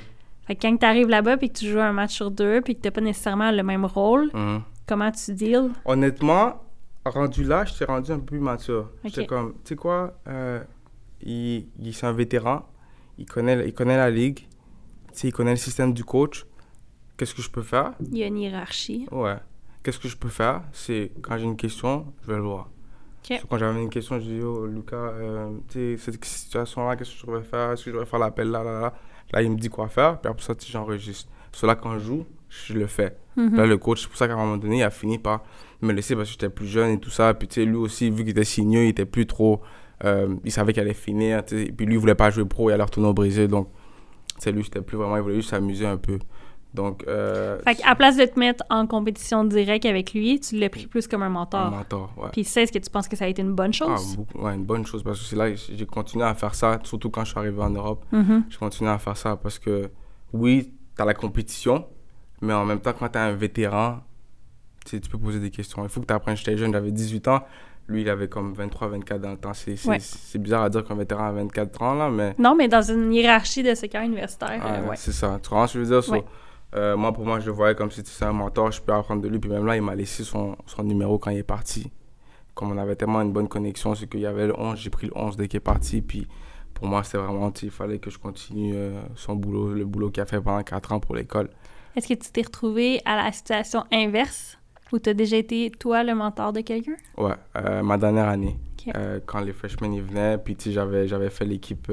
Fait 0.46 0.56
que 0.56 0.62
quand 0.62 0.76
tu 0.76 0.86
arrives 0.86 1.08
là-bas 1.08 1.36
puis 1.36 1.50
que 1.50 1.58
tu 1.58 1.66
joues 1.66 1.80
un 1.80 1.92
match 1.92 2.14
sur 2.14 2.30
deux 2.32 2.60
puis 2.60 2.74
que 2.74 2.80
tu 2.80 2.90
pas 2.90 3.00
nécessairement 3.00 3.50
le 3.52 3.62
même 3.62 3.84
rôle, 3.84 4.30
mhm. 4.34 4.62
comment 4.86 5.10
tu 5.12 5.32
deals? 5.34 5.70
Honnêtement, 5.84 6.54
rendu 7.10 7.44
là, 7.44 7.64
je 7.64 7.74
t'ai 7.74 7.84
rendu 7.84 8.10
un 8.12 8.18
peu 8.18 8.26
plus 8.26 8.40
mature. 8.40 8.90
Ok. 9.04 9.10
J'étais 9.10 9.26
comme, 9.26 9.52
tu 9.64 9.70
sais 9.70 9.76
quoi, 9.76 10.14
euh, 10.28 10.62
il, 11.22 11.66
il- 11.80 11.94
c'est 11.94 12.06
un 12.06 12.12
vétéran, 12.12 12.66
il 13.18 13.26
connaît, 13.26 13.66
il 13.68 13.74
connaît 13.74 13.96
la 13.96 14.10
ligue, 14.10 14.46
il 15.22 15.32
connaît 15.32 15.50
le 15.52 15.56
système 15.56 15.92
du 15.92 16.04
coach. 16.04 16.46
Qu'est-ce 17.16 17.34
que 17.34 17.42
je 17.42 17.50
peux 17.50 17.62
faire? 17.62 17.92
Il 18.00 18.16
y 18.18 18.22
a 18.22 18.26
une 18.26 18.38
hiérarchie. 18.38 19.08
Ouais. 19.10 19.36
Qu'est-ce 19.82 19.98
que 19.98 20.08
je 20.08 20.16
peux 20.16 20.28
faire? 20.28 20.62
C'est 20.72 21.10
quand 21.20 21.36
j'ai 21.38 21.44
une 21.44 21.56
question, 21.56 22.12
je 22.22 22.28
vais 22.28 22.36
le 22.36 22.42
voir. 22.42 22.68
Quand 23.50 23.58
j'avais 23.58 23.82
une 23.82 23.90
question, 23.90 24.18
je 24.20 24.24
dis, 24.24 24.40
oh, 24.40 24.64
Lucas, 24.66 24.96
euh, 24.96 25.50
tu 25.68 25.96
sais, 25.98 26.12
cette 26.12 26.24
situation-là, 26.24 26.96
qu'est-ce 26.96 27.10
que 27.12 27.16
je 27.20 27.26
devrais 27.26 27.42
faire? 27.42 27.72
Est-ce 27.72 27.84
que 27.84 27.90
je 27.90 27.94
devrais 27.94 28.06
faire 28.06 28.18
l'appel 28.20 28.48
là, 28.50 28.62
là, 28.64 28.80
là? 28.80 28.94
Là, 29.32 29.42
il 29.42 29.50
me 29.50 29.56
dit 29.56 29.68
quoi 29.68 29.88
faire, 29.88 30.18
puis 30.18 30.30
après 30.30 30.42
ça, 30.42 30.54
j'enregistre. 30.66 31.28
Cela, 31.52 31.74
quand 31.74 31.98
je 31.98 32.04
joue, 32.04 32.26
je 32.48 32.74
le 32.74 32.86
fais. 32.86 33.16
Mhm. 33.36 33.56
Là, 33.56 33.66
le 33.66 33.76
coach, 33.78 34.02
c'est 34.02 34.08
pour 34.08 34.16
ça 34.16 34.26
qu'à 34.26 34.34
un 34.34 34.36
moment 34.36 34.56
donné, 34.56 34.78
il 34.78 34.82
a 34.82 34.90
fini 34.90 35.18
par 35.18 35.42
me 35.82 35.92
laisser 35.92 36.16
parce 36.16 36.28
que 36.28 36.32
j'étais 36.32 36.48
plus 36.48 36.66
jeune 36.66 36.90
et 36.90 36.98
tout 36.98 37.10
ça. 37.10 37.32
Puis, 37.34 37.46
tu 37.48 37.54
sais, 37.60 37.64
lui 37.64 37.76
aussi, 37.76 38.10
vu 38.10 38.18
qu'il 38.24 38.30
était 38.30 38.44
signé, 38.44 38.84
il 38.84 38.88
était 38.90 39.04
plus 39.06 39.26
trop. 39.26 39.60
euh, 40.04 40.36
il 40.44 40.52
savait 40.52 40.72
qu'il 40.72 40.82
allait 40.82 40.94
finir. 40.94 41.44
tu 41.44 41.56
sais. 41.56 41.62
Et 41.68 41.72
puis, 41.72 41.84
lui, 41.86 41.94
il 41.94 41.98
voulait 41.98 42.14
pas 42.14 42.30
jouer 42.30 42.44
pro, 42.44 42.70
il 42.70 42.72
allait 42.72 42.82
retourner 42.84 43.08
au 43.08 43.14
Brésil. 43.14 43.48
Donc, 43.48 43.68
tu 44.34 44.42
sais, 44.42 44.52
lui, 44.52 44.62
c'était 44.64 44.80
plus 44.80 44.96
vraiment. 44.96 45.16
Il 45.16 45.22
voulait 45.22 45.34
juste 45.36 45.50
s'amuser 45.50 45.86
un 45.86 45.96
peu. 45.96 46.18
Donc, 46.74 47.02
euh, 47.08 47.58
Fait 47.64 47.74
qu'à 47.76 47.94
place 47.94 48.16
de 48.16 48.24
te 48.24 48.38
mettre 48.38 48.62
en 48.70 48.86
compétition 48.86 49.42
directe 49.42 49.86
avec 49.86 50.12
lui, 50.12 50.38
tu 50.38 50.56
l'as 50.58 50.68
pris 50.68 50.86
plus 50.86 51.08
comme 51.08 51.22
un 51.22 51.26
un 51.26 51.30
mentor. 51.30 51.70
mentor, 51.70 52.12
ouais. 52.18 52.28
Puis 52.30 52.44
c'est 52.44 52.66
ce 52.66 52.72
que 52.72 52.78
tu 52.78 52.90
penses 52.90 53.08
que 53.08 53.16
ça 53.16 53.24
a 53.24 53.28
été 53.28 53.40
une 53.42 53.54
bonne 53.54 53.70
Ah, 53.70 53.96
chose? 53.96 54.16
beaucoup- 54.16 54.38
ouais, 54.44 54.54
une 54.54 54.64
bonne 54.66 54.84
chose 54.84 55.02
parce 55.02 55.18
que 55.18 55.24
c'est 55.24 55.34
là 55.36 55.52
j'ai 55.54 55.86
continué 55.86 56.24
à 56.26 56.34
faire 56.34 56.54
ça, 56.54 56.78
surtout 56.84 57.08
quand 57.08 57.24
je 57.24 57.30
suis 57.30 57.38
arrivé 57.38 57.60
en 57.62 57.70
Europe. 57.70 58.04
Mhm. 58.12 58.44
Je 58.50 58.58
continue 58.58 58.90
à 58.90 58.98
faire 58.98 59.16
ça 59.16 59.36
parce 59.36 59.58
que, 59.58 59.88
oui, 60.34 60.70
tu 60.94 61.02
as 61.02 61.06
la 61.06 61.14
compétition, 61.14 61.86
mais 62.40 62.52
en 62.54 62.64
même 62.64 62.80
temps, 62.80 62.92
quand 62.98 63.08
tu 63.08 63.18
es 63.18 63.20
un 63.20 63.32
vétéran, 63.32 64.00
tu 64.84 65.00
peux 65.00 65.18
poser 65.18 65.40
des 65.40 65.50
questions. 65.50 65.82
Il 65.82 65.88
faut 65.88 66.00
que 66.00 66.06
tu 66.06 66.12
apprennes. 66.14 66.36
J'étais 66.36 66.56
jeune, 66.56 66.72
j'avais 66.72 66.90
18 66.92 67.28
ans. 67.28 67.42
Lui, 67.88 68.02
il 68.02 68.08
avait 68.10 68.28
comme 68.28 68.52
23, 68.52 68.88
24 68.88 69.20
dans 69.20 69.30
le 69.30 69.36
temps. 69.38 69.54
C'est 69.54 69.76
Ouais. 69.86 69.98
bizarre 70.38 70.62
à 70.64 70.68
dire 70.70 70.84
qu'un 70.84 70.94
vétéran 70.94 71.24
a 71.26 71.32
24 71.32 71.82
ans, 71.82 71.94
là, 71.94 72.10
mais 72.10 72.34
Non, 72.38 72.54
mais 72.54 72.68
dans 72.68 72.82
une 72.82 73.12
hiérarchie 73.12 73.62
de 73.62 73.74
soccer 73.74 74.02
universitaire, 74.02 74.60
euh, 74.64 74.88
ouais, 74.88 74.96
c'est 74.96 75.12
ça. 75.12 75.38
Tu 75.42 75.48
comprends 75.48 75.66
ce 75.66 75.74
que 75.74 75.78
je 75.80 75.84
veux 75.84 75.90
dire? 76.00 76.04
So, 76.04 76.12
Ouais. 76.12 76.24
euh, 76.74 76.96
moi, 76.96 77.12
pour 77.12 77.24
moi, 77.24 77.40
je 77.40 77.46
le 77.46 77.52
voyais 77.52 77.74
comme 77.74 77.90
si 77.90 78.02
c'était 78.04 78.24
un 78.26 78.32
mentor. 78.32 78.70
Je 78.72 78.80
peux 78.82 78.92
apprendre 78.92 79.22
de 79.22 79.28
lui. 79.28 79.38
Puis 79.38 79.50
même 79.50 79.64
là, 79.66 79.74
il 79.76 79.82
m'a 79.82 79.94
laissé 79.94 80.22
son, 80.22 80.56
son 80.66 80.82
numéro 80.84 81.18
quand 81.18 81.30
il 81.30 81.38
est 81.38 81.42
parti. 81.42 81.90
Comme 82.54 82.72
on 82.72 82.78
avait 82.78 82.96
tellement 82.96 83.22
une 83.22 83.32
bonne 83.32 83.48
connexion, 83.48 83.94
c'est 83.94 84.06
qu'il 84.06 84.20
y 84.20 84.26
avait 84.26 84.48
le 84.48 84.58
11, 84.58 84.78
j'ai 84.78 84.90
pris 84.90 85.06
le 85.06 85.12
11 85.16 85.36
dès 85.36 85.48
qu'il 85.48 85.56
est 85.58 85.60
parti. 85.60 86.02
Puis 86.02 86.26
pour 86.74 86.86
moi, 86.88 87.02
c'était 87.04 87.18
vraiment, 87.18 87.50
il 87.62 87.70
fallait 87.70 87.98
que 87.98 88.10
je 88.10 88.18
continue 88.18 88.72
euh, 88.74 89.00
son 89.14 89.34
boulot, 89.34 89.72
le 89.72 89.84
boulot 89.86 90.10
qu'il 90.10 90.22
a 90.22 90.26
fait 90.26 90.40
pendant 90.40 90.62
quatre 90.62 90.92
ans 90.92 91.00
pour 91.00 91.14
l'école. 91.14 91.48
Est-ce 91.98 92.06
que 92.06 92.14
tu 92.14 92.30
t'es 92.30 92.42
retrouvé 92.42 93.00
à 93.04 93.16
la 93.16 93.32
situation 93.32 93.82
inverse 93.92 94.56
où 94.92 95.00
tu 95.00 95.10
as 95.10 95.14
déjà 95.14 95.36
été, 95.36 95.72
toi, 95.80 96.04
le 96.04 96.14
mentor 96.14 96.52
de 96.52 96.60
quelqu'un? 96.60 96.94
Ouais, 97.16 97.34
euh, 97.56 97.82
ma 97.82 97.98
dernière 97.98 98.28
année, 98.28 98.56
euh, 98.94 99.18
quand 99.26 99.40
les 99.40 99.52
freshmen 99.52 99.92
y 99.92 100.00
venaient, 100.00 100.38
puis 100.38 100.56
j'avais, 100.66 101.08
j'avais 101.08 101.28
fait 101.28 101.44
l'équipe, 101.44 101.90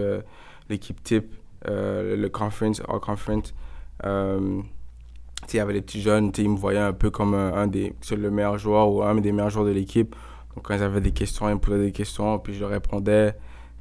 l'équipe 0.70 1.02
type, 1.02 1.34
le 1.66 2.28
conference, 2.28 2.84
all 2.88 3.00
conference. 3.00 3.56
il 4.04 5.56
y 5.56 5.60
avait 5.60 5.74
les 5.74 5.82
petits 5.82 6.02
jeunes, 6.02 6.32
ils 6.38 6.50
me 6.52 6.56
voyaient 6.56 6.78
un 6.78 6.94
peu 6.94 7.10
comme 7.10 7.34
un, 7.34 7.66
des, 7.66 7.96
le 8.12 8.30
meilleur 8.30 8.60
joueur 8.60 8.92
ou 8.92 9.02
un 9.02 9.16
des 9.16 9.32
meilleurs 9.32 9.50
joueurs 9.50 9.66
de 9.66 9.72
l'équipe. 9.72 10.16
Donc 10.56 10.68
quand 10.68 10.76
ils 10.76 10.84
avaient 10.84 11.02
des 11.02 11.14
questions, 11.14 11.50
ils 11.50 11.56
me 11.56 11.60
posaient 11.60 11.84
des 11.86 11.92
questions, 11.92 12.38
puis 12.38 12.54
je 12.54 12.64
répondais. 12.64 13.34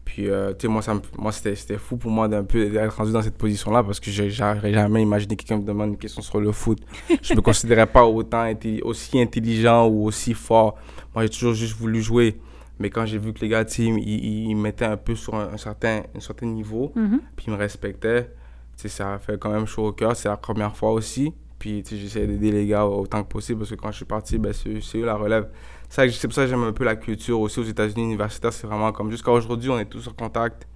Puis, 0.05 0.29
euh, 0.29 0.53
tu 0.53 0.63
sais, 0.63 0.69
moi, 0.69 0.83
ça 0.83 1.01
moi 1.17 1.33
c'était 1.33 1.79
fou 1.79 1.97
pour 1.97 2.11
moi 2.11 2.29
d'un 2.29 2.45
peu 2.45 2.69
d'être 2.69 2.97
rendu 2.97 3.13
dans 3.13 3.23
cette 3.23 3.39
position-là 3.39 3.83
parce 3.83 4.01
que 4.01 4.11
j'aurais 4.11 4.73
jamais 4.73 5.03
imaginé 5.03 5.35
quelqu'un 5.35 5.57
me 5.57 5.65
demande 5.65 5.91
une 5.91 5.97
question 5.97 6.21
sur 6.21 6.41
le 6.41 6.53
foot. 6.53 6.79
je 7.23 7.35
me 7.35 7.41
considérais 7.41 7.87
pas 7.87 8.05
autant 8.05 8.53
aussi 8.83 9.21
intelligent 9.21 9.87
ou 9.87 10.07
aussi 10.07 10.35
fort. 10.35 10.77
Moi, 11.15 11.25
j'ai 11.25 11.31
toujours 11.31 11.55
juste 11.55 11.77
voulu 11.77 12.03
jouer. 12.03 12.39
Mais 12.79 12.91
quand 12.91 13.07
j'ai 13.07 13.19
vu 13.19 13.33
que 13.33 13.41
les 13.41 13.49
gars, 13.49 13.65
tu 13.65 13.83
ils, 13.85 14.49
ils, 14.49 14.57
mettaient 14.57 14.85
un 14.85 14.97
peu 14.97 15.15
sur 15.15 15.35
un, 15.37 15.57
certain, 15.57 16.03
un 16.15 16.21
certain 16.21 16.47
niveau, 16.47 16.93
mm-hmm. 16.97 17.21
puis 17.37 17.47
ils 17.47 17.53
me 17.53 17.57
respectaient, 17.57 18.25
tu 18.25 18.31
sais, 18.77 18.89
ça 18.89 19.15
a 19.15 19.19
fait 19.19 19.39
quand 19.39 19.51
même 19.51 19.67
chaud 19.67 19.87
au 19.87 19.93
cœur. 19.93 20.17
C'est 20.17 20.29
la 20.29 20.37
première 20.37 20.77
fois 20.77 20.91
aussi. 20.93 21.33
Puis, 21.59 21.83
tu 21.83 21.95
sais, 21.95 22.03
j'essaie 22.03 22.27
d'aider 22.27 22.51
les 22.51 22.67
gars 22.67 22.85
autant 22.85 23.23
que 23.23 23.29
possible 23.29 23.61
parce 23.61 23.71
que 23.71 23.77
quand 23.77 23.93
je 23.93 23.97
suis 23.97 24.05
parti, 24.05 24.39
ben, 24.39 24.53
c'est 24.53 24.99
eux 24.99 25.05
la 25.05 25.15
relève. 25.15 25.49
C'est 25.95 26.27
pour 26.27 26.33
ça 26.33 26.43
que 26.43 26.49
j'aime 26.49 26.65
un 26.65 26.73
peu 26.73 26.83
la 26.83 26.97
culture 26.97 27.39
aussi 27.39 27.61
aux 27.61 27.65
États-Unis 27.65 28.03
universitaires. 28.03 28.53
C'est 28.53 28.67
vraiment 28.67 28.91
comme 28.91 29.13
jusqu'à 29.13 29.31
aujourd'hui, 29.31 29.71
on 29.71 29.79
est 29.79 29.85
tous 29.85 30.09
en 30.09 30.13
contact. 30.13 30.67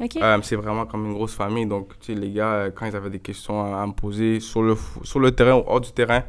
Euh, 0.00 0.38
c'est 0.42 0.56
vraiment 0.56 0.86
comme 0.86 1.04
une 1.04 1.12
grosse 1.12 1.34
famille. 1.34 1.66
Donc, 1.66 1.98
tu 2.00 2.14
sais, 2.14 2.18
les 2.18 2.32
gars, 2.32 2.52
euh, 2.52 2.70
quand 2.74 2.86
ils 2.86 2.96
avaient 2.96 3.10
des 3.10 3.20
questions 3.20 3.74
à, 3.74 3.86
me 3.86 3.92
poser 3.92 4.40
sur 4.40 4.62
le, 4.62 4.74
sur 5.02 5.20
le 5.20 5.32
terrain 5.32 5.56
ou 5.56 5.64
hors 5.66 5.82
du 5.82 5.92
terrain, 5.92 6.22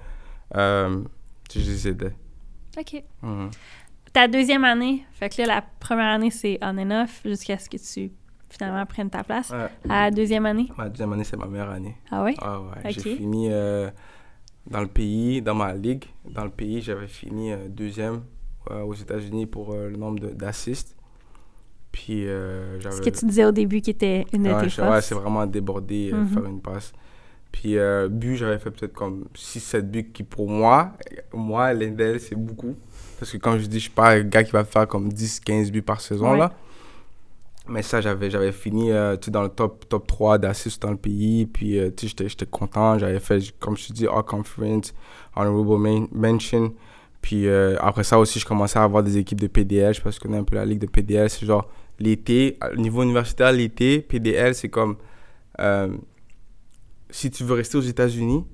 euh, 0.55 1.01
je 1.53 1.59
les 1.59 1.87
aidais. 1.87 2.13
OK. 2.77 3.03
Mhm. 3.23 3.51
Ta 4.11 4.27
deuxième 4.27 4.65
année, 4.65 5.05
fait 5.13 5.29
que 5.29 5.41
là, 5.41 5.47
la 5.47 5.63
première 5.79 6.07
année, 6.13 6.29
c'est 6.29 6.59
on 6.61 6.77
and 6.77 7.03
off 7.03 7.21
jusqu'à 7.23 7.57
ce 7.57 7.69
que 7.69 7.77
tu 7.77 8.11
finalement 8.49 8.85
prennes 8.85 9.09
ta 9.09 9.23
place. 9.23 9.51
À 9.51 9.69
la 9.87 10.11
deuxième 10.11 10.45
année? 10.45 10.69
Ma 10.77 10.89
deuxième 10.89 11.13
année, 11.13 11.23
c'est 11.23 11.37
ma 11.37 11.47
meilleure 11.47 11.71
année. 11.71 11.95
Ah 12.11 12.23
oui? 12.23 12.35
Ah 12.41 12.59
ouais. 12.59 12.91
J'ai 12.91 13.15
fini 13.15 13.49
dans 14.67 14.81
le 14.81 14.87
pays, 14.87 15.41
dans 15.41 15.55
ma 15.55 15.73
ligue, 15.73 16.05
dans 16.29 16.43
le 16.43 16.49
pays, 16.49 16.81
j'avais 16.81 17.07
fini 17.07 17.51
euh, 17.51 17.67
deuxième 17.69 18.21
euh, 18.71 18.81
aux 18.81 18.93
États-Unis 18.93 19.45
pour 19.45 19.73
euh, 19.73 19.89
le 19.89 19.97
nombre 19.97 20.19
d'assists. 20.31 20.95
Puis 21.91 22.25
j'avais. 22.79 22.97
Ce 22.97 23.01
que 23.01 23.09
tu 23.09 23.25
disais 23.25 23.45
au 23.45 23.53
début 23.53 23.79
qui 23.79 23.91
était 23.91 24.25
une 24.33 24.43
de 24.43 24.49
tes 24.59 24.69
forces. 24.69 24.79
Ouais, 24.79 25.01
c'est 25.01 25.15
vraiment 25.15 25.45
déborder, 25.45 26.11
mm-hmm. 26.11 26.27
faire 26.27 26.45
une 26.45 26.61
passe. 26.61 26.91
Puis 27.53 27.77
but, 28.09 28.35
j'avais 28.35 28.59
fait 28.59 28.69
peut-être 28.69 28.91
comme 28.91 29.27
6-7 29.33 29.81
buts 29.83 30.11
qui 30.11 30.23
pour 30.23 30.49
moi, 30.49 30.91
moi, 31.33 31.71
l'un 31.73 31.95
c'est 32.19 32.35
beaucoup. 32.35 32.75
Parce 33.17 33.31
que 33.31 33.37
comme 33.37 33.59
je 33.59 33.67
dis, 33.67 33.77
je 33.77 33.83
suis 33.83 33.91
pas 33.91 34.09
un 34.09 34.23
gars 34.23 34.43
qui 34.43 34.51
va 34.51 34.65
faire 34.65 34.89
comme 34.89 35.07
10-15 35.07 35.71
buts 35.71 35.81
par 35.81 36.01
saison 36.01 36.33
là. 36.33 36.51
Mais 37.67 37.81
ça, 37.81 37.99
j'avais, 37.99 38.29
j'avais 38.29 38.51
fini 38.51 38.91
euh, 38.91 39.17
dans 39.27 39.41
le 39.41 39.49
top, 39.49 39.89
top 39.89 40.05
3 40.07 40.37
d'assists 40.37 40.81
dans 40.81 40.91
le 40.91 40.97
pays. 40.97 41.45
Puis 41.45 41.79
euh, 41.79 41.89
j'étais, 41.99 42.29
j'étais 42.29 42.45
content. 42.45 42.99
J'avais 42.99 43.19
fait, 43.19 43.41
comme 43.59 43.75
je 43.77 43.87
te 43.87 43.93
dis, 43.93 44.07
All 44.07 44.23
Conference, 44.23 44.93
Honorable 45.35 46.07
Mention. 46.11 46.73
Puis 47.21 47.47
euh, 47.47 47.75
après 47.79 48.03
ça 48.03 48.19
aussi, 48.19 48.39
je 48.39 48.45
commençais 48.45 48.77
à 48.77 48.83
avoir 48.83 49.01
des 49.01 49.17
équipes 49.17 49.41
de 49.41 49.47
PDL. 49.47 49.93
Je 49.93 49.97
sais 49.97 50.03
pas 50.03 50.11
si 50.11 50.19
tu 50.19 50.27
connais 50.27 50.37
un 50.37 50.43
peu 50.43 50.55
la 50.55 50.65
ligue 50.65 50.79
de 50.79 50.87
PDL. 50.87 51.29
C'est 51.29 51.45
genre 51.45 51.67
l'été, 51.99 52.59
au 52.73 52.77
niveau 52.77 53.01
universitaire, 53.01 53.51
l'été, 53.51 54.01
PDL, 54.01 54.53
c'est 54.53 54.69
comme 54.69 54.97
si 57.09 57.31
tu 57.31 57.43
veux 57.45 57.53
rester 57.53 57.77
aux 57.77 57.81
États-Unis, 57.81 58.45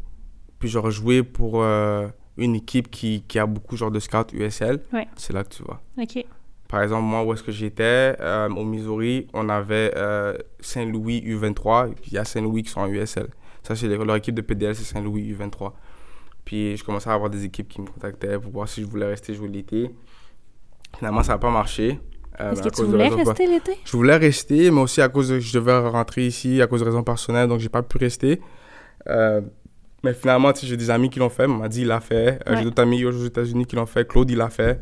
puis 0.60 0.70
genre 0.70 0.92
jouer 0.92 1.24
pour 1.24 1.64
une 1.64 2.56
équipe 2.56 2.92
qui, 2.92 3.24
qui 3.28 3.40
a 3.40 3.48
beaucoup 3.48 3.76
genre 3.76 3.92
de 3.92 4.00
scouts 4.00 4.34
USL, 4.34 4.80
c'est 5.16 5.34
là 5.34 5.44
que 5.44 5.50
tu 5.50 5.64
vas. 5.64 5.82
OK. 5.98 6.26
Par 6.72 6.82
exemple, 6.82 7.04
moi, 7.04 7.22
où 7.24 7.34
est-ce 7.34 7.44
que 7.44 7.52
j'étais, 7.52 8.16
euh, 8.22 8.48
au 8.48 8.64
Missouri, 8.64 9.28
on 9.34 9.50
avait 9.50 9.92
euh, 9.98 10.34
Saint-Louis 10.62 11.22
U23, 11.22 11.94
puis 11.96 12.12
il 12.12 12.14
y 12.14 12.18
a 12.18 12.24
Saint-Louis 12.24 12.64
qui 12.64 12.70
sont 12.70 12.80
en 12.80 12.88
USL. 12.88 13.28
Ça, 13.62 13.76
c'est 13.76 13.88
leur 13.90 14.16
équipe 14.16 14.34
de 14.34 14.42
PDL, 14.42 14.74
c'est 14.74 14.86
Saint-Louis 14.86 15.34
U23. 15.34 15.74
Puis 16.46 16.78
je 16.78 16.84
commençais 16.86 17.10
à 17.10 17.14
avoir 17.14 17.30
des 17.30 17.44
équipes 17.44 17.68
qui 17.68 17.82
me 17.82 17.88
contactaient 17.88 18.40
pour 18.40 18.54
voir 18.54 18.70
si 18.70 18.82
je 18.82 18.88
voulais 18.88 19.06
rester 19.06 19.34
jouer 19.34 19.50
l'été. 19.50 19.94
Finalement, 20.98 21.24
ça 21.24 21.34
n'a 21.34 21.40
pas 21.40 21.52
marché. 21.52 22.00
Euh, 22.40 22.54
Est-ce 22.54 22.64
que 22.64 22.70
tu 22.70 22.84
voulais 22.84 23.10
rester 23.10 23.48
l'été? 23.48 23.78
Je 23.84 23.92
voulais 23.92 24.16
rester, 24.16 24.72
mais 24.72 24.80
aussi 24.80 25.02
à 25.02 25.10
cause 25.10 25.28
de 25.28 25.40
je 25.40 25.54
devais 25.54 25.78
rentrer 25.78 26.26
ici, 26.26 26.62
à 26.62 26.68
cause 26.68 26.80
de 26.80 26.86
raisons 26.86 27.04
personnelles, 27.04 27.50
donc 27.50 27.60
j'ai 27.60 27.70
pas 27.70 27.84
pu 27.84 27.98
rester. 27.98 28.40
mais 29.06 30.14
finalement, 30.14 30.54
j'ai 30.56 30.78
des 30.78 30.90
amis 30.90 31.10
qui 31.10 31.20
l'ont 31.20 31.30
fait. 31.30 31.48
m'a 31.48 31.68
dit, 31.68 31.82
il 31.82 31.88
l'a 31.88 32.00
fait. 32.00 32.42
J'ai 32.50 32.64
d'autres 32.64 32.82
amis 32.82 33.04
aux 33.04 33.12
États-Unis 33.12 33.66
qui 33.66 33.76
l'ont 33.76 33.86
fait. 33.86 34.08
Claude, 34.08 34.32
il 34.32 34.38
l'a 34.38 34.50
fait. 34.50 34.80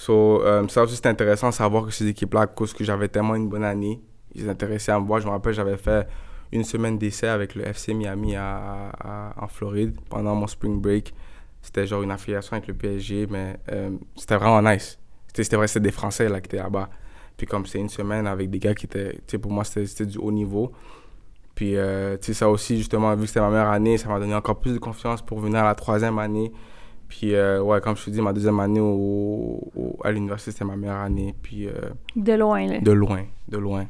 So, 0.00 0.42
euh, 0.42 0.66
ça 0.68 0.82
aussi, 0.82 0.96
c'était 0.96 1.10
intéressant 1.10 1.50
de 1.50 1.54
savoir 1.54 1.84
que 1.84 1.90
ces 1.90 2.06
équipes-là, 2.06 2.42
à 2.42 2.46
cause 2.46 2.72
que 2.72 2.82
j'avais 2.82 3.08
tellement 3.08 3.34
une 3.34 3.50
bonne 3.50 3.64
année, 3.64 4.00
ils 4.34 4.46
s'intéressaient 4.46 4.92
à 4.92 4.98
moi. 4.98 5.20
Je 5.20 5.26
me 5.26 5.30
rappelle, 5.30 5.52
j'avais 5.52 5.76
fait 5.76 6.08
une 6.52 6.64
semaine 6.64 6.96
d'essai 6.96 7.28
avec 7.28 7.54
le 7.54 7.66
FC 7.66 7.92
Miami 7.92 8.34
à, 8.34 9.34
en 9.36 9.46
Floride 9.46 9.94
pendant 10.08 10.34
mon 10.34 10.46
spring 10.46 10.80
break. 10.80 11.12
C'était 11.60 11.86
genre 11.86 12.02
une 12.02 12.12
affiliation 12.12 12.54
avec 12.54 12.66
le 12.68 12.72
PSG, 12.72 13.26
mais 13.28 13.58
euh, 13.70 13.90
c'était 14.16 14.36
vraiment 14.36 14.62
nice. 14.62 14.98
C'était 15.34 15.56
vrai, 15.56 15.68
c'était 15.68 15.80
des 15.80 15.92
Français 15.92 16.30
là, 16.30 16.40
qui 16.40 16.46
étaient 16.46 16.62
là-bas. 16.62 16.88
Puis 17.36 17.46
comme 17.46 17.66
c'était 17.66 17.80
une 17.80 17.90
semaine 17.90 18.26
avec 18.26 18.48
des 18.48 18.58
gars 18.58 18.74
qui 18.74 18.86
étaient, 18.86 19.38
pour 19.38 19.52
moi, 19.52 19.64
c'était 19.64 20.06
du 20.06 20.16
haut 20.16 20.32
niveau. 20.32 20.72
Puis, 21.54 21.76
euh, 21.76 22.16
ça 22.22 22.48
aussi, 22.48 22.78
justement, 22.78 23.14
vu 23.16 23.22
que 23.22 23.26
c'était 23.26 23.40
ma 23.40 23.50
meilleure 23.50 23.68
année, 23.68 23.98
ça 23.98 24.08
m'a 24.08 24.18
donné 24.18 24.34
encore 24.34 24.60
plus 24.60 24.72
de 24.72 24.78
confiance 24.78 25.20
pour 25.20 25.40
venir 25.40 25.58
à 25.58 25.64
la 25.64 25.74
troisième 25.74 26.18
année. 26.18 26.52
Puis, 27.10 27.34
euh, 27.34 27.60
ouais, 27.60 27.80
comme 27.80 27.96
je 27.96 28.04
te 28.04 28.10
dis, 28.10 28.22
ma 28.22 28.32
deuxième 28.32 28.60
année 28.60 28.80
au, 28.80 29.60
à 30.04 30.12
l'université, 30.12 30.52
c'était 30.52 30.64
ma 30.64 30.76
meilleure 30.76 31.00
année. 31.00 31.34
Puis, 31.42 31.66
euh, 31.66 31.72
de 32.14 32.32
loin, 32.34 32.64
là. 32.68 32.80
De 32.80 32.92
loin, 32.92 33.24
de 33.48 33.58
loin. 33.58 33.86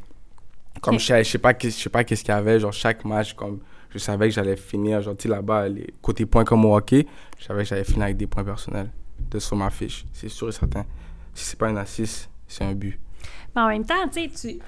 Comme 0.81 0.99
je, 0.99 1.19
je 1.19 1.23
sais 1.25 1.39
pas, 1.39 1.53
je 1.63 1.69
sais 1.69 1.91
pas 1.91 2.03
qu'est-ce 2.03 2.25
qu'il 2.25 2.35
y 2.35 2.37
avait, 2.37 2.59
genre 2.59 2.73
chaque 2.73 3.05
match, 3.05 3.35
comme 3.35 3.61
je 3.91 3.99
savais 3.99 4.29
que 4.29 4.35
j'allais 4.35 4.57
finir, 4.57 5.03
genre, 5.03 5.15
tu 5.19 5.29
là-bas, 5.29 5.69
les 5.69 5.93
côté 6.01 6.25
points 6.25 6.45
comme 6.45 6.65
au 6.65 6.75
hockey, 6.75 7.07
je 7.39 7.45
savais 7.45 7.63
que 7.63 7.69
j'allais 7.69 7.85
finir 7.85 8.05
avec 8.05 8.17
des 8.17 8.27
points 8.27 8.43
personnels 8.43 8.91
de 9.31 9.39
sur 9.39 9.55
ma 9.55 9.69
fiche. 9.69 10.07
C'est 10.15 10.31
sûr 10.31 10.49
et 10.49 10.53
certain. 10.53 10.87
Si 11.35 11.45
c'est 11.45 11.59
pas 11.59 11.69
un 11.69 11.77
assist, 11.77 12.31
c'est 12.49 12.65
un 12.65 12.73
but. 12.73 12.99
Mais 13.55 13.61
en 13.61 13.69
même 13.69 13.85
temps, 13.85 14.09
tu 14.11 14.31
sais, 14.33 14.59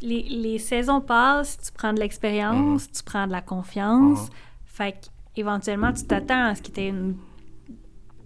les, 0.00 0.22
les 0.24 0.58
saisons 0.58 1.00
passent, 1.00 1.56
tu 1.64 1.70
prends 1.72 1.92
de 1.92 2.00
l'expérience, 2.00 2.82
mhm. 2.88 2.92
tu 2.96 3.02
prends 3.04 3.28
de 3.28 3.32
la 3.32 3.42
confiance. 3.42 4.22
Mhm. 4.22 4.28
Fait 4.64 5.10
qu'éventuellement, 5.36 5.92
tu 5.92 6.02
t'attends 6.02 6.46
à 6.46 6.54
ce 6.56 6.62
qu'il 6.62 6.76
y 6.78 6.86
ait 6.86 6.88
une 6.88 7.14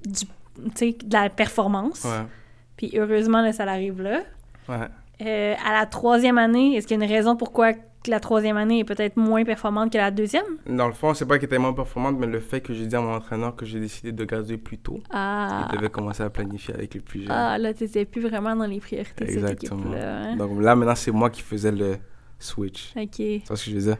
du, 0.06 0.24
de 0.92 1.12
la 1.12 1.28
performance. 1.28 2.06
Puis 2.76 2.92
heureusement, 2.94 3.42
là, 3.42 3.52
ça 3.52 3.64
arrive 3.64 4.02
là. 4.02 4.22
Euh, 5.22 5.54
à 5.64 5.72
la 5.72 5.86
troisième 5.86 6.38
année, 6.38 6.76
est-ce 6.76 6.86
qu'il 6.86 6.98
y 6.98 7.00
a 7.00 7.04
une 7.04 7.10
raison 7.10 7.36
pourquoi 7.36 7.72
la 8.06 8.20
troisième 8.20 8.56
année 8.56 8.80
est 8.80 8.84
peut-être 8.84 9.16
moins 9.16 9.44
performante 9.44 9.92
que 9.92 9.98
la 9.98 10.10
deuxième? 10.10 10.44
Dans 10.66 10.86
le 10.86 10.92
fond, 10.92 11.14
c'est 11.14 11.26
pas 11.26 11.38
qu'elle 11.38 11.46
était 11.46 11.58
moins 11.58 11.72
performante, 11.72 12.16
mais 12.18 12.26
le 12.26 12.40
fait 12.40 12.60
que 12.60 12.74
j'ai 12.74 12.86
dit 12.86 12.94
à 12.94 13.00
mon 13.00 13.14
entraîneur 13.14 13.56
que 13.56 13.64
j'ai 13.64 13.80
décidé 13.80 14.12
de 14.12 14.24
gazer 14.24 14.58
plus 14.58 14.78
tôt. 14.78 15.00
Ah. 15.10 15.68
Il 15.72 15.76
devait 15.76 15.88
commencer 15.88 16.22
à 16.22 16.30
planifier 16.30 16.74
avec 16.74 16.94
les 16.94 17.00
plus 17.00 17.22
jeunes. 17.22 17.32
Ah, 17.32 17.58
là, 17.58 17.72
t'étais 17.72 18.04
plus 18.04 18.20
vraiment 18.20 18.54
dans 18.54 18.66
les 18.66 18.78
priorités 18.78 19.26
cette 19.26 19.64
équipe-là. 19.64 20.18
Hein? 20.18 20.36
Donc 20.36 20.60
là, 20.60 20.76
maintenant, 20.76 20.94
c'est 20.94 21.10
moi 21.10 21.30
qui 21.30 21.42
faisais 21.42 21.72
le 21.72 21.96
switch. 22.38 22.92
OK. 22.96 23.14
C'est 23.16 23.42
ce 23.46 23.64
que 23.64 23.70
je 23.70 23.76
disais. 23.76 23.98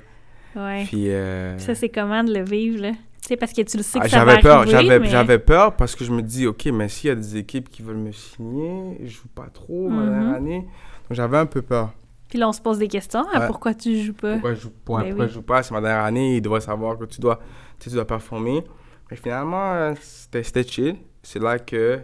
Ouais. 0.54 0.84
Puis, 0.84 1.11
euh... 1.11 1.59
Ça, 1.59 1.74
c'est 1.74 1.88
comment 1.88 2.22
de 2.22 2.32
le 2.32 2.44
vivre, 2.44 2.82
là? 2.82 2.92
Sais, 3.27 3.37
parce 3.37 3.53
que 3.53 3.62
tu 3.62 3.77
le 3.77 3.83
sais 3.83 3.99
que 3.99 4.07
ah, 4.07 4.09
ça 4.09 4.24
va 4.24 4.39
peur, 4.39 4.66
J'avais 4.66 5.05
j'avais 5.07 5.39
peur 5.39 5.77
parce 5.77 5.95
que 5.95 6.05
je 6.05 6.12
me 6.12 6.22
dis, 6.22 6.47
OK, 6.47 6.66
mais 6.66 6.89
s'il 6.89 7.09
y 7.09 7.11
a 7.11 7.14
des 7.14 7.37
équipes 7.37 7.68
qui 7.68 7.83
veulent 7.83 7.97
me 7.97 8.12
signer, 8.12 8.99
je 9.03 9.09
joue 9.09 9.29
pas 9.35 9.49
trop 9.53 9.89
ma 9.89 10.05
dernière 10.05 10.29
mhm. 10.29 10.35
année. 10.35 10.61
Donc 10.61 11.12
j'avais 11.12 11.39
un 11.39 11.47
peu 11.47 11.62
peur. 11.62 11.93
Puis 12.29 12.39
là, 12.39 12.49
on 12.49 12.53
se 12.53 12.61
pose 12.61 12.79
des 12.79 12.89
questions. 12.89 13.24
Ah, 13.33 13.47
pourquoi 13.47 13.74
tu 13.74 14.03
joues 14.03 14.12
pas? 14.12 14.33
Pourquoi 14.33 14.55
je 14.55 14.61
joue, 14.61 14.70
pas? 14.70 15.03
Ben 15.03 15.09
pourquoi 15.09 15.27
je 15.29 15.33
joue 15.33 15.43
pas? 15.43 15.62
C'est 15.62 15.72
ma 15.72 15.81
dernière 15.81 16.05
année. 16.05 16.37
Il 16.37 16.43
devrait 16.43 16.61
savoir 16.61 16.99
que 16.99 17.05
tu 17.05 17.20
dois, 17.20 17.39
tu, 17.79 17.89
dois 17.91 18.05
performer. 18.05 18.64
Mais 19.11 19.16
finalement, 19.16 19.72
euh, 19.74 19.95
c'était 20.01 20.64
chill. 20.64 20.97
C'est 21.22 21.39
là 21.39 21.59
que 21.59 22.01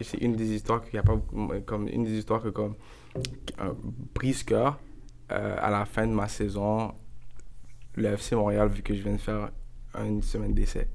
c'est 0.00 0.18
une 0.18 0.34
des 0.34 0.52
histoires 0.54 0.82
qu'il 0.82 0.94
y 0.94 0.98
a 0.98 1.02
pas 1.02 1.18
comme 1.66 1.88
une 1.88 2.04
des 2.04 2.18
histoires 2.18 2.42
que 2.42 2.48
comme 2.48 2.74
euh, 3.60 3.72
brise 4.14 4.42
cœur 4.42 4.78
euh, 5.30 5.56
à 5.60 5.70
la 5.70 5.84
fin 5.84 6.06
de 6.06 6.12
ma 6.12 6.26
saison 6.26 6.94
le 7.96 8.08
FC 8.08 8.34
Montréal 8.34 8.68
vu 8.68 8.82
que 8.82 8.94
je 8.94 9.02
viens 9.02 9.12
de 9.12 9.18
faire 9.18 9.50
une 9.98 10.22
semaine 10.22 10.54
d'essai 10.54 10.88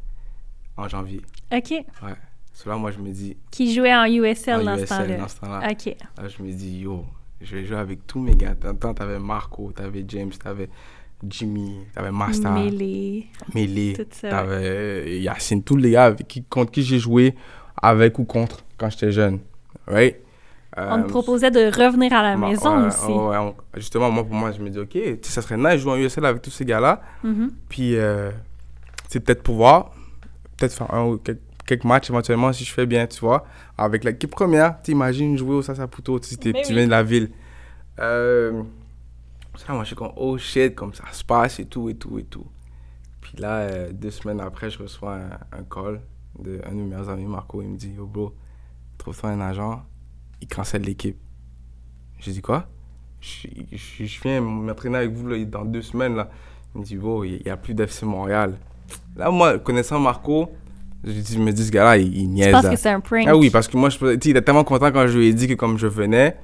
en 0.78 0.88
janvier. 0.88 1.22
OK. 1.52 1.72
Ouais. 1.72 2.16
Cela, 2.54 2.78
moi, 2.78 2.92
je 2.92 3.00
me 3.00 3.12
dis. 3.12 3.36
Qui 3.52 3.74
jouait 3.74 3.94
en 3.94 4.06
USL, 4.06 4.64
dans, 4.64 4.78
ce 4.78 4.86
temps-là. 4.86 5.18
dans 5.18 5.28
ce 5.28 5.40
temps-là. 5.40 5.70
OK. 5.72 5.96
Là, 6.18 6.28
je 6.28 6.44
me 6.44 6.52
dis, 6.52 6.80
yo, 6.80 7.06
je 7.42 7.56
vais 7.56 7.66
jouer 7.66 7.78
avec 7.78 8.08
tous 8.08 8.20
mes 8.20 8.36
gars. 8.36 8.56
T'entends, 8.56 8.94
t'avais 8.94 9.20
Marco, 9.20 9.72
t'avais 9.74 10.06
James, 10.08 10.32
t'avais 10.32 10.70
Jimmy, 11.28 11.80
t'avais 11.94 12.12
Master. 12.12 12.52
Mélé. 12.52 13.28
Mélé. 13.54 13.98
T'avais 14.22 15.20
Yacine, 15.20 15.64
tous 15.64 15.76
les 15.76 15.92
gars 15.92 16.06
avec 16.06 16.28
qui, 16.28 16.44
contre 16.44 16.72
qui 16.72 16.84
j'ai 16.84 17.00
joué 17.00 17.36
avec 17.82 18.20
ou 18.20 18.24
contre 18.24 18.64
quand 18.78 18.90
j'étais 18.90 19.12
jeune. 19.12 19.40
Right? 19.88 20.18
on 20.78 21.04
te 21.04 21.08
proposait 21.08 21.52
de 21.52 21.68
revenir 21.68 22.12
à 22.12 22.22
la 22.22 22.36
maison 22.36 22.88
aussi. 22.88 23.12
Ouais, 23.12 23.54
justement, 23.76 24.12
moi, 24.12 24.26
pour 24.26 24.36
moi, 24.36 24.52
je 24.52 24.62
me 24.62 24.70
dis, 24.70 24.80
OK, 24.80 24.98
ça 25.22 25.42
serait 25.42 25.56
nice 25.56 25.74
de 25.74 25.78
jouer 25.78 25.92
en 25.94 25.98
USL 25.98 26.26
avec 26.26 26.42
tous 26.42 26.52
ces 26.52 26.66
gars-là. 26.66 27.02
Mm-hmm. 27.24 27.50
Puis, 27.70 27.96
c'est 29.10 29.20
peut-être 29.20 29.44
pouvoir, 29.44 29.92
peut-être 30.58 30.74
faire 30.74 30.94
un 30.94 31.06
ou 31.06 31.18
quelques, 31.18 31.40
quelques, 31.66 31.84
matchs 31.84 32.10
éventuellement 32.10 32.54
si 32.54 32.64
je 32.64 32.74
fais 32.74 32.86
bien, 32.86 33.08
tu 33.08 33.20
vois. 33.20 33.46
Avec 33.78 34.04
l'équipe 34.04 34.32
première, 34.32 34.82
t'imagines 34.82 35.38
jouer 35.38 35.56
au 35.56 35.62
Sasaputo 35.62 36.20
tu 36.20 36.38
viens 36.52 36.86
de 36.86 36.92
la 36.92 37.04
ville. 37.04 37.32
Euh, 38.00 38.64
ça, 39.58 39.74
moi, 39.74 39.84
je 39.84 39.88
suis 39.88 39.96
comme, 39.96 40.12
oh 40.18 40.38
shit, 40.38 40.76
comme 40.76 40.94
ça 40.94 41.04
se 41.12 41.24
passe 41.24 41.60
et 41.60 41.66
tout, 41.66 41.90
et 41.90 41.96
tout, 41.96 42.20
et 42.20 42.24
tout. 42.24 42.46
Puis 43.22 43.38
là, 43.38 43.60
euh, 43.60 43.92
deux 43.92 44.12
semaines 44.12 44.40
après, 44.40 44.70
je 44.70 44.80
reçois 44.80 45.18
un, 45.52 45.64
call 45.64 46.02
de 46.40 46.62
un 46.66 46.72
de 46.72 46.76
mes 46.76 46.84
meilleurs 46.84 47.10
amis, 47.10 47.26
Marco. 47.26 47.62
Il 47.62 47.70
me 47.70 47.78
dit, 47.78 47.92
yo 47.92 48.06
bro, 48.06 48.34
trouve-toi 48.98 49.30
un 49.30 49.42
agent, 49.42 49.84
il 50.42 50.48
cancelle 50.48 50.84
l'équipe. 50.84 51.18
Je 52.20 52.32
dis 52.32 52.42
quoi? 52.42 52.68
Je, 53.22 53.48
je, 53.72 54.22
viens 54.22 54.42
m'entraîner 54.42 54.98
avec 54.98 55.12
vous 55.12 55.28
là, 55.28 55.44
dans 55.46 55.66
deux 55.66 55.82
semaines. 55.82 56.16
Là. 56.16 56.30
Il 56.74 56.82
me 56.82 56.86
dit, 56.86 56.98
bro, 56.98 57.24
il 57.24 57.42
n'y 57.44 57.50
a 57.50 57.58
plus 57.58 57.74
d'FC 57.74 58.06
Montréal. 58.06 58.58
Là, 59.16 59.32
moi, 59.32 59.60
connaissant 59.60 60.00
Marco, 60.00 60.50
je, 61.04 61.38
me 61.40 61.52
dis, 61.52 61.66
ce 61.66 61.72
gars-là, 61.72 61.98
il, 61.98 62.16
il 62.16 62.30
niaise. 62.30 62.48
Je 62.48 62.52
pense 62.52 62.70
que 62.70 62.76
c'est 62.76 62.90
un 62.90 63.00
prank. 63.00 63.26
Ah 63.28 63.38
oui, 63.38 63.50
parce 63.50 63.68
que 63.68 63.78
moi, 63.78 63.90
je, 63.90 63.98
il 64.06 64.14
était 64.14 64.42
tellement 64.42 64.64
content 64.64 64.92
quand 64.92 65.08
je 65.08 65.18
lui 65.18 65.28
ai 65.28 65.34
dit 65.34 65.48
que 65.48 65.54
comme 65.54 65.78
je 65.78 65.88
venais, 65.88 66.36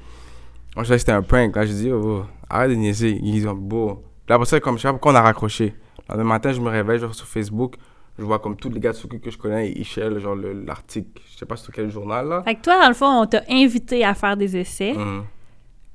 moi, 0.76 0.84
je 0.84 0.90
savais 0.90 0.98
que 0.98 1.00
c'était 1.00 1.12
un 1.12 1.22
prank. 1.22 1.56
Là, 1.56 1.66
je 1.66 1.74
dis, 1.74 1.92
oh, 1.92 2.24
arrête 2.50 2.70
de 2.70 2.76
niaiser. 2.76 3.20
Ils 3.22 3.32
disent, 3.32 3.50
beau. 3.54 4.04
Là, 4.28 4.36
après 4.36 4.46
ça, 4.46 4.60
comme 4.60 4.78
je 4.78 4.84
sais 4.84 4.88
pas 4.88 4.94
pourquoi 4.94 5.12
on 5.14 5.16
a 5.16 5.22
raccroché. 5.22 5.74
Le 6.16 6.24
matin, 6.24 6.52
je 6.52 6.60
me 6.60 6.70
réveille, 6.70 7.00
je 7.00 7.06
vais 7.06 7.14
sur 7.14 7.28
Facebook, 7.28 7.76
je 8.20 8.24
vois 8.24 8.40
comme 8.40 8.56
tous 8.56 8.70
les 8.70 8.80
gars 8.80 8.92
de 8.92 8.98
Suki 8.98 9.20
que 9.20 9.32
je 9.32 9.38
connais, 9.38 9.72
ils 9.72 9.86
share 9.86 10.20
genre 10.20 10.36
l'article. 10.36 11.22
Je 11.32 11.38
sais 11.38 11.46
pas 11.46 11.56
sur 11.56 11.72
quel 11.74 11.90
journal, 11.90 12.28
là. 12.28 12.44
Fait 12.44 12.56
que 12.56 12.62
toi, 12.62 12.82
dans 12.82 12.88
le 12.88 12.94
fond, 12.94 13.22
on 13.22 13.26
t'a 13.26 13.44
invité 13.50 14.04
à 14.04 14.14
faire 14.14 14.36
des 14.36 14.58
essais. 14.58 14.94
Mhm. 14.94 15.24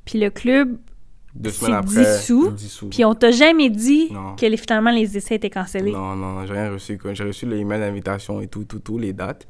Puis 0.04 0.20
le 0.20 0.30
club 0.30 0.78
deux 1.36 1.50
semaines 1.50 1.74
après, 1.74 2.18
dissous, 2.18 2.50
dissous. 2.50 2.88
Puis 2.88 3.04
on 3.04 3.14
t'a 3.14 3.30
jamais 3.30 3.70
dit 3.70 4.10
que 4.36 4.56
finalement 4.56 4.90
les 4.90 5.16
essais 5.16 5.36
étaient 5.36 5.50
cancellés? 5.50 5.92
Non, 5.92 6.16
non, 6.16 6.32
non 6.32 6.46
j'ai 6.46 6.54
rien 6.54 6.72
reçu. 6.72 6.98
J'ai 7.12 7.24
reçu 7.24 7.46
l'email 7.46 7.80
d'invitation 7.80 8.40
et 8.40 8.48
tout, 8.48 8.64
tout, 8.64 8.78
tout, 8.78 8.98
les 8.98 9.12
dates. 9.12 9.46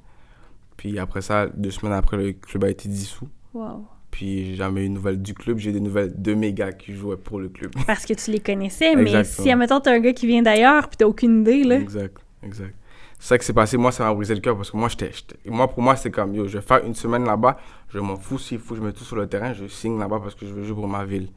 Puis 0.76 0.98
après 0.98 1.22
ça, 1.22 1.46
deux 1.46 1.70
semaines 1.70 1.94
après, 1.94 2.16
le 2.16 2.32
club 2.32 2.64
a 2.64 2.68
été 2.68 2.88
dissous. 2.88 3.28
Wow. 3.54 3.86
Puis 4.10 4.46
j'ai 4.46 4.54
jamais 4.54 4.84
eu 4.84 4.88
de 4.88 4.94
nouvelles 4.94 5.20
du 5.20 5.34
club. 5.34 5.58
J'ai 5.58 5.72
des 5.72 5.80
nouvelles 5.80 6.12
de 6.20 6.34
mes 6.34 6.52
gars 6.52 6.72
qui 6.72 6.92
jouaient 6.92 7.16
pour 7.16 7.38
le 7.38 7.48
club. 7.48 7.72
Parce 7.86 8.04
que 8.04 8.14
tu 8.14 8.30
les 8.30 8.40
connaissais, 8.40 8.94
mais 8.94 9.24
si, 9.24 9.50
admettons, 9.50 9.80
t'as 9.80 9.92
un 9.92 10.00
gars 10.00 10.12
qui 10.12 10.26
vient 10.26 10.42
d'ailleurs, 10.42 10.88
puis 10.88 10.96
t'as 10.96 11.06
aucune 11.06 11.40
idée, 11.40 11.64
là. 11.64 11.76
Exact, 11.76 12.16
exact. 12.42 12.74
C'est 13.18 13.28
ça 13.28 13.38
qui 13.38 13.46
s'est 13.46 13.54
passé. 13.54 13.78
Moi, 13.78 13.92
ça 13.92 14.04
m'a 14.04 14.12
brisé 14.12 14.34
le 14.34 14.40
cœur 14.40 14.56
parce 14.56 14.70
que 14.70 14.76
moi, 14.76 14.88
j'étais. 14.90 15.10
Moi, 15.46 15.66
pour 15.68 15.82
moi, 15.82 15.96
c'est 15.96 16.10
comme, 16.10 16.34
yo, 16.34 16.46
je 16.46 16.58
vais 16.58 16.64
faire 16.64 16.84
une 16.84 16.94
semaine 16.94 17.24
là-bas. 17.24 17.58
Je 17.88 17.98
m'en 17.98 18.16
fous 18.16 18.38
s'il 18.38 18.58
faut, 18.58 18.76
je 18.76 18.82
mets 18.82 18.92
tout 18.92 19.04
sur 19.04 19.16
le 19.16 19.26
terrain. 19.26 19.54
Je 19.54 19.66
signe 19.66 19.98
là-bas 19.98 20.20
parce 20.22 20.34
que 20.34 20.46
je 20.46 20.52
veux 20.52 20.64
jouer 20.64 20.76
pour 20.76 20.88
ma 20.88 21.04
ville. 21.06 21.28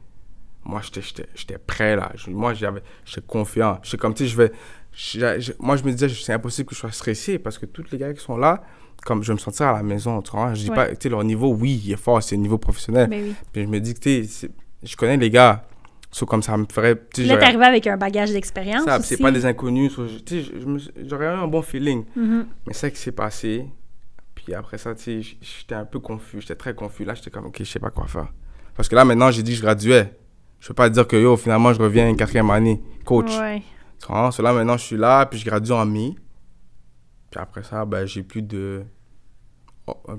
Moi, 0.64 0.80
j'étais 0.82 1.58
prêt 1.58 1.96
là. 1.96 2.12
moi, 2.28 2.54
j'avais, 2.54 2.82
j'étais 3.04 3.22
confiant. 3.26 3.78
J'étais 3.82 3.96
comme, 3.96 4.14
tu 4.14 4.24
sais, 4.24 4.30
je 4.30 4.36
vais. 4.36 4.52
moi, 5.58 5.76
je 5.76 5.84
me 5.84 5.92
disais, 5.92 6.08
c'est 6.08 6.32
impossible 6.32 6.68
que 6.68 6.74
je 6.74 6.80
sois 6.80 6.92
stressé 6.92 7.38
parce 7.38 7.58
que 7.58 7.66
tous 7.66 7.90
les 7.92 7.98
gars 7.98 8.12
qui 8.12 8.22
sont 8.22 8.36
là, 8.36 8.62
comme 9.04 9.22
je 9.22 9.28
vais 9.28 9.34
me 9.34 9.38
sentir 9.38 9.66
à 9.66 9.72
la 9.72 9.82
maison, 9.82 10.20
tu 10.20 10.30
vois. 10.32 10.54
Je 10.54 10.64
dis 10.64 10.70
pas, 10.70 10.88
tu 10.88 10.96
sais, 11.02 11.08
leur 11.08 11.24
niveau, 11.24 11.52
oui, 11.52 11.80
il 11.84 11.92
est 11.92 11.96
fort, 11.96 12.22
c'est 12.22 12.36
niveau 12.36 12.58
professionnel. 12.58 13.08
Mais 13.08 13.22
oui. 13.22 13.34
Puis 13.52 13.62
je 13.62 13.68
me 13.68 13.80
dis 13.80 13.94
que, 13.94 14.00
tu 14.00 14.24
sais, 14.24 14.50
je 14.82 14.96
connais 14.96 15.16
les 15.16 15.30
gars. 15.30 15.64
So, 16.12 16.26
comme 16.26 16.42
ça 16.42 16.56
me 16.56 16.66
ferait. 16.70 16.94
Là, 17.18 17.36
t'es 17.36 17.44
arrivé 17.44 17.64
avec 17.64 17.86
un 17.86 17.96
bagage 17.96 18.32
d'expérience. 18.32 18.84
Ça, 18.84 19.00
c'est 19.00 19.16
pas 19.16 19.30
des 19.30 19.46
inconnus. 19.46 19.92
sais, 20.26 20.44
j'aurais 21.06 21.26
eu 21.26 21.28
un 21.28 21.46
bon 21.46 21.62
feeling. 21.62 22.04
Mm-hmm. 22.18 22.44
Mais 22.66 22.72
c'est 22.72 22.80
ça 22.80 22.90
qui 22.90 22.98
s'est 22.98 23.12
passé. 23.12 23.64
Puis 24.34 24.52
après 24.54 24.78
ça, 24.78 24.94
tu 24.94 25.22
sais, 25.22 25.36
j'étais 25.40 25.76
un 25.76 25.84
peu 25.84 26.00
confus. 26.00 26.40
J'étais 26.40 26.56
très 26.56 26.74
confus. 26.74 27.04
Là, 27.04 27.14
j'étais 27.14 27.30
comme, 27.30 27.46
OK, 27.46 27.56
je 27.60 27.64
sais 27.64 27.78
pas 27.78 27.90
quoi 27.90 28.06
faire. 28.08 28.32
Parce 28.74 28.88
que 28.88 28.96
là, 28.96 29.04
maintenant, 29.04 29.30
j'ai 29.30 29.44
dit 29.44 29.54
je 29.54 29.62
graduais. 29.62 30.12
Je 30.60 30.68
peux 30.68 30.74
pas 30.74 30.90
dire 30.90 31.06
que, 31.06 31.16
yo, 31.16 31.36
finalement, 31.36 31.72
je 31.72 31.80
reviens 31.80 32.08
une 32.08 32.16
quatrième 32.16 32.50
année, 32.50 32.80
coach. 33.04 33.36
Ouais. 33.38 33.62
Tu 33.98 34.06
vois, 34.06 34.30
là, 34.42 34.52
maintenant, 34.52 34.76
je 34.76 34.84
suis 34.84 34.96
là, 34.96 35.26
puis 35.26 35.38
je 35.38 35.44
gradue 35.44 35.72
en 35.72 35.86
mi. 35.86 36.16
Puis 37.30 37.40
après 37.40 37.62
ça, 37.62 37.84
ben, 37.84 38.06
j'ai 38.06 38.22
plus 38.22 38.42
de 38.42 38.84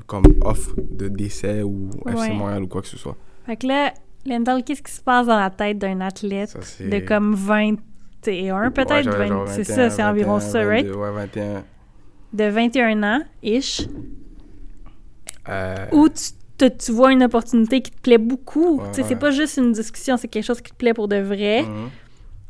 comme 0.05 0.23
offre 0.41 0.73
de 0.77 1.07
décès 1.07 1.61
ou 1.63 1.89
FC 2.05 2.31
Montréal 2.33 2.63
ou 2.63 2.67
quoi 2.67 2.81
que 2.81 2.87
ce 2.87 2.97
soit. 2.97 3.15
Fait 3.45 3.55
que 3.55 3.67
là, 3.67 3.93
Lendal, 4.25 4.63
qu'est-ce 4.63 4.81
qui 4.81 4.91
se 4.91 5.01
passe 5.01 5.27
dans 5.27 5.39
la 5.39 5.49
tête 5.49 5.77
d'un 5.77 6.01
athlète 6.01 6.57
de 6.79 6.99
comme 6.99 7.33
21 7.33 8.71
peut-être? 8.71 9.47
c'est 9.47 9.63
ça, 9.63 9.89
c'est 9.89 10.03
environ 10.03 10.39
ça, 10.39 10.63
right? 10.63 10.85
Ouais, 10.87 11.11
21. 11.11 11.63
De 12.33 12.43
21 12.45 13.03
ans, 13.03 13.21
ish. 13.43 13.87
Euh... 15.49 15.87
Où 15.91 16.07
tu, 16.07 16.31
tu, 16.67 16.91
vois 16.91 17.11
une 17.11 17.23
opportunité 17.23 17.81
qui 17.81 17.91
te 17.91 18.01
plaît 18.01 18.17
beaucoup. 18.17 18.81
c'est 18.91 19.15
pas 19.15 19.31
juste 19.31 19.57
une 19.57 19.71
discussion, 19.71 20.17
c'est 20.17 20.27
quelque 20.27 20.45
chose 20.45 20.61
qui 20.61 20.71
te 20.71 20.77
plaît 20.77 20.93
pour 20.93 21.07
de 21.07 21.17
vrai. 21.17 21.63
Mhm. 21.63 21.89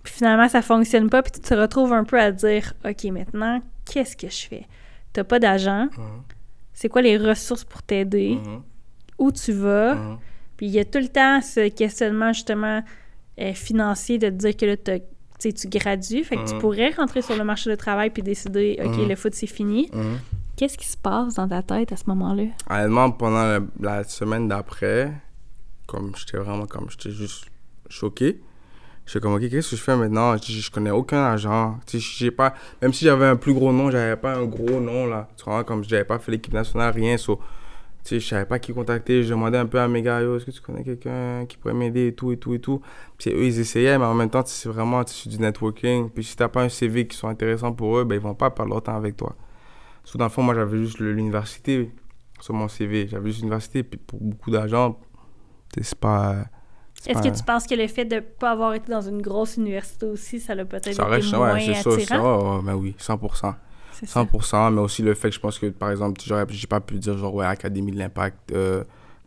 Puis 0.04 0.14
finalement, 0.14 0.48
ça 0.50 0.62
fonctionne 0.62 1.10
pas, 1.10 1.22
puis 1.22 1.32
tu 1.32 1.42
te 1.42 1.54
retrouves 1.54 1.94
un 1.94 2.04
peu 2.04 2.20
à 2.20 2.32
dire, 2.32 2.74
OK, 2.84 3.04
maintenant, 3.06 3.62
qu'est-ce 3.86 4.18
que 4.18 4.30
je 4.30 4.48
fais? 4.48 4.68
T'as 5.14 5.24
pas 5.24 5.38
d'agent. 5.38 5.86
Mhm 5.98 6.24
c'est 6.82 6.90
quoi 6.90 7.04
les 7.04 7.16
ressources 7.16 7.64
pour 7.64 7.84
t'aider, 7.84 8.40
mm-hmm. 8.42 8.62
où 9.20 9.32
tu 9.32 9.52
vas? 9.54 10.18
Puis 10.58 10.66
il 10.66 10.72
y 10.72 10.80
a 10.80 10.86
tout 10.86 10.98
le 10.98 11.10
temps 11.10 11.40
ce 11.42 11.70
questionnement 11.70 12.34
justement 12.34 12.82
euh, 13.40 13.54
financier 13.54 14.18
de 14.18 14.30
te 14.30 14.34
dire 14.34 14.58
que 14.58 14.66
là, 14.66 14.78
tu 14.78 15.68
gradues, 15.68 16.24
fait 16.24 16.38
que 16.38 16.50
tu 16.50 16.58
pourrais 16.58 16.90
rentrer 16.90 17.22
sur 17.22 17.36
le 17.36 17.44
marché 17.44 17.70
du 17.70 17.78
travail 17.78 18.10
puis 18.10 18.24
décider, 18.24 18.80
OK, 18.84 19.08
le 19.08 19.16
foot, 19.16 19.36
c'est 19.36 19.46
fini. 19.46 19.92
Qu'est-ce 20.62 20.78
qui 20.78 20.86
se 20.86 20.96
passe 20.96 21.34
dans 21.34 21.48
ta 21.48 21.64
tête 21.64 21.92
à 21.92 21.96
ce 21.96 22.04
moment-là? 22.10 22.44
Honnêtement, 22.70 23.10
pendant 23.10 23.66
la 23.80 24.04
semaine 24.04 24.48
d'après, 24.48 25.12
comme 25.88 26.12
j'étais 26.16 26.38
vraiment 26.38 26.68
comme, 26.68 26.88
j'étais 26.88 27.10
juste 27.10 27.48
choqué. 27.90 28.40
Je 29.06 29.10
suis 29.10 29.20
comme, 29.20 29.34
OK, 29.34 29.50
qu'est-ce 29.50 29.72
que 29.72 29.76
je 29.76 29.82
fais 29.82 29.98
maintenant? 29.98 30.38
Je, 30.38 30.52
je 30.52 30.70
connais 30.70 30.92
aucun 30.92 31.26
agent. 31.26 31.80
j'ai 31.92 32.30
pas, 32.30 32.54
même 32.80 32.94
si 32.94 33.06
j'avais 33.06 33.26
un 33.26 33.38
plus 33.38 33.56
gros 33.56 33.74
nom, 33.74 33.90
j'avais 33.90 34.16
pas 34.18 34.36
un 34.36 34.46
gros 34.46 34.80
nom, 34.80 35.08
là. 35.08 35.30
Tu 35.36 35.46
vois, 35.46 35.64
comme 35.64 35.84
j'avais 35.84 36.04
pas 36.04 36.20
fait 36.20 36.32
l'équipe 36.32 36.54
nationale, 36.54 36.94
rien. 36.94 37.18
So, 37.18 37.40
je 38.08 38.20
savais 38.20 38.46
pas 38.46 38.60
qui 38.60 38.72
contacter. 38.72 39.24
Je 39.24 39.32
demandais 39.32 39.58
un 39.58 39.66
peu 39.66 39.80
à 39.80 39.88
mes 39.88 40.04
gars, 40.04 40.22
est-ce 40.22 40.46
que 40.46 40.52
tu 40.52 40.62
connais 40.62 40.84
quelqu'un 40.84 41.48
qui 41.48 41.58
pourrait 41.58 41.74
m'aider 41.74 42.10
et 42.10 42.14
tout, 42.14 42.34
et 42.34 42.38
tout, 42.38 42.54
et 42.54 42.60
tout? 42.60 42.84
Puis 43.18 43.32
eux, 43.32 43.46
ils 43.46 43.60
essayaient, 43.60 43.98
mais 43.98 44.06
en 44.06 44.14
même 44.14 44.30
temps, 44.30 44.44
c'est 44.46 44.70
vraiment 44.70 45.02
du 45.26 45.40
networking. 45.40 46.12
Puis 46.12 46.24
si 46.24 46.36
t'as 46.36 46.50
pas 46.50 46.62
un 46.62 46.70
CV 46.70 47.08
qui 47.08 47.18
soit 47.18 47.32
intéressant 47.32 47.74
pour 47.74 47.98
eux, 47.98 48.04
ben, 48.04 48.14
ils 48.14 48.22
vont 48.22 48.36
pas 48.36 48.52
perdre 48.52 48.74
leur 48.74 48.84
temps 48.84 48.96
avec 48.96 49.18
toi. 49.18 49.36
Sous 50.04 50.18
dans 50.18 50.26
le 50.26 50.32
fond, 50.32 50.44
moi, 50.44 50.56
j'avais 50.56 50.78
juste 50.78 51.00
l'université 51.00 51.92
sur 52.40 52.54
mon 52.54 52.68
CV. 52.68 53.08
J'avais 53.08 53.30
juste 53.30 53.40
l'université. 53.40 53.84
Puis 53.84 54.00
pour 54.00 54.20
beaucoup 54.20 54.52
d'agents, 54.52 55.00
c'est 55.80 55.96
pas 55.96 56.46
est-ce 57.08 57.22
que 57.22 57.36
tu 57.36 57.44
penses 57.44 57.66
que 57.66 57.76
le 57.76 57.88
fait 57.88 58.06
de 58.06 58.16
ne 58.16 58.20
pas 58.20 58.52
avoir 58.52 58.74
été 58.74 58.92
dans 58.92 59.02
une 59.02 59.22
grosse 59.22 59.58
université 59.58 60.06
aussi, 60.06 60.40
ça 60.40 60.54
l'a 60.56 60.66
peut-être 60.66 60.88
été 60.88 61.02
reste, 61.02 61.34
moins 61.34 61.54
ouais, 61.54 61.70
attirant? 61.70 61.98
Ça, 61.98 62.06
ça, 62.06 62.62
ben 62.64 62.76
oui, 62.76 62.96
100%. 63.00 63.56
100%, 64.06 64.74
mais 64.74 64.82
aussi 64.82 65.02
le 65.02 65.14
fait 65.14 65.30
que 65.30 65.36
je 65.36 65.40
pense 65.40 65.60
que, 65.60 65.68
par 65.68 65.92
exemple, 65.92 66.22
j'aurais 66.26 66.46
pas 66.46 66.80
pu 66.80 66.96
dire, 66.96 67.18
genre, 67.18 67.34
ouais, 67.36 67.46
Académie 67.46 67.92
de 67.92 67.98
l'Impact 67.98 68.52
euh, 68.52 68.84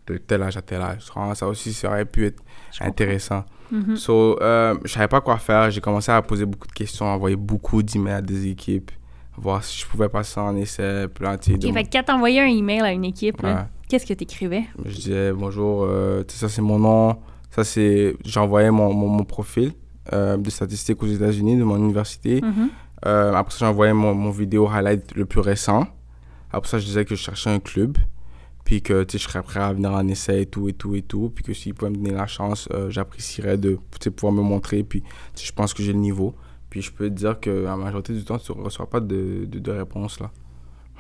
de 0.07 0.17
tel 0.19 0.43
âge 0.43 0.57
à 0.57 0.63
tel 0.63 0.83
âge. 0.83 1.05
Ça 1.35 1.47
aussi, 1.47 1.73
ça 1.73 1.89
aurait 1.89 2.05
pu 2.05 2.27
être 2.27 2.43
intéressant. 2.81 3.45
Mm 3.71 3.97
so, 3.97 4.41
euh, 4.41 4.77
je 4.85 4.93
savais 4.93 5.09
pas 5.09 5.21
quoi 5.21 5.39
faire. 5.39 5.71
J'ai 5.71 5.81
commencé 5.81 6.13
à 6.13 6.21
poser 6.23 6.45
beaucoup 6.45 6.67
de 6.67 6.73
questions, 6.73 7.07
envoyer 7.07 7.37
beaucoup 7.37 7.83
d'emails 7.83 8.15
à 8.15 8.23
des 8.23 8.49
équipes, 8.49 8.91
voir 9.37 9.65
si 9.65 9.81
je 9.81 9.87
pouvais 9.87 10.09
passer 10.09 10.41
en 10.41 10.57
essai. 10.57 11.09
planter. 11.09 11.55
OK, 11.55 11.73
fait 11.73 11.85
que 11.85 11.89
quand 11.93 12.05
t'envoyais 12.05 12.41
un 12.41 12.47
email 12.47 12.81
à 12.81 12.93
une 12.93 13.05
équipe, 13.05 13.45
qu'est-ce 13.89 14.07
que 14.07 14.15
t'écrivais? 14.15 14.65
Je 14.85 14.95
disais, 14.95 15.33
bonjour, 15.33 15.85
euh, 15.85 16.23
ça 16.29 16.49
c'est 16.49 16.63
mon 16.63 16.79
nom 16.79 17.17
ça, 17.55 17.63
c'est. 17.63 18.17
J'envoyais 18.25 18.73
mon, 18.73 18.93
mon, 18.93 19.23
profil 19.23 19.75
euh, 20.13 20.37
de 20.37 20.51
statistiques 20.51 21.01
aux 21.05 21.07
États-Unis 21.07 21.57
de 21.57 21.63
mon 21.63 21.77
université. 21.77 22.41
Mm-hmm. 22.41 22.69
Euh, 23.07 23.33
après 23.33 23.53
ça, 23.53 23.67
j'envoyais 23.67 23.93
mon, 23.93 24.13
mon 24.13 24.31
vidéo 24.31 24.69
highlight 24.69 25.15
le 25.15 25.25
plus 25.25 25.39
récent. 25.39 25.87
Après 26.51 26.69
ça, 26.69 26.81
je 26.81 26.85
disais 26.85 27.05
que 27.05 27.15
je 27.15 27.23
cherchais 27.23 27.51
un 27.51 27.61
club. 27.61 27.97
Puis 28.65 28.83
que 28.83 29.07
je 29.09 29.19
serais 29.19 29.43
prêt 29.43 29.61
à 29.61 29.73
venir 29.73 29.93
en 29.93 30.09
essai 30.09 30.43
et 30.43 30.47
tout, 30.47 30.69
et 30.69 30.73
tout, 30.73 30.97
et 30.97 31.03
tout. 31.03 31.31
Puis 31.33 31.45
que 31.45 31.53
s'ils 31.53 31.75
pouvaient 31.75 31.93
me 31.93 31.97
donner 31.97 32.13
la 32.13 32.27
chance, 32.27 32.67
j'apprécierais 32.89 33.59
de 33.59 33.79
pouvoir 34.17 34.33
me 34.33 34.43
montrer. 34.43 34.83
Puis 34.83 35.05
je 35.41 35.53
pense 35.53 35.75
que 35.75 35.83
j'ai 35.83 35.93
le 35.93 35.99
niveau. 35.99 36.35
Puis 36.75 36.83
je 36.83 36.91
peux 36.91 37.09
te 37.09 37.15
dire 37.15 37.39
que 37.39 37.51
la 37.51 37.77
majorité 37.77 38.13
du 38.13 38.25
temps, 38.25 38.37
tu 38.37 38.51
ne 38.51 38.65
reçois 38.65 38.91
pas 38.91 38.99
de, 38.99 39.45
de, 39.47 39.61
de 39.61 39.71
réponse 39.71 40.19
là. 40.19 40.33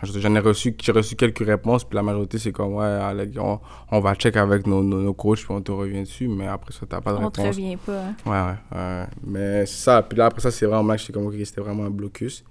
J'en 0.05 0.33
ai 0.37 0.39
reçu, 0.39 0.77
j'ai 0.81 0.93
reçu 0.93 1.17
quelques 1.17 1.45
réponses, 1.45 1.83
puis 1.83 1.97
la 1.97 2.05
majorité, 2.05 2.39
c'est 2.39 2.53
comme, 2.53 2.75
ouais, 2.75 3.01
on, 3.39 3.59
on, 3.91 4.01
va 4.01 4.15
check 4.15 4.37
avec 4.37 4.69
nos, 4.69 4.85
nos, 4.85 5.15
coachs, 5.15 5.39
puis 5.39 5.49
on 5.51 5.61
te 5.61 5.73
revient 5.73 6.03
dessus, 6.03 6.29
mais 6.29 6.47
après 6.47 6.73
ça, 6.73 6.87
t'as 6.89 7.01
pas 7.01 7.11
de 7.11 7.17
réponse. 7.17 7.33
On 7.39 7.43
te 7.43 7.49
revient 7.49 7.77
pas. 7.77 8.05
Hein. 8.05 8.15
Ouais, 8.25 8.79
ouais, 8.79 9.07
Mais 9.27 9.67
c'est 9.67 9.83
ça, 9.83 10.03
puis 10.03 10.17
là, 10.17 10.27
après 10.27 10.43
ça, 10.43 10.53
c'est 10.53 10.67
vraiment, 10.67 10.97
j'étais 10.97 11.13
comme, 11.13 11.27
ok, 11.27 11.35
c'était 11.45 11.61
vraiment 11.61 11.87
un 11.87 11.91
blocus. 11.91 12.45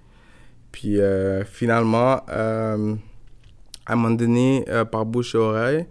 Puis 0.74 1.00
euh, 1.00 1.46
finalement, 1.46 2.24
euh, 2.28 2.96
à 3.86 3.94
un 3.94 3.96
moment 3.96 4.14
donné, 4.14 4.66
euh, 4.68 4.84
par 4.84 5.06
bouche 5.06 5.34
et 5.36 5.38
oreille, 5.38 5.86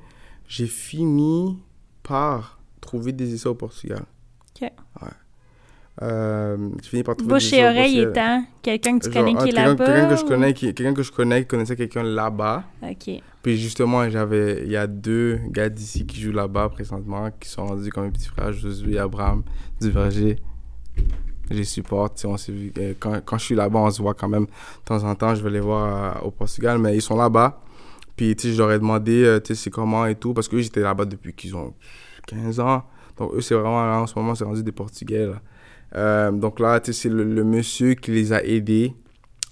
j'ai 0.47 0.67
fini 0.67 1.59
par 2.03 2.61
trouver 2.83 3.13
des 3.13 3.33
essais 3.33 3.49
au 3.49 3.55
Portugal. 3.55 4.03
OK. 4.55 4.71
Ouais. 5.01 5.09
Euh, 6.01 6.57
par 7.05 7.17
trouver 7.17 7.35
Bouche 7.35 7.53
et 7.53 7.63
oreille 7.63 8.01
euh, 8.01 8.11
étant 8.11 8.45
quelqu'un 8.63 8.99
que 8.99 9.05
tu 9.07 9.13
genre, 9.13 9.23
connais 9.23 9.37
ah, 9.39 9.43
qui 9.43 9.49
est 9.51 9.53
là-bas. 9.53 9.85
Quelqu'un 9.85 10.09
que 10.09 10.17
je 10.17 10.25
connais, 10.25 10.55
qui, 10.55 10.75
quelqu'un 10.75 10.95
que 10.95 11.03
je 11.03 11.13
connais, 11.13 11.43
qui 11.43 11.49
connaissait 11.49 11.77
quelqu'un 11.77 12.03
là-bas. 12.03 12.65
Ok. 12.83 13.21
Puis 13.43 13.59
justement, 13.59 14.09
j'avais, 14.09 14.63
il 14.65 14.71
y 14.71 14.77
a 14.77 14.87
deux 14.87 15.39
gars 15.51 15.69
d'ici 15.69 16.07
qui 16.07 16.19
jouent 16.19 16.33
là-bas 16.33 16.71
présentement, 16.71 17.29
qui 17.39 17.49
sont 17.49 17.67
rendus 17.67 17.91
comme 17.91 18.05
mes 18.05 18.11
petits 18.11 18.29
frères, 18.29 18.53
Josué 18.53 18.95
et 18.95 18.99
Abraham 18.99 19.43
Duverger. 19.81 20.37
Je 21.51 21.57
les 21.57 21.65
supporte, 21.65 22.25
on 22.25 22.39
s'est 22.39 22.53
vu, 22.53 22.73
euh, 22.79 22.95
quand, 22.99 23.21
quand 23.23 23.37
je 23.37 23.45
suis 23.45 23.55
là-bas, 23.55 23.81
on 23.81 23.91
se 23.91 24.01
voit 24.01 24.15
quand 24.15 24.29
même 24.29 24.47
de 24.47 24.85
temps 24.87 25.05
en 25.05 25.15
temps, 25.15 25.35
je 25.35 25.43
vais 25.43 25.51
les 25.51 25.61
voir 25.61 26.17
euh, 26.17 26.27
au 26.27 26.31
Portugal, 26.31 26.79
mais 26.79 26.95
ils 26.97 27.03
sont 27.03 27.17
là-bas. 27.17 27.61
Puis, 28.17 28.35
tu 28.35 28.49
sais, 28.49 28.55
je 28.55 28.59
leur 28.59 28.73
ai 28.73 28.79
demandé, 28.79 29.39
tu 29.45 29.55
sais, 29.55 29.63
c'est 29.65 29.71
comment 29.71 30.07
et 30.07 30.15
tout, 30.15 30.33
parce 30.33 30.49
que 30.49 30.59
j'étais 30.59 30.81
là-bas 30.81 31.05
depuis 31.05 31.35
qu'ils 31.35 31.55
ont 31.55 31.75
15 32.29 32.61
ans. 32.61 32.85
Donc, 33.19 33.35
eux, 33.35 33.43
c'est 33.43 33.55
vraiment, 33.55 33.85
là, 33.85 34.01
en 34.01 34.07
ce 34.07 34.19
moment, 34.19 34.35
c'est 34.35 34.45
rendu 34.45 34.63
des 34.63 34.73
Portugais, 34.73 35.27
là. 35.27 35.43
Euh, 35.95 36.31
donc 36.33 36.59
là, 36.61 36.81
c'est 36.83 37.09
le, 37.09 37.25
le 37.25 37.45
monsieur 37.45 37.95
qui 37.95 38.11
les 38.13 38.33
a 38.33 38.43
aidés 38.45 38.95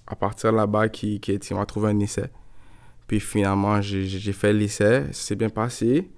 à 0.07 0.17
partir 0.17 0.53
là-bas 0.53 0.89
qui, 0.89 1.21
qui, 1.21 1.39
qui 1.39 1.55
m'a 1.55 1.67
trouvé 1.67 1.91
un 1.91 1.99
essai. 2.01 2.31
Puis 3.07 3.21
finalement, 3.21 3.81
j'ai 3.83 4.33
fait 4.33 4.53
l'essai, 4.53 5.07
ça 5.07 5.13
s'est 5.13 5.37
bien 5.37 5.51
passé. 5.51 6.11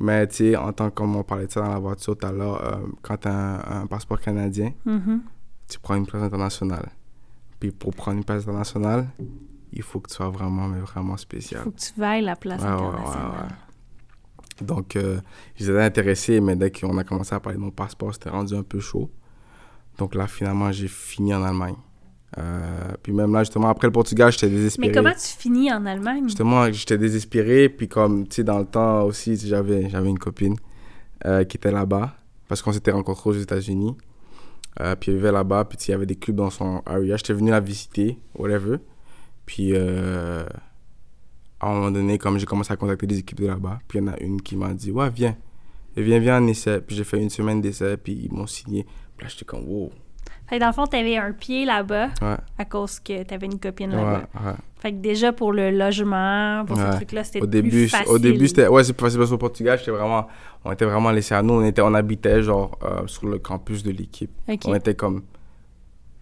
Mais 0.00 0.26
tu 0.26 0.36
sais, 0.36 0.56
en 0.56 0.72
tant 0.72 0.88
que, 0.90 0.94
comme 0.94 1.14
on 1.16 1.22
parlait 1.22 1.46
de 1.46 1.52
ça 1.52 1.60
dans 1.60 1.68
la 1.72 1.78
voiture 1.78 2.16
tout 2.16 2.26
à 2.26 2.32
l'heure, 2.32 2.64
euh, 2.64 2.76
quand 3.02 3.16
tu 3.18 3.28
as 3.28 3.32
un, 3.32 3.82
un 3.82 3.86
passeport 3.86 4.20
canadien, 4.20 4.72
Mhm. 4.86 5.20
tu 5.68 5.78
prends 5.78 5.94
une 5.96 6.06
place 6.06 6.22
internationale. 6.22 6.88
Puis 7.60 7.70
pour 7.70 7.92
prendre 7.94 8.18
une 8.18 8.24
place 8.24 8.42
internationale, 8.42 9.06
il 9.72 9.82
faut 9.82 10.00
que 10.00 10.08
tu 10.10 10.16
sois 10.16 10.28
vraiment, 10.30 10.66
mais 10.68 10.80
vraiment 10.80 11.16
spécial. 11.16 11.62
Faut 11.62 11.70
que 11.70 11.78
tu 11.80 11.92
vailles 11.96 12.22
la 12.24 12.34
place 12.36 12.60
Ouais, 12.62 12.68
ouais, 12.68 12.74
ouais, 12.74 12.86
internationale. 12.86 13.30
ouais. 14.60 14.66
Donc, 14.66 14.96
euh, 14.96 15.20
j'étais 15.56 15.80
intéressé, 15.80 16.40
mais 16.40 16.56
dès 16.56 16.70
qu'on 16.70 16.96
a 16.98 17.04
commencé 17.04 17.34
à 17.34 17.40
parler 17.40 17.58
de 17.58 17.62
mon 17.64 17.70
passeport, 17.70 18.12
c'était 18.12 18.30
rendu 18.30 18.54
un 18.54 18.62
peu 18.62 18.80
chaud. 18.80 19.10
Donc 19.98 20.14
là, 20.14 20.26
finalement, 20.26 20.72
j'ai 20.72 20.88
fini 20.88 21.34
en 21.34 21.42
Allemagne. 21.42 21.76
Euh, 22.38 22.92
puis 23.02 23.12
même 23.12 23.32
là, 23.32 23.40
justement, 23.40 23.68
après 23.68 23.86
le 23.86 23.92
Portugal, 23.92 24.32
j'étais 24.32 24.48
désespéré. 24.48 24.88
Mais 24.88 24.94
comment 24.94 25.12
tu 25.12 25.36
finis 25.36 25.72
en 25.72 25.84
Allemagne? 25.84 26.24
Justement, 26.24 26.70
j'étais 26.72 26.98
désespéré. 26.98 27.68
Puis 27.68 27.88
comme, 27.88 28.26
tu 28.26 28.36
sais, 28.36 28.44
dans 28.44 28.58
le 28.58 28.64
temps 28.64 29.04
aussi, 29.04 29.36
j'avais, 29.36 29.88
j'avais 29.90 30.08
une 30.08 30.18
copine 30.18 30.56
euh, 31.26 31.44
qui 31.44 31.56
était 31.56 31.70
là-bas. 31.70 32.16
Parce 32.48 32.62
qu'on 32.62 32.72
s'était 32.72 32.90
rencontrés 32.90 33.30
aux 33.30 33.34
États-Unis. 33.34 33.96
Euh, 34.80 34.96
puis 34.96 35.10
elle 35.10 35.18
vivait 35.18 35.32
là-bas. 35.32 35.66
Puis 35.66 35.78
il 35.86 35.90
y 35.90 35.94
avait 35.94 36.06
des 36.06 36.16
clubs 36.16 36.36
dans 36.36 36.50
son 36.50 36.82
area. 36.86 37.16
J'étais 37.16 37.34
venu 37.34 37.50
la 37.50 37.60
visiter, 37.60 38.18
whatever. 38.34 38.78
Puis 39.44 39.76
à 39.76 41.68
un 41.68 41.74
moment 41.74 41.90
donné, 41.90 42.18
comme 42.18 42.38
j'ai 42.38 42.46
commencé 42.46 42.72
à 42.72 42.76
contacter 42.76 43.06
des 43.06 43.18
équipes 43.18 43.40
de 43.40 43.46
là-bas, 43.46 43.78
puis 43.86 43.98
il 43.98 44.02
y 44.02 44.08
en 44.08 44.12
a 44.12 44.18
une 44.20 44.42
qui 44.42 44.56
m'a 44.56 44.74
dit 44.74 44.90
Ouais, 44.90 45.10
viens. 45.10 45.36
Et 45.96 46.02
viens, 46.02 46.18
viens 46.18 46.42
en 46.42 46.46
essai. 46.46 46.80
Puis 46.80 46.96
j'ai 46.96 47.04
fait 47.04 47.20
une 47.22 47.30
semaine 47.30 47.60
d'essai. 47.60 47.96
Puis 47.98 48.14
ils 48.24 48.32
m'ont 48.32 48.46
signé. 48.46 48.86
Là, 49.22 49.28
j'étais 49.28 49.44
comme 49.44 49.64
Wow. 49.66 49.90
Fait 50.48 50.56
que 50.56 50.60
dans 50.60 50.66
le 50.68 50.72
fond, 50.72 50.86
t'avais 50.86 51.16
un 51.16 51.32
pied 51.32 51.64
là-bas 51.64 52.08
Ouais, 52.20 52.36
à 52.58 52.64
cause 52.64 53.00
que 53.00 53.22
t'avais 53.22 53.46
une 53.46 53.58
copine 53.58 53.90
là-bas. 53.90 54.24
ouais. 54.44 54.52
Fait 54.80 54.90
que 54.92 54.96
déjà 54.98 55.32
pour 55.32 55.52
le 55.52 55.70
logement, 55.70 56.64
pour 56.66 56.76
ce 56.76 56.96
truc-là, 56.96 57.22
c'était 57.24 57.38
plus 57.38 57.48
début, 57.48 57.88
facile. 57.88 58.08
au 58.08 58.18
début 58.18 58.48
c'était 58.48 58.66
ouais, 58.66 58.82
c'est 58.84 58.92
plus 58.92 59.04
facile 59.04 59.18
parce 59.20 59.30
qu'au 59.30 59.38
Portugal, 59.38 59.78
j'étais 59.78 59.92
vraiment 59.92 60.26
on 60.64 60.72
était 60.72 60.84
vraiment 60.84 61.10
laissés 61.12 61.34
à 61.36 61.42
nous, 61.42 61.54
on 61.54 61.64
était 61.64 61.80
on 61.82 61.94
habitait 61.94 62.42
genre 62.42 62.76
euh, 62.82 63.06
sur 63.06 63.26
le 63.28 63.38
campus 63.38 63.82
de 63.84 63.92
l'équipe. 63.92 64.30
On 64.66 64.74
était 64.74 64.94
comme 64.96 65.22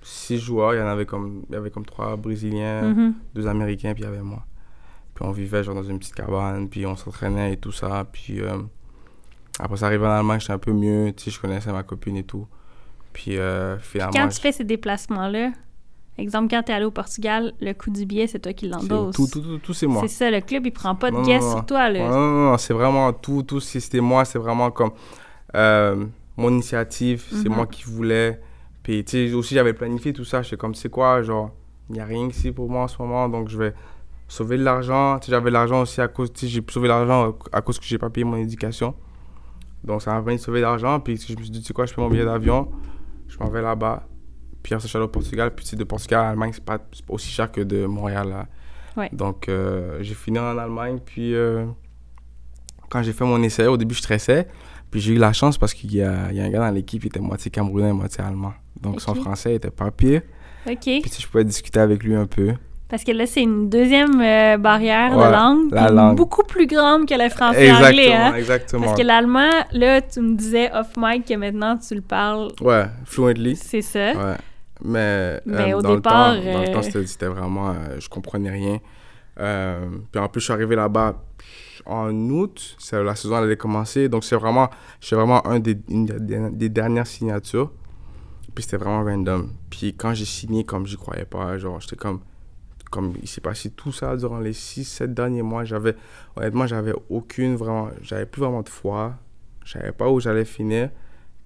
six 0.03 0.39
joueurs, 0.39 0.75
il 0.75 0.79
y 0.79 0.83
en 0.83 0.87
avait 0.87 1.07
comme 1.07 1.43
il 1.49 1.55
y 1.55 1.57
avait 1.57 1.71
comme 1.71 1.87
trois 1.87 2.17
brésiliens, 2.17 2.83
Mhm. 2.83 3.15
deux 3.35 3.47
américains 3.47 3.95
puis 3.95 4.03
il 4.03 4.07
y 4.07 4.09
avait 4.09 4.23
moi. 4.23 4.45
Puis 5.15 5.25
on 5.27 5.31
vivait 5.33 5.65
genre 5.65 5.75
dans 5.75 5.83
une 5.83 5.99
petite 5.99 6.15
cabane, 6.15 6.69
puis 6.69 6.87
on 6.87 6.97
s'entraînait 6.97 7.55
et 7.55 7.57
tout 7.57 7.73
ça, 7.73 8.07
puis 8.13 8.41
euh, 8.41 8.59
après 9.59 9.79
ça 9.79 9.87
arrivé 9.87 10.07
en 10.07 10.11
Allemagne, 10.11 10.41
j'étais 10.41 10.53
un 10.53 10.59
peu 10.59 10.73
mieux, 10.73 11.13
tu 11.17 11.25
sais, 11.25 11.31
je 11.31 11.41
connaissais 11.41 11.73
ma 11.73 11.83
copine 11.83 12.17
et 12.17 12.25
tout. 12.25 12.47
Puis 13.13 13.37
euh, 13.39 13.79
finalement 13.79 14.13
Quand 14.13 14.29
tu 14.29 14.41
fais 14.41 14.53
ces 14.53 14.65
déplacements-là, 14.65 15.51
exemple, 16.19 16.49
quand 16.51 16.63
t'es 16.63 16.73
allé 16.73 16.85
au 16.85 16.91
Portugal, 16.91 17.53
le 17.61 17.73
coût 17.73 17.91
du 17.91 18.07
billet, 18.07 18.27
c'est 18.27 18.39
toi 18.39 18.53
qui 18.53 18.67
c'est- 18.67 18.73
l'endosse. 18.73 19.17
tout, 19.17 19.27
tout, 19.27 19.41
tout, 19.41 19.59
tout, 19.59 19.73
c'est 19.75 19.87
moi. 19.87 20.03
C'est 20.03 20.09
ça, 20.09 20.31
le 20.31 20.41
club, 20.41 20.67
il 20.67 20.73
prend 20.73 20.95
pas 20.95 21.11
de 21.11 21.17
Non, 21.17 21.41
sur 21.41 21.67
toi, 21.67 21.89
là. 21.89 22.09
Non, 22.09 22.11
non, 22.11 22.51
non, 22.53 22.59
c'est 22.59 22.75
vraiment 22.75 23.13
tout, 23.13 23.43
tout, 23.43 23.61
si 23.61 23.81
c'était 23.81 24.01
moi, 24.01 24.25
c'est 24.25 24.39
vraiment 24.39 24.71
comme 24.71 24.93
euh, 25.55 26.05
mon 26.37 26.51
initiative, 26.51 27.25
c'est 27.31 27.49
Mhm. 27.49 27.57
moi 27.57 27.67
qui 27.67 27.83
voulais. 27.85 28.41
Puis, 28.83 29.05
tu 29.05 29.29
sais, 29.29 29.35
aussi, 29.35 29.55
j'avais 29.55 29.73
planifié 29.75 30.13
tout 30.13 30.25
ça, 30.25 30.43
j'étais 30.43 30.57
comme, 30.57 30.75
c'est 30.75 30.89
quoi, 30.89 31.23
genre, 31.23 31.51
il 31.89 31.95
n'y 31.95 32.01
a 32.01 32.05
rien 32.05 32.27
ici 32.29 32.53
pour 32.53 32.71
moi 32.71 32.83
en 32.85 32.89
ce 32.89 32.97
moment, 33.03 33.29
donc 33.29 33.49
je 33.49 33.59
vais 33.59 33.75
sauver 34.29 34.57
de 34.57 34.63
l'argent. 34.63 35.19
Tu 35.19 35.27
sais, 35.27 35.33
j'avais 35.33 35.51
l'argent 35.51 35.83
aussi 35.83 36.01
à 36.01 36.07
cause, 36.09 36.33
tu 36.33 36.41
sais, 36.41 36.47
j'ai 36.49 36.63
sauvé 36.71 36.87
l'argent 36.89 37.37
à 37.53 37.61
cause 37.63 37.79
que 37.81 37.85
j'ai 37.85 37.99
pas 37.99 38.09
payé 38.11 38.25
mon 38.25 38.37
éducation. 38.37 38.95
Donc, 39.83 40.03
ça 40.03 40.13
m'a 40.13 40.21
permis 40.23 40.37
de 40.37 40.43
sauver 40.43 40.61
de 40.61 40.65
l'argent, 40.65 41.01
puis 41.01 41.17
je 41.17 41.33
me 41.37 41.43
suis 41.43 41.51
dit, 41.51 41.61
tu 41.61 41.67
sais 41.67 41.73
quoi, 41.75 41.87
je 41.87 41.93
fais 41.95 42.01
mon 42.01 42.09
billet 42.09 42.25
d'avion, 42.25 42.71
je 43.31 43.39
m'en 43.39 43.49
vais 43.49 43.63
là-bas. 43.63 44.07
Puis, 44.63 44.75
après 44.75 44.83
ça, 44.83 44.87
je 44.87 44.89
suis 44.89 44.97
allé 44.99 45.05
au 45.05 45.09
Portugal, 45.09 45.55
puis 45.55 45.77
de 45.77 45.85
Portugal 45.85 46.21
à 46.21 46.29
Allemagne, 46.31 46.53
c'est 46.53 46.65
pas, 46.65 46.79
aussi 47.09 47.31
cher 47.31 47.51
que 47.51 47.63
de 47.63 47.87
Montréal, 47.87 48.29
là. 48.29 48.47
Ouais. 48.97 49.09
Donc, 49.13 49.49
euh, 49.49 49.99
j'ai 50.03 50.15
fini 50.15 50.39
en 50.39 50.59
Allemagne, 50.59 50.99
puis 51.05 51.35
euh, 51.35 51.65
quand 52.91 53.03
j'ai 53.03 53.13
fait 53.13 53.25
mon 53.25 53.43
essai, 53.43 53.67
au 53.67 53.77
début, 53.77 53.95
je 53.95 54.01
stressais. 54.01 54.49
Puis 54.91 55.01
j'ai 55.01 55.15
eu 55.15 55.19
la 55.19 55.33
chance 55.33 55.57
parce 55.57 55.73
qu'il 55.73 55.93
y 55.93 55.99
y 55.99 56.03
a 56.03 56.27
un 56.27 56.51
gars 56.51 56.59
dans 56.59 56.75
l'équipe 56.75 57.01
qui 57.01 57.07
était 57.07 57.21
moitié 57.21 57.51
camerounais, 57.51 57.93
moitié 57.93 58.25
allemand. 58.25 58.53
Donc 58.81 59.01
son 59.01 59.15
français 59.15 59.55
était 59.55 59.71
pas 59.71 59.91
pire. 59.91 60.23
OK. 60.67 60.81
Puis 60.83 61.11
je 61.19 61.27
pouvais 61.29 61.45
discuter 61.45 61.79
avec 61.81 62.03
lui 62.03 62.15
un 62.15 62.27
peu. 62.27 62.55
Parce 62.91 63.05
que 63.05 63.13
là, 63.13 63.25
c'est 63.25 63.43
une 63.43 63.71
deuxième 63.71 64.21
euh, 64.21 64.57
barrière 64.59 65.17
Ouais, 65.17 65.27
de 65.27 65.33
langue. 65.33 65.73
la 65.73 65.91
langue. 65.91 66.17
Beaucoup 66.17 66.43
plus 66.43 66.67
grande 66.67 67.07
que 67.07 67.15
le 67.15 67.31
français 67.31 67.67
et 67.69 67.73
anglais, 67.73 68.13
hein? 68.13 68.35
exactement. 68.35 68.85
Parce 68.87 68.99
que 69.01 69.07
l'allemand, 69.07 69.49
là, 69.73 70.03
tu 70.03 70.21
me 70.21 70.35
disais 70.35 70.73
off-mic 70.75 71.25
que 71.25 71.35
maintenant, 71.35 71.79
tu 71.79 71.95
le 71.95 72.01
parles. 72.01 72.51
Ouais, 72.61 72.87
fluently. 73.05 73.55
C'est 73.55 73.83
ça. 73.83 74.13
Ouais. 74.13 74.37
Mais, 74.83 75.41
Mais 75.47 75.73
euh, 75.73 75.79
au 75.79 75.83
dans 75.83 75.95
départ, 75.95 76.35
le 76.35 76.41
temps, 76.41 76.53
dans 76.53 76.61
le 76.63 76.69
euh, 76.69 76.73
temps, 76.73 76.83
c'était, 77.07 77.27
vraiment... 77.27 77.71
euh, 77.71 77.75
je 78.01 78.09
comprenais 78.09 78.51
rien. 78.51 78.79
Puis 79.37 80.21
en 80.21 80.29
plus, 80.29 80.41
je 80.41 80.45
suis 80.47 80.53
arrivé 80.53 80.75
là-bas 80.75 81.15
en 81.87 82.13
août. 82.13 82.77
La 82.93 83.15
saison 83.15 83.39
elle 83.39 83.45
allait 83.45 83.57
commencer. 83.57 84.09
Donc 84.09 84.25
c'est 84.25 84.37
vraiment... 84.37 84.69
J'étais 85.01 85.17
vraiment 85.17 85.47
un 85.47 85.61
des, 85.61 85.79
une 85.89 86.07
des 86.07 86.69
dernières 86.69 87.07
signatures. 87.07 87.71
Puis 88.55 88.65
c'était 88.65 88.79
vraiment 88.79 89.05
random. 89.05 89.51
Puis 89.71 89.95
quand 89.95 90.13
j'ai 90.13 90.25
signé, 90.25 90.65
comme 90.65 90.87
j'y 90.87 90.97
croyais 90.97 91.25
pas, 91.25 91.57
genre, 91.57 91.81
j'étais 91.81 91.97
comme... 91.97 92.21
Comme 92.91 93.15
il 93.23 93.29
s'est 93.29 93.41
passé 93.41 93.71
tout 93.71 93.93
ça 93.93 94.17
durant 94.17 94.41
les 94.41 94.53
6-7 94.53 95.15
derniers 95.15 95.43
mois, 95.43 95.65
j'avais... 95.65 95.95
Honnêtement, 96.37 96.67
j'avais 96.67 96.93
aucune 97.09 97.55
vraiment... 97.55 97.89
J'avais 98.03 98.27
plus 98.27 98.41
vraiment 98.41 98.63
de 98.63 98.69
foi. 98.69 99.15
Je 99.65 99.73
savais 99.73 99.93
pas 99.93 100.09
où 100.11 100.19
j'allais 100.21 100.45
finir. 100.45 100.91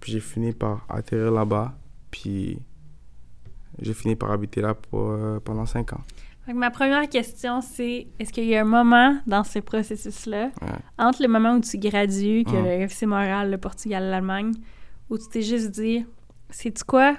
Puis 0.01 0.12
j'ai 0.12 0.20
fini 0.20 0.53
par 0.53 0.86
atterrir 0.88 1.30
là-bas. 1.30 1.74
Puis 2.11 2.59
j'ai 3.80 3.92
fini 3.95 4.16
par 4.16 4.30
habiter 4.30 4.61
là 4.62 4.74
pour, 4.74 5.11
euh, 5.11 5.38
pendant 5.40 5.66
5 5.66 5.92
ans. 5.92 6.01
Ma 6.55 6.70
première 6.70 7.09
question, 7.09 7.61
c'est 7.62 8.07
est-ce 8.18 8.30
qu'il 8.32 8.45
y 8.45 8.55
a 8.55 8.61
un 8.61 8.64
moment 8.64 9.18
dans 9.26 9.45
ce 9.45 9.61
processus-là, 9.61 10.51
Ouais. 10.61 10.68
entre 10.99 11.22
le 11.22 11.28
moment 11.28 11.55
où 11.57 11.61
tu 11.61 11.78
gradues, 11.78 12.45
que 12.45 12.51
le 12.53 12.82
FC 12.86 13.07
Montréal, 13.07 13.51
le 13.51 13.57
Portugal, 13.57 14.05
l'Allemagne, 14.11 14.53
où 15.09 15.16
tu 15.16 15.24
t'es 15.30 15.40
juste 15.40 15.70
dit, 15.70 16.05
c'est-tu 16.51 16.84
quoi? 16.84 17.16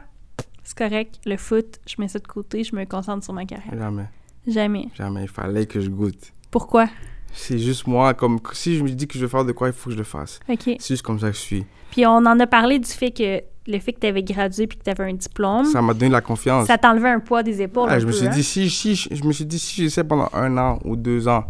C'est 0.65 0.77
correct, 0.77 1.19
le 1.25 1.37
foot, 1.37 1.79
je 1.87 1.95
mets 1.99 2.07
ça 2.09 2.19
de 2.19 2.27
côté, 2.27 2.63
je 2.65 2.75
me 2.75 2.83
concentre 2.85 3.23
sur 3.23 3.33
ma 3.33 3.45
carrière. 3.45 3.73
Jamais, 3.77 4.07
Jamais. 4.47 4.89
jamais. 4.95 5.21
Il 5.23 5.27
fallait 5.29 5.65
que 5.67 5.79
je 5.79 5.89
goûte. 5.89 6.33
Pourquoi? 6.51 6.87
C'est 7.33 7.59
juste 7.59 7.85
moi, 7.87 8.13
comme 8.13 8.39
si 8.53 8.75
je 8.77 8.83
me 8.83 8.89
dis 8.89 9.07
que 9.07 9.17
je 9.19 9.25
vais 9.25 9.29
faire 9.31 9.45
de 9.45 9.51
quoi, 9.51 9.67
il 9.67 9.73
faut 9.73 9.89
que 9.89 9.93
je 9.93 9.97
le 9.97 10.03
fasse. 10.03 10.39
OK. 10.49 10.61
C'est 10.65 10.87
juste 10.87 11.01
comme 11.03 11.19
ça 11.19 11.29
que 11.29 11.35
je 11.35 11.41
suis. 11.41 11.65
Puis 11.91 12.05
on 12.05 12.15
en 12.17 12.39
a 12.39 12.47
parlé 12.47 12.79
du 12.79 12.89
fait 12.89 13.11
que 13.11 13.41
le 13.67 13.79
fait 13.79 13.93
que 13.93 13.99
tu 13.99 14.07
avais 14.07 14.23
gradué 14.23 14.67
puis 14.67 14.77
que 14.77 14.83
tu 14.83 14.89
avais 14.89 15.09
un 15.09 15.13
diplôme, 15.13 15.65
Ça 15.65 15.81
m'a 15.81 15.93
donné 15.93 16.09
la 16.11 16.21
confiance. 16.21 16.67
ça 16.67 16.77
t'enlevait 16.77 17.09
un 17.09 17.19
poids 17.19 17.43
des 17.43 17.61
épaules. 17.61 17.89
Je 17.99 18.05
me 18.05 18.11
suis 18.11 18.27
hein? 18.27 18.31
dit, 18.31 18.43
si, 18.43 18.69
si, 18.69 18.95
je 18.95 19.23
me 19.23 19.31
suis 19.33 19.45
dit, 19.45 19.59
si 19.59 19.83
j'essaie 19.83 20.03
pendant 20.03 20.29
un 20.33 20.57
an 20.57 20.79
ou 20.85 20.95
deux 20.95 21.27
ans, 21.27 21.45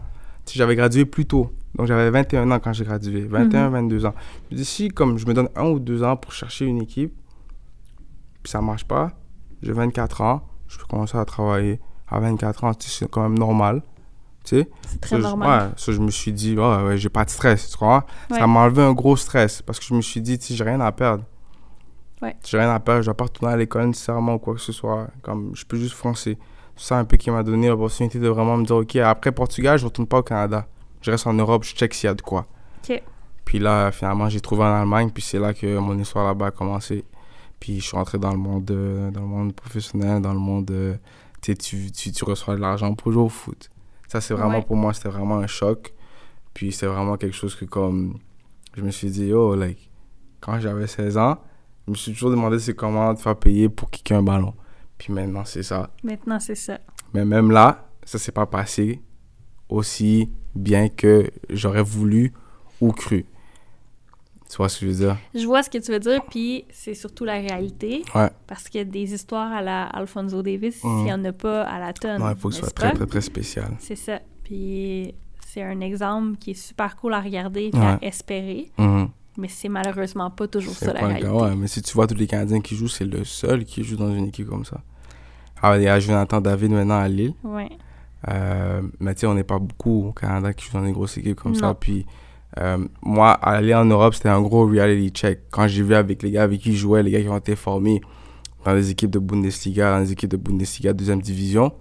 si 0.46 0.58
j'avais 0.58 0.76
gradué 0.76 1.06
plus 1.06 1.26
tôt, 1.26 1.52
donc 1.76 1.88
j'avais 1.88 2.10
21 2.10 2.50
ans 2.52 2.60
quand 2.60 2.74
j'ai 2.74 2.86
gradué, 2.86 3.22
21, 3.22 3.68
Mhm. 3.68 3.74
22 3.74 4.06
ans. 4.06 4.14
Je 4.50 4.56
me 4.56 4.60
dis, 4.60 4.66
si 4.66 4.88
comme 4.90 5.18
je 5.18 5.26
me 5.28 5.34
donne 5.34 5.50
un 5.56 5.66
ou 5.70 5.80
deux 5.80 6.04
ans 6.04 6.16
pour 6.16 6.32
chercher 6.32 6.66
une 6.66 6.82
équipe, 6.82 7.14
puis 8.46 8.52
ça 8.52 8.62
marche 8.62 8.86
pas, 8.86 9.10
j'ai 9.64 9.72
24 9.72 10.22
ans, 10.22 10.42
je 10.68 10.78
peux 10.78 10.86
commencer 10.86 11.18
à 11.18 11.26
travailler 11.26 11.80
à 12.08 12.20
24 12.20 12.64
ans, 12.64 12.72
c'est 12.80 13.10
quand 13.10 13.24
même 13.24 13.40
normal. 13.40 13.82
Tu 14.44 14.58
sais, 14.60 14.70
C'est 14.88 15.02
très 15.02 15.10
Ça, 15.16 15.18
je- 15.18 15.22
normal. 15.24 15.64
ouais, 15.64 15.74
ça, 15.76 15.92
je 15.92 16.00
me 16.00 16.12
suis 16.12 16.32
dit, 16.32 16.56
ouais, 16.56 16.84
ouais, 16.84 16.98
j'ai 17.00 17.10
pas 17.10 17.26
de 17.26 17.32
stress, 17.32 17.72
tu 17.72 17.78
vois. 17.80 18.06
Ouais. 18.30 18.38
Ça 18.38 18.46
m'a 18.46 18.60
enlevé 18.60 18.84
un 18.84 18.94
gros 18.94 19.16
stress 19.18 19.64
parce 19.64 19.80
que 19.80 19.86
je 19.86 19.96
me 19.96 20.02
suis 20.02 20.22
dit, 20.22 20.38
tu 20.38 20.54
j'ai 20.54 20.64
rien 20.64 20.80
à 20.80 20.92
perdre. 20.92 21.24
Ouais. 22.22 22.36
J'ai 22.46 22.60
rien 22.60 22.70
à 22.72 22.80
perdre, 22.80 23.02
je 23.02 23.06
dois 23.08 23.16
pas 23.18 23.24
retourner 23.24 23.54
à 23.56 23.58
l'école 23.58 23.88
nécessairement 23.88 24.36
ou 24.36 24.38
quoi 24.40 24.54
que 24.54 24.62
ce 24.62 24.72
soit. 24.72 25.08
Comme, 25.24 25.56
je 25.56 25.66
peux 25.66 25.78
juste 25.78 25.96
foncer. 25.96 26.38
C'est 26.76 26.90
ça 26.90 27.00
un 27.00 27.06
peu 27.06 27.18
qui 27.18 27.32
m'a 27.32 27.42
donné 27.42 27.70
l'opportunité 27.70 28.20
de 28.20 28.28
vraiment 28.28 28.56
me 28.58 28.66
dire, 28.66 28.76
ok, 28.76 28.96
après 28.98 29.32
Portugal, 29.32 29.80
je 29.80 29.86
retourne 29.86 30.08
pas 30.08 30.20
au 30.20 30.24
Canada. 30.24 30.68
Je 31.02 31.10
reste 31.10 31.26
en 31.26 31.34
Europe, 31.34 31.64
je 31.64 31.74
check 31.74 31.96
s'il 31.96 32.08
y 32.08 32.12
a 32.12 32.14
de 32.14 32.22
quoi. 32.22 32.46
Puis 33.46 33.60
là, 33.60 33.92
finalement, 33.92 34.28
j'ai 34.30 34.42
trouvé 34.42 34.64
en 34.64 34.74
Allemagne, 34.74 35.10
puis 35.12 35.22
c'est 35.22 35.38
là 35.40 35.54
que 35.54 35.78
mon 35.78 35.98
histoire 36.00 36.26
là-bas 36.26 36.48
a 36.48 36.52
commencé. 36.52 37.04
Puis 37.66 37.80
je 37.80 37.86
suis 37.88 37.98
rentré 37.98 38.20
dans 38.20 38.30
le 38.32 38.38
monde, 38.38 38.70
euh, 38.70 39.10
dans 39.10 39.22
le 39.22 39.26
monde 39.28 39.54
professionnel, 39.56 40.22
dans 40.22 40.34
le 40.34 40.40
monde. 40.40 40.70
euh, 40.70 40.94
tu 41.42 41.52
sais, 41.52 41.56
tu, 41.58 41.92
tu, 41.92 42.12
tu 42.12 42.24
reçois 42.24 42.56
de 42.56 42.62
l'argent 42.62 42.94
pour 42.94 43.12
jouer 43.12 43.24
au 43.24 43.30
foot. 43.30 43.72
Ça, 44.08 44.22
c'est 44.22 44.36
vraiment 44.36 44.58
Ouais. 44.60 44.62
pour 44.64 44.76
moi, 44.76 44.94
c'était 44.94 45.10
vraiment 45.10 45.38
un 45.40 45.48
choc. 45.48 45.92
Puis 46.54 46.72
c'est 46.72 46.86
vraiment 46.86 47.18
quelque 47.18 47.34
chose 47.36 47.56
que, 47.56 47.66
comme. 47.66 48.20
Je 48.78 48.84
me 48.84 48.92
suis 48.92 49.10
dit, 49.10 49.34
oh, 49.34 49.56
like, 49.56 49.90
quand 50.42 50.60
j'avais 50.60 50.86
16 50.86 51.18
ans, 51.18 51.40
Je 51.88 51.92
me 51.92 51.96
suis 51.96 52.14
toujours 52.14 52.30
demandé 52.30 52.60
c'est 52.60 52.76
comment 52.76 53.16
te 53.16 53.22
faire 53.22 53.36
payer 53.36 53.68
pour 53.68 53.90
kicker 53.90 54.14
un 54.18 54.22
ballon. 54.24 54.54
Puis 55.00 55.12
maintenant, 55.12 55.44
c'est 55.44 55.64
ça. 55.64 55.90
Maintenant, 56.04 56.40
c'est 56.40 56.54
ça. 56.56 56.78
Mais 57.16 57.26
même 57.26 57.50
là, 57.50 57.88
ça 58.04 58.20
s'est 58.20 58.32
pas 58.32 58.46
passé 58.46 59.02
aussi 59.70 60.30
bien 60.54 60.90
que 60.90 61.32
j'aurais 61.50 61.82
voulu 61.84 62.32
ou 62.82 62.92
cru. 62.92 63.26
Tu 64.50 64.58
vois 64.58 64.70
ce 64.70 64.80
que 64.80 64.86
je 64.86 64.92
veux 64.92 65.06
dire? 65.08 65.18
Je 65.34 65.46
vois 65.46 65.64
ce 65.64 65.70
que 65.70 65.78
tu 65.80 65.92
veux 65.92 66.00
dire, 66.00 66.22
puis 66.30 66.66
c'est 66.72 66.94
surtout 66.94 67.26
la 67.26 67.34
réalité. 67.34 68.04
Ouais. 68.14 68.30
Parce 68.48 68.70
que 68.70 68.84
des 68.84 69.14
histoires 69.14 69.52
à 69.52 69.62
la 69.62 69.86
Alfonso 69.86 70.42
Davis, 70.44 70.80
il 70.84 70.90
Mhm. 70.90 71.04
n'y 71.04 71.14
en 71.14 71.26
a 71.26 71.32
pas 71.34 71.64
à 71.64 71.80
la 71.80 71.94
tonne. 71.94 72.20
Non, 72.20 72.30
il 72.30 72.36
faut 72.38 72.50
que 72.50 72.56
ce 72.56 72.62
soit 72.62 72.70
très, 72.72 72.92
très, 72.94 73.06
très 73.08 73.22
spécial. 73.22 73.72
C'est 73.80 73.96
ça. 73.96 74.20
Puis 74.44 75.16
c'est 75.48 75.64
un 75.64 75.80
exemple 75.82 76.38
qui 76.38 76.52
est 76.52 76.54
super 76.54 76.96
cool 76.96 77.14
à 77.16 77.22
regarder 77.22 77.72
et 77.74 77.76
Ouais. 77.78 77.84
à 77.86 78.00
espérer, 78.04 78.72
Mhm. 78.78 79.10
mais 79.38 79.48
c'est 79.48 79.70
malheureusement 79.70 80.30
pas 80.30 80.48
toujours 80.48 80.74
ça 80.76 80.94
la 80.94 81.06
réalité. 81.08 81.28
ouais. 81.28 81.56
Mais 81.56 81.68
si 81.68 81.82
tu 81.82 81.94
vois 81.94 82.06
tous 82.06 82.16
les 82.16 82.28
Canadiens 82.28 82.62
qui 82.62 82.76
jouent, 82.76 82.88
c'est 82.88 83.06
le 83.06 83.24
seul 83.24 83.66
qui 83.66 83.84
joue 83.84 83.96
dans 83.98 84.14
une 84.14 84.28
équipe 84.28 84.48
comme 84.48 84.66
ça. 84.66 84.82
Ah, 85.62 85.76
il 85.78 85.84
y 85.84 85.88
a 85.88 86.00
Jonathan 86.00 86.40
David 86.40 86.72
maintenant 86.72 87.00
à 87.00 87.08
Lille. 87.08 87.34
Ouais. 87.44 87.70
Euh, 88.28 88.82
mais 89.00 89.14
tu 89.16 89.22
sais, 89.22 89.28
on 89.28 89.34
n'est 89.34 89.44
pas 89.44 89.58
beaucoup 89.60 90.08
au 90.10 90.12
Canada 90.14 90.54
qui 90.54 90.66
jouent 90.66 90.74
dans 90.78 90.84
des 90.86 90.92
grosses 90.92 91.18
équipes 91.18 91.40
comme 91.42 91.56
ça. 91.56 91.74
Puis 91.74 92.06
euh, 92.60 92.78
moi, 93.02 93.32
aller 93.32 93.74
en 93.74 93.86
Europe, 93.86 94.14
c'était 94.16 94.30
un 94.30 94.42
gros 94.42 94.66
reality 94.66 95.10
check. 95.10 95.40
Quand 95.52 95.68
j'ai 95.68 95.84
vu 95.84 95.94
avec 95.96 96.24
les 96.24 96.32
gars 96.32 96.44
avec 96.44 96.62
qui 96.62 96.72
je 96.74 96.78
jouais, 96.78 97.04
les 97.04 97.12
gars 97.12 97.22
qui 97.22 97.28
ont 97.30 97.38
été 97.38 97.56
formés 97.56 98.02
dans 98.64 98.74
des 98.74 98.90
équipes 98.92 99.12
de 99.12 99.20
Bundesliga, 99.20 99.92
dans 99.92 100.02
des 100.04 100.12
équipes 100.14 100.32
de 100.32 100.38
Bundesliga 100.38 100.94
deuxième 100.94 101.22
division, 101.22 101.72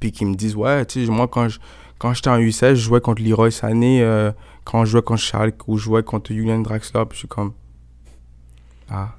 puis 0.00 0.10
qui 0.12 0.24
me 0.24 0.34
disent, 0.34 0.56
ouais, 0.56 0.84
tu 0.86 1.04
sais, 1.04 1.10
moi, 1.12 1.28
quand 1.28 1.48
je- 1.48 1.58
quand 1.98 2.12
j'étais 2.14 2.30
en 2.30 2.38
U16, 2.38 2.70
je 2.70 2.74
jouais 2.80 3.00
contre 3.00 3.22
Leroy 3.22 3.50
Sané, 3.52 4.02
euh, 4.02 4.32
quand 4.64 4.84
je 4.84 4.90
jouais 4.92 5.02
contre 5.02 5.20
Schalke 5.20 5.68
ou 5.68 5.76
je 5.78 5.84
jouais 5.84 6.02
contre 6.02 6.32
Julian 6.32 6.58
Draxler, 6.60 7.04
puis 7.08 7.14
je 7.14 7.18
suis 7.20 7.28
comme, 7.28 7.52
ah, 8.90 9.10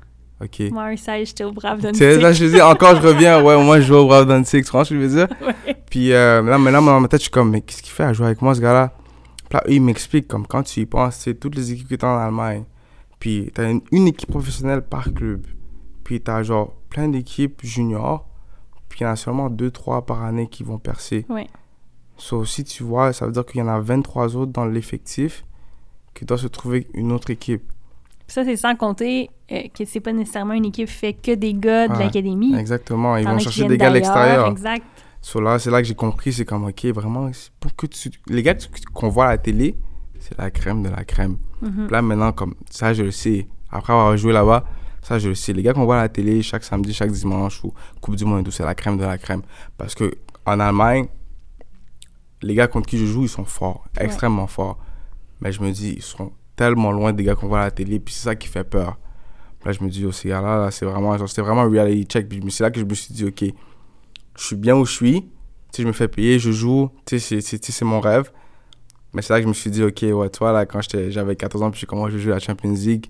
ok. 0.42 0.72
Moi, 0.72 0.84
un 0.84 0.98
sage, 0.98 1.28
j'étais 1.30 1.44
au 1.46 1.52
Brave 1.52 1.80
Tu 1.82 1.94
sais, 1.98 2.20
là, 2.20 2.34
je 2.34 2.46
dis, 2.46 2.62
encore, 2.62 2.96
je 3.02 3.08
reviens, 3.08 3.42
ouais, 3.42 3.62
moi, 3.64 3.80
je 3.80 3.86
joue 3.88 3.96
au 3.96 4.06
Brave 4.08 4.28
Danzig, 4.28 4.64
tu 4.66 4.72
vois 4.72 4.84
ce 4.86 4.94
que 4.94 5.00
je 5.00 5.06
veux 5.06 5.16
dire? 5.16 5.28
Ouais. 5.42 5.76
Puis 5.90 6.12
euh, 6.12 6.42
là, 6.42 6.58
maintenant, 6.58 6.82
dans 6.82 7.00
ma 7.00 7.08
tête, 7.08 7.20
je 7.22 7.26
suis 7.26 7.32
comme, 7.32 7.52
mais 7.52 7.62
qu'est-ce 7.62 7.82
qu'il 7.84 7.92
fait 7.94 8.04
à 8.04 8.12
jouer 8.14 8.26
avec 8.28 8.42
moi, 8.42 8.54
ce 8.56 8.60
gars-là? 8.62 8.92
Là, 9.54 9.62
eux, 9.68 9.74
ils 9.74 9.82
m'expliquent, 9.82 10.28
comme, 10.28 10.48
quand 10.48 10.64
tu 10.64 10.82
y 10.82 10.86
penses, 10.86 11.16
c'est 11.16 11.36
toutes 11.36 11.56
les 11.56 11.72
équipes 11.72 11.88
qui 11.88 11.98
sont 12.00 12.08
en 12.08 12.18
Allemagne. 12.18 12.64
Puis 13.20 13.52
t'as 13.54 13.70
une, 13.70 13.82
une 13.92 14.08
équipe 14.08 14.30
professionnelle 14.32 14.82
par 14.82 15.14
club. 15.14 15.46
Puis 16.04 16.20
t'as 16.20 16.44
genre 16.44 16.74
plein 16.90 17.08
d'équipes 17.08 17.60
juniors. 17.64 18.28
Puis 18.90 19.00
il 19.02 19.04
y 19.04 19.06
en 19.08 19.12
a 19.12 19.16
seulement 19.16 19.50
2-3 19.50 20.04
par 20.06 20.24
année 20.24 20.48
qui 20.48 20.64
vont 20.64 20.78
percer. 20.80 21.26
Ouais. 21.30 21.48
Sauf 22.18 22.48
si 22.48 22.64
tu 22.64 22.84
vois, 22.84 23.14
ça 23.14 23.26
veut 23.26 23.32
dire 23.32 23.46
qu'il 23.46 23.60
y 23.60 23.64
en 23.64 23.68
a 23.68 23.80
23 23.80 24.36
autres 24.36 24.52
dans 24.52 24.66
l'effectif 24.66 25.46
qui 26.14 26.26
doivent 26.26 26.40
se 26.42 26.48
trouver 26.48 26.88
une 26.94 27.12
autre 27.12 27.30
équipe. 27.32 27.64
Puis 28.28 28.34
ça, 28.36 28.44
c'est 28.44 28.56
sans 28.56 28.76
compter 28.76 29.30
euh, 29.52 29.62
que 29.76 29.84
c'est 29.86 30.00
pas 30.00 30.14
nécessairement 30.14 30.54
une 30.54 30.66
équipe 30.66 30.88
fait 30.90 31.14
que 31.14 31.34
des 31.34 31.54
gars 31.54 31.88
de 31.88 31.94
Ouais. 31.94 32.00
l'académie. 32.06 32.56
Exactement. 32.56 33.18
Ils 33.18 33.26
vont 33.26 33.36
as 33.36 33.40
chercher 33.40 33.68
des 33.68 33.78
gars 33.78 33.88
à 33.88 33.92
l'extérieur. 33.92 34.48
Exact. 34.48 34.86
So 35.24 35.40
là, 35.40 35.58
c'est 35.58 35.72
là 35.72 35.82
que 35.82 35.88
j'ai 35.88 35.96
compris, 35.96 36.34
c'est 36.34 36.44
comme, 36.44 36.66
ok, 36.66 36.86
vraiment, 36.88 37.32
pour 37.62 37.74
que 37.78 37.88
tu... 37.88 38.12
Les 38.28 38.44
gars 38.44 38.56
qu'on 38.94 39.08
voit 39.08 39.28
à 39.28 39.30
la 39.30 39.38
télé, 39.38 39.78
c'est 40.20 40.38
la 40.38 40.52
crème 40.52 40.84
de 40.84 40.90
la 40.90 41.06
crème. 41.06 41.38
Mhm. 41.62 41.88
Là, 41.90 42.02
maintenant, 42.02 42.34
comme 42.34 42.56
ça, 42.70 42.94
je 42.94 43.04
le 43.04 43.12
sais. 43.12 43.48
Après 43.72 43.94
avoir 43.94 44.18
joué 44.18 44.34
là-bas, 44.34 44.66
ça, 45.02 45.20
je 45.20 45.30
le 45.30 45.36
sais. 45.36 45.54
Les 45.54 45.64
gars 45.64 45.72
qu'on 45.72 45.86
voit 45.86 46.00
à 46.00 46.02
la 46.02 46.10
télé 46.10 46.42
chaque 46.42 46.66
samedi, 46.66 46.94
chaque 46.94 47.12
dimanche 47.12 47.64
ou 47.64 47.74
Coupe 48.02 48.18
du 48.18 48.26
Monde 48.26 48.42
et 48.42 48.44
tout, 48.44 48.52
c'est 48.52 48.66
la 48.66 48.76
crème 48.76 48.98
de 48.98 49.06
la 49.06 49.18
crème. 49.18 49.44
Parce 49.78 49.96
que 49.96 50.14
en 50.46 50.60
Allemagne, 50.60 51.08
les 52.42 52.54
gars 52.54 52.68
contre 52.68 52.90
qui 52.90 52.98
je 52.98 53.06
joue, 53.06 53.24
ils 53.24 53.30
sont 53.30 53.46
forts, 53.46 53.86
extrêmement 53.98 54.48
forts. 54.48 54.78
Mais 55.40 55.54
je 55.54 55.62
me 55.62 55.72
dis, 55.72 55.94
ils 55.96 56.02
sont 56.02 56.34
tellement 56.58 56.92
loin 56.92 57.14
des 57.14 57.24
gars 57.24 57.36
qu'on 57.36 57.48
voit 57.48 57.62
à 57.62 57.64
la 57.64 57.72
télé, 57.72 57.98
puis 58.02 58.14
c'est 58.14 58.24
ça 58.24 58.36
qui 58.36 58.50
fait 58.50 58.66
peur. 58.66 59.00
Là, 59.64 59.72
je 59.72 59.82
me 59.82 59.90
dis, 59.90 60.06
oh, 60.06 60.12
ces 60.12 60.28
gars-là, 60.28 60.66
là, 60.66 60.72
c'est 60.72 60.86
vraiment, 60.86 61.18
genre, 61.18 61.30
c'était 61.30 61.44
vraiment 61.44 61.62
un 61.62 61.70
reality 61.70 62.04
check. 62.04 62.28
Puis 62.28 62.44
c'est 62.52 62.64
là 62.66 62.72
que 62.72 62.82
je 62.82 62.86
me 62.86 62.94
suis 62.94 63.14
dit, 63.14 63.24
ok, 63.24 63.46
je 64.38 64.44
suis 64.46 64.56
bien 64.56 64.76
où 64.76 64.86
je 64.86 64.92
suis. 64.94 65.22
Tu 65.22 65.28
sais, 65.78 65.82
je 65.84 65.88
me 65.88 65.94
fais 65.94 66.08
payer, 66.08 66.40
je 66.40 66.52
joue. 66.52 66.90
Tu 67.06 67.20
sais, 67.20 67.42
c'est- 67.42 67.82
mon 67.86 68.00
rêve. 68.00 68.32
Mais 69.14 69.22
c'est 69.22 69.34
là 69.34 69.40
que 69.40 69.44
je 69.44 69.50
me 69.50 69.54
suis 69.54 69.70
dit, 69.70 69.84
ok, 69.84 70.04
ouais, 70.12 70.30
toi, 70.30 70.52
là, 70.52 70.66
quand 70.66 70.82
j'étais- 70.82 71.12
j'avais 71.12 71.36
14 71.36 71.62
ans, 71.64 71.70
puis 71.72 71.80
j'ai 71.80 71.86
commencé 71.88 72.16
à 72.16 72.18
jouer 72.18 72.32
à 72.32 72.36
la 72.36 72.40
Champions 72.40 72.72
League, 72.74 73.06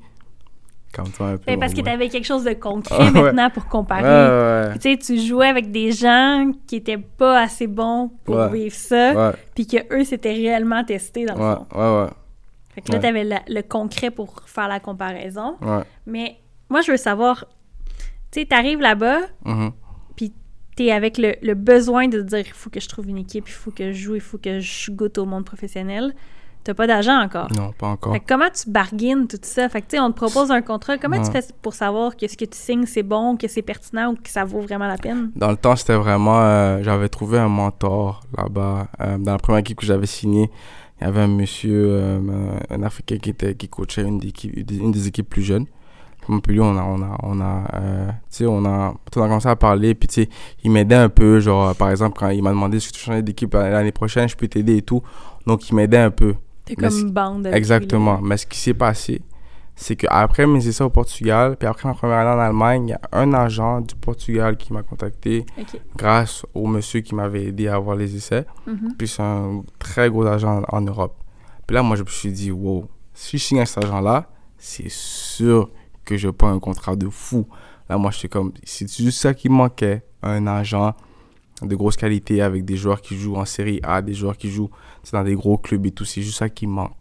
comme 0.93 1.09
toi 1.09 1.27
un 1.29 1.37
peu. 1.37 1.43
Ben, 1.47 1.59
parce 1.59 1.73
que 1.73 1.81
tu 1.81 1.89
avais 1.89 2.09
quelque 2.09 2.25
chose 2.25 2.43
de 2.43 2.53
concret 2.53 2.97
ouais. 3.11 3.11
maintenant 3.11 3.49
pour 3.49 3.67
comparer. 3.67 4.03
Ouais, 4.03 4.73
Tu 4.79 4.91
sais, 4.91 4.97
tu 4.97 5.17
jouais 5.19 5.47
avec 5.47 5.71
des 5.71 5.91
gens 5.93 6.51
qui 6.67 6.75
étaient 6.77 6.97
pas 6.97 7.41
assez 7.41 7.67
bons 7.67 8.11
pour 8.25 8.37
vivre 8.47 8.75
ça, 8.75 9.33
puis 9.55 9.65
que 9.65 9.77
eux 9.93 10.03
s'étaient 10.03 10.33
réellement 10.33 10.83
testés 10.83 11.25
dans 11.25 11.35
le 11.35 11.39
fond. 11.55 11.67
ouais, 11.73 12.03
ouais, 12.03 12.09
Fait 12.75 12.81
que 12.81 12.91
là, 12.91 12.99
tu 12.99 13.05
avais 13.05 13.23
le 13.47 13.61
concret 13.61 14.11
pour 14.11 14.41
faire 14.45 14.67
la 14.67 14.79
comparaison. 14.79 15.55
Mais 16.05 16.37
moi, 16.69 16.81
je 16.81 16.91
veux 16.91 16.97
savoir, 16.97 17.45
tu 18.31 18.41
sais, 18.41 18.45
t'arrives 18.45 18.81
là-bas, 18.81 19.19
Mhm. 19.45 19.71
puis 19.71 19.82
t'es 20.75 20.91
avec 20.91 21.17
le, 21.17 21.33
le 21.41 21.53
besoin 21.53 22.07
de 22.07 22.21
dire, 22.21 22.39
il 22.39 22.53
faut 22.53 22.69
que 22.69 22.79
je 22.79 22.87
trouve 22.87 23.09
une 23.09 23.17
équipe, 23.19 23.47
il 23.47 23.53
faut 23.53 23.71
que 23.71 23.91
je 23.91 23.97
joue, 23.97 24.15
il 24.15 24.21
faut 24.21 24.37
que 24.37 24.59
je 24.59 24.91
goûte 24.91 25.17
au 25.17 25.25
monde 25.25 25.45
professionnel. 25.45 26.13
T'as 26.65 26.73
pas 26.73 26.87
d'argent 26.87 27.19
encore. 27.21 27.49
Non, 27.57 27.73
pas 27.77 27.87
encore. 27.87 28.13
Fait 28.13 28.21
que 28.21 28.25
comment 28.25 28.49
tu 28.49 28.69
bargaines 28.69 29.27
tout 29.27 29.37
ça? 29.41 29.67
Fait 29.67 29.81
que, 29.81 29.87
tu 29.87 29.97
sais, 29.97 29.99
on 30.01 30.11
te 30.11 30.15
propose 30.15 30.49
un 30.49 30.61
contrat. 30.61 30.97
Comment 30.97 31.21
tu 31.21 31.29
fais 31.29 31.43
pour 31.61 31.73
savoir 31.73 32.15
que 32.15 32.25
ce 32.25 32.37
que 32.37 32.45
tu 32.45 32.57
signes, 32.57 32.85
c'est 32.85 33.03
bon, 33.03 33.35
que 33.35 33.49
c'est 33.49 33.61
pertinent 33.61 34.13
ou 34.13 34.15
que 34.15 34.29
ça 34.29 34.45
vaut 34.45 34.61
vraiment 34.61 34.87
la 34.87 34.95
peine? 34.97 35.29
Dans 35.35 35.51
le 35.51 35.57
temps, 35.57 35.75
c'était 35.75 35.95
vraiment. 35.95 36.39
euh, 36.41 36.81
j'avais 36.81 37.09
trouvé 37.09 37.37
un 37.37 37.49
mentor 37.49 38.21
là-bas. 38.37 38.87
Euh, 39.01 39.17
dans 39.17 39.33
la 39.33 39.39
première 39.39 39.59
équipe 39.59 39.77
que 39.79 39.85
j'avais 39.85 40.05
signée, 40.05 40.49
il 41.01 41.03
y 41.03 41.07
avait 41.07 41.19
un 41.19 41.27
monsieur, 41.27 41.85
euh, 41.89 42.19
un 42.69 42.83
Africain 42.83 43.17
qui, 43.17 43.31
était, 43.31 43.55
qui 43.55 43.67
coachait 43.67 44.03
une 44.03 44.19
des, 44.19 44.29
équipes- 44.29 44.71
une 44.71 44.93
des 44.93 45.07
équipes 45.09 45.27
plus 45.27 45.41
jeunes. 45.43 45.65
Lui, 46.47 46.59
on 46.59 46.77
a, 46.77 46.83
on 46.83 47.01
a, 47.01 47.17
on 47.23 47.41
a, 47.41 47.63
euh, 47.75 48.11
on 48.41 48.65
a, 48.65 48.93
on 49.15 49.21
a 49.21 49.27
commencé 49.27 49.47
à 49.47 49.55
parler, 49.55 49.95
puis 49.95 50.07
tu 50.07 50.23
sais, 50.23 50.29
il 50.63 50.71
m'aidait 50.71 50.95
un 50.95 51.09
peu, 51.09 51.39
genre, 51.39 51.75
par 51.75 51.89
exemple, 51.89 52.17
quand 52.19 52.29
il 52.29 52.43
m'a 52.43 52.51
demandé 52.51 52.79
si 52.79 52.91
tu 52.91 52.99
changes 52.99 53.23
d'équipe 53.23 53.53
l'année 53.53 53.91
prochaine, 53.91 54.27
je 54.29 54.35
peux 54.35 54.47
t'aider 54.47 54.77
et 54.77 54.81
tout. 54.81 55.01
Donc, 55.45 55.69
il 55.69 55.75
m'aidait 55.75 55.97
un 55.97 56.11
peu. 56.11 56.35
T'es 56.65 56.75
comme 56.75 56.97
une 56.97 57.11
bande. 57.11 57.47
avec 57.47 57.57
Exactement. 57.57 58.19
Mais 58.21 58.37
ce 58.37 58.45
qui 58.45 58.57
s'est 58.57 58.73
passé, 58.73 59.21
c'est 59.75 59.95
qu'après 59.95 60.45
mes 60.45 60.65
essais 60.67 60.83
au 60.83 60.89
Portugal, 60.89 61.57
puis 61.57 61.67
après 61.67 61.89
ma 61.89 61.95
première 61.95 62.19
année 62.19 62.29
en 62.29 62.39
Allemagne, 62.39 62.87
il 62.87 62.91
y 62.91 62.93
a 62.93 63.01
un 63.11 63.33
agent 63.33 63.81
du 63.81 63.95
Portugal 63.95 64.55
qui 64.55 64.71
m'a 64.71 64.83
contacté 64.83 65.45
grâce 65.97 66.45
au 66.53 66.67
monsieur 66.67 67.01
qui 67.01 67.15
m'avait 67.15 67.45
aidé 67.45 67.67
à 67.67 67.75
avoir 67.75 67.95
les 67.95 68.15
essais. 68.15 68.45
Mhm. 68.67 68.93
Puis 68.97 69.07
c'est 69.07 69.23
un 69.23 69.63
très 69.79 70.09
gros 70.09 70.25
agent 70.25 70.63
en, 70.69 70.77
en 70.77 70.81
Europe. 70.81 71.15
Puis 71.65 71.75
là, 71.75 71.81
moi, 71.81 71.95
je 71.95 72.03
me 72.03 72.07
suis 72.07 72.31
dit, 72.31 72.51
wow, 72.51 72.87
si 73.13 73.37
je 73.37 73.43
signe 73.43 73.57
avec 73.57 73.69
cet 73.69 73.83
agent-là, 73.83 74.29
c'est 74.57 74.89
sûr 74.89 75.69
que 76.05 76.17
je 76.17 76.29
prends 76.29 76.51
un 76.51 76.59
contrat 76.59 76.95
de 76.95 77.09
fou. 77.09 77.47
Là, 77.89 77.97
moi, 77.97 78.11
je 78.11 78.17
suis 78.17 78.29
comme, 78.29 78.53
c'est 78.63 78.89
juste 78.91 79.19
ça 79.19 79.33
qui 79.33 79.49
manquait, 79.49 80.03
un 80.21 80.47
agent 80.47 80.93
de 81.61 81.75
grosse 81.75 81.95
qualité 81.95 82.41
avec 82.41 82.65
des 82.65 82.75
joueurs 82.77 83.01
qui 83.01 83.17
jouent 83.17 83.35
en 83.35 83.45
série 83.45 83.79
A, 83.83 84.01
des 84.01 84.13
joueurs 84.13 84.37
qui 84.37 84.49
jouent 84.49 84.71
dans 85.11 85.23
des 85.23 85.35
gros 85.35 85.57
clubs 85.57 85.85
et 85.85 85.91
tout. 85.91 86.05
C'est 86.05 86.21
juste 86.21 86.39
ça 86.39 86.49
qui 86.49 86.67
manque. 86.67 86.93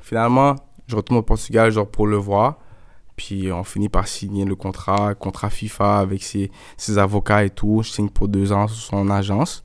Finalement, 0.00 0.56
je 0.86 0.96
retourne 0.96 1.18
au 1.18 1.22
Portugal 1.22 1.70
genre 1.70 1.88
pour 1.88 2.06
le 2.06 2.16
voir. 2.16 2.58
Puis 3.16 3.50
on 3.50 3.64
finit 3.64 3.88
par 3.88 4.06
signer 4.06 4.44
le 4.44 4.54
contrat, 4.54 5.14
contrat 5.14 5.50
FIFA 5.50 5.98
avec 5.98 6.22
ses, 6.22 6.50
ses 6.76 6.98
avocats 6.98 7.44
et 7.44 7.50
tout. 7.50 7.82
Je 7.82 7.90
signe 7.90 8.08
pour 8.08 8.28
deux 8.28 8.52
ans 8.52 8.68
sous 8.68 8.80
son 8.80 9.10
agence. 9.10 9.64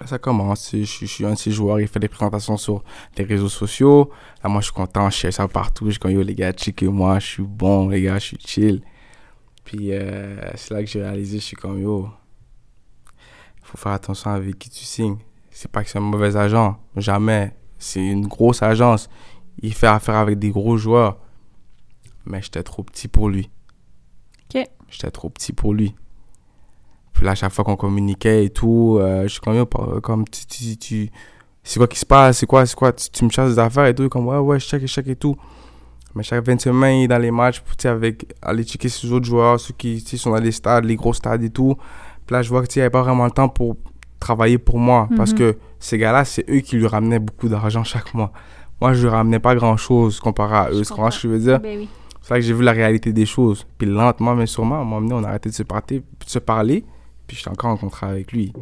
Là, 0.00 0.06
ça 0.06 0.18
commence. 0.18 0.70
Je, 0.72 0.84
je 0.84 1.06
suis 1.06 1.24
un 1.24 1.32
de 1.32 1.38
ces 1.38 1.50
joueurs. 1.50 1.80
Il 1.80 1.88
fait 1.88 1.98
des 1.98 2.08
présentations 2.08 2.56
sur 2.56 2.84
les 3.16 3.24
réseaux 3.24 3.48
sociaux. 3.48 4.10
Là, 4.42 4.48
moi, 4.48 4.60
je 4.60 4.66
suis 4.66 4.74
content. 4.74 5.10
Je 5.10 5.16
share 5.16 5.32
ça 5.32 5.48
partout. 5.48 5.86
Je 5.86 5.92
suis 5.92 5.98
comme, 5.98 6.12
yo, 6.12 6.22
les 6.22 6.34
gars, 6.34 6.52
checkez-moi. 6.52 7.18
Je 7.18 7.26
suis 7.26 7.42
bon, 7.42 7.88
les 7.88 8.02
gars. 8.02 8.18
Je 8.18 8.26
suis 8.26 8.38
chill. 8.38 8.82
Puis 9.64 9.92
euh, 9.92 10.50
c'est 10.54 10.72
là 10.72 10.80
que 10.80 10.88
j'ai 10.88 11.02
réalisé. 11.02 11.38
Je 11.38 11.44
suis 11.44 11.56
comme, 11.56 11.80
yo, 11.80 12.08
il 13.58 13.66
faut 13.66 13.76
faire 13.76 13.92
attention 13.92 14.30
avec 14.30 14.58
qui 14.58 14.70
tu 14.70 14.84
signes. 14.84 15.18
C'est 15.50 15.70
pas 15.70 15.82
que 15.82 15.90
c'est 15.90 15.98
un 15.98 16.02
mauvais 16.02 16.36
agent. 16.36 16.78
Jamais. 16.96 17.52
C'est 17.78 18.04
une 18.04 18.26
grosse 18.28 18.62
agence. 18.62 19.08
Il 19.60 19.74
fait 19.74 19.88
affaire 19.88 20.16
avec 20.16 20.38
des 20.38 20.50
gros 20.50 20.76
joueurs. 20.76 21.18
Mais 22.24 22.40
j'étais 22.40 22.62
trop 22.62 22.84
petit 22.84 23.08
pour 23.08 23.28
lui. 23.28 23.50
OK. 24.54 24.62
J'étais 24.88 25.10
trop 25.10 25.28
petit 25.28 25.52
pour 25.52 25.74
lui. 25.74 25.94
Puis 27.18 27.24
là, 27.26 27.32
à 27.32 27.34
chaque 27.34 27.50
fois 27.52 27.64
qu'on 27.64 27.74
communiquait 27.74 28.44
et 28.44 28.50
tout, 28.50 28.96
euh, 29.00 29.24
je 29.24 29.28
suis 29.28 29.40
comme, 29.40 29.66
comme 30.00 30.24
tu, 30.28 30.46
tu, 30.46 30.76
tu- 30.76 31.10
c'est 31.64 31.80
quoi 31.80 31.88
qui 31.88 31.98
se 31.98 32.06
passe, 32.06 32.38
c'est 32.38 32.46
quoi, 32.46 32.64
c'est 32.64 32.76
quoi, 32.76 32.92
tu, 32.92 33.10
tu 33.10 33.24
me 33.24 33.28
cherches 33.30 33.50
des 33.50 33.58
affaires 33.58 33.86
et 33.86 33.94
tout, 33.96 34.08
comme, 34.08 34.28
ouais, 34.28 34.38
ouais, 34.38 34.60
je 34.60 34.66
check, 34.66 34.80
je 34.82 34.86
check 34.86 35.08
et 35.08 35.16
tout. 35.16 35.34
Mais 36.14 36.22
chaque 36.22 36.44
20 36.46 36.60
semaines, 36.60 36.98
il 37.00 37.04
est 37.04 37.08
dans 37.08 37.18
les 37.18 37.32
matchs, 37.32 37.60
tu 37.64 37.72
sais, 37.76 37.88
avec, 37.88 38.24
aller 38.40 38.62
checker 38.62 38.88
ces 38.88 39.10
autres 39.10 39.26
joueurs, 39.26 39.58
ceux 39.58 39.74
qui, 39.76 40.00
sont 40.16 40.30
dans 40.30 40.36
les 40.38 40.52
stades, 40.52 40.84
les 40.84 40.94
gros 40.94 41.12
stades 41.12 41.42
et 41.42 41.50
tout. 41.50 41.74
Puis 42.24 42.34
là, 42.34 42.42
je 42.42 42.48
vois 42.50 42.62
que, 42.62 42.68
tu 42.68 42.78
n'y 42.78 42.82
avait 42.82 42.90
pas 42.90 43.02
vraiment 43.02 43.24
le 43.24 43.32
temps 43.32 43.48
pour 43.48 43.74
travailler 44.20 44.58
pour 44.58 44.78
moi, 44.78 45.08
parce 45.16 45.32
Mhm. 45.32 45.38
que 45.38 45.58
ces 45.80 45.98
gars-là, 45.98 46.24
c'est 46.24 46.48
eux 46.48 46.60
qui 46.60 46.76
lui 46.76 46.86
ramenaient 46.86 47.18
beaucoup 47.18 47.48
d'argent 47.48 47.82
chaque 47.82 48.14
mois. 48.14 48.32
Moi, 48.80 48.92
je 48.92 49.02
lui 49.02 49.08
ramenais 49.08 49.40
pas 49.40 49.56
grand-chose 49.56 50.20
comparé 50.20 50.56
à 50.56 50.70
eux, 50.70 50.82
tu 50.82 50.88
comprends 50.88 51.10
ce 51.10 51.16
que 51.22 51.22
je 51.22 51.32
veux 51.34 51.40
dire? 51.40 51.58
Ben 51.58 51.78
oui. 51.78 51.88
C'est 52.22 52.34
là 52.34 52.40
que 52.40 52.46
j'ai 52.46 52.54
vu 52.54 52.62
la 52.62 52.72
réalité 52.72 53.12
des 53.12 53.26
choses. 53.26 53.66
Puis 53.76 53.88
lentement, 53.88 54.36
mais 54.36 54.46
sûrement, 54.46 54.76
à 54.76 54.78
un 54.82 54.84
moment 54.84 55.00
donné, 55.00 55.14
on 55.14 55.24
a 55.24 55.30
arrêté 55.30 55.48
de 55.48 55.54
se, 55.54 55.64
parler, 55.64 55.98
de 55.98 56.04
se 56.26 56.38
parler. 56.38 56.84
Puis 57.28 57.36
j'étais 57.36 57.50
encore 57.50 57.70
en 57.70 57.76
contrat 57.76 58.08
avec 58.08 58.32
lui. 58.32 58.52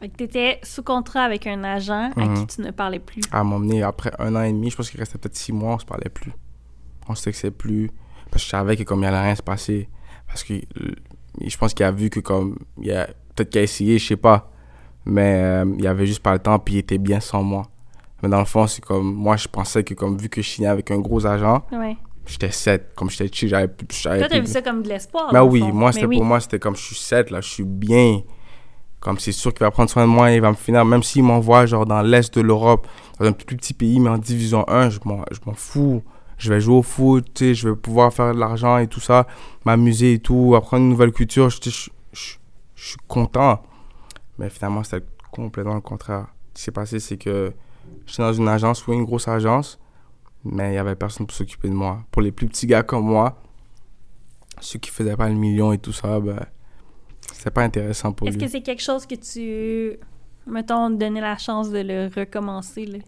Fait 0.00 0.08
que 0.08 0.16
t'étais 0.16 0.60
sous 0.62 0.82
contrat 0.82 1.22
avec 1.24 1.46
un 1.46 1.62
agent 1.64 2.10
à 2.16 2.20
Mhm. 2.24 2.34
qui 2.46 2.56
tu 2.56 2.60
ne 2.62 2.70
parlais 2.70 2.98
plus. 3.00 3.20
À 3.32 3.42
donné, 3.44 3.82
après 3.82 4.10
un 4.18 4.34
an 4.36 4.42
et 4.42 4.52
demi, 4.52 4.70
je 4.70 4.76
pense 4.76 4.90
qu'il 4.90 4.98
restait 5.00 5.18
peut-être 5.18 5.36
six 5.36 5.52
mois, 5.52 5.74
on 5.74 5.78
se 5.78 5.84
parlait 5.84 6.08
plus. 6.08 6.32
On 7.08 7.14
se 7.14 7.24
textait 7.24 7.50
plus. 7.50 7.90
Parce 8.30 8.42
que 8.42 8.46
je 8.46 8.50
savais 8.50 8.76
que 8.76 8.82
comme 8.84 9.00
il 9.02 9.06
allait 9.06 9.20
rien 9.20 9.34
se 9.34 9.42
passer. 9.42 9.88
Parce 10.26 10.42
que 10.44 10.54
euh, 10.54 10.94
je 11.44 11.56
pense 11.58 11.74
qu'il 11.74 11.84
a 11.84 11.90
vu 11.90 12.08
que 12.10 12.20
comme. 12.20 12.56
Il 12.80 12.90
a, 12.92 13.06
peut-être 13.34 13.50
qu'il 13.50 13.60
a 13.60 13.64
essayé, 13.64 13.98
je 13.98 14.06
sais 14.06 14.16
pas. 14.16 14.50
Mais 15.04 15.34
euh, 15.42 15.74
il 15.78 15.86
avait 15.86 16.06
juste 16.06 16.22
pas 16.22 16.32
le 16.32 16.38
temps, 16.38 16.58
puis 16.58 16.74
il 16.74 16.78
était 16.78 16.98
bien 16.98 17.20
sans 17.20 17.42
moi. 17.42 17.62
Mais 18.22 18.28
dans 18.28 18.38
le 18.38 18.44
fond, 18.46 18.66
c'est 18.66 18.82
comme. 18.84 19.12
Moi, 19.14 19.36
je 19.36 19.48
pensais 19.48 19.84
que 19.84 19.92
comme 19.94 20.16
vu 20.16 20.28
que 20.28 20.40
je 20.42 20.48
signais 20.48 20.68
avec 20.68 20.90
un 20.90 20.98
gros 20.98 21.26
agent, 21.26 21.62
Ouais. 21.72 21.96
J'étais 22.26 22.50
7. 22.50 22.94
Comme 22.94 23.10
j'étais 23.10 23.28
chill, 23.34 23.48
j'avais 23.48 23.68
plus. 23.68 23.86
Toi, 23.86 24.28
t'as 24.28 24.40
vu 24.40 24.46
ça 24.46 24.62
comme 24.62 24.82
de 24.82 24.88
l'espoir. 24.88 25.32
Le 25.32 25.42
oui, 25.42 25.60
fond. 25.60 25.72
moi, 25.72 25.92
c'était 25.92 26.06
oui. 26.06 26.16
pour 26.16 26.24
moi, 26.24 26.40
c'était 26.40 26.58
comme 26.58 26.76
je 26.76 26.82
suis 26.82 26.96
7, 26.96 27.30
là, 27.30 27.40
je 27.40 27.48
suis 27.48 27.64
bien. 27.64 28.22
Comme 29.00 29.18
c'est 29.18 29.32
sûr 29.32 29.52
qu'il 29.52 29.64
va 29.64 29.70
prendre 29.70 29.90
soin 29.90 30.04
de 30.04 30.10
moi, 30.10 30.30
il 30.30 30.40
va 30.40 30.50
me 30.50 30.56
finir, 30.56 30.84
même 30.84 31.02
s'il 31.02 31.24
m'envoie 31.24 31.66
genre 31.66 31.84
dans 31.84 32.00
l'est 32.00 32.34
de 32.34 32.40
l'Europe, 32.40 32.86
dans 33.20 33.26
un 33.26 33.32
plus 33.32 33.56
petit 33.56 33.74
pays, 33.74 34.00
mais 34.00 34.08
en 34.08 34.16
division 34.18 34.64
1, 34.68 34.90
je 34.90 35.00
m'en, 35.04 35.24
fous. 35.54 36.02
Je 36.38 36.52
vais 36.52 36.60
jouer 36.60 36.76
au 36.76 36.82
foot, 36.82 37.26
tu 37.34 37.44
sais, 37.44 37.54
je 37.54 37.68
vais 37.68 37.76
pouvoir 37.76 38.12
faire 38.12 38.34
de 38.34 38.40
l'argent 38.40 38.78
et 38.78 38.88
tout 38.88 39.00
ça, 39.00 39.26
m'amuser 39.64 40.14
et 40.14 40.18
tout, 40.18 40.54
apprendre 40.56 40.82
une 40.82 40.88
nouvelle 40.88 41.12
culture, 41.12 41.48
je, 41.50 41.58
je, 41.62 41.90
je, 42.12 42.34
je 42.74 42.88
suis 42.88 42.96
content. 43.06 43.62
Mais 44.38 44.48
finalement, 44.50 44.82
c'était 44.82 45.04
complètement 45.30 45.74
le 45.74 45.80
contraire. 45.80 46.26
Ce 46.48 46.54
qui 46.54 46.62
s'est 46.62 46.72
passé, 46.72 46.98
c'est 46.98 47.16
que 47.16 47.52
j'étais 48.06 48.22
dans 48.22 48.32
une 48.32 48.48
agence, 48.48 48.86
oui, 48.86 48.96
une 48.96 49.04
grosse 49.04 49.28
agence, 49.28 49.78
mais 50.44 50.68
il 50.68 50.72
n'y 50.72 50.78
avait 50.78 50.94
personne 50.94 51.26
pour 51.26 51.36
s'occuper 51.36 51.68
de 51.68 51.74
moi. 51.74 52.04
Pour 52.10 52.22
les 52.22 52.32
plus 52.32 52.46
petits 52.46 52.66
gars 52.66 52.82
comme 52.82 53.04
moi, 53.06 53.40
ceux 54.60 54.78
qui 54.78 54.90
faisaient 54.90 55.16
pas 55.16 55.28
le 55.28 55.34
million 55.34 55.72
et 55.72 55.78
tout 55.78 55.92
ça, 55.92 56.20
ben, 56.20 56.38
c'était 57.32 57.50
pas 57.50 57.62
intéressant 57.62 58.12
pour 58.12 58.28
Est-ce 58.28 58.38
que 58.38 58.48
c'est 58.48 58.60
quelque 58.62 58.82
chose 58.82 59.06
que 59.06 59.14
tu. 59.14 59.98
Mettons, 60.46 60.90
donner 60.90 61.20
la 61.20 61.38
chance 61.38 61.70
de 61.70 61.78
le 61.78 62.10
recommencer, 62.14 62.84
là? 62.86 62.98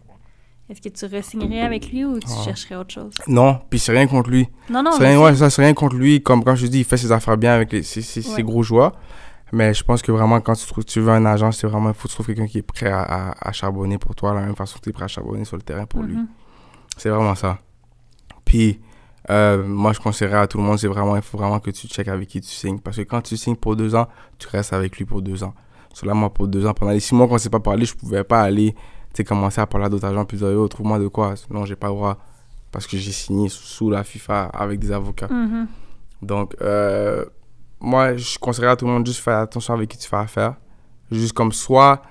Est-ce 0.68 0.80
que 0.80 0.88
tu 0.88 1.04
re-signerais 1.04 1.60
avec 1.60 1.92
lui 1.92 2.04
ou 2.04 2.18
tu 2.18 2.26
Ah. 2.28 2.42
chercherais 2.44 2.74
autre 2.74 2.92
chose? 2.92 3.12
Non, 3.28 3.60
puis 3.70 3.78
c'est 3.78 3.92
rien 3.92 4.06
contre 4.08 4.30
lui. 4.30 4.48
Non, 4.68 4.82
non, 4.82 4.90
c'est 4.92 5.04
rien, 5.06 5.18
c'est- 5.18 5.22
ouais, 5.24 5.34
ça, 5.36 5.48
c'est 5.50 5.62
rien 5.62 5.74
contre 5.74 5.94
lui. 5.94 6.22
Comme 6.22 6.42
quand 6.42 6.56
je 6.56 6.66
te 6.66 6.70
dis, 6.72 6.78
il 6.80 6.84
fait 6.84 6.96
ses 6.96 7.12
affaires 7.12 7.36
bien 7.36 7.52
avec 7.54 7.70
les, 7.72 7.82
ses, 7.84 8.02
ses- 8.02 8.42
gros 8.42 8.62
joueurs. 8.64 8.92
Mais 9.52 9.72
je 9.74 9.84
pense 9.84 10.02
que 10.02 10.10
vraiment, 10.10 10.40
quand 10.40 10.54
tu, 10.54 10.66
trouves, 10.66 10.84
tu 10.84 10.98
veux 10.98 11.12
un 11.12 11.24
agent, 11.24 11.52
c'est 11.52 11.68
vraiment, 11.68 11.90
il 11.90 11.94
faut 11.94 12.08
trouves 12.08 12.26
quelqu'un 12.26 12.48
qui 12.48 12.58
est 12.58 12.62
prêt 12.62 12.90
à, 12.90 13.00
à- 13.02 13.48
à 13.48 13.52
charbonner 13.52 13.96
pour 13.96 14.16
toi, 14.16 14.32
de 14.32 14.36
la 14.40 14.46
même 14.46 14.56
façon 14.56 14.78
que 14.78 14.82
tu 14.82 14.90
es 14.90 14.92
prêt 14.92 15.04
à 15.04 15.08
charbonner 15.08 15.44
sur 15.44 15.56
le 15.56 15.62
terrain 15.62 15.86
pour 15.86 16.02
lui. 16.02 16.16
C'est 16.96 17.10
vraiment 17.10 17.34
ça. 17.34 17.58
Puis, 18.44 18.80
euh, 19.30 19.62
moi, 19.66 19.92
je 19.92 20.00
conseillerais 20.00 20.38
à 20.38 20.46
tout 20.46 20.58
le 20.58 20.64
monde, 20.64 20.78
c'est 20.78 20.86
vraiment, 20.86 21.16
il 21.16 21.22
faut 21.22 21.36
vraiment 21.36 21.58
que 21.60 21.70
tu 21.70 21.88
checkes 21.88 22.08
avec 22.08 22.28
qui 22.28 22.40
tu 22.40 22.48
signes. 22.48 22.78
Parce 22.78 22.96
que 22.96 23.02
quand 23.02 23.20
tu 23.20 23.36
signes 23.36 23.56
pour 23.56 23.76
deux 23.76 23.94
ans, 23.94 24.08
tu 24.38 24.48
restes 24.48 24.72
avec 24.72 24.96
lui 24.96 25.04
pour 25.04 25.20
deux 25.20 25.42
ans. 25.42 25.54
Cela, 25.92 26.14
moi, 26.14 26.32
pour 26.32 26.46
deux 26.48 26.66
ans, 26.66 26.74
pendant 26.74 26.92
les 26.92 27.00
six 27.00 27.14
mois 27.14 27.26
qu'on 27.26 27.34
ne 27.34 27.38
s'est 27.38 27.50
pas 27.50 27.60
parlé, 27.60 27.84
je 27.86 27.94
pouvais 27.94 28.24
pas 28.24 28.42
aller, 28.42 28.72
tu 28.72 28.78
sais, 29.14 29.24
commencer 29.24 29.60
à 29.60 29.66
parler 29.66 29.86
à 29.86 29.88
d'autres 29.88 30.06
agents, 30.06 30.24
puis 30.24 30.36
dire, 30.36 30.50
yo, 30.50 30.68
trouve-moi 30.68 30.98
de 30.98 31.08
quoi. 31.08 31.34
Non, 31.50 31.64
j'ai 31.64 31.76
pas 31.76 31.88
le 31.88 31.94
droit. 31.94 32.18
Parce 32.70 32.86
que 32.86 32.96
j'ai 32.96 33.12
signé 33.12 33.48
sous, 33.48 33.64
sous 33.64 33.90
la 33.90 34.04
FIFA 34.04 34.44
avec 34.46 34.78
des 34.78 34.92
avocats. 34.92 35.28
Mhm. 35.28 35.66
Donc, 36.22 36.54
euh, 36.60 37.24
moi, 37.80 38.16
je 38.16 38.38
conseillerais 38.38 38.72
à 38.72 38.76
tout 38.76 38.86
le 38.86 38.92
monde 38.92 39.06
juste 39.06 39.20
faire 39.20 39.38
attention 39.38 39.74
avec 39.74 39.88
qui 39.90 39.98
tu 39.98 40.08
fais 40.08 40.16
affaire. 40.16 40.54
Juste 41.10 41.32
comme 41.32 41.52
soit, 41.52 42.02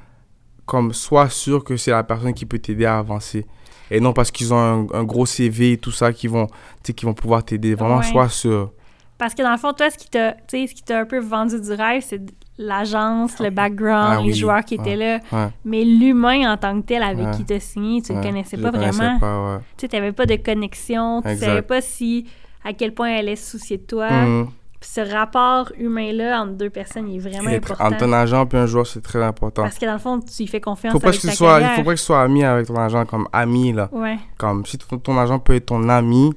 comme 0.66 0.94
soit 0.94 1.30
sûr 1.30 1.64
que 1.64 1.78
c'est 1.78 1.92
la 1.92 2.04
personne 2.04 2.34
qui 2.34 2.46
peut 2.46 2.60
t'aider 2.60 2.86
à 2.86 2.98
avancer. 2.98 3.46
Et 3.92 4.00
non 4.00 4.14
parce 4.14 4.32
qu'ils 4.32 4.54
ont 4.54 4.58
un, 4.58 4.88
un 4.94 5.04
gros 5.04 5.26
CV 5.26 5.74
et 5.74 5.78
tout 5.78 5.92
ça 5.92 6.12
qui 6.14 6.28
vont, 6.28 6.48
tu 6.48 6.54
sais, 6.88 6.94
qui 6.94 7.06
vont 7.06 7.14
pouvoir 7.14 7.44
t'aider. 7.44 7.76
Vraiment, 7.76 7.98
Ouais. 7.98 8.04
sois 8.04 8.30
sûr. 8.30 8.72
Parce 9.18 9.34
que 9.34 9.42
dans 9.44 9.52
le 9.52 9.58
fond, 9.58 9.72
toi, 9.74 9.90
ce 9.90 9.98
qui 9.98 10.10
t'a, 10.10 10.36
ce 10.50 10.74
qui 10.74 10.84
t'a 10.84 11.00
un 11.00 11.06
peu 11.06 11.20
vendu 11.20 11.60
du 11.62 11.72
rêve, 11.72 12.04
c'est 12.06 12.22
l'agence, 12.58 13.40
le 13.40 13.50
background, 13.50 14.18
Ah 14.20 14.22
les 14.26 14.34
joueurs 14.34 14.64
qui 14.66 14.76
ouais. 14.78 14.82
étaient 14.82 14.96
là. 14.96 15.20
Ouais. 15.32 15.50
Mais 15.64 15.84
l'humain 15.86 16.52
en 16.52 16.58
tant 16.58 16.82
que 16.82 16.86
tel 16.86 17.04
avec 17.04 17.32
qui 17.32 17.46
t'as 17.46 17.60
signé, 17.60 18.02
tu 18.02 18.14
le 18.14 18.22
connaissais 18.22 18.58
pas 18.58 18.72
le 18.72 18.78
connaissais 18.78 18.92
vraiment. 18.98 19.20
pas. 19.20 19.62
Tu 19.78 19.82
sais, 19.82 19.88
t'avais 19.88 20.12
pas 20.12 20.26
de 20.26 20.36
connexion, 20.36 21.22
tu 21.22 21.30
Exact. 21.30 21.46
savais 21.48 21.62
pas 21.62 21.82
si 21.82 22.26
à 22.64 22.74
quel 22.74 22.94
point 22.94 23.08
elle 23.10 23.20
allait 23.28 23.36
se 23.36 23.52
soucier 23.52 23.78
de 23.78 23.84
toi. 23.84 24.10
Mhm. 24.10 24.48
Puis 24.86 25.04
ce 25.04 25.12
rapport 25.14 25.72
humain-là 25.80 26.42
entre 26.44 26.52
deux 26.54 26.70
personnes, 26.70 27.08
il 27.10 27.16
est 27.16 27.20
vraiment 27.20 27.50
Et 27.50 27.54
tr- 27.54 27.72
important. 27.72 27.86
Entre 27.86 28.04
un 28.04 28.14
agent 28.14 28.48
et 28.54 28.58
un 28.58 28.66
joueur, 28.68 28.86
c'est 28.86 29.02
très 29.02 29.24
important. 29.24 29.64
Parce 29.64 29.80
que 29.80 29.86
dans 29.88 29.94
le 29.94 30.00
fond, 30.00 30.20
tu 30.20 30.44
y 30.44 30.48
fais 30.48 30.62
confiance 30.62 30.94
Faut 30.94 31.00
pas 31.00 31.08
avec 31.08 31.20
que 31.22 31.26
ta 31.26 31.32
tu 31.32 31.38
sois, 31.38 31.48
il 31.58 31.60
carrière. 31.62 31.76
faut 31.78 31.84
pas 31.84 31.94
que 31.96 32.00
tu 32.00 32.06
sois 32.06 32.22
ami 32.22 32.44
avec 32.44 32.68
ton 32.68 32.76
agent 32.78 33.04
comme 33.06 33.28
ami, 33.34 33.74
là. 33.74 33.90
Ouais, 33.92 34.18
comme 34.38 34.64
si 34.66 34.78
ton, 34.78 35.00
ton 35.00 35.18
agent 35.18 35.40
peut 35.40 35.56
être 35.56 35.66
ton 35.66 35.90
ami 35.90 36.32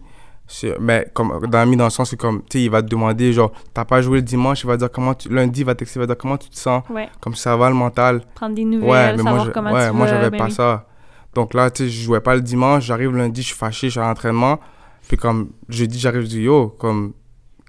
c'est- 0.47 0.79
mais 0.81 1.07
comme 1.13 1.47
d'un 1.47 1.61
ami 1.61 1.77
dans 1.77 1.85
le 1.85 1.91
sens 1.91 2.11
que 2.11 2.17
comme 2.17 2.41
tu 2.49 2.57
sais 2.57 2.65
il 2.65 2.71
va 2.71 2.81
te 2.81 2.89
demander 2.89 3.35
genre 3.35 3.53
t'as 3.75 3.85
pas 3.85 4.01
joué 4.01 4.17
le 4.17 4.23
dimanche 4.23 4.63
il 4.63 4.67
va 4.67 4.79
dire 4.79 4.91
comment 4.91 5.13
tu 5.13 5.29
lundi 5.29 5.61
il 5.61 5.67
va 5.67 5.75
texter 5.75 5.99
il 5.99 6.01
va 6.01 6.07
dire 6.07 6.17
comment 6.17 6.39
tu 6.39 6.49
te 6.49 6.57
sens 6.57 6.83
ouais. 6.89 7.11
comme 7.21 7.35
ça 7.35 7.55
va 7.55 7.69
le 7.69 7.75
mental 7.75 8.23
Prendre 8.35 8.55
des 8.55 8.65
nouvelles, 8.65 8.89
ouais 8.89 9.13
mais 9.13 9.23
savoir 9.25 9.45
moi 9.45 9.53
comment 9.53 9.73
ouais 9.73 9.91
tu 9.91 9.95
moi 9.95 10.07
j'avais 10.07 10.31
ben 10.31 10.39
pas 10.39 10.45
oui. 10.47 10.51
ça 10.53 10.87
donc 11.35 11.53
là 11.53 11.71
tu 11.71 11.83
sais 11.85 11.91
je 11.91 12.03
jouais 12.03 12.21
pas 12.21 12.35
le 12.35 12.41
dimanche 12.41 12.85
j'arrive 12.87 13.15
lundi 13.15 13.43
je 13.43 13.49
suis 13.49 13.57
fâché 13.57 13.89
je 13.89 13.91
suis 13.91 14.01
à 14.01 14.05
l'entraînement 14.05 14.59
puis 15.07 15.19
comme 15.19 15.51
jeudi 15.69 15.99
j'arrive 15.99 16.23
je 16.23 16.27
dis 16.29 16.41
yo 16.45 16.69
comme 16.79 17.13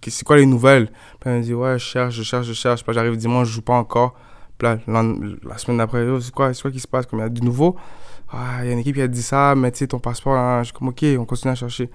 c'est 0.07 0.23
quoi 0.26 0.38
les 0.38 0.45
nouvelles? 0.45 0.88
Puis 1.19 1.30
elle 1.30 1.38
me 1.38 1.41
dit 1.41 1.53
ouais 1.53 1.73
je 1.80 1.84
cherche 1.84 2.15
je 2.15 2.23
cherche 2.23 2.47
je 2.47 2.53
cherche. 2.53 2.84
Puis 2.84 2.93
j'arrive 2.93 3.17
dimanche 3.17 3.47
je 3.47 3.53
joue 3.53 3.61
pas 3.61 3.73
encore. 3.73 4.15
Puis 4.57 4.67
là, 4.67 4.77
la, 4.88 5.03
la 5.47 5.57
semaine 5.57 5.77
d'après 5.77 6.05
yo 6.05 6.19
c'est 6.19 6.34
quoi 6.34 6.51
quoi 6.53 6.71
qui 6.71 6.80
se 6.80 6.88
passe? 6.88 7.05
Comme 7.05 7.19
il 7.19 7.23
y 7.23 7.26
a 7.26 7.30
du 7.30 7.41
nouveau? 7.41 7.76
Ah, 8.31 8.59
il 8.61 8.67
y 8.67 8.69
a 8.69 8.73
une 8.73 8.80
équipe 8.80 8.95
qui 8.95 9.01
a 9.01 9.07
dit 9.07 9.23
ça, 9.23 9.55
mais 9.55 9.71
tu 9.71 9.80
sais, 9.80 9.88
ton 9.88 9.97
passeport, 9.97 10.35
hein, 10.38 10.59
je 10.59 10.65
suis 10.65 10.73
comme, 10.73 10.89
ok, 10.89 11.03
on 11.17 11.26
continue 11.26 11.51
à 11.51 11.55
chercher. 11.55 11.88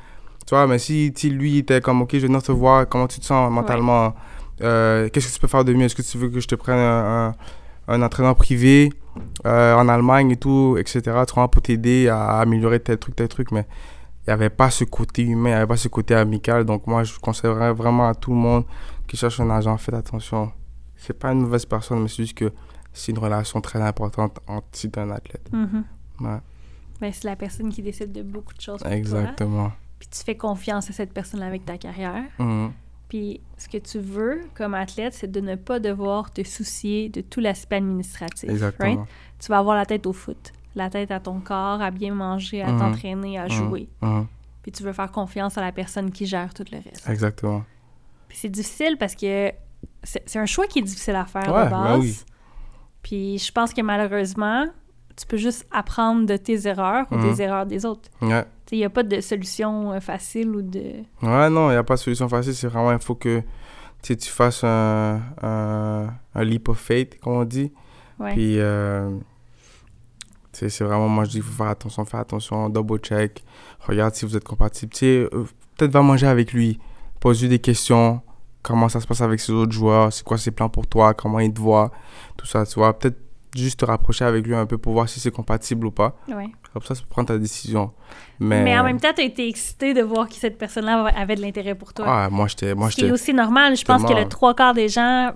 Tu 0.45 0.51
vois, 0.51 0.67
mais 0.67 0.81
si, 0.81 1.13
lui, 1.31 1.53
il 1.53 1.59
était 1.59 1.81
comme, 1.81 2.03
ok, 2.03 2.11
je 2.15 2.27
venir 2.27 2.43
te 2.43 2.51
voir, 2.51 2.89
comment 2.89 3.07
tu 3.07 3.21
te 3.21 3.25
sens 3.25 3.51
mentalement, 3.53 4.15
Euh, 4.61 5.09
qu'est-ce 5.11 5.29
que 5.29 5.35
tu 5.35 5.41
peux 5.41 5.49
faire 5.49 5.65
de 5.65 5.73
mieux, 5.73 5.85
est-ce 5.85 5.97
que 5.97 6.03
tu 6.03 6.17
veux 6.19 6.29
que 6.29 6.41
je 6.41 6.47
te 6.47 6.55
prenne 6.55 6.79
un, 6.79 7.29
un, 7.29 7.35
un 7.89 8.03
entraîneur 8.03 8.37
privé 8.37 8.93
euh, 9.47 9.75
en 9.75 9.89
Allemagne 9.89 10.31
et 10.31 10.37
tout, 10.37 10.77
etc., 10.79 11.01
tu 11.27 11.35
vois, 11.35 11.49
pour 11.49 11.63
t'aider 11.63 12.09
à 12.09 12.41
améliorer 12.41 12.81
tel 12.81 12.99
truc, 12.99 13.17
tel 13.17 13.29
truc, 13.29 13.51
mais 13.53 13.67
il 14.27 14.31
n'y 14.31 14.33
avait 14.33 14.51
pas 14.51 14.71
ce 14.71 14.85
côté 14.85 15.23
humain, 15.23 15.51
il 15.51 15.53
n'y 15.53 15.59
avait 15.59 15.67
pas 15.67 15.77
ce 15.77 15.89
côté 15.89 16.15
amical, 16.15 16.65
donc 16.65 16.87
moi, 16.87 17.05
je 17.05 17.19
conseillerais 17.19 17.73
vraiment 17.73 18.09
à 18.09 18.15
tout 18.15 18.31
le 18.31 18.39
monde 18.39 18.65
qui 19.07 19.17
cherche 19.17 19.39
un 19.41 19.51
agent, 19.51 19.77
faites 19.77 19.95
attention. 19.95 20.51
C'est 20.97 21.19
pas 21.19 21.33
une 21.33 21.43
mauvaise 21.43 21.67
personne, 21.67 22.01
mais 22.01 22.09
c'est 22.09 22.23
juste 22.23 22.39
que 22.39 22.51
c'est 22.93 23.13
une 23.13 23.19
relation 23.19 23.61
très 23.61 23.83
importante 23.83 24.39
entre 24.47 24.67
si 24.73 24.91
un 24.97 25.11
athlète. 25.11 25.51
Mhm. 25.53 25.85
Ouais. 26.21 26.39
Ben, 27.01 27.13
c'est 27.13 27.25
la 27.25 27.37
personne 27.37 27.71
qui 27.71 27.83
décide 27.83 28.13
de 28.13 28.23
beaucoup 28.23 28.55
de 28.55 28.61
choses 28.61 28.79
pour 28.79 28.89
toi. 28.89 28.97
Exactement. 28.97 29.73
Puis 29.99 30.09
tu 30.11 30.25
fais 30.25 30.37
confiance 30.37 30.89
à 30.89 30.93
cette 30.93 31.13
personne-là 31.13 31.47
avec 31.47 31.67
ta 31.67 31.77
carrière. 31.77 32.25
Mhm. 32.39 32.73
Puis 33.09 33.41
ce 33.59 33.69
que 33.69 33.79
tu 33.79 33.99
veux 33.99 34.41
comme 34.55 34.75
athlète, 34.75 35.13
c'est 35.13 35.31
de 35.31 35.41
ne 35.41 35.57
pas 35.57 35.81
devoir 35.81 36.31
te 36.31 36.43
soucier 36.43 37.09
de 37.11 37.21
tout 37.21 37.41
l'aspect 37.41 37.77
administratif. 37.77 38.49
Exactement. 38.49 38.97
right? 38.97 39.09
Tu 39.39 39.49
vas 39.49 39.59
avoir 39.59 39.77
la 39.77 39.85
tête 39.85 40.07
au 40.07 40.13
foot, 40.13 40.53
la 40.75 40.91
tête 40.91 41.11
à 41.11 41.21
ton 41.21 41.41
corps, 41.41 41.81
à 41.81 41.91
bien 41.91 42.15
manger, 42.15 42.63
à 42.63 42.71
Mhm. 42.73 42.79
t'entraîner, 42.79 43.39
à 43.39 43.45
Mhm. 43.45 43.51
jouer. 43.51 43.89
Mhm. 44.03 44.27
Puis 44.63 44.73
tu 44.73 44.83
veux 44.83 44.93
faire 44.93 45.11
confiance 45.13 45.57
à 45.59 45.61
la 45.61 45.73
personne 45.73 46.11
qui 46.11 46.27
gère 46.27 46.53
tout 46.55 46.65
le 46.73 46.79
reste. 46.79 47.09
Exactement. 47.09 47.63
Puis 48.29 48.39
c'est 48.39 48.49
difficile 48.49 48.97
parce 48.99 49.15
que 49.15 49.53
c'est 50.03 50.39
un 50.39 50.47
choix 50.47 50.67
qui 50.67 50.79
est 50.81 50.83
difficile 50.83 51.15
à 51.17 51.25
faire 51.27 51.53
Ouais, 51.55 51.65
de 51.67 51.71
ben 51.71 51.83
base. 51.83 52.01
oui. 52.01 52.19
Puis 53.03 53.39
je 53.39 53.53
pense 53.53 53.73
que 53.75 53.83
malheureusement, 53.83 54.67
tu 55.17 55.27
peux 55.27 55.37
juste 55.37 55.67
apprendre 55.71 56.27
de 56.27 56.37
tes 56.37 56.67
erreurs 56.67 57.07
ou 57.13 57.19
des 57.21 57.41
erreurs 57.43 57.67
des 57.67 57.85
autres. 57.87 58.09
Ouais. 58.23 58.45
Il 58.73 58.79
n'y 58.79 58.85
a 58.85 58.91
pas 58.91 59.03
de 59.05 59.21
solution 59.21 59.93
euh, 59.93 60.01
facile 60.01 60.49
ou 60.49 60.63
de... 60.63 60.81
Ouais, 61.23 61.51
non, 61.51 61.69
il 61.69 61.73
n'y 61.75 61.77
a 61.79 61.85
pas 61.85 61.95
de 61.95 62.01
solution 62.01 62.29
facile. 62.29 62.55
C'est 62.55 62.67
vraiment, 62.67 62.91
il 62.93 62.99
faut 62.99 63.15
que 63.15 63.43
tu 64.03 64.17
fasses 64.29 64.65
un, 64.65 65.21
un, 65.43 66.07
un 66.35 66.45
leap 66.45 66.69
of 66.71 66.79
faith, 66.79 67.21
comme 67.21 67.35
on 67.35 67.45
dit. 67.45 67.71
Ouais. 68.19 68.33
Puis, 68.33 68.59
euh, 68.59 69.11
c'est 70.55 70.85
vraiment, 70.85 71.09
moi, 71.09 71.25
je 71.25 71.31
dis, 71.31 71.37
il 71.39 71.43
faut 71.43 71.53
faire 71.53 71.69
attention, 71.69 72.05
faire 72.05 72.21
attention, 72.21 72.69
double 72.69 72.99
check. 72.99 73.43
Regarde 73.81 74.15
si 74.15 74.25
vous 74.25 74.37
êtes 74.37 74.45
compatible. 74.45 74.93
Tu 74.93 74.99
sais, 75.01 75.29
euh, 75.33 75.45
peut-être 75.77 75.93
va 75.93 76.03
manger 76.03 76.27
avec 76.27 76.53
lui. 76.53 76.79
Pose-lui 77.21 77.49
des 77.49 77.59
questions. 77.59 78.21
Comment 78.63 78.89
ça 78.89 79.01
se 79.01 79.07
passe 79.07 79.21
avec 79.21 79.41
ses 79.41 79.53
autres 79.53 79.73
joueurs? 79.73 80.13
C'est 80.13 80.25
quoi 80.25 80.39
ses 80.39 80.51
plans 80.51 80.69
pour 80.71 80.87
toi? 80.87 81.13
Comment 81.15 81.41
il 81.41 81.53
te 81.53 81.61
voit? 81.61 81.91
Tout 82.37 82.47
ça, 82.47 82.65
tu 82.65 82.75
vois. 82.79 82.99
Peut-être 82.99 83.19
juste 83.55 83.81
te 83.81 83.85
rapprocher 83.85 84.25
avec 84.25 84.47
lui 84.47 84.55
un 84.55 84.67
peu 84.67 84.79
pour 84.79 84.95
voir 84.95 85.09
si 85.09 85.21
c'est 85.21 85.31
compatible 85.31 85.87
ou 85.87 85.91
pas. 85.91 86.17
Ouais. 86.29 86.49
Comme 86.73 86.83
ça, 86.83 86.95
tu 86.95 87.05
prendre 87.07 87.29
ta 87.29 87.39
décision. 87.39 87.93
Mais, 88.41 88.63
Mais 88.65 88.79
en 88.79 88.83
même 88.85 88.99
temps, 88.99 89.13
tu 89.15 89.21
as 89.21 89.25
été 89.25 89.47
excité 89.49 89.95
de 89.95 90.03
voir 90.03 90.29
que 90.29 90.35
cette 90.35 90.59
personne-là 90.59 91.05
avait 91.15 91.37
de 91.37 91.43
l'intérêt 91.43 91.75
pour 91.75 91.93
toi. 91.93 92.05
Ah, 92.09 92.29
moi, 92.31 92.47
j'étais. 92.49 92.75
Moi, 92.75 92.91
Ce 92.91 92.97
qui 92.97 93.03
est 93.03 93.05
j'étais. 93.05 93.13
aussi 93.13 93.35
normal. 93.35 93.77
Je 93.77 93.85
pense 93.85 94.03
que 94.05 94.13
le 94.13 94.27
trois 94.29 94.55
quarts 94.55 94.75
des 94.75 94.89
gens 94.89 95.33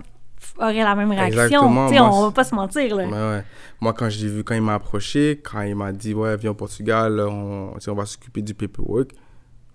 auraient 0.57 0.83
la 0.83 0.95
même 0.95 1.11
réaction. 1.11 1.69
Moi, 1.69 1.91
on 1.91 2.25
va 2.25 2.31
pas 2.31 2.43
se 2.43 2.55
mentir, 2.55 2.95
là. 2.95 3.05
Ouais, 3.05 3.11
ouais. 3.11 3.43
Moi, 3.81 3.93
quand 3.93 4.09
j'ai 4.09 4.27
vu, 4.27 4.43
quand 4.43 4.55
il 4.55 4.61
m'a 4.61 4.75
approché, 4.75 5.41
quand 5.43 5.61
il 5.61 5.75
m'a 5.75 5.91
dit, 5.91 6.13
ouais, 6.13 6.35
viens 6.37 6.51
au 6.51 6.55
Portugal, 6.55 7.19
on, 7.19 7.73
on 7.85 7.93
va 7.93 8.05
s'occuper 8.05 8.41
du 8.41 8.53
paperwork, 8.53 9.11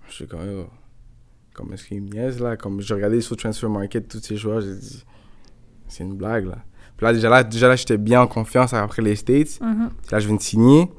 je 0.08 0.12
suis 0.12 0.26
comme, 0.26 0.44
Yo, 0.44 0.66
comme 1.54 1.72
est-ce 1.72 1.86
qu'il 1.86 2.02
me 2.02 2.08
niaise, 2.08 2.40
là? 2.40 2.56
Comme 2.56 2.80
j'ai 2.80 2.94
regardé 2.94 3.20
sur 3.20 3.36
Transfer 3.36 3.68
Market, 3.68 4.08
tous 4.08 4.20
ces 4.20 4.36
joueurs, 4.36 4.60
j'ai 4.60 4.74
dit, 4.74 5.04
c'est 5.88 6.04
une 6.04 6.16
blague, 6.16 6.46
là. 6.46 6.58
Puis 6.96 7.06
là, 7.06 7.12
déjà 7.12 7.28
là, 7.28 7.42
déjà 7.42 7.68
là 7.68 7.76
j'étais 7.76 7.98
bien 7.98 8.20
en 8.20 8.26
confiance 8.26 8.72
après 8.72 9.02
les 9.02 9.16
States. 9.16 9.60
Mhm. 9.60 9.90
Là, 10.12 10.18
je 10.20 10.26
viens 10.26 10.36
de 10.36 10.42
signer. 10.42 10.90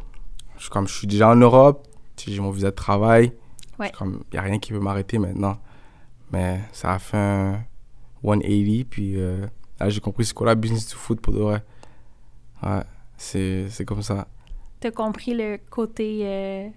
Je 0.57 0.63
suis 0.63 0.69
comme, 0.69 0.87
je 0.87 0.93
suis 0.93 1.07
déjà 1.07 1.29
en 1.29 1.35
Europe, 1.35 1.87
j'ai 2.17 2.39
mon 2.39 2.51
visa 2.51 2.71
de 2.71 2.75
travail. 2.75 3.33
Ouais. 3.79 3.91
Il 4.01 4.19
n'y 4.33 4.39
a 4.39 4.41
rien 4.41 4.59
qui 4.59 4.71
peut 4.71 4.79
m'arrêter 4.79 5.19
maintenant. 5.19 5.57
Mais 6.31 6.61
ça 6.71 6.93
a 6.93 6.99
fait 6.99 7.17
un 7.17 7.59
180, 8.26 8.84
puis 8.89 9.14
euh, 9.19 9.45
là, 9.80 9.89
j'ai 9.89 9.99
compris 9.99 10.26
c'est 10.26 10.34
quoi 10.34 10.47
la 10.47 10.56
business 10.56 10.88
du 10.89 10.95
foot 10.95 11.19
pour 11.22 11.34
de 11.34 11.39
vrai? 11.39 11.64
Ouais, 12.64 12.81
c'est 13.18 13.85
comme 13.85 14.02
ça. 14.02 14.27
T'as 14.80 14.91
compris 14.91 15.34
le 15.34 15.57
côté... 15.69 16.22
euh, 16.23 16.68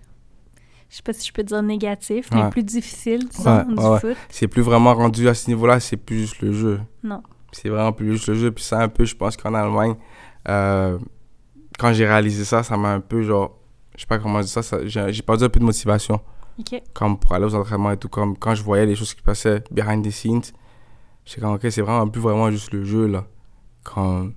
je 0.88 0.96
sais 0.96 1.02
pas 1.02 1.12
si 1.12 1.26
je 1.28 1.32
peux 1.32 1.42
dire 1.42 1.62
négatifs, 1.62 2.30
mais 2.32 2.42
Ouais. 2.44 2.50
plus 2.50 2.62
difficiles, 2.62 3.28
disons, 3.28 3.56
Ouais, 3.58 3.64
du 3.66 3.74
ouais, 3.74 4.00
foot. 4.00 4.16
C'est 4.30 4.48
plus 4.48 4.62
vraiment 4.62 4.94
rendu 4.94 5.28
à 5.28 5.34
ce 5.34 5.48
niveau-là, 5.48 5.80
c'est 5.80 5.96
plus 5.98 6.20
juste 6.20 6.40
le 6.40 6.52
jeu. 6.52 6.80
Non. 7.02 7.22
C'est 7.52 7.68
vraiment 7.68 7.92
plus 7.92 8.12
juste 8.12 8.28
le 8.28 8.34
jeu. 8.34 8.50
Puis 8.52 8.64
ça, 8.64 8.80
un 8.80 8.88
peu, 8.88 9.04
je 9.04 9.14
pense 9.16 9.36
qu'en 9.36 9.52
Allemagne, 9.54 9.96
euh, 10.48 10.98
quand 11.78 11.92
j'ai 11.92 12.06
réalisé 12.06 12.44
ça, 12.44 12.62
ça 12.62 12.76
m'a 12.76 12.92
un 12.92 13.00
peu 13.00 13.22
genre. 13.22 13.58
Je 13.96 14.02
sais 14.02 14.06
pas 14.06 14.18
comment 14.18 14.40
dire 14.40 14.48
ça, 14.48 14.62
ça 14.62 14.86
j'ai 14.86 15.12
j'ai 15.12 15.22
perdu 15.22 15.44
un 15.44 15.48
peu 15.48 15.58
de 15.60 15.64
motivation. 15.64 16.20
OK. 16.58 16.82
Comme 16.94 17.18
pour 17.18 17.32
aller 17.34 17.44
aux 17.44 17.54
entraînements 17.54 17.90
et 17.92 17.96
tout. 17.96 18.08
Comme 18.08 18.36
quand 18.36 18.54
je 18.54 18.62
voyais 18.62 18.86
les 18.86 18.94
choses 18.96 19.12
qui 19.14 19.22
passaient 19.22 19.62
behind 19.70 20.04
the 20.06 20.10
scenes, 20.10 20.52
j'étais 21.28 21.40
comme, 21.42 21.54
ok, 21.54 21.66
c'est 21.70 21.82
vraiment 21.82 22.08
plus 22.08 22.20
vraiment 22.20 22.50
juste 22.50 22.72
le 22.72 22.84
jeu, 22.84 23.06
là. 23.06 23.26
Quand, 23.84 24.30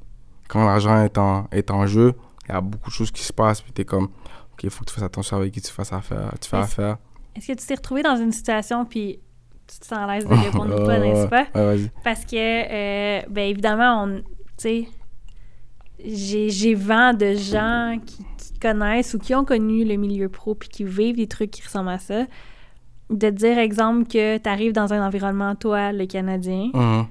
quand 0.47 0.65
l'argent 0.65 1.01
est 1.03 1.17
en, 1.17 1.47
est 1.51 1.71
en 1.71 1.87
jeu, 1.87 2.13
il 2.47 2.51
y 2.51 2.55
a 2.55 2.61
beaucoup 2.61 2.89
de 2.89 2.95
choses 2.95 3.11
qui 3.11 3.23
se 3.23 3.31
passent. 3.33 3.61
Puis 3.61 3.71
t'es 3.71 3.85
comme, 3.85 4.05
ok, 4.05 4.63
il 4.63 4.69
faut 4.69 4.83
que 4.83 4.89
tu 4.89 4.95
fasses 4.95 5.03
attention 5.03 5.37
avec 5.37 5.53
qui 5.53 5.61
tu 5.61 5.71
fasses 5.71 5.93
affaire. 5.93 6.31
Tu 6.41 6.49
fais 6.49 6.57
Mais 6.57 6.63
affaire. 6.63 6.97
Est-ce 7.35 7.47
que 7.47 7.53
tu 7.53 7.65
t'es 7.65 7.75
retrouvé 7.75 8.03
dans 8.03 8.17
une 8.17 8.33
situation, 8.33 8.85
puis 8.85 9.19
tu 9.67 9.79
te 9.79 9.85
sens 9.85 9.99
à 9.99 10.07
l'aise 10.13 10.25
de 10.25 10.33
répondre 10.33 10.81
ou 10.81 10.85
pas, 10.85 10.99
n'est-ce 10.99 11.27
pas? 11.27 11.47
Ouais. 11.55 11.89
Parce 12.03 12.25
que, 12.25 12.35
euh, 12.35 13.21
ben 13.29 13.49
évidemment, 13.49 14.03
on, 14.03 14.17
tu 14.17 14.23
sais, 14.57 14.87
j'ai 16.03 16.49
j'ai 16.49 16.73
vent 16.75 17.13
de 17.13 17.35
gens 17.35 17.97
qui, 18.05 18.25
qui 18.37 18.59
connaissent 18.59 19.13
ou 19.13 19.19
qui 19.19 19.33
ont 19.33 19.45
connu 19.45 19.85
le 19.85 19.95
milieu 19.95 20.27
pro 20.27 20.55
puis 20.55 20.67
qui 20.67 20.83
vivent 20.83 21.15
des 21.15 21.27
trucs 21.27 21.51
qui 21.51 21.61
ressemblent 21.63 21.89
à 21.89 21.99
ça. 21.99 22.25
De 23.11 23.29
dire, 23.29 23.57
exemple, 23.59 24.07
que 24.07 24.37
tu 24.37 24.49
arrives 24.49 24.71
dans 24.73 24.91
un 24.93 25.05
environnement, 25.05 25.53
toi, 25.55 25.91
le 25.91 26.05
Canadien, 26.05 26.69
Mhm. 26.73 27.05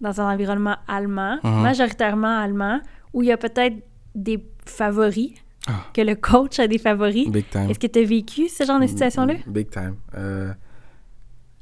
dans 0.00 0.20
un 0.20 0.32
environnement 0.32 0.76
allemand, 0.88 1.38
Mhm. 1.44 1.62
majoritairement 1.62 2.38
allemand, 2.38 2.80
où 3.12 3.22
il 3.22 3.28
y 3.28 3.32
a 3.32 3.36
peut-être 3.36 3.76
des 4.14 4.42
favoris, 4.64 5.32
Ah. 5.66 5.72
que 5.92 6.00
le 6.00 6.14
coach 6.14 6.58
a 6.58 6.66
des 6.66 6.78
favoris. 6.78 7.28
Big 7.28 7.48
time. 7.50 7.68
Est-ce 7.70 7.78
que 7.78 7.86
tu 7.86 7.98
as 7.98 8.04
vécu 8.04 8.48
ce 8.48 8.64
genre 8.64 8.80
de 8.80 8.86
situation-là? 8.86 9.34
Big 9.46 9.68
time. 9.70 9.96
Euh, 10.16 10.52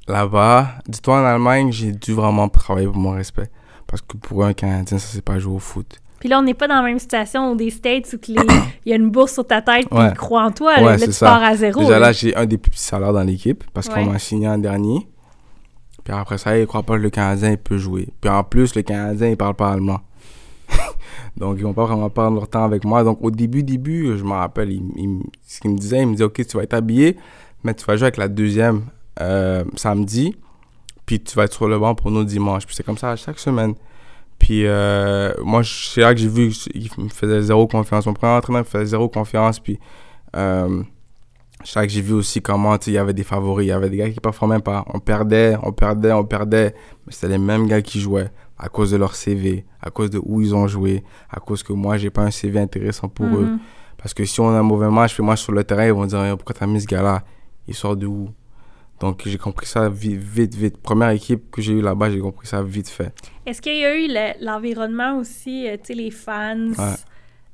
Là-bas, 0.09 0.79
dis-toi 0.89 1.21
en 1.21 1.25
Allemagne, 1.25 1.71
j'ai 1.71 1.93
dû 1.93 2.13
vraiment 2.13 2.49
travailler 2.49 2.87
pour 2.89 2.97
mon 2.97 3.13
respect. 3.13 3.49
Parce 3.87 4.03
que 4.03 4.17
pour 4.17 4.45
un 4.45 4.53
Canadien, 4.53 4.99
ça, 4.99 5.07
c'est 5.13 5.23
pas 5.25 5.39
jouer 5.39 5.55
au 5.55 5.59
foot. 5.61 6.01
Puis 6.23 6.29
là, 6.29 6.39
on 6.39 6.43
n'est 6.43 6.55
pas 6.55 6.69
dans 6.69 6.77
la 6.77 6.83
même 6.83 7.01
situation 7.01 7.51
où 7.51 7.57
des 7.57 7.71
States 7.71 8.13
où 8.13 8.17
il 8.31 8.37
y 8.87 8.93
a 8.93 8.95
une 8.97 9.11
bourse 9.11 9.33
sur 9.33 9.45
ta 9.45 9.61
tête 9.61 9.89
puis 9.89 9.99
Ouais. 9.99 10.11
ils 10.11 10.17
croient 10.17 10.45
en 10.45 10.53
toi. 10.53 10.77
Ouais, 10.81 10.97
là, 10.97 11.05
tu 11.05 11.11
ça. 11.11 11.27
pars 11.27 11.43
à 11.43 11.57
zéro. 11.57 11.81
Déjà 11.81 11.95
là. 11.95 11.99
là, 11.99 12.13
j'ai 12.13 12.33
un 12.37 12.47
des 12.47 12.59
plus 12.59 12.71
petits 12.71 12.85
salaires 12.85 13.13
dans 13.13 13.25
l'équipe 13.25 13.65
parce 13.75 13.89
qu'on 13.89 14.05
m'a 14.07 14.21
signé 14.21 14.47
en 14.47 14.57
dernier. 14.57 15.09
Puis 16.05 16.15
après 16.15 16.39
ça, 16.39 16.57
ils 16.57 16.65
croient 16.69 16.85
pas 16.85 16.97
que 16.97 17.03
le 17.03 17.11
Canadien 17.11 17.51
il 17.51 17.59
peut 17.59 17.77
jouer. 17.77 18.09
Puis 18.21 18.31
en 18.31 18.45
plus, 18.45 18.77
le 18.77 18.83
Canadien, 18.83 19.31
il 19.31 19.37
parle 19.37 19.55
pas 19.55 19.73
allemand. 19.73 19.99
Donc, 21.37 21.57
ils 21.59 21.65
vont 21.65 21.73
pas 21.73 21.87
vraiment 21.87 22.09
prendre 22.09 22.37
leur 22.37 22.49
temps 22.49 22.63
avec 22.65 22.85
moi. 22.85 23.03
Donc, 23.03 23.19
au 23.21 23.33
début, 23.33 23.65
début, 23.65 24.17
je 24.17 24.23
me 24.23 24.31
rappelle, 24.33 24.71
il, 24.71 24.83
il- 24.97 25.23
ce 25.45 25.61
qu'il 25.61 25.73
me 25.73 25.77
disait, 25.77 26.03
il 26.03 26.07
me 26.07 26.13
disait, 26.13 26.25
OK, 26.25 26.47
tu 26.47 26.57
vas 26.57 26.63
être 26.63 26.75
habillé, 26.75 27.17
mais 27.65 27.75
tu 27.75 27.85
vas 27.85 27.97
jouer 27.97 28.05
avec 28.05 28.17
la 28.17 28.29
deuxième 28.29 28.83
euh, 29.21 29.65
samedi, 29.75 30.37
puis 31.05 31.21
tu 31.21 31.35
vas 31.37 31.45
être 31.45 31.53
sur 31.53 31.67
le 31.69 31.79
banc 31.81 31.95
pour 31.97 32.11
nous 32.13 32.23
dimanche. 32.25 32.65
Puis 32.65 32.75
c'est 32.77 32.85
comme 32.85 32.99
ça 32.99 33.17
chaque 33.17 33.39
semaine. 33.39 33.75
Puis 34.43 34.67
euh, 34.67 35.33
moi, 35.45 35.63
c'est 35.65 36.01
là 36.01 36.13
que 36.13 36.19
j'ai 36.19 36.27
vu 36.27 36.49
qu'il 36.49 36.91
me 36.99 37.09
faisait 37.09 37.43
zéro 37.43 37.69
confiance. 37.69 38.07
Mon 38.07 38.13
premier 38.13 38.33
entraîneur 38.33 38.63
me 38.63 38.67
faisait 38.67 38.87
zéro 38.87 39.09
confiance. 39.09 39.61
Puis 39.61 39.79
euh, 40.35 40.83
c'est 41.63 41.79
là 41.79 41.87
que 41.87 41.93
j'ai 41.93 42.01
vu 42.01 42.13
aussi 42.13 42.43
comment 42.43 42.77
il 42.85 42.93
y 42.93 42.99
avait 42.99 43.13
des 43.13 43.23
favoris. 43.23 43.67
Il 43.67 43.69
y 43.69 43.73
avait 43.73 43.89
des 43.89 43.99
gars 43.99 44.11
qui 44.11 44.19
performaient 44.19 44.59
pas. 44.59 44.85
On 44.93 44.99
perdait, 44.99 45.57
on 45.63 45.71
perdait, 45.71 46.11
on 46.11 46.25
perdait. 46.25 46.75
Mais 47.07 47.13
c'était 47.13 47.29
les 47.29 47.39
mêmes 47.39 47.69
gars 47.69 47.81
qui 47.83 48.01
jouaient 48.01 48.33
à 48.59 48.69
cause 48.69 48.91
de 48.91 48.97
leur 48.97 49.15
CV, 49.15 49.65
à 49.81 49.91
cause 49.91 50.11
de 50.11 50.21
où 50.21 50.41
ils 50.41 50.57
ont 50.57 50.67
joué, 50.67 51.05
à 51.31 51.39
cause 51.39 51.63
que 51.63 51.73
moi, 51.73 51.97
j'ai 51.97 52.11
pas 52.11 52.23
un 52.23 52.33
CV 52.33 52.59
intéressant 52.59 53.09
pour 53.09 53.27
eux. 53.27 53.45
Mhm. 53.45 53.61
Parce 53.97 54.13
que 54.13 54.25
si 54.25 54.41
on 54.41 54.49
a 54.49 54.59
un 54.59 54.65
mauvais 54.65 54.91
match, 54.91 55.15
puis 55.15 55.23
moi 55.23 55.37
sur 55.37 55.53
le 55.53 55.63
terrain, 55.63 55.87
ils 55.87 55.93
vont 55.93 56.07
dire 56.07 56.25
Eh, 56.25 56.31
pourquoi 56.31 56.57
t'as 56.59 56.67
mis 56.67 56.81
ce 56.81 56.87
gars-là? 56.89 57.23
Il 57.69 57.75
sort 57.75 57.97
de 57.97 58.07
où? 58.07 58.29
Donc 59.03 59.23
j'ai 59.27 59.37
compris 59.37 59.67
ça 59.67 59.89
vite, 59.89 60.21
vite, 60.23 60.55
vite. 60.55 60.77
Première 60.79 61.11
équipe 61.11 61.51
que 61.51 61.61
j'ai 61.61 61.73
eue 61.73 61.81
là-bas, 61.83 62.09
j'ai 62.09 62.21
compris 62.21 62.47
ça 62.47 62.63
vite 62.63 62.89
fait. 62.89 63.13
Est-ce 63.45 63.61
qu'il 63.61 63.77
y 63.77 63.85
a 63.85 63.97
eu 63.97 64.07
le- 64.09 64.45
l'environnement 64.47 65.19
aussi, 65.19 65.67
euh, 65.69 65.73
tu 65.77 65.89
sais, 65.89 65.95
les 65.95 66.13
fans? 66.13 66.69
Ouais. 66.79 66.95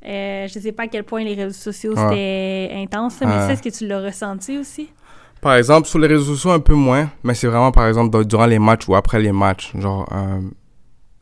Euh, 0.07 0.47
je 0.47 0.59
sais 0.61 0.73
pas 0.73 0.83
à 0.85 0.87
quel 0.89 1.05
point 1.05 1.25
les 1.25 1.35
réseaux 1.35 1.51
sociaux 1.59 1.95
Ouais. 1.95 2.03
c'était 2.11 2.71
intense, 2.77 3.17
mais 3.23 3.27
Ouais. 3.27 3.53
est-ce 3.53 3.63
que 3.63 3.71
tu 3.71 3.87
l'as 3.87 4.01
ressenti 4.01 4.59
aussi? 4.59 4.91
Par 5.41 5.55
exemple, 5.55 5.89
sur 5.89 5.99
les 5.99 6.07
réseaux 6.09 6.35
sociaux, 6.35 6.51
un 6.51 6.61
peu 6.61 6.75
moins, 6.75 7.11
mais 7.25 7.33
c'est 7.33 7.47
vraiment 7.47 7.73
par 7.73 7.89
exemple 7.89 8.11
dans- 8.11 8.23
durant 8.23 8.47
les 8.47 8.59
matchs 8.59 8.87
ou 8.87 8.95
après 8.95 9.19
les 9.19 9.33
matchs. 9.33 9.73
Genre, 9.77 10.07
euh, 10.13 10.41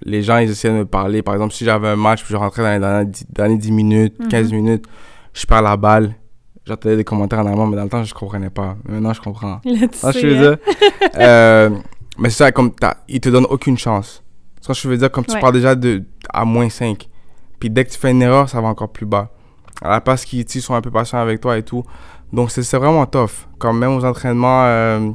les 0.02 0.22
gens 0.22 0.38
ils 0.38 0.50
essaient 0.50 0.70
de 0.70 0.74
me 0.78 0.86
parler. 0.86 1.22
Par 1.22 1.34
exemple, 1.34 1.54
si 1.54 1.64
j'avais 1.64 1.88
un 1.88 1.96
match, 1.96 2.22
puis 2.24 2.32
je 2.32 2.36
rentrais 2.36 2.62
dans 2.62 2.72
les 2.72 2.80
dernières 2.80 3.06
dix- 3.06 3.26
dernières 3.30 3.58
10 3.58 3.72
minutes, 3.72 4.18
Mhm. 4.18 4.28
15 4.28 4.52
minutes, 4.52 4.84
je 5.32 5.46
perds 5.46 5.62
la 5.62 5.76
balle. 5.76 6.14
J'entendais 6.66 6.96
des 6.96 7.04
commentaires 7.04 7.38
en 7.38 7.46
allemand, 7.46 7.66
mais 7.66 7.76
dans 7.76 7.84
le 7.84 7.88
temps, 7.88 8.02
je 8.02 8.12
comprenais 8.12 8.50
pas. 8.50 8.76
Maintenant, 8.88 9.12
je 9.12 9.20
comprends. 9.20 9.60
Là, 9.64 9.88
tu 9.88 9.98
Ah, 10.02 10.10
je 10.12 10.26
veux 10.26 10.36
hein? 10.36 10.56
dire. 10.66 11.10
euh, 11.18 11.70
mais 12.18 12.28
c'est 12.30 12.38
ça, 12.38 12.52
comme 12.52 12.72
ils 13.08 13.20
te 13.20 13.28
donnent 13.28 13.46
aucune 13.48 13.78
chance. 13.78 14.22
Que 14.66 14.74
je 14.74 14.88
veux 14.88 14.96
dire, 14.96 15.12
comme 15.12 15.24
tu 15.24 15.32
Ouais. 15.34 15.40
pars 15.40 15.52
déjà 15.52 15.76
de, 15.76 16.02
à 16.28 16.44
moins 16.44 16.68
5. 16.68 17.08
Puis 17.60 17.70
dès 17.70 17.84
que 17.84 17.90
tu 17.90 17.98
fais 17.98 18.10
une 18.10 18.20
erreur, 18.20 18.48
ça 18.48 18.60
va 18.60 18.66
encore 18.66 18.90
plus 18.90 19.06
bas. 19.06 19.30
À 19.80 19.90
la 19.90 20.00
place 20.00 20.24
qu'ils 20.24 20.48
sont 20.48 20.74
un 20.74 20.80
peu 20.80 20.90
patients 20.90 21.20
avec 21.20 21.40
toi 21.40 21.56
et 21.56 21.62
tout. 21.62 21.84
Donc 22.32 22.50
c'est 22.50 22.68
vraiment 22.76 23.06
tough. 23.06 23.46
Comme 23.58 23.78
même 23.78 23.92
aux 23.92 24.04
entraînements, 24.04 24.64
euh, 24.64 25.10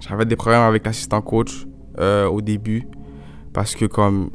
j'avais 0.00 0.26
des 0.26 0.36
problèmes 0.36 0.60
avec 0.60 0.84
l'assistant 0.84 1.22
coach 1.22 1.66
euh, 1.98 2.26
au 2.26 2.42
début. 2.42 2.86
Parce 3.54 3.74
que 3.74 3.86
comme. 3.86 4.30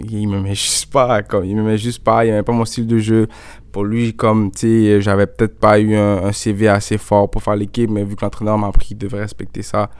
Il 0.00 0.28
me 0.28 0.40
met 0.40 0.56
juste 0.56 0.92
pas, 0.92 1.22
comme, 1.22 1.44
il 1.44 1.54
me 1.54 1.62
met 1.62 1.78
juste 1.78 2.02
pas, 2.02 2.24
il 2.24 2.30
aimait 2.30 2.42
pas 2.42 2.52
mon 2.52 2.64
style 2.64 2.88
de 2.88 2.98
jeu. 2.98 3.28
Pour 3.74 3.82
lui, 3.82 4.14
comme, 4.14 4.52
tu 4.52 4.58
sais, 4.60 5.00
j'avais 5.00 5.26
peut-être 5.26 5.58
pas 5.58 5.80
eu 5.80 5.96
un, 5.96 6.26
un 6.26 6.30
CV 6.30 6.68
assez 6.68 6.96
fort 6.96 7.28
pour 7.28 7.42
faire 7.42 7.56
l'équipe, 7.56 7.90
mais 7.90 8.04
vu 8.04 8.14
que 8.14 8.24
l'entraîneur 8.24 8.56
m'a 8.56 8.68
appris, 8.68 8.90
il 8.92 8.98
devait 8.98 9.18
respecter 9.18 9.62
ça. 9.62 9.90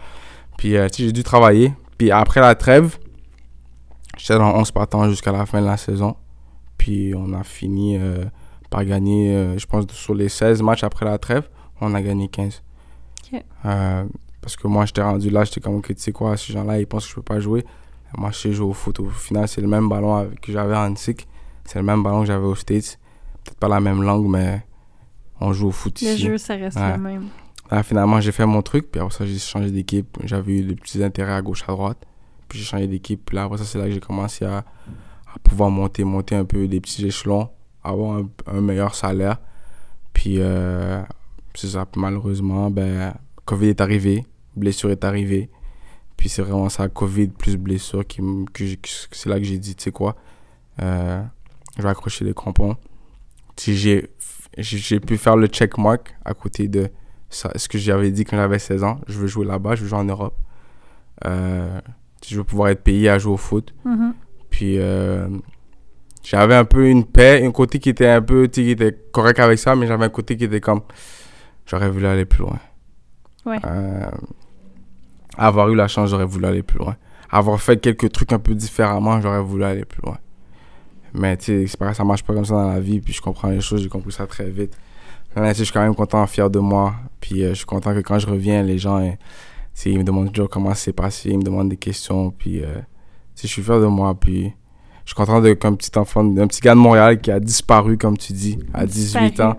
Puis, 0.57 0.77
euh, 0.77 0.89
tu 0.89 0.99
sais, 0.99 1.03
j'ai 1.09 1.13
dû 1.13 1.25
travailler. 1.25 1.73
Puis 1.99 2.13
après 2.13 2.41
la 2.41 2.55
trêve, 2.55 2.97
j'étais 4.17 4.39
dans 4.39 4.55
11 4.55 4.71
partants 4.71 5.11
jusqu'à 5.11 5.33
la 5.33 5.45
fin 5.45 5.61
de 5.61 5.67
la 5.67 5.77
saison. 5.77 6.15
Puis 6.79 7.15
on 7.17 7.33
a 7.33 7.43
fini 7.43 7.97
euh, 7.99 8.25
par 8.71 8.85
gagner, 8.85 9.35
euh, 9.35 9.59
je 9.59 9.67
pense, 9.67 9.87
sur 9.91 10.15
les 10.15 10.29
16 10.29 10.63
matchs 10.63 10.85
après 10.85 11.05
la 11.05 11.19
trêve, 11.19 11.49
on 11.81 11.95
a 11.95 12.01
gagné 12.01 12.29
15. 12.29 12.63
Ok. 13.33 13.43
Euh, 13.65 14.05
parce 14.41 14.55
que 14.55 14.69
moi, 14.69 14.87
j'étais 14.87 15.03
rendu 15.03 15.31
là, 15.31 15.43
j'étais 15.43 15.61
comme, 15.61 15.75
ok, 15.75 15.89
tu 15.89 15.95
sais 15.99 16.13
quoi, 16.13 16.37
ces 16.37 16.53
gens-là, 16.53 16.79
ils 16.79 16.87
pensent 16.87 17.07
que 17.07 17.11
je 17.11 17.15
peux 17.17 17.23
pas 17.23 17.41
jouer. 17.41 17.65
Moi, 18.17 18.31
je 18.31 18.37
sais 18.37 18.53
jouer 18.53 18.69
au 18.69 18.73
foot. 18.73 19.01
Au 19.01 19.09
final, 19.09 19.49
c'est 19.49 19.61
le 19.61 19.67
même 19.67 19.89
ballon 19.89 20.31
que 20.41 20.53
j'avais 20.53 20.77
en 20.77 20.95
SIC. 20.95 21.27
C'est 21.65 21.81
le 21.81 21.85
même 21.85 22.05
ballon 22.05 22.21
que 22.21 22.27
j'avais 22.27 22.47
aux 22.47 22.55
States. 22.55 23.01
Peut-être 23.45 23.59
pas 23.59 23.69
la 23.69 23.81
même 23.81 24.03
langue, 24.03 24.27
mais 24.29 24.65
on 25.41 25.53
joue 25.53 25.69
au 25.69 25.71
foot 25.73 26.01
Le 26.01 26.09
ici. 26.09 26.23
jeu, 26.23 26.39
ça 26.39 26.55
reste 26.55 26.77
Ouais. 26.79 26.93
le 26.97 27.03
même. 27.03 27.29
Là, 27.71 27.83
finalement, 27.83 28.21
j'ai 28.21 28.33
fait 28.33 28.47
mon 28.47 28.63
truc, 28.63 28.91
puis 28.91 29.01
après 29.01 29.15
ça, 29.15 29.27
j'ai 29.27 29.39
changé 29.39 29.71
d'équipe. 29.71 30.19
J'avais 30.25 30.59
eu 30.59 30.63
des 30.65 30.75
petits 30.75 31.03
intérêts 31.03 31.33
à 31.33 31.43
gauche, 31.43 31.63
à 31.67 31.73
droite. 31.73 31.99
Puis 32.49 32.59
j'ai 32.59 32.65
changé 32.65 32.87
d'équipe. 32.87 33.23
Puis 33.25 33.37
là, 33.37 33.45
après 33.45 33.59
ça, 33.59 33.65
c'est 33.65 33.79
là 33.79 33.85
que 33.87 33.91
j'ai 33.91 34.01
commencé 34.01 34.45
à, 34.45 34.59
à 34.59 35.39
pouvoir 35.43 35.71
monter, 35.71 36.05
monter 36.05 36.35
un 36.37 36.45
peu 36.45 36.69
des 36.69 36.81
petits 36.81 37.05
échelons, 37.07 37.49
avoir 37.83 38.19
un, 38.19 38.29
un 38.47 38.61
meilleur 38.61 38.95
salaire. 38.95 39.39
Puis, 40.13 40.37
euh, 40.39 41.03
c'est 41.55 41.69
ça. 41.69 41.87
Malheureusement, 41.97 42.71
ben, 42.71 43.15
Covid 43.47 43.69
est 43.69 43.81
arrivé, 43.81 44.25
blessure 44.57 44.91
est 44.91 45.05
arrivée. 45.05 45.51
Puis 46.17 46.29
c'est 46.29 46.43
vraiment 46.43 46.69
ça, 46.69 46.89
Covid 46.89 47.29
plus 47.29 47.57
blessure, 47.57 48.07
qui, 48.07 48.21
que 48.53 48.65
c'est 49.11 49.29
là 49.29 49.39
que 49.39 49.45
j'ai 49.45 49.59
dit, 49.59 49.75
tu 49.75 49.85
sais 49.85 49.91
quoi, 49.91 50.15
euh, 50.81 51.23
je 51.77 51.83
vais 51.83 51.89
accrocher 51.89 52.25
les 52.25 52.33
crampons. 52.35 52.77
Si 53.57 53.77
j'ai 53.77 54.11
j'ai 54.59 55.01
pu 55.01 55.17
faire 55.17 55.37
le 55.37 55.47
check 55.49 55.79
mark 55.79 56.15
à 56.25 56.35
côté 56.35 56.69
de 56.69 56.89
ça, 57.29 57.51
ce 57.57 57.69
que 57.69 57.79
j'avais 57.79 58.11
dit 58.11 58.25
quand 58.25 58.37
j'avais 58.37 58.59
16 58.59 58.85
ans. 58.85 59.01
Je 59.09 59.19
veux 59.19 59.27
jouer 59.27 59.45
là-bas, 59.45 59.75
je 59.75 59.83
veux 59.83 59.89
jouer 59.89 59.99
en 59.99 60.05
Europe. 60.05 60.37
Euh, 61.25 61.81
je 62.27 62.37
veux 62.37 62.45
pouvoir 62.45 62.69
être 62.69 62.83
payé 62.83 63.09
à 63.09 63.19
jouer 63.19 63.33
au 63.33 63.37
foot. 63.37 63.75
Mhm. 63.85 64.15
Puis 64.51 64.79
euh, 64.79 65.29
j'avais 66.23 66.55
un 66.55 66.65
peu 66.65 66.87
une 66.89 67.05
paix, 67.05 67.45
un 67.45 67.51
côté 67.51 67.79
qui 67.79 67.91
était 67.91 68.09
un 68.09 68.23
peu, 68.23 68.47
qui 68.47 68.71
était 68.71 68.97
correct 69.13 69.41
avec 69.41 69.59
ça, 69.59 69.75
mais 69.75 69.87
j'avais 69.87 70.05
un 70.05 70.11
côté 70.11 70.37
qui 70.37 70.45
était 70.45 70.61
comme, 70.61 70.83
j'aurais 71.67 71.91
voulu 71.91 72.07
aller 72.07 72.25
plus 72.25 72.43
loin. 72.43 72.59
Ouais. 73.45 73.59
Euh, 73.65 74.11
avoir 75.37 75.69
eu 75.69 75.75
la 75.75 75.89
chance, 75.89 76.11
j'aurais 76.11 76.25
voulu 76.25 76.47
aller 76.47 76.63
plus 76.63 76.79
loin. 76.79 76.97
Avoir 77.31 77.61
fait 77.61 77.81
quelques 77.81 78.13
trucs 78.13 78.33
un 78.33 78.39
peu 78.39 78.55
différemment, 78.55 79.21
j'aurais 79.21 79.43
voulu 79.43 79.65
aller 79.65 79.85
plus 79.85 80.01
loin. 80.03 80.19
Mais 81.15 81.37
tu 81.37 81.69
sais, 81.69 81.95
ça 81.95 82.05
marche 82.05 82.25
pas 82.25 82.35
comme 82.35 82.45
ça 82.45 82.55
dans 82.55 82.73
la 82.73 82.81
vie, 82.81 83.01
puis 83.01 83.13
je 83.13 83.23
comprends 83.23 83.49
les 83.49 83.61
choses, 83.61 83.83
j'ai 83.83 83.89
compris 83.89 84.13
ça 84.13 84.27
très 84.27 84.51
vite. 84.51 84.77
Là, 85.37 85.43
tu 85.49 85.49
sais, 85.49 85.59
je 85.61 85.65
suis 85.65 85.73
quand 85.73 85.83
même 85.83 85.95
content, 85.95 86.27
fier 86.27 86.51
de 86.51 86.59
moi, 86.59 86.95
puis 87.21 87.45
euh, 87.45 87.51
je 87.51 87.55
suis 87.55 87.67
content 87.67 87.95
que 87.95 88.01
quand 88.01 88.19
je 88.19 88.27
reviens, 88.27 88.63
les 88.63 88.79
gens, 88.79 88.99
euh, 88.99 89.11
sais, 89.75 89.91
ils 89.91 89.99
me 89.99 90.05
demandent 90.05 90.33
toujours 90.33 90.49
comment 90.49 90.75
c'est 90.75 90.93
passé, 90.93 91.31
ils 91.31 91.39
me 91.39 91.43
demandent 91.43 91.69
des 91.69 91.77
questions, 91.77 92.31
puis 92.31 92.63
euh, 92.63 92.81
je 93.41 93.47
suis 93.47 93.63
fier 93.63 93.81
de 93.81 93.87
moi, 93.87 94.15
puis 94.19 94.53
je 95.05 95.11
suis 95.11 95.15
content 95.15 95.41
de 95.41 95.53
qu'un 95.53 95.75
petit 95.75 95.97
enfant, 95.99 96.21
un 96.39 96.47
petit 96.47 96.61
gars 96.61 96.75
de 96.75 96.81
Montréal 96.81 97.21
qui 97.21 97.31
a 97.31 97.39
disparu, 97.41 97.99
comme 97.99 98.17
tu 98.17 98.33
dis, 98.33 98.59
à 98.73 98.87
18 98.87 99.31
Disparu. 99.31 99.51
ans, 99.51 99.57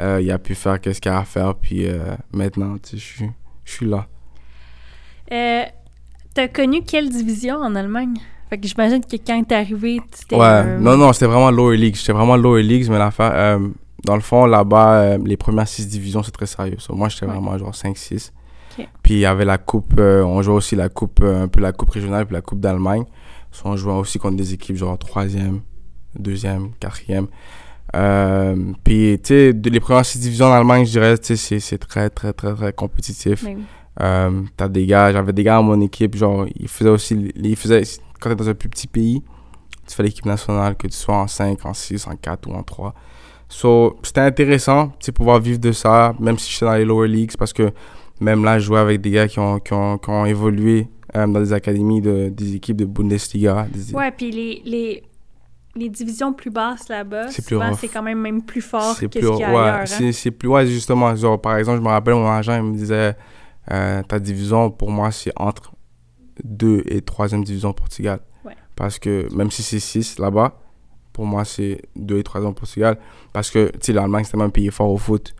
euh, 0.00 0.20
il 0.20 0.30
a 0.30 0.38
pu 0.38 0.54
faire 0.54 0.80
qu'est-ce 0.80 1.00
qu'il 1.00 1.10
a 1.10 1.18
à 1.18 1.24
faire, 1.24 1.54
puis 1.54 1.86
euh, 1.86 2.14
maintenant, 2.32 2.76
tu 2.78 2.90
sais, 2.90 2.96
je 2.98 3.02
suis, 3.04 3.30
je 3.64 3.72
suis 3.72 3.86
là. 3.86 4.06
T'as 6.34 6.48
connu 6.48 6.82
quelle 6.82 7.08
division 7.10 7.56
en 7.58 7.76
Allemagne? 7.76 8.16
Fait 8.54 8.60
que 8.60 8.68
j'imagine 8.68 9.00
que 9.04 9.16
quand 9.16 9.42
t'es 9.42 9.54
arrivé, 9.56 10.00
c'était. 10.12 10.36
Ouais, 10.36 10.44
un- 10.44 10.78
non, 10.78 10.96
non, 10.96 11.12
c'était 11.12 11.26
vraiment 11.26 11.50
lower 11.50 11.76
league. 11.76 11.96
J'étais 11.96 12.12
vraiment 12.12 12.36
lower 12.36 12.62
league, 12.62 12.86
mais 12.88 12.98
l'affaire, 12.98 13.32
euh, 13.34 13.68
dans 14.04 14.14
le 14.14 14.20
fond, 14.20 14.46
là-bas, 14.46 14.94
euh, 15.00 15.18
les 15.24 15.36
premières 15.36 15.66
six 15.66 15.88
divisions, 15.88 16.22
c'est 16.22 16.30
très 16.30 16.46
sérieux. 16.46 16.76
So, 16.78 16.94
moi, 16.94 17.08
j'étais 17.08 17.26
Ouais. 17.26 17.32
vraiment 17.32 17.58
genre 17.58 17.74
5-6. 17.74 18.32
Ok. 18.78 18.86
Puis 19.02 19.14
il 19.14 19.20
y 19.20 19.26
avait 19.26 19.44
la 19.44 19.58
coupe, 19.58 19.94
euh, 19.98 20.22
on 20.22 20.40
jouait 20.40 20.54
aussi 20.54 20.76
la 20.76 20.88
coupe, 20.88 21.18
euh, 21.22 21.42
un 21.42 21.48
peu 21.48 21.60
la 21.60 21.72
coupe 21.72 21.90
régionale, 21.90 22.26
puis 22.26 22.34
la 22.34 22.42
coupe 22.42 22.60
d'Allemagne. 22.60 23.02
So, 23.50 23.62
on 23.68 23.76
jouait 23.76 23.92
aussi 23.94 24.20
contre 24.20 24.36
des 24.36 24.52
équipes 24.54 24.76
genre 24.76 24.96
troisième, 24.98 25.60
deuxième, 26.16 26.70
quatrième. 26.78 27.26
Euh, 27.96 28.56
puis, 28.84 29.18
tu 29.22 29.28
sais, 29.34 29.52
les 29.52 29.80
premières 29.80 30.04
six 30.06 30.18
divisions 30.20 30.46
en 30.46 30.52
Allemagne, 30.52 30.84
je 30.86 30.90
dirais, 30.92 31.18
tu 31.18 31.36
sais, 31.36 31.58
c'est- 31.58 31.78
très, 31.78 32.08
très, 32.08 32.32
très, 32.32 32.54
très 32.54 32.72
compétitif. 32.72 33.42
Oui. 33.46 33.56
Euh, 34.00 34.42
t'as 34.56 34.68
des 34.68 34.86
gars, 34.86 35.12
j'avais 35.12 35.32
des 35.32 35.44
gars 35.44 35.58
à 35.58 35.62
mon 35.62 35.80
équipe, 35.80 36.16
genre, 36.16 36.46
ils 36.56 36.66
faisaient 36.68 36.90
aussi, 36.90 37.32
ils 37.36 37.54
faisaient, 37.56 37.82
quand 38.24 38.30
t'es 38.30 38.36
dans 38.36 38.48
un 38.48 38.54
plus 38.54 38.68
petit 38.68 38.86
pays, 38.86 39.22
tu 39.86 39.94
fais 39.94 40.02
l'équipe 40.02 40.24
nationale, 40.24 40.76
que 40.76 40.86
tu 40.86 40.96
sois 40.96 41.16
en 41.16 41.26
5, 41.26 41.64
en 41.66 41.74
6, 41.74 42.06
en 42.06 42.16
4 42.16 42.48
ou 42.48 42.54
en 42.54 42.62
3. 42.62 42.94
So, 43.48 43.98
c'était 44.02 44.22
intéressant, 44.22 44.92
tu 44.98 45.12
pouvoir 45.12 45.38
vivre 45.38 45.58
de 45.58 45.72
ça, 45.72 46.14
même 46.18 46.38
si 46.38 46.50
j'étais 46.52 46.64
dans 46.64 46.74
les 46.74 46.84
lower 46.84 47.06
leagues, 47.08 47.36
parce 47.36 47.52
que 47.52 47.70
même 48.20 48.44
là, 48.44 48.58
je 48.58 48.64
jouais 48.66 48.78
avec 48.80 49.00
des 49.00 49.10
gars 49.10 49.28
qui 49.28 49.38
ont, 49.38 49.58
qui 49.60 49.72
ont, 49.74 49.98
qui 49.98 50.08
ont 50.08 50.24
évolué 50.24 50.88
euh, 51.14 51.26
dans 51.26 51.40
des 51.40 51.52
académies, 51.52 52.00
de, 52.00 52.30
des 52.30 52.54
équipes 52.56 52.78
de 52.78 52.86
Bundesliga. 52.86 53.66
Des, 53.72 53.94
Ouais, 53.94 54.10
puis 54.10 54.30
les, 54.30 54.62
les, 54.64 55.02
les 55.76 55.88
divisions 55.90 56.32
plus 56.32 56.50
basses 56.50 56.88
là-bas, 56.88 57.28
C'est 57.28 57.88
quand 57.88 58.02
même 58.02 58.20
même 58.20 58.42
plus 58.42 58.62
fort 58.62 58.94
c'est 58.94 59.06
que 59.08 59.18
plus, 59.18 59.26
ce 59.26 59.32
qu'il 59.32 59.40
y 59.40 59.44
a 59.44 59.50
ouais, 59.52 59.56
ailleurs. 59.60 59.74
hein. 59.80 59.86
c'est, 59.86 60.12
c'est 60.12 60.30
plus, 60.30 60.48
ouais, 60.48 60.66
justement, 60.66 61.14
genre, 61.14 61.40
par 61.40 61.58
exemple, 61.58 61.78
je 61.78 61.82
me 61.82 61.88
rappelle, 61.88 62.14
mon 62.14 62.30
agent, 62.30 62.56
il 62.56 62.62
me 62.62 62.74
disait, 62.74 63.14
euh, 63.70 64.02
ta 64.04 64.18
division, 64.18 64.70
pour 64.70 64.90
moi, 64.90 65.10
c'est 65.10 65.32
entre 65.36 65.73
2 66.42 66.82
et 66.86 67.00
3e 67.00 67.44
division 67.44 67.70
au 67.70 67.74
Portugal. 67.74 68.20
Ouais. 68.44 68.56
Parce 68.76 68.98
que, 68.98 69.28
même 69.34 69.50
si 69.50 69.62
c'est 69.62 69.80
6 69.80 70.18
là-bas, 70.18 70.60
pour 71.12 71.26
moi, 71.26 71.44
c'est 71.44 71.82
2 71.96 72.18
et 72.18 72.22
3e 72.22 72.46
au 72.46 72.52
Portugal. 72.52 72.98
Parce 73.32 73.50
que, 73.50 73.70
tu 73.80 73.92
l'Allemagne, 73.92 74.24
c'est 74.24 74.32
tellement 74.32 74.46
un 74.46 74.50
pays 74.50 74.70
fort 74.70 74.90
au 74.90 74.98
foot, 74.98 75.34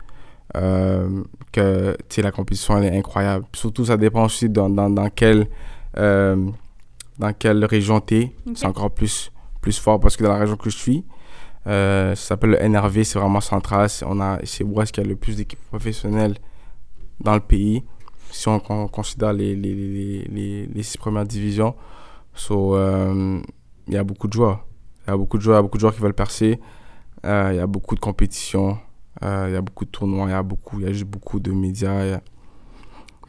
euh, 0.55 1.23
que, 1.51 1.97
tu 2.09 2.21
la 2.21 2.31
compétition, 2.31 2.77
elle 2.77 2.93
est 2.93 2.97
incroyable. 2.97 3.45
Surtout, 3.53 3.85
ça 3.85 3.97
dépend 3.97 4.25
aussi 4.25 4.49
dans, 4.49 4.69
dans, 4.69 4.89
dans 4.89 5.09
quelle, 5.09 5.47
euh, 5.97 6.49
dans 7.19 7.33
quelle 7.33 7.65
région 7.65 7.99
t'es. 7.99 8.31
Ok. 8.47 8.53
C'est 8.55 8.65
encore 8.65 8.91
plus, 8.91 9.31
plus 9.61 9.77
fort 9.77 9.99
parce 9.99 10.15
que 10.15 10.23
dans 10.23 10.33
la 10.33 10.39
région 10.39 10.55
que 10.55 10.69
je 10.69 10.77
suis, 10.77 11.05
euh, 11.67 12.13
ça 12.15 12.27
s'appelle 12.27 12.51
le 12.51 12.69
NRV, 12.69 13.03
c'est 13.03 13.19
vraiment 13.19 13.41
central. 13.41 13.89
C'est, 13.89 14.05
on 14.05 14.19
a, 14.21 14.39
c'est 14.43 14.63
où 14.63 14.81
est-ce 14.81 14.93
qu'il 14.93 15.03
y 15.03 15.05
a 15.05 15.09
le 15.09 15.15
plus 15.15 15.35
d'équipes 15.37 15.63
professionnelles 15.69 16.35
dans 17.19 17.33
le 17.33 17.39
pays, 17.39 17.83
si 18.35 18.47
on, 18.49 18.59
con- 18.59 18.87
considère 18.87 19.33
les, 19.33 19.55
les, 19.55 19.73
les, 20.29 20.67
six 20.83 20.97
premières 20.97 21.25
divisions. 21.25 21.73
So, 22.33 22.75
euh, 22.75 23.39
il 23.87 23.93
y 23.93 23.97
a 23.97 24.03
beaucoup 24.03 24.27
de 24.27 24.33
joueurs. 24.33 24.65
Il 25.07 25.11
y 25.11 25.13
a 25.13 25.17
beaucoup 25.17 25.37
de 25.37 25.43
joueurs, 25.43 25.59
il 25.59 25.61
beaucoup 25.61 25.77
de 25.77 25.81
joueurs 25.81 25.95
qui 25.95 26.01
veulent 26.01 26.13
percer. 26.13 26.59
Euh, 27.25 27.49
il 27.53 27.57
y 27.57 27.59
a 27.59 27.67
beaucoup 27.67 27.95
de 27.95 27.99
compétitions. 28.01 28.77
Euh, 29.23 29.45
il 29.49 29.53
y 29.53 29.57
a 29.57 29.61
beaucoup 29.61 29.85
de 29.85 29.89
tournois. 29.89 30.27
Il 30.27 30.31
y 30.31 30.33
a 30.33 30.43
beaucoup, 30.43 30.79
il 30.79 30.85
y 30.85 30.89
a 30.89 30.91
juste 30.91 31.05
beaucoup 31.05 31.39
de 31.39 31.51
médias. 31.51 32.05
il 32.05 32.21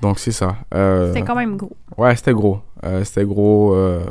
Donc, 0.03 0.19
c'est 0.19 0.33
ça. 0.33 0.57
Euh, 0.74 1.12
C'est 1.15 1.23
quand 1.23 1.37
même 1.37 1.57
gros. 1.57 1.77
Ouais, 1.97 2.16
c'était 2.16 2.33
gros. 2.33 2.61
Euh, 2.85 3.05
c'était 3.05 3.24
gros. 3.24 3.74
euh, 3.74 4.05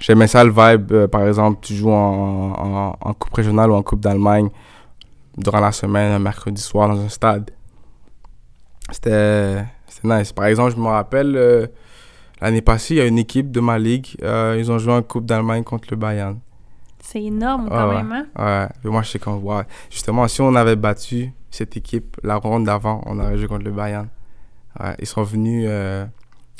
J'aimais 0.00 0.26
ça 0.26 0.42
le 0.44 0.50
vibe. 0.50 0.92
euh, 0.92 1.06
par 1.08 1.26
exemple, 1.26 1.60
tu 1.62 1.74
joues 1.74 1.90
en, 1.92 2.52
en, 2.52 2.96
en 3.00 3.14
Coupe 3.14 3.32
régionale 3.34 3.70
ou 3.70 3.74
en 3.74 3.82
Coupe 3.82 4.00
d'Allemagne 4.00 4.48
durant 5.38 5.60
la 5.60 5.70
semaine, 5.72 6.12
un 6.12 6.18
mercredi 6.18 6.60
soir 6.60 6.88
dans 6.88 7.00
un 7.00 7.08
stade. 7.08 7.50
C'était 8.90 9.64
c'était 10.02 10.18
nice. 10.18 10.32
Par 10.32 10.46
exemple, 10.46 10.72
je 10.76 10.80
me 10.80 10.86
rappelle, 10.88 11.34
euh, 11.36 11.66
l'année 12.40 12.62
passée, 12.62 12.94
il 12.94 12.98
y 12.98 13.00
a 13.00 13.06
une 13.06 13.18
équipe 13.18 13.50
de 13.50 13.60
ma 13.60 13.78
ligue. 13.78 14.16
euh, 14.22 14.56
ils 14.58 14.70
ont 14.70 14.78
joué 14.78 14.92
en 14.92 15.02
Coupe 15.02 15.26
d'Allemagne 15.26 15.64
contre 15.64 15.88
le 15.90 15.96
Bayern. 15.96 16.38
C'est 17.00 17.22
énorme 17.22 17.68
Ah 17.70 17.76
quand 17.82 17.88
ouais. 17.90 18.02
même, 18.02 18.12
hein? 18.12 18.26
Ouais. 18.38 18.68
Et 18.84 18.88
moi, 18.92 19.02
je 19.02 19.10
sais 19.10 19.18
comme, 19.18 19.42
ouais. 19.44 19.62
Justement, 19.90 20.26
si 20.28 20.40
on 20.40 20.54
avait 20.56 20.74
battu 20.76 21.32
cette 21.50 21.76
équipe 21.76 22.16
la 22.24 22.36
ronde 22.36 22.64
d'avant, 22.64 23.00
on 23.06 23.18
aurait 23.20 23.38
joué 23.38 23.46
contre 23.46 23.64
le 23.64 23.70
Bayern. 23.70 24.08
Ouais. 24.80 24.94
Ils 24.98 25.06
sont 25.06 25.22
venus, 25.22 25.64
euh, 25.68 26.04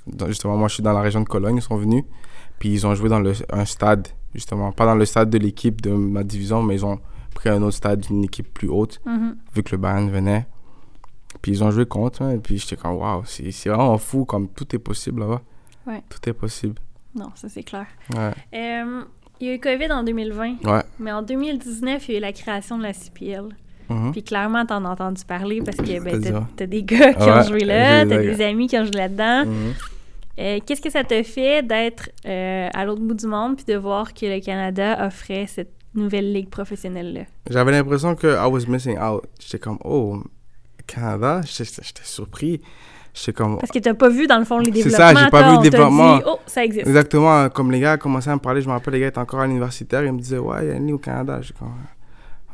dans- 0.06 0.28
justement, 0.28 0.56
moi, 0.56 0.68
je 0.68 0.74
suis 0.74 0.82
dans 0.82 0.92
la 0.92 1.00
région 1.00 1.20
de 1.20 1.28
Cologne, 1.28 1.56
ils 1.56 1.62
sont 1.62 1.76
venus. 1.76 2.04
Puis 2.58 2.70
ils 2.72 2.86
ont 2.86 2.94
joué 2.94 3.08
dans 3.08 3.18
le, 3.20 3.32
un 3.52 3.64
stade, 3.64 4.08
justement. 4.34 4.70
Pas 4.72 4.86
dans 4.86 4.94
le 4.94 5.04
stade 5.04 5.28
de 5.30 5.36
l'équipe 5.38 5.80
de 5.82 5.90
ma 5.90 6.22
division, 6.22 6.62
mais 6.62 6.76
ils 6.76 6.86
ont 6.86 7.00
pris 7.34 7.50
un 7.50 7.60
autre 7.62 7.76
stade 7.76 8.00
d'une 8.00 8.24
équipe 8.24 8.54
plus 8.54 8.68
haute, 8.68 9.00
Mhm. 9.04 9.36
vu 9.54 9.62
que 9.62 9.72
le 9.72 9.78
Bayern 9.78 10.08
venait. 10.10 10.46
Puis 11.47 11.52
ils 11.52 11.62
ont 11.62 11.70
joué 11.70 11.86
contre, 11.86 12.23
hein, 12.23 12.32
et 12.32 12.39
puis 12.39 12.59
j'étais 12.59 12.74
comme, 12.74 12.97
waouh, 12.97 13.23
c'est 13.24 13.68
vraiment 13.68 13.98
fou, 13.98 14.24
comme 14.24 14.48
tout 14.48 14.66
est 14.74 14.81
possible 14.81 15.20
là-bas. 15.20 15.43
Ouais. 15.86 16.02
Tout 16.09 16.28
est 16.28 16.32
possible. 16.32 16.74
Non, 17.14 17.31
ça 17.36 17.48
c'est 17.48 17.62
clair. 17.62 17.86
Ouais. 18.12 18.32
Euh, 18.52 19.02
il 19.40 19.47
y 19.47 19.51
a 19.51 19.55
eu 19.55 19.60
COVID 19.60 19.93
en 19.93 20.02
2020, 20.02 20.64
Ouais. 20.64 20.82
mais 20.98 21.12
en 21.12 21.23
2019, 21.23 22.09
il 22.09 22.10
y 22.10 22.14
a 22.16 22.18
eu 22.18 22.20
la 22.20 22.32
création 22.32 22.78
de 22.78 22.82
la 22.82 22.93
CPL. 22.93 23.44
Mhm. 23.89 24.10
Puis 24.10 24.24
clairement, 24.24 24.66
t'en 24.66 24.85
as 24.85 24.89
entendu 24.89 25.24
parler 25.24 25.62
parce 25.62 25.77
que 25.77 26.02
ben, 26.02 26.44
t'as, 26.56 26.66
des 26.66 26.82
gars 26.82 27.14
qui 27.14 27.23
ont 27.31 27.43
joué 27.43 27.60
là, 27.60 28.05
t'as 28.05 28.18
des 28.18 28.43
amis 28.43 28.66
qui 28.66 28.77
ont 28.77 28.85
joué 28.85 28.97
là-dedans. 28.97 29.47
Mhm. 29.47 29.74
Euh, 30.40 30.59
qu'est-ce 30.66 30.82
que 30.82 30.90
ça 30.90 31.05
te 31.05 31.23
fait 31.23 31.64
d'être 31.64 32.10
euh, 32.27 32.68
à 32.74 32.85
l'autre 32.85 33.02
bout 33.02 33.14
du 33.14 33.28
monde 33.28 33.55
puis 33.55 33.66
de 33.66 33.77
voir 33.77 34.12
que 34.14 34.27
le 34.27 34.40
Canada 34.40 35.06
offrait 35.06 35.47
cette 35.47 35.70
nouvelle 35.94 36.32
ligue 36.32 36.48
professionnelle-là? 36.51 37.20
J'avais 37.48 37.70
l'impression 37.70 38.16
que 38.16 38.27
I 38.27 38.51
was 38.51 38.66
missing 38.66 38.98
out. 38.98 39.23
J'étais 39.39 39.60
comme, 39.60 39.78
oh, 39.85 40.24
Canada, 40.86 41.40
j'étais 41.44 41.82
surpris. 42.02 42.60
Comme, 43.34 43.56
Parce 43.58 43.70
que 43.72 43.78
t'as 43.78 43.94
pas 43.94 44.10
vu, 44.10 44.26
dans 44.26 44.38
le 44.38 44.44
fond, 44.44 44.58
les 44.58 44.66
C'est 44.66 44.72
développements. 44.90 44.98
ça, 44.98 45.14
j'ai 45.24 45.30
pas 45.30 45.50
vu 45.50 45.56
le 45.56 45.62
développement. 45.62 46.16
dit, 46.18 46.22
oh, 46.26 46.38
ça 46.44 46.62
existe. 46.62 46.86
exactement 46.86 47.48
comme 47.48 47.72
les 47.72 47.80
gars 47.80 47.96
commençaient 47.96 48.28
à 48.28 48.34
me 48.34 48.40
parler. 48.40 48.60
Je 48.60 48.66
me 48.68 48.72
rappelle, 48.74 48.92
les 48.92 49.00
gars 49.00 49.06
étaient 49.06 49.18
encore 49.18 49.40
à 49.40 49.46
l'universitaire. 49.46 50.04
Ils 50.04 50.12
me 50.12 50.18
disaient, 50.18 50.36
ouais, 50.36 50.58
il 50.66 50.68
y 50.68 50.70
a 50.72 50.74
une 50.74 50.92
au 50.92 50.98
Canada. 50.98 51.38
J'étais 51.40 51.58
comme, 51.58 51.72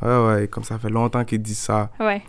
ouais, 0.01 0.27
ouais, 0.35 0.47
comme 0.47 0.63
ça 0.63 0.79
fait 0.79 0.89
longtemps 0.89 1.25
qu'ils 1.25 1.41
disent 1.41 1.57
ça. 1.59 1.89
Ouais. 1.99 2.21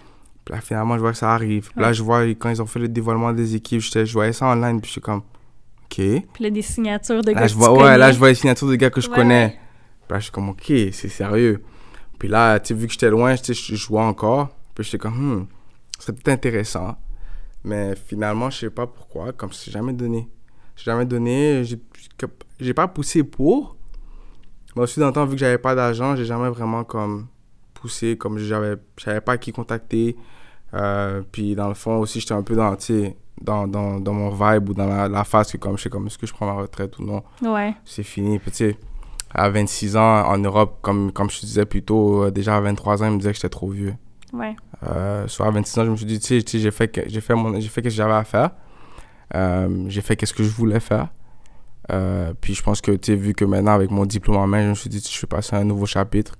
Puis 0.44 0.52
là, 0.52 0.60
finalement, 0.60 0.96
je 0.96 1.00
vois 1.02 1.12
que 1.12 1.16
ça 1.18 1.32
arrive. 1.32 1.70
Puis 1.70 1.80
Là, 1.80 1.88
Ouais. 1.88 1.94
je 1.94 2.02
vois 2.02 2.22
quand 2.30 2.50
ils 2.50 2.60
ont 2.60 2.66
fait 2.66 2.80
le 2.80 2.88
dévoilement 2.88 3.32
des 3.32 3.54
équipes, 3.54 3.80
je 3.80 4.12
voyais 4.12 4.32
ça 4.32 4.46
online. 4.48 4.80
Puis 4.80 4.88
je 4.88 4.92
suis 4.94 5.00
comme, 5.00 5.22
ok. 5.84 5.94
Puis 5.96 6.24
là, 6.40 6.50
des 6.50 6.62
signatures 6.62 7.22
de 7.22 7.30
gars 7.30 7.40
Là, 7.40 7.46
que 7.46 7.48
je 7.48 7.54
tu 7.54 7.60
vois, 7.60 7.70
ouais, 7.72 7.78
connais. 7.82 7.98
là, 7.98 8.10
je 8.10 8.18
vois 8.18 8.28
les 8.30 8.34
signatures 8.34 8.68
des 8.68 8.78
gars 8.78 8.90
que 8.90 9.00
je 9.00 9.08
Ouais, 9.10 9.14
connais. 9.14 9.44
ouais. 9.44 9.58
Puis 10.08 10.12
là, 10.12 10.18
je 10.18 10.22
suis 10.24 10.32
comme, 10.32 10.48
ok, 10.48 10.64
c'est 10.90 11.08
sérieux. 11.08 11.62
Puis 12.18 12.26
là, 12.26 12.58
tu 12.58 12.66
sais, 12.68 12.74
vu 12.74 12.88
que 12.88 12.92
j'étais 12.92 13.10
loin, 13.10 13.36
tu 13.36 13.54
je 13.54 13.62
je 13.62 13.76
jouais 13.76 14.02
encore. 14.02 14.48
Puis 14.74 14.82
j'étais 14.82 14.98
comme, 14.98 15.14
hmm, 15.14 15.46
c'est 15.98 16.12
peut-être 16.12 16.34
intéressant. 16.34 16.96
Mais 17.64 17.94
finalement, 17.96 18.50
je 18.50 18.58
sais 18.60 18.70
pas 18.70 18.86
pourquoi, 18.86 19.32
comme 19.32 19.52
c'est 19.52 19.70
jamais 19.70 19.92
donné. 19.92 20.28
J'ai 20.76 20.84
jamais 20.84 21.06
donné, 21.06 21.64
j'ai 21.64 21.80
j'ai 22.60 22.74
pas 22.74 22.88
poussé 22.88 23.22
pour. 23.24 23.76
Mais 24.76 24.82
aussi, 24.82 25.00
dans 25.00 25.06
le 25.06 25.12
temps, 25.12 25.24
vu 25.24 25.32
que 25.32 25.38
j'avais 25.38 25.58
pas 25.58 25.74
d'argent, 25.74 26.16
j'ai 26.16 26.24
jamais 26.24 26.48
vraiment 26.50 26.84
comme 26.84 27.28
poussé, 27.74 28.16
comme 28.16 28.38
j'avais 28.38 28.76
je 28.98 29.04
savais 29.04 29.20
pas 29.20 29.38
qui 29.38 29.52
contacter. 29.52 30.16
Euh, 30.74 31.22
puis 31.30 31.54
dans 31.54 31.68
le 31.68 31.74
fond 31.74 31.98
aussi, 31.98 32.20
j'étais 32.20 32.34
un 32.34 32.42
peu 32.42 32.56
dans, 32.56 32.76
dans, 33.40 33.68
dans, 33.68 34.00
dans 34.00 34.12
mon 34.12 34.30
vibe 34.30 34.70
ou 34.70 34.74
dans 34.74 34.86
la, 34.86 35.08
la 35.08 35.24
phase 35.24 35.52
que 35.52 35.56
comme 35.56 35.78
je 35.78 35.84
sais 35.84 35.90
comme 35.90 36.06
est-ce 36.06 36.18
que 36.18 36.26
je 36.26 36.32
prends 36.32 36.46
ma 36.46 36.60
retraite 36.60 36.98
ou 36.98 37.04
non? 37.04 37.22
Ouais. 37.42 37.74
c'est 37.84 38.02
fini. 38.02 38.38
Puis, 38.38 38.50
tu 38.50 38.56
sais, 38.56 38.78
à 39.30 39.48
26 39.50 39.96
ans, 39.96 40.26
en 40.26 40.38
Europe, 40.38 40.78
comme, 40.82 41.12
comme 41.12 41.30
je 41.30 41.40
te 41.40 41.46
disais 41.46 41.66
plus 41.66 41.82
tôt, 41.82 42.24
euh, 42.24 42.30
déjà 42.30 42.56
à 42.56 42.60
23 42.60 43.02
ans, 43.02 43.06
ils 43.06 43.12
me 43.12 43.18
disaient 43.18 43.30
que 43.30 43.36
j'étais 43.36 43.48
trop 43.48 43.68
vieux. 43.68 43.94
Ouais. 44.34 44.56
Euh, 44.82 45.28
soit 45.28 45.46
à 45.46 45.50
26 45.50 45.78
ans, 45.78 45.84
je 45.84 45.90
me 45.90 45.96
suis 45.96 46.06
dit, 46.06 46.18
tu 46.18 46.40
sais, 46.40 46.58
j'ai 46.58 46.70
fait, 46.70 47.04
j'ai 47.06 47.20
fait, 47.20 47.34
mon, 47.34 47.58
j'ai 47.60 47.68
fait 47.68 47.80
ce 47.80 47.84
que 47.84 47.90
j'avais 47.90 48.14
à 48.14 48.24
faire. 48.24 48.50
Euh, 49.34 49.84
j'ai 49.88 50.00
fait 50.00 50.22
ce 50.24 50.34
que 50.34 50.42
je 50.42 50.50
voulais 50.50 50.80
faire. 50.80 51.08
Euh, 51.92 52.32
puis 52.40 52.54
je 52.54 52.62
pense 52.62 52.80
que, 52.80 52.92
tu 52.92 53.14
vu 53.14 53.34
que 53.34 53.44
maintenant, 53.44 53.72
avec 53.72 53.90
mon 53.90 54.06
diplôme 54.06 54.36
en 54.36 54.46
main, 54.46 54.62
je 54.64 54.68
me 54.70 54.74
suis 54.74 54.90
dit, 54.90 55.02
je 55.08 55.20
vais 55.20 55.26
passer 55.26 55.54
à 55.54 55.60
un 55.60 55.64
nouveau 55.64 55.86
chapitre. 55.86 56.36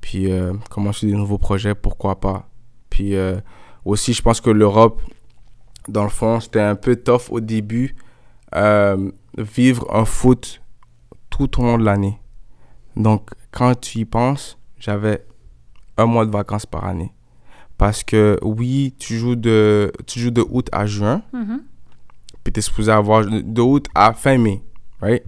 Puis 0.00 0.30
euh, 0.30 0.52
commencer 0.68 1.06
des 1.06 1.14
nouveaux 1.14 1.38
projets, 1.38 1.74
pourquoi 1.74 2.20
pas. 2.20 2.48
Puis 2.90 3.14
aussi, 3.84 4.12
je 4.12 4.20
pense 4.20 4.40
que 4.40 4.50
l'Europe, 4.50 5.00
dans 5.88 6.02
le 6.02 6.10
fond, 6.10 6.40
c'était 6.40 6.60
un 6.60 6.74
peu 6.74 6.96
tough 6.96 7.30
au 7.30 7.40
début. 7.40 7.94
vivre 9.38 9.94
un 9.94 10.04
foot 10.04 10.60
tout 11.30 11.60
au 11.60 11.62
long 11.62 11.78
de 11.78 11.84
l'année. 11.84 12.18
Donc, 12.96 13.30
quand 13.50 13.78
tu 13.80 14.00
y 14.00 14.04
penses, 14.04 14.58
j'avais 14.78 15.24
un 15.96 16.06
mois 16.06 16.26
de 16.26 16.30
vacances 16.30 16.66
par 16.66 16.84
année. 16.84 17.12
Parce 17.80 18.04
que 18.04 18.38
oui, 18.42 18.94
tu 18.98 19.16
joues 19.16 19.36
de, 19.36 19.90
tu 20.06 20.20
joues 20.20 20.30
de 20.30 20.44
août 20.50 20.68
à 20.70 20.84
juin, 20.84 21.22
Mhm. 21.32 21.62
puis 22.44 22.52
tu 22.52 22.58
es 22.58 22.62
supposé 22.62 22.92
avoir 22.92 23.24
de 23.24 23.60
août 23.62 23.86
à 23.94 24.12
fin 24.12 24.36
mai, 24.36 24.60
right? 25.00 25.22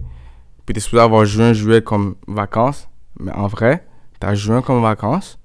Puis 0.63 0.73
tu 0.75 0.77
es 0.77 0.79
supposé 0.79 1.01
avoir 1.01 1.25
juin, 1.25 1.51
juillet 1.53 1.81
comme 1.81 2.13
vacances, 2.27 2.87
mais 3.19 3.31
en 3.31 3.47
vrai, 3.47 3.83
tu 4.21 4.27
as 4.27 4.35
juin 4.35 4.61
comme 4.61 4.83
vacances, 4.83 5.39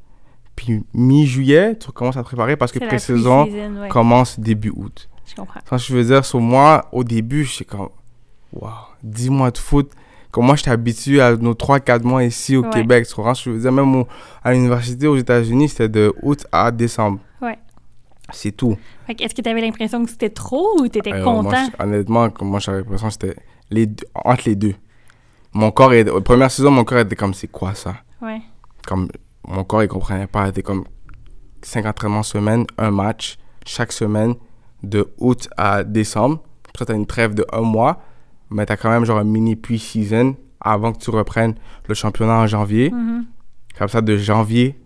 puis 0.55 0.85
mi-juillet, 0.93 1.79
tu 1.79 1.91
commences 1.93 2.19
à 2.19 2.23
te 2.23 2.27
préparer 2.27 2.59
parce 2.59 2.73
que 2.73 2.79
pré-saison 2.79 3.47
ouais. 3.47 3.89
commence 3.89 4.39
début 4.39 4.73
août. 4.77 5.09
Je 5.25 5.35
comprends. 5.35 5.61
Je 5.79 5.95
veux 5.95 6.05
dire, 6.05 6.27
sur 6.27 6.41
moi, 6.41 6.89
au 6.93 7.05
début, 7.05 7.45
je 7.45 7.53
suis 7.53 7.65
comme, 7.65 7.89
waouh, 8.53 8.71
10 9.03 9.31
mois 9.31 9.51
de 9.51 9.57
foot. 9.59 9.91
Comme 10.31 10.47
moi, 10.47 10.57
j'étais 10.57 10.71
habitué 10.71 11.21
à 11.21 11.37
nos 11.37 11.55
3-4 11.55 12.03
mois 12.05 12.23
ici 12.25 12.57
au 12.57 12.63
Ouais. 12.63 12.71
Québec. 12.71 13.07
Tu 13.09 13.15
comprends? 13.15 13.35
Je 13.35 13.51
dire, 13.51 13.73
même 13.73 13.95
au- 13.97 14.07
à 14.45 14.53
l'université 14.53 15.07
aux 15.07 15.17
États-Unis, 15.17 15.69
c'était 15.71 15.89
de 15.89 16.15
août 16.23 16.47
à 16.53 16.71
décembre. 16.71 17.19
Ouais. 17.41 17.59
C'est 18.33 18.53
tout. 18.53 18.77
Est-ce 19.09 19.35
que 19.35 19.41
tu 19.41 19.49
avais 19.49 19.63
l'impression 19.63 20.05
que 20.05 20.11
c'était 20.11 20.29
trop 20.31 20.79
ou 20.81 20.89
tu 20.89 20.99
étais 20.99 21.13
Euh, 21.15 21.25
moi, 21.25 21.43
content? 21.43 21.65
je- 21.79 21.83
honnêtement, 21.83 22.29
moi, 22.43 22.61
j'avais 22.61 22.79
l'impression 22.79 23.07
que 23.07 23.13
c'était 23.15 23.37
les 23.71 23.87
deux- 23.87 24.07
entre 24.15 24.43
les 24.47 24.55
deux. 24.55 24.75
Mon 25.55 25.71
corps, 25.71 25.95
est, 25.95 26.05
première 26.23 26.51
saison, 26.51 26.71
mon 26.71 26.85
corps 26.85 26.99
était 26.99 27.17
comme, 27.17 27.33
c'est 27.33 27.49
quoi 27.49 27.75
ça? 27.75 27.95
Ouais. 28.21 28.43
Comme, 28.87 29.09
mon 29.47 29.65
corps, 29.65 29.83
il 29.83 29.89
comprenait 29.89 30.27
pas. 30.27 30.45
Il 30.45 30.51
était 30.51 30.63
comme, 30.63 30.85
5 31.63 31.87
entraînements 31.87 32.23
semaine, 32.23 32.67
un 32.77 32.91
match 32.91 33.39
chaque 33.65 33.93
semaine 33.93 34.35
de 34.83 35.09
août 35.19 35.49
à 35.57 35.83
décembre. 35.85 36.41
Après 36.69 36.85
tu 36.85 36.93
as 36.93 36.95
une 36.95 37.07
trêve 37.07 37.35
de 37.35 37.45
un 37.53 37.63
mois, 37.63 38.01
mais 38.51 38.67
tu 38.67 38.73
as 38.73 38.77
quand 38.77 38.91
même 38.91 39.05
genre 39.05 39.19
un 39.19 39.25
mini 39.25 39.57
pre-season 39.57 40.37
avant 40.61 40.93
que 40.93 40.99
tu 40.99 41.11
reprennes 41.11 41.55
le 41.89 41.95
championnat 41.95 42.39
en 42.39 42.47
janvier. 42.47 42.91
Mhm. 42.91 43.27
Comme 43.79 43.89
ça, 43.89 44.01
de 44.01 44.17
janvier 44.17 44.79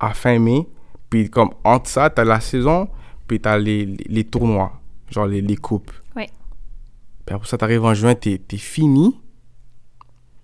à 0.00 0.12
fin 0.12 0.38
mai. 0.38 0.68
Puis 1.10 1.30
comme 1.30 1.50
entre 1.62 1.88
ça, 1.88 2.10
tu 2.10 2.20
as 2.20 2.24
la 2.24 2.40
saison, 2.40 2.88
puis 3.28 3.40
tu 3.40 3.48
as 3.48 3.58
les, 3.58 3.86
les, 3.86 4.04
les 4.08 4.24
tournois, 4.24 4.72
genre 5.10 5.26
les, 5.26 5.40
les 5.40 5.56
coupes. 5.56 5.92
Ouais. 6.16 6.28
Puis 7.24 7.34
après 7.34 7.46
ça, 7.48 7.56
tu 7.56 7.64
arrives 7.64 7.84
en 7.84 7.94
juin, 7.94 8.14
tu 8.14 8.32
es, 8.32 8.56
fini. 8.56 9.20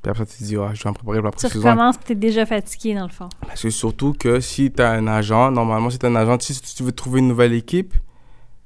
Puis 0.02 0.10
après 0.10 0.24
ça, 0.24 0.30
tu 0.32 0.38
te 0.38 0.44
dis, 0.44 0.56
ah, 0.56 0.70
je 0.72 0.82
vais 0.84 0.90
me 0.90 0.94
préparer 0.94 1.18
pour 1.18 1.26
la 1.26 1.30
Tu 1.32 1.38
pré-saison. 1.38 1.68
recommences, 1.68 1.96
tu 2.04 2.12
es 2.12 2.14
déjà 2.14 2.46
fatigué 2.46 2.94
dans 2.94 3.06
le 3.06 3.12
fond. 3.12 3.28
Parce 3.46 3.62
que 3.62 3.70
surtout 3.70 4.12
que 4.12 4.38
si 4.40 4.70
tu 4.70 4.80
as 4.80 4.92
un 4.92 5.06
agent, 5.08 5.50
normalement, 5.50 5.90
si 5.90 5.98
tu 5.98 6.06
as 6.06 6.08
un 6.08 6.14
agent, 6.16 6.36
si 6.40 6.74
tu 6.74 6.82
veux 6.84 6.92
trouver 6.92 7.18
une 7.18 7.28
nouvelle 7.28 7.52
équipe, 7.52 7.94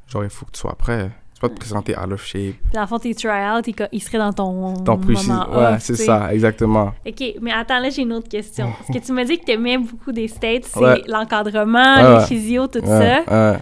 genre, 0.07 0.25
il 0.25 0.31
faut 0.31 0.45
que 0.47 0.53
tu 0.53 0.61
sois 0.61 0.77
prêt. 0.77 1.11
Pas 1.49 1.55
te 1.55 1.59
présenter 1.61 1.95
à 1.95 2.07
l'off 2.07 2.25
shape. 2.25 2.41
Puis 2.41 2.73
dans 2.73 2.81
le 2.81 2.87
fond, 2.87 2.99
tes 2.99 3.15
try-out, 3.15 3.66
il, 3.66 3.75
co- 3.75 3.85
il 3.93 4.03
serait 4.03 4.19
dans 4.19 4.33
ton, 4.33 4.75
Ton 4.75 4.97
précis. 4.99 5.29
moment 5.29 5.47
Ouais, 5.57 5.77
c'est 5.81 5.97
ça, 5.97 6.33
exactement. 6.33 6.93
OK, 7.07 7.23
mais 7.41 7.53
attends, 7.53 7.81
là, 7.81 7.91
j'ai 7.91 8.03
une 8.03 8.12
autre 8.15 8.29
question. 8.29 8.69
Parce 8.87 8.99
que 8.99 9.05
tu 9.07 9.12
m'as 9.12 9.25
dit 9.25 9.39
que 9.39 9.45
tu 9.45 9.53
aimais 9.53 9.77
beaucoup 9.79 10.12
des 10.12 10.29
States, 10.29 10.65
c'est 10.65 10.81
Ouais. 10.81 11.03
l'encadrement, 11.07 11.97
Ouais, 11.97 12.19
les 12.21 12.25
physios, 12.27 12.66
tout 12.69 12.79
Ouais, 12.81 13.23
ça, 13.27 13.53
ouais, 13.53 13.59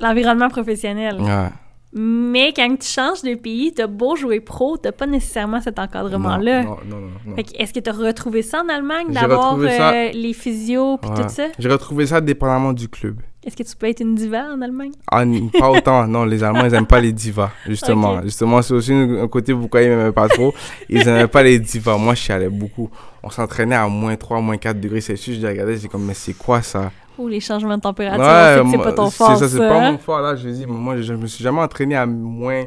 l'environnement 0.00 0.48
professionnel. 0.48 1.20
ouais. 1.20 1.48
Mais 1.94 2.54
quand 2.56 2.74
tu 2.80 2.88
changes 2.88 3.20
de 3.20 3.34
pays, 3.34 3.74
t'as 3.74 3.86
beau 3.86 4.16
jouer 4.16 4.40
pro, 4.40 4.78
t'as 4.78 4.92
pas 4.92 5.06
nécessairement 5.06 5.60
cet 5.60 5.78
encadrement-là. 5.78 6.62
Non, 6.62 6.76
non, 6.88 6.96
non. 6.96 7.08
non. 7.26 7.36
Fait 7.36 7.42
que 7.44 7.50
Est-ce 7.58 7.74
que 7.74 7.80
t'as 7.80 7.92
retrouvé 7.92 8.40
ça 8.40 8.62
en 8.64 8.68
Allemagne, 8.74 9.08
d'avoir 9.12 9.58
ça. 9.60 9.92
euh, 9.92 10.10
les 10.14 10.32
physios 10.32 10.96
puis 10.96 11.10
tout 11.10 11.28
ça? 11.28 11.48
J'ai 11.58 11.68
retrouvé 11.68 12.06
ça 12.06 12.22
dépendamment 12.22 12.72
du 12.72 12.88
club. 12.88 13.20
Est-ce 13.44 13.56
que 13.56 13.64
tu 13.64 13.74
peux 13.74 13.88
être 13.88 14.00
une 14.00 14.14
diva 14.14 14.44
en 14.54 14.62
Allemagne? 14.62 14.92
Ah, 15.10 15.24
pas 15.58 15.70
autant, 15.70 16.06
non, 16.06 16.24
les 16.24 16.44
Allemands, 16.44 16.64
ils 16.64 16.74
aiment 16.74 16.86
pas 16.86 17.00
les 17.00 17.12
divas, 17.12 17.50
justement. 17.66 18.22
Justement, 18.22 18.62
c'est 18.62 18.74
aussi 18.74 18.92
un 18.92 19.26
côté 19.26 19.52
pourquoi 19.52 19.82
ils 19.82 19.88
m'aimaient 19.88 20.12
pas 20.12 20.28
trop. 20.28 20.54
Ils 20.88 21.06
aimaient 21.08 21.26
pas 21.26 21.42
les 21.42 21.58
divas. 21.58 21.96
Moi, 21.96 22.14
je 22.14 22.32
allais 22.32 22.48
beaucoup. 22.48 22.88
On 23.20 23.30
s'entraînait 23.30 23.74
à 23.74 23.88
moins 23.88 24.14
3, 24.14 24.40
moins 24.40 24.56
4 24.56 24.78
degrés 24.80 25.00
Celsius. 25.00 25.40
Je 25.40 25.46
regardais, 25.46 25.76
j'ai 25.76 25.88
comme, 25.88 26.04
mais 26.04 26.14
c'est 26.14 26.34
quoi 26.34 26.62
ça? 26.62 26.92
Ou 27.18 27.26
les 27.26 27.40
changements 27.40 27.76
de 27.76 27.82
température, 27.82 28.64
que 28.64 28.70
c'est 28.70 28.78
pas 28.78 28.92
ton 28.92 29.10
fort, 29.10 29.36
C'est 29.36 29.44
ça, 29.44 29.48
c'est 29.48 29.58
ça, 29.58 29.68
pas 29.68 29.90
mon 29.90 29.98
fort, 29.98 30.20
là. 30.20 30.36
Je 30.36 30.48
dis, 30.48 30.64
moi, 30.66 30.96
je, 30.96 31.02
je 31.02 31.14
me 31.14 31.26
suis 31.26 31.42
jamais 31.42 31.60
entraîné 31.60 31.96
à 31.96 32.06
moins, 32.06 32.62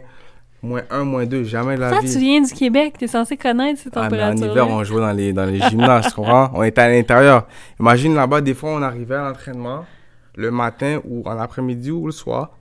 moins 0.62 0.82
1, 0.92 1.04
moins 1.06 1.26
2, 1.26 1.44
jamais 1.46 1.78
la 1.78 1.90
Ça, 1.90 2.00
vie. 2.02 2.12
tu 2.12 2.20
viens 2.20 2.42
du 2.42 2.54
Québec, 2.54 2.96
t'es 3.00 3.08
censé 3.08 3.38
connaître 3.38 3.80
ces 3.80 3.90
Ah, 3.96 4.02
mais 4.02 4.02
en 4.02 4.10
températures 4.10 4.52
hiver, 4.52 4.68
on 4.70 4.84
jouait 4.84 5.02
dans 5.02 5.12
les, 5.14 5.32
dans 5.34 5.46
les 5.46 5.60
gymnases, 5.62 6.08
tu 6.10 6.14
comprends? 6.16 6.52
On 6.54 6.64
était 6.64 6.82
à 6.82 6.90
l'intérieur. 6.90 7.48
Imagine 7.80 8.14
là-bas, 8.14 8.42
des 8.42 8.54
fois, 8.54 8.72
on 8.72 8.82
arrivait 8.82 9.16
à 9.16 9.30
l'entraînement 9.30 9.86
le 10.36 10.52
matin 10.52 11.00
ou 11.06 11.24
en 11.28 11.38
après-midi 11.40 11.92
ou 11.92 12.06
le 12.08 12.12
soir. 12.12 12.52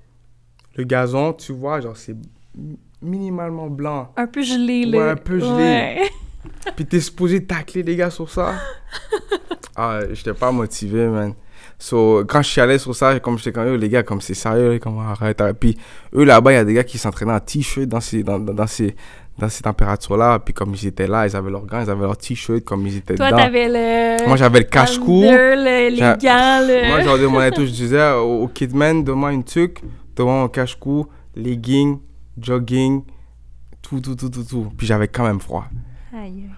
Le 0.77 0.85
gazon, 0.85 1.33
tu 1.33 1.53
vois, 1.53 1.81
genre, 1.81 1.97
c'est 1.97 2.17
mi- 2.57 2.79
minimalement 3.03 3.69
blanc. 3.69 4.13
Un 4.17 4.27
peu 4.27 4.43
gelé, 4.43 4.87
là. 4.87 4.99
Ouais, 4.99 5.11
un 5.11 5.17
peu 5.17 5.39
gelé. 5.39 5.51
Ouais. 5.53 6.11
Puis 6.77 6.85
t'es 6.87 7.01
supposé 7.01 7.45
tacler 7.45 7.83
les 7.83 7.97
gars 7.97 8.11
sur 8.11 8.29
ça. 8.31 8.55
ah, 9.77 10.01
j'étais 10.13 10.35
pas 10.35 10.51
motivé, 10.53 11.07
man. 11.07 11.35
So, 11.79 12.25
quand 12.27 12.43
je 12.43 12.49
suis 12.49 12.61
allé 12.61 12.79
sur 12.79 12.95
ça, 12.95 13.19
comme 13.21 13.37
j'étais 13.39 13.53
comme, 13.53 13.67
Yo, 13.67 13.77
les 13.77 13.89
gars, 13.89 14.03
comme 14.03 14.21
c'est 14.21 14.35
sérieux, 14.35 14.79
comme 14.79 14.99
arrête. 15.01 15.43
Puis 15.59 15.77
eux, 16.15 16.25
là-bas, 16.25 16.53
il 16.53 16.55
y 16.55 16.59
a 16.59 16.65
des 16.65 16.75
gars 16.75 16.85
qui 16.85 16.99
s'entraînaient 16.99 17.33
en 17.33 17.41
t-shirt 17.41 17.87
dans 17.89 18.01
ces, 18.01 18.23
dans, 18.23 18.39
dans 18.39 18.67
ces, 18.67 18.95
dans 19.39 19.49
ces 19.49 19.63
températures-là. 19.63 20.39
Puis 20.39 20.55
comme 20.55 20.75
ils 20.75 20.87
étaient 20.87 21.07
là, 21.07 21.27
ils 21.27 21.35
avaient 21.37 21.51
leurs 21.51 21.67
gants, 21.67 21.81
ils 21.83 21.91
avaient 21.91 22.03
leur 22.05 22.17
t-shirt, 22.17 22.63
comme 22.65 22.87
ils 22.87 22.97
étaient 22.99 23.15
Toi, 23.15 23.27
dedans. 23.27 23.39
t'avais 23.39 23.69
le... 23.69 24.27
Moi, 24.29 24.37
j'avais 24.37 24.59
le 24.61 24.65
cache-cou. 24.67 25.23
le- 25.23 25.91
les 25.91 25.99
gants, 26.01 26.61
le... 26.67 26.89
Moi, 26.89 27.01
je 27.01 27.05
leur 27.07 27.19
demandais 27.19 27.51
tout. 27.51 27.65
Je 27.67 27.71
disais 27.71 28.13
au, 28.13 28.43
au 28.43 28.49
Kidman, 28.49 29.03
donne-moi 29.05 29.33
une 29.33 29.45
tuque, 29.45 29.83
donne-moi 30.17 30.35
mon 30.43 30.49
cache-cou, 30.49 31.07
legging, 31.35 31.99
jogging, 32.41 33.03
tout, 33.83 34.01
tout, 34.01 34.15
tout, 34.15 34.31
tout, 34.31 34.45
tout. 34.45 34.73
Puis 34.77 34.87
j'avais 34.87 35.09
quand 35.09 35.25
même 35.25 35.41
froid. 35.41 35.65
Aïe. 36.17 36.49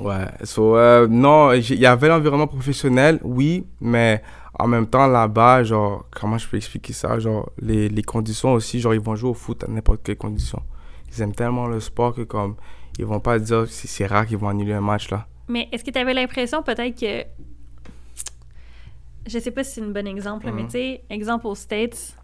Ouais, 0.00 0.26
so, 0.44 0.76
euh, 0.76 1.08
non, 1.08 1.52
il 1.52 1.74
y 1.74 1.86
avait 1.86 2.08
l'environnement 2.08 2.46
professionnel, 2.46 3.18
oui, 3.24 3.66
mais 3.80 4.22
en 4.56 4.68
même 4.68 4.86
temps, 4.86 5.06
là-bas, 5.08 5.64
genre, 5.64 6.04
comment 6.10 6.38
je 6.38 6.46
peux 6.46 6.56
expliquer 6.56 6.92
ça? 6.92 7.18
Genre, 7.18 7.50
les, 7.60 7.88
les 7.88 8.02
conditions 8.02 8.52
aussi, 8.52 8.78
genre, 8.78 8.94
ils 8.94 9.00
vont 9.00 9.16
jouer 9.16 9.30
au 9.30 9.34
foot 9.34 9.64
à 9.64 9.68
n'importe 9.68 10.00
quelle 10.04 10.16
condition. 10.16 10.60
Ils 11.10 11.22
aiment 11.22 11.34
tellement 11.34 11.66
le 11.66 11.80
sport 11.80 12.14
que, 12.14 12.22
comme, 12.22 12.56
ils 12.98 13.04
vont 13.06 13.20
pas 13.20 13.38
dire 13.38 13.62
que 13.64 13.70
c'est 13.70 14.06
rare 14.06 14.26
qu'ils 14.26 14.36
vont 14.38 14.48
annuler 14.48 14.74
un 14.74 14.80
match, 14.80 15.10
là. 15.10 15.26
Mais 15.48 15.68
est-ce 15.72 15.82
que 15.84 15.90
tu 15.90 15.98
avais 15.98 16.14
l'impression 16.14 16.62
peut-être 16.62 16.98
que. 17.00 17.24
Je 19.26 19.38
sais 19.38 19.50
pas 19.50 19.62
si 19.64 19.72
c'est 19.74 19.82
un 19.82 19.88
bon 19.90 20.06
exemple, 20.06 20.46
mais 20.52 20.62
Mhm. 20.62 20.68
tu 20.68 20.72
sais, 20.72 21.02
exemple 21.10 21.46
aux 21.46 21.54
States, 21.54 22.16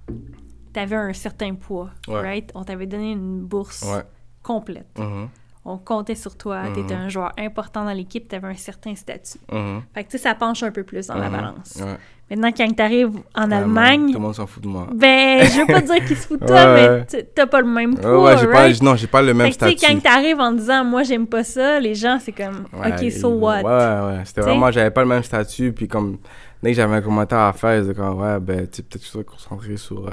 tu 0.73 0.81
avais 0.81 0.97
un 0.97 1.13
certain 1.13 1.55
poids, 1.55 1.91
Ouais. 2.09 2.21
right? 2.21 2.51
On 2.55 2.65
t'avait 2.65 2.87
donné 2.87 3.13
une 3.13 3.41
bourse 3.43 3.83
Ouais. 3.83 4.03
complète. 4.43 4.99
Mhm, 4.99 5.29
On 5.67 5.79
comptait 5.79 6.15
sur 6.15 6.37
toi, 6.37 6.71
tu 6.75 6.81
étais 6.81 6.93
un 6.93 7.09
joueur 7.09 7.33
important 7.39 7.85
dans 7.87 7.93
l'équipe, 7.95 8.29
tu 8.29 8.35
avais 8.37 8.49
un 8.49 8.55
certain 8.55 8.95
statut. 8.95 9.39
mhm, 9.51 9.83
Fait 9.95 10.05
que 10.05 10.11
tu 10.11 10.19
sais, 10.19 10.23
ça 10.25 10.35
penche 10.35 10.63
un 10.63 10.71
peu 10.71 10.83
plus 10.85 11.07
dans 11.07 11.15
la 11.17 11.31
balance. 11.31 11.77
Ouais. 11.83 11.97
Maintenant, 12.31 12.51
quand 12.57 12.73
tu 12.75 12.83
arrives 12.83 13.11
en 13.35 13.51
Ouais, 13.51 13.57
Allemagne, 13.57 14.01
man, 14.01 14.07
Tout 14.13 14.15
le 14.15 14.25
monde 14.25 14.35
s'en 14.35 14.47
fout 14.47 14.63
de 14.63 14.69
moi. 14.69 14.87
ben, 14.95 15.47
je 15.47 15.61
veux 15.61 15.67
pas 15.67 15.83
dire 15.83 16.03
qu'ils 16.05 16.17
se 16.17 16.27
foutent 16.27 16.41
de 16.41 16.47
toi, 16.47 16.65
Ouais, 16.65 16.75
mais 16.75 16.89
ouais. 16.89 17.07
tu- 17.07 17.25
t'as 17.35 17.47
pas 17.47 17.61
le 17.61 17.67
même 17.67 17.95
Ouais, 17.95 18.01
poids, 18.01 18.23
ouais, 18.23 18.37
j'ai 18.39 18.47
right? 18.47 18.79
pas, 18.79 18.85
non, 18.85 18.97
j'ai 18.97 19.07
pas 19.07 19.21
le 19.23 19.35
même 19.35 19.47
Fait 19.53 19.59
que, 19.59 19.65
tu 19.65 19.71
sais, 19.73 19.77
statut. 19.77 19.95
quand 19.95 20.01
t'arrives 20.03 20.41
en 20.41 20.53
disant 20.53 20.85
moi 20.85 21.03
j'aime 21.03 21.27
pas 21.27 21.45
ça, 21.45 21.79
les 21.81 21.95
gens 21.95 22.19
c'est 22.19 22.33
comme 22.33 22.65
Ouais, 22.73 22.93
ok 23.05 23.13
so 23.13 23.29
what. 23.29 23.63
Ouais, 23.63 23.63
ouais, 23.63 24.17
ouais. 24.17 24.23
C'était 24.25 24.41
vraiment, 24.41 24.71
j'avais 24.71 24.91
pas 24.91 25.03
le 25.03 25.09
même 25.09 25.23
statut. 25.23 25.73
Puis 25.73 25.87
comme, 25.87 26.17
dès 26.63 26.71
que 26.71 26.77
j'avais 26.77 26.95
un 26.97 27.03
commentaire 27.03 27.41
à 27.41 27.53
faire, 27.53 27.83
ils 27.85 27.95
comme, 27.95 28.19
ouais, 28.19 28.41
ben, 28.41 28.67
tu 28.69 28.77
sais, 28.77 28.83
peut-être 28.83 29.01
que 29.03 29.07
tu 29.07 29.11
serais 29.11 29.25
concentré 29.25 29.77
sur, 29.77 30.07
euh, 30.09 30.13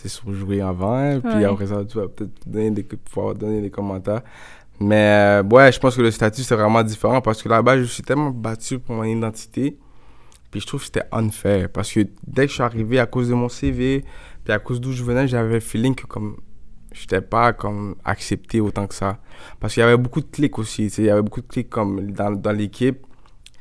tu 0.00 0.08
sur 0.08 0.32
jouer 0.32 0.62
avant. 0.62 0.94
hein, 0.96 1.20
Puis 1.20 1.30
Ouais. 1.38 1.44
après 1.44 1.66
ça, 1.66 1.84
tu 1.84 1.98
vas 1.98 2.08
peut-être 2.08 2.32
donner 2.48 2.70
des, 2.70 2.82
pouvoir 2.84 3.34
donner 3.34 3.60
des 3.60 3.70
commentaires. 3.70 4.22
Mais, 4.80 5.40
euh, 5.40 5.42
ouais, 5.42 5.70
je 5.70 5.78
pense 5.78 5.94
que 5.94 6.00
le 6.00 6.10
statut, 6.10 6.42
c'est 6.42 6.54
vraiment 6.54 6.82
différent 6.82 7.20
parce 7.20 7.42
que 7.42 7.50
là-bas, 7.50 7.76
je 7.78 7.84
suis 7.84 8.02
tellement 8.02 8.30
battu 8.30 8.78
pour 8.78 8.94
mon 8.94 9.04
identité. 9.04 9.76
Puis 10.50 10.60
je 10.60 10.66
trouve 10.66 10.80
que 10.80 10.86
c'était 10.86 11.06
unfair 11.12 11.68
parce 11.70 11.92
que 11.92 12.00
dès 12.26 12.42
que 12.42 12.48
je 12.48 12.54
suis 12.54 12.62
arrivé 12.62 12.98
à 12.98 13.06
cause 13.06 13.28
de 13.28 13.34
mon 13.34 13.48
CV, 13.48 14.04
puis 14.44 14.52
à 14.52 14.58
cause 14.58 14.80
d'où 14.80 14.92
je 14.92 15.04
venais, 15.04 15.28
j'avais 15.28 15.54
le 15.54 15.60
feeling 15.60 15.94
que 15.94 16.06
comme 16.06 16.36
j'étais 16.92 17.20
pas 17.20 17.52
comme 17.52 17.96
accepté 18.04 18.60
autant 18.60 18.86
que 18.86 18.94
ça. 18.94 19.18
Parce 19.60 19.74
qu'il 19.74 19.82
y 19.82 19.84
avait 19.84 19.96
beaucoup 19.96 20.20
de 20.20 20.26
clics 20.26 20.58
aussi, 20.58 20.86
il 20.86 21.04
y 21.04 21.10
avait 21.10 21.22
beaucoup 21.22 21.40
de 21.40 21.46
clics 21.46 21.70
comme 21.70 22.10
dans, 22.10 22.32
dans 22.32 22.52
l'équipe 22.52 23.06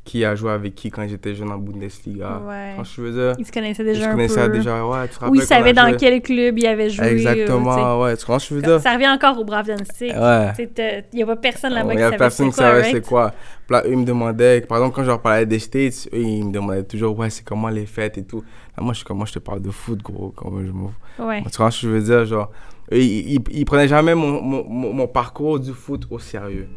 qui 0.09 0.25
a 0.25 0.33
joué 0.33 0.49
avec 0.51 0.73
qui 0.73 0.89
quand 0.89 1.07
j'étais 1.07 1.35
jeune 1.35 1.51
en 1.51 1.59
Bundesliga. 1.59 2.41
Ouais. 2.47 2.73
Quand 2.75 2.83
je 2.83 2.89
faisais 2.89 3.33
Ils 3.37 3.45
se 3.45 3.51
connaissaient 3.51 3.83
je 3.83 3.89
déjà 3.89 4.07
un 4.07 4.11
connaissais 4.13 4.47
peu. 4.47 4.53
déjà, 4.57 4.83
ouais, 4.83 5.07
tu 5.07 5.23
Ou 5.25 5.35
ils 5.35 5.43
savaient 5.43 5.71
dans 5.73 5.95
quel 5.95 6.19
club 6.23 6.57
ils 6.57 6.65
avaient 6.65 6.89
joué. 6.89 7.05
euh. 7.05 7.11
Exactement, 7.11 8.01
ouais, 8.01 8.17
tu 8.17 8.25
comprends 8.25 8.39
je 8.39 8.53
veux 8.55 8.61
dire? 8.63 8.79
Ça 8.81 8.93
revient 8.93 9.09
encore 9.09 9.37
au 9.37 9.43
Brav 9.43 9.67
Danzig. 9.67 10.15
Ouais. 10.17 10.51
Il 10.57 11.03
n'y 11.13 11.21
a 11.21 11.25
pas 11.27 11.35
personne 11.35 11.73
là-bas 11.73 11.93
Il 11.93 11.97
qui 11.97 12.01
savait 12.03 12.17
personne 12.17 12.47
c'est 12.47 12.51
qui 12.51 12.57
quoi, 12.57 12.65
savait 12.65 12.81
right? 12.81 12.95
c'est 12.95 13.07
quoi. 13.07 13.31
Puis 13.67 13.75
là, 13.75 13.83
eux, 13.85 13.91
ils 13.91 13.97
me 13.99 14.05
demandaient, 14.05 14.61
par 14.61 14.79
exemple, 14.79 14.95
quand 14.95 15.03
je 15.03 15.09
leur 15.09 15.21
parlais 15.21 15.45
des 15.45 15.59
States, 15.59 16.09
eux, 16.11 16.17
ils 16.17 16.43
me 16.45 16.51
demandaient 16.51 16.83
toujours, 16.85 17.15
ouais, 17.19 17.29
c'est 17.29 17.43
comment 17.45 17.69
les 17.69 17.85
fêtes 17.85 18.17
et 18.17 18.23
tout. 18.23 18.41
Là, 18.75 18.81
moi, 18.83 18.93
je 18.93 18.97
suis 18.97 19.05
comme, 19.05 19.17
moi, 19.17 19.27
je 19.27 19.33
te 19.33 19.39
parle 19.39 19.61
de 19.61 19.69
foot, 19.69 20.01
gros. 20.01 20.31
Comme 20.31 20.65
je. 20.65 21.23
Ouais. 21.23 21.43
Tu 21.43 21.57
que 21.57 21.69
je 21.69 21.87
veux 21.87 22.01
dire? 22.01 22.25
Genre, 22.25 22.49
eux, 22.91 22.97
ils, 22.97 23.35
ils, 23.35 23.41
ils 23.51 23.65
prenaient 23.65 23.87
jamais 23.87 24.15
mon, 24.15 24.41
mon, 24.41 24.63
mon, 24.67 24.91
mon 24.93 25.07
parcours 25.07 25.59
du 25.59 25.71
foot 25.71 26.07
au 26.09 26.17
sérieux. 26.17 26.67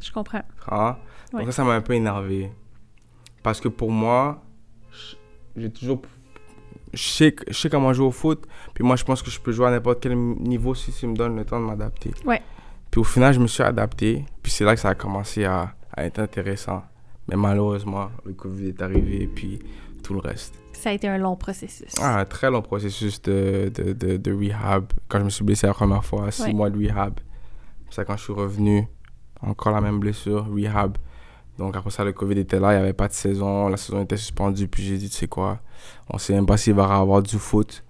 Je 0.00 0.10
comprends. 0.10 0.40
Hein? 0.70 0.96
Ouais. 1.34 1.40
Donc 1.40 1.52
ça, 1.52 1.56
ça 1.58 1.64
m'a 1.64 1.74
un 1.74 1.82
peu 1.82 1.92
énervé. 1.92 2.50
Parce 3.42 3.60
que 3.60 3.68
pour 3.68 3.90
moi, 3.90 4.42
j'ai 5.56 5.70
toujours... 5.70 6.02
Je 6.94 7.02
sais, 7.02 7.36
je 7.46 7.52
sais 7.52 7.68
comment 7.68 7.92
jouer 7.92 8.06
au 8.06 8.10
foot. 8.10 8.46
Puis 8.74 8.82
moi, 8.82 8.96
je 8.96 9.04
pense 9.04 9.22
que 9.22 9.30
je 9.30 9.38
peux 9.38 9.52
jouer 9.52 9.66
à 9.66 9.70
n'importe 9.70 10.00
quel 10.00 10.16
niveau 10.16 10.74
si 10.74 10.90
tu 10.92 11.06
me 11.06 11.14
donnes 11.14 11.36
le 11.36 11.44
temps 11.44 11.60
de 11.60 11.66
m'adapter. 11.66 12.12
Ouais. 12.24 12.40
Puis 12.90 13.00
au 13.00 13.04
final, 13.04 13.34
je 13.34 13.40
me 13.40 13.46
suis 13.46 13.62
adapté. 13.62 14.24
Puis 14.42 14.50
c'est 14.52 14.64
là 14.64 14.74
que 14.74 14.80
ça 14.80 14.88
a 14.90 14.94
commencé 14.94 15.44
à, 15.44 15.74
à 15.94 16.04
être 16.04 16.18
intéressant. 16.18 16.82
Mais 17.28 17.36
malheureusement, 17.36 18.08
le 18.24 18.32
Covid 18.32 18.68
est 18.68 18.80
arrivé. 18.82 19.26
Puis 19.26 19.58
tout 20.02 20.14
le 20.14 20.20
reste. 20.20 20.54
Ça 20.72 20.88
a 20.90 20.92
été 20.94 21.08
un 21.08 21.18
long 21.18 21.36
processus. 21.36 21.92
Ah, 22.00 22.20
un 22.20 22.24
très 22.24 22.50
long 22.50 22.62
processus 22.62 23.20
de, 23.20 23.70
de, 23.74 23.92
de, 23.92 24.16
de 24.16 24.32
rehab. 24.32 24.86
Quand 25.08 25.18
je 25.18 25.24
me 25.24 25.30
suis 25.30 25.44
blessé 25.44 25.66
la 25.66 25.74
première 25.74 26.04
fois, 26.04 26.30
six 26.30 26.44
Ouais. 26.44 26.52
mois 26.54 26.70
de 26.70 26.78
rehab. 26.78 27.20
Ça, 27.90 28.04
quand 28.06 28.16
je 28.16 28.22
suis 28.24 28.32
revenu, 28.32 28.86
encore 29.42 29.72
la 29.74 29.80
même 29.82 29.98
blessure, 29.98 30.46
rehab. 30.50 30.96
Donc 31.58 31.76
après 31.76 31.90
ça, 31.90 32.04
le 32.04 32.12
Covid 32.12 32.38
était 32.38 32.60
là, 32.60 32.72
il 32.72 32.76
n'y 32.76 32.82
avait 32.82 32.92
pas 32.92 33.08
de 33.08 33.12
saison, 33.12 33.68
la 33.68 33.76
saison 33.76 34.02
était 34.02 34.16
suspendue. 34.16 34.68
Puis 34.68 34.84
j'ai 34.84 34.96
dit, 34.96 35.10
tu 35.10 35.16
sais 35.16 35.26
quoi, 35.26 35.60
on 36.08 36.16
sait 36.16 36.32
même 36.32 36.46
pas 36.46 36.56
s'il 36.56 36.74
va 36.74 36.84
avoir 36.84 37.22
du 37.22 37.36
foot. 37.36 37.84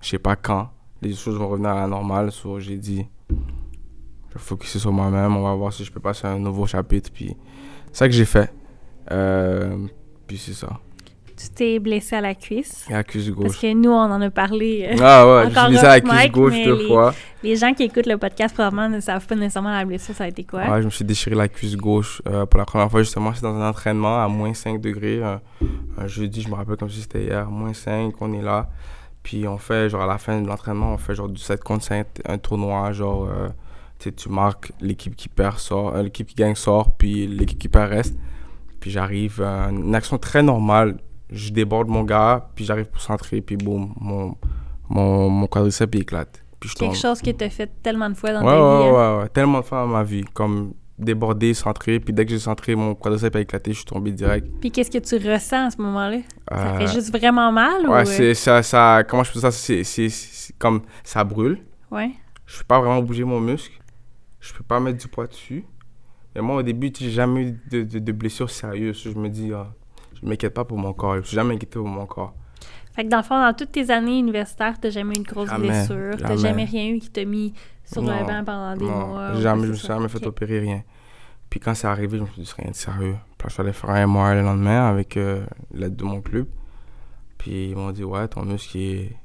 Je 0.00 0.08
sais 0.10 0.18
pas 0.18 0.36
quand. 0.36 0.70
Les 1.00 1.14
choses 1.14 1.36
vont 1.36 1.48
revenir 1.48 1.70
à 1.70 1.82
la 1.82 1.86
normale. 1.86 2.32
So, 2.32 2.58
j'ai 2.58 2.76
dit, 2.76 3.06
je 3.30 4.34
vais 4.34 4.40
focuser 4.40 4.80
sur 4.80 4.92
moi-même, 4.92 5.36
on 5.36 5.42
va 5.42 5.54
voir 5.54 5.72
si 5.72 5.84
je 5.84 5.92
peux 5.92 6.00
passer 6.00 6.26
un 6.26 6.38
nouveau 6.38 6.66
chapitre. 6.66 7.10
Puis 7.12 7.36
c'est 7.92 7.98
ça 7.98 8.08
que 8.08 8.14
j'ai 8.14 8.24
fait. 8.24 8.52
Euh, 9.12 9.86
puis 10.26 10.36
c'est 10.36 10.54
ça. 10.54 10.80
Tu 11.36 11.48
t'es 11.48 11.78
blessé 11.78 12.16
à 12.16 12.20
la 12.20 12.34
cuisse. 12.34 12.86
À 12.88 12.94
la 12.94 13.04
cuisse 13.04 13.26
Parce 13.30 13.36
gauche. 13.48 13.60
que 13.60 13.72
nous, 13.74 13.90
on 13.90 13.94
en 14.10 14.20
a 14.20 14.30
parlé. 14.30 14.88
euh, 14.90 14.96
Ah 15.02 15.26
ouais, 15.26 15.50
j'ai 15.50 15.68
blessé 15.68 15.84
à 15.86 15.88
la 15.98 16.00
cuisse 16.00 16.30
gauche 16.32 16.54
deux 16.64 16.76
les- 16.78 16.86
fois. 16.86 17.14
Les 17.42 17.56
gens 17.56 17.74
qui 17.74 17.82
écoutent 17.82 18.06
le 18.06 18.16
podcast 18.18 18.54
probablement 18.54 18.88
ne 18.88 19.00
savent 19.00 19.26
pas 19.26 19.34
nécessairement 19.34 19.70
la 19.76 19.84
blessure, 19.84 20.14
ça 20.14 20.24
a 20.24 20.28
été 20.28 20.44
quoi. 20.44 20.60
Ouais, 20.68 20.80
je 20.80 20.86
me 20.86 20.90
suis 20.90 21.04
déchiré 21.04 21.36
la 21.36 21.48
cuisse 21.48 21.76
gauche 21.76 22.22
euh, 22.26 22.46
pour 22.46 22.58
la 22.58 22.64
première 22.64 22.90
fois. 22.90 23.02
Justement, 23.02 23.32
c'est 23.34 23.42
dans 23.42 23.54
un 23.54 23.68
entraînement 23.68 24.22
à 24.22 24.28
moins 24.28 24.54
5 24.54 24.80
degrés. 24.80 25.22
Un, 25.22 25.40
un 25.98 26.06
jeudi, 26.06 26.40
je 26.42 26.48
me 26.48 26.54
rappelle 26.54 26.76
comme 26.76 26.88
si 26.90 27.00
c'était 27.02 27.24
hier, 27.24 27.50
moins 27.50 27.74
5, 27.74 28.14
on 28.20 28.32
est 28.32 28.40
là. 28.42 28.68
Puis 29.22 29.46
on 29.48 29.58
fait, 29.58 29.88
genre, 29.90 30.02
à 30.02 30.06
la 30.06 30.18
fin 30.18 30.40
de 30.40 30.46
l'entraînement, 30.46 30.92
on 30.92 30.98
fait 30.98 31.14
genre 31.14 31.28
du 31.28 31.40
7 31.40 31.62
contre 31.64 31.84
5, 31.84 32.06
un 32.28 32.38
tournoi, 32.38 32.92
genre, 32.92 33.24
euh, 33.30 33.48
tu 33.98 34.10
sais, 34.10 34.12
tu 34.12 34.28
marques, 34.28 34.72
l'équipe 34.80 35.16
qui 35.16 35.28
perd 35.28 35.58
sort, 35.58 35.94
euh, 35.96 36.02
l'équipe 36.02 36.26
qui 36.26 36.34
gagne 36.34 36.54
sort, 36.54 36.94
puis 36.96 37.26
l'équipe 37.26 37.58
qui 37.58 37.68
perd 37.68 37.90
reste. 37.90 38.14
Puis 38.80 38.90
j'arrive, 38.90 39.40
euh, 39.40 39.70
une 39.70 39.94
action 39.94 40.18
très 40.18 40.42
normale, 40.42 40.98
je 41.34 41.52
déborde 41.52 41.88
mon 41.88 42.02
gars, 42.04 42.48
puis 42.54 42.64
j'arrive 42.64 42.86
pour 42.86 43.00
centrer, 43.00 43.40
puis 43.40 43.56
boum, 43.56 43.92
mon, 44.00 44.36
mon, 44.88 45.28
mon 45.30 45.46
quadriceps 45.46 45.90
il 45.94 46.00
éclate. 46.02 46.42
Puis 46.60 46.70
je 46.70 46.74
tombe. 46.76 46.88
Quelque 46.90 47.00
chose 47.00 47.20
que 47.20 47.30
tu 47.30 47.44
as 47.44 47.50
fait 47.50 47.70
tellement 47.82 48.08
de 48.08 48.14
fois 48.14 48.32
dans 48.32 48.40
Ouais, 48.44 48.52
ta 48.52 48.62
ouais, 48.62 48.82
vie. 48.82 48.88
hein. 48.96 49.16
ouais, 49.16 49.22
ouais. 49.22 49.28
Tellement 49.28 49.60
de 49.60 49.64
fois 49.64 49.78
dans 49.82 49.86
ma 49.88 50.02
vie. 50.02 50.24
Comme 50.32 50.72
déborder, 50.98 51.52
centrer. 51.54 51.98
Puis 52.00 52.14
dès 52.14 52.24
que 52.24 52.30
j'ai 52.30 52.38
centré, 52.38 52.74
mon 52.76 52.94
quadriceps 52.94 53.34
a 53.36 53.40
éclaté, 53.40 53.72
je 53.72 53.78
suis 53.78 53.84
tombé 53.84 54.12
direct. 54.12 54.46
Puis 54.60 54.70
qu'est-ce 54.70 54.90
que 54.90 54.98
tu 54.98 55.16
ressens 55.28 55.66
à 55.66 55.70
ce 55.70 55.82
moment-là? 55.82 56.18
Ça 56.48 56.56
Euh, 56.74 56.78
fait 56.78 56.86
juste 56.94 57.10
vraiment 57.10 57.50
mal 57.52 57.86
ou... 57.86 57.90
Ouais, 57.92 58.00
euh, 58.00 58.04
c'est 58.04 58.34
ça, 58.34 58.62
ça. 58.62 59.02
Comment 59.06 59.24
je 59.24 59.32
peux 59.32 59.40
ça? 59.40 59.50
C'est, 59.50 59.82
comme 60.58 60.82
ça 61.02 61.24
brûle. 61.24 61.58
Ouais. 61.90 62.12
Je 62.46 62.58
peux 62.58 62.64
pas 62.64 62.78
vraiment 62.80 63.02
bouger 63.02 63.24
mon 63.24 63.40
muscle. 63.40 63.74
Je 64.40 64.52
peux 64.54 64.62
pas 64.62 64.78
mettre 64.78 64.98
du 64.98 65.08
poids 65.08 65.26
dessus. 65.26 65.64
Mais 66.34 66.40
moi, 66.42 66.56
au 66.56 66.62
début, 66.62 66.92
j'ai 66.96 67.10
jamais 67.10 67.42
eu 67.42 67.60
de, 67.70 67.82
de, 67.82 67.98
de 67.98 68.12
blessure 68.12 68.48
sérieuse. 68.50 69.02
Je 69.04 69.10
me 69.18 69.28
dis, 69.28 69.50
ah, 69.52 69.68
je 70.24 70.28
m'inquiète 70.28 70.54
pas 70.54 70.64
pour 70.64 70.78
mon 70.78 70.92
corps. 70.92 71.16
Je 71.18 71.22
suis 71.22 71.34
jamais 71.34 71.54
inquiété 71.54 71.78
pour 71.78 71.86
mon 71.86 72.06
corps. 72.06 72.34
Fait 72.94 73.04
que 73.04 73.08
dans 73.08 73.18
le 73.18 73.22
fond, 73.22 73.38
dans 73.40 73.52
toutes 73.52 73.72
tes 73.72 73.90
années 73.90 74.18
universitaires, 74.18 74.78
t'as 74.80 74.90
jamais 74.90 75.14
eu 75.14 75.18
une 75.18 75.24
grosse 75.24 75.48
Jamais, 75.50 75.68
blessure. 75.68 76.16
T'as 76.16 76.28
jamais. 76.28 76.38
jamais 76.38 76.64
rien 76.64 76.88
eu 76.90 76.98
qui 76.98 77.10
t'a 77.10 77.24
mis 77.24 77.52
sur 77.84 78.02
le 78.02 78.08
banc 78.08 78.42
pendant 78.44 78.76
des 78.76 78.84
non, 78.84 79.08
mois. 79.08 79.34
jamais, 79.40 79.66
je 79.66 79.72
me 79.72 79.74
suis 79.74 79.86
jamais 79.86 80.08
fait 80.08 80.24
opérer, 80.26 80.60
rien. 80.60 80.82
Puis 81.50 81.60
quand 81.60 81.74
c'est 81.74 81.86
arrivé, 81.86 82.18
je 82.18 82.22
me 82.22 82.28
suis 82.28 82.42
dit, 82.42 82.46
c'est 82.46 82.62
rien 82.62 82.70
de 82.70 82.76
sérieux. 82.76 83.16
Puis 83.36 83.44
là, 83.44 83.48
je 83.48 83.52
suis 83.52 83.60
allé 83.62 83.72
faire 83.72 83.90
un 83.90 84.06
MRI 84.06 84.34
le 84.36 84.42
lendemain 84.42 84.88
avec 84.88 85.16
euh, 85.16 85.44
l'aide 85.72 85.94
de 85.96 86.04
mon 86.04 86.20
club. 86.20 86.46
Puis 87.36 87.70
ils 87.70 87.76
m'ont 87.76 87.92
dit, 87.92 88.04
ouais, 88.04 88.26
ton 88.28 88.44
muscle, 88.44 88.78
il 88.78 88.82
est, 88.82 89.16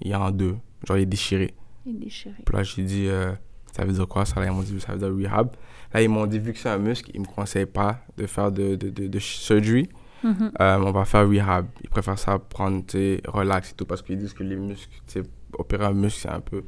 il 0.00 0.12
est 0.12 0.14
en 0.14 0.30
deux. 0.30 0.56
Genre, 0.86 0.96
il 0.96 1.02
est 1.02 1.06
déchiré. 1.06 1.54
Il 1.84 1.96
est 1.96 1.98
déchiré. 2.04 2.36
Puis 2.44 2.56
là, 2.56 2.62
j'ai 2.62 2.82
dit, 2.82 3.06
euh, 3.08 3.32
ça 3.72 3.84
veut 3.84 3.92
dire 3.92 4.08
quoi 4.08 4.24
ça? 4.24 4.40
Là, 4.40 4.46
ils 4.46 4.52
m'ont 4.52 4.62
dit, 4.62 4.80
ça 4.80 4.94
veut 4.94 4.98
dire 4.98 5.30
rehab. 5.30 5.50
Là, 5.92 6.00
ils 6.00 6.08
m'ont 6.08 6.26
dit, 6.26 6.38
vu 6.38 6.52
que 6.52 6.58
c'est 6.58 6.68
un 6.68 6.78
muscle, 6.78 7.10
ils 7.12 7.20
me 7.20 7.26
conseillent 7.26 7.66
pas 7.66 7.98
de 8.16 8.26
faire 8.26 8.50
de, 8.50 8.76
de, 8.76 8.88
de, 8.88 9.08
de 9.08 9.18
surgery. 9.18 9.88
Mhm. 10.22 10.52
Euh, 10.60 10.78
on 10.78 10.92
va 10.92 11.04
faire 11.04 11.28
rehab. 11.28 11.66
Ils 11.82 11.88
préfèrent 11.88 12.18
ça 12.18 12.38
prendre, 12.38 12.82
relax 13.28 13.70
et 13.70 13.74
tout, 13.74 13.86
parce 13.86 14.02
qu'ils 14.02 14.18
disent 14.18 14.34
que 14.34 14.42
les 14.42 14.56
muscles, 14.56 14.90
tu 15.06 15.22
sais, 15.22 15.28
opérer 15.58 15.86
un 15.86 15.92
muscle, 15.92 16.20
c'est 16.20 16.30
un 16.30 16.40
peu, 16.40 16.62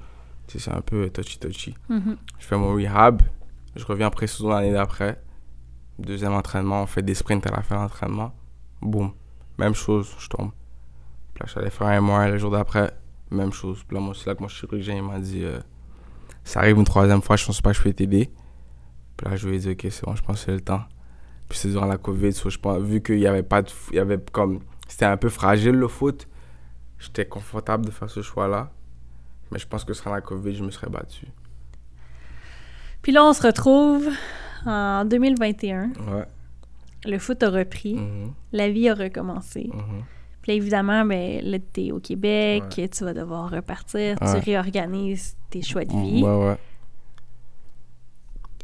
c'est 0.46 0.70
un 0.70 0.80
peu 0.80 1.10
touchy-touchy. 1.10 1.74
Mhm. 1.88 2.16
Je 2.38 2.46
fais 2.46 2.56
mon 2.56 2.74
rehab. 2.74 3.22
Je 3.74 3.84
reviens 3.84 4.06
après 4.06 4.26
saison 4.26 4.50
l'année 4.50 4.72
d'après. 4.72 5.22
Deuxième 5.98 6.32
entraînement, 6.32 6.82
on 6.82 6.86
fait 6.86 7.02
des 7.02 7.14
sprints 7.14 7.46
à 7.46 7.56
la 7.56 7.62
fin 7.62 7.76
de 7.76 7.80
l'entraînement. 7.80 8.34
Boum. 8.80 9.12
Même 9.58 9.74
chose, 9.74 10.14
je 10.18 10.28
tombe. 10.28 10.50
Puis 11.34 11.44
là, 11.44 11.60
allé 11.60 11.70
faire 11.70 11.86
un 11.86 12.00
mois 12.00 12.28
le 12.28 12.38
jour 12.38 12.50
d'après. 12.50 12.92
Même 13.30 13.52
chose. 13.52 13.82
Puis 13.86 13.96
là, 13.96 14.02
moi, 14.02 14.14
c'est 14.14 14.26
là 14.26 14.34
que 14.34 14.42
mon 14.42 14.48
chirurgien 14.48 14.96
il 14.96 15.02
m'a 15.02 15.18
dit 15.18 15.44
euh, 15.44 15.60
Ça 16.44 16.60
arrive 16.60 16.76
une 16.76 16.84
troisième 16.84 17.22
fois, 17.22 17.36
je 17.36 17.46
pense 17.46 17.60
pas 17.60 17.70
que 17.70 17.78
je 17.78 17.82
peux 17.82 17.92
t'aider. 17.92 18.30
Puis 19.16 19.30
là, 19.30 19.36
je 19.36 19.48
lui 19.48 19.56
ai 19.56 19.58
dit 19.58 19.70
Ok, 19.70 19.86
c'est 19.90 20.04
bon, 20.04 20.14
je 20.14 20.22
pense 20.22 20.40
que 20.40 20.44
c'est 20.46 20.52
le 20.52 20.60
temps. 20.60 20.82
Puis 21.52 21.58
c'est 21.58 21.68
durant 21.68 21.84
la 21.84 21.98
COVID, 21.98 22.32
so, 22.32 22.48
je 22.48 22.58
pense, 22.58 22.80
vu 22.80 23.02
qu'il 23.02 23.18
y 23.18 23.26
avait 23.26 23.42
pas 23.42 23.60
de. 23.60 23.68
Il 23.90 23.96
y 23.96 23.98
avait 23.98 24.18
comme. 24.32 24.60
C'était 24.88 25.04
un 25.04 25.18
peu 25.18 25.28
fragile 25.28 25.72
le 25.74 25.86
foot. 25.86 26.26
J'étais 26.98 27.26
confortable 27.26 27.84
de 27.84 27.90
faire 27.90 28.08
ce 28.08 28.22
choix-là. 28.22 28.70
Mais 29.50 29.58
je 29.58 29.66
pense 29.68 29.84
que 29.84 29.92
sans 29.92 30.10
la 30.14 30.22
COVID, 30.22 30.54
je 30.54 30.64
me 30.64 30.70
serais 30.70 30.88
battu. 30.88 31.26
Puis 33.02 33.12
là, 33.12 33.22
on 33.22 33.34
se 33.34 33.42
retrouve 33.46 34.08
en 34.64 35.04
2021. 35.04 35.88
Ouais. 35.88 36.24
Le 37.04 37.18
foot 37.18 37.42
a 37.42 37.50
repris. 37.50 37.96
Mhm. 37.96 38.32
La 38.52 38.70
vie 38.70 38.88
a 38.88 38.94
recommencé. 38.94 39.68
Mhm. 39.74 40.04
Puis 40.40 40.52
là, 40.52 40.54
évidemment, 40.56 41.04
ben, 41.04 41.42
là, 41.44 41.58
t'es 41.70 41.92
au 41.92 42.00
Québec, 42.00 42.62
Ouais. 42.78 42.88
tu 42.88 43.04
vas 43.04 43.12
devoir 43.12 43.50
repartir, 43.50 44.16
Ouais. 44.22 44.40
tu 44.40 44.44
réorganises 44.50 45.36
tes 45.50 45.60
choix 45.60 45.84
de 45.84 45.92
vie. 45.92 46.22
Ouais, 46.22 46.46
ouais. 46.48 46.56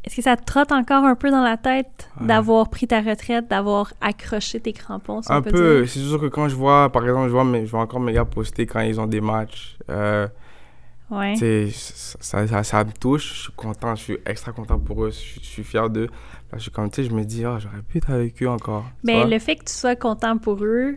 Est-ce 0.08 0.16
que 0.16 0.22
ça 0.22 0.36
te 0.38 0.44
trotte 0.44 0.72
encore 0.72 1.04
un 1.04 1.14
peu 1.16 1.30
dans 1.30 1.42
la 1.42 1.58
tête 1.58 2.08
Ouais. 2.18 2.26
d'avoir 2.28 2.70
pris 2.70 2.86
ta 2.88 3.02
retraite, 3.02 3.46
d'avoir 3.48 3.92
accroché 4.00 4.58
tes 4.58 4.72
crampons, 4.72 5.20
si 5.20 5.30
Un 5.30 5.42
peu. 5.42 5.84
C'est 5.86 5.98
sûr 6.00 6.18
que 6.18 6.26
quand 6.26 6.48
je 6.48 6.54
vois, 6.56 6.90
par 6.90 7.02
exemple, 7.04 7.26
je 7.26 7.32
vois, 7.32 7.44
mes, 7.44 7.66
je 7.66 7.70
vois 7.70 7.80
encore 7.80 8.00
mes 8.00 8.14
gars 8.14 8.24
poster 8.24 8.64
quand 8.64 8.80
ils 8.80 8.98
ont 8.98 9.06
des 9.06 9.20
matchs. 9.20 9.76
Euh, 9.90 10.26
Ouais. 11.10 11.34
ça, 11.72 12.46
ça, 12.46 12.62
ça 12.64 12.84
me 12.84 12.92
touche. 12.92 13.34
Je 13.34 13.42
suis 13.44 13.52
content. 13.52 13.94
Je 13.96 14.02
suis 14.02 14.18
extra 14.24 14.52
content 14.52 14.78
pour 14.78 15.04
eux. 15.04 15.10
Je, 15.10 15.16
suis- 15.16 15.40
je 15.42 15.46
suis 15.46 15.64
fier 15.64 15.88
d'eux. 15.90 16.06
Là, 16.50 16.56
je 16.56 16.62
suis 16.62 16.70
comme, 16.70 16.88
tu 16.90 17.02
sais, 17.02 17.08
je 17.08 17.14
me 17.14 17.24
dis, 17.24 17.44
ah, 17.44 17.58
j'aurais 17.58 17.82
pu 17.86 17.98
être 17.98 18.10
avec 18.10 18.42
eux 18.42 18.48
encore. 18.48 18.84
Mais 19.04 19.14
vois? 19.16 19.26
le 19.26 19.38
fait 19.38 19.56
que 19.56 19.64
tu 19.64 19.72
sois 19.74 19.94
content 19.96 20.38
pour 20.38 20.64
eux 20.64 20.96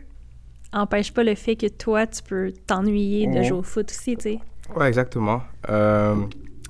empêche 0.73 1.13
pas 1.13 1.23
le 1.25 1.35
fait 1.35 1.57
que 1.57 1.67
toi, 1.67 2.07
tu 2.07 2.23
peux 2.23 2.53
t'ennuyer 2.65 3.27
de 3.27 3.39
Mhm. 3.39 3.43
jouer 3.43 3.57
au 3.59 3.63
foot 3.63 3.89
aussi, 3.91 4.15
tu 4.15 4.23
sais. 4.23 4.39
Ouais, 4.75 4.88
exactement. 4.88 5.41
Euh, 5.69 6.15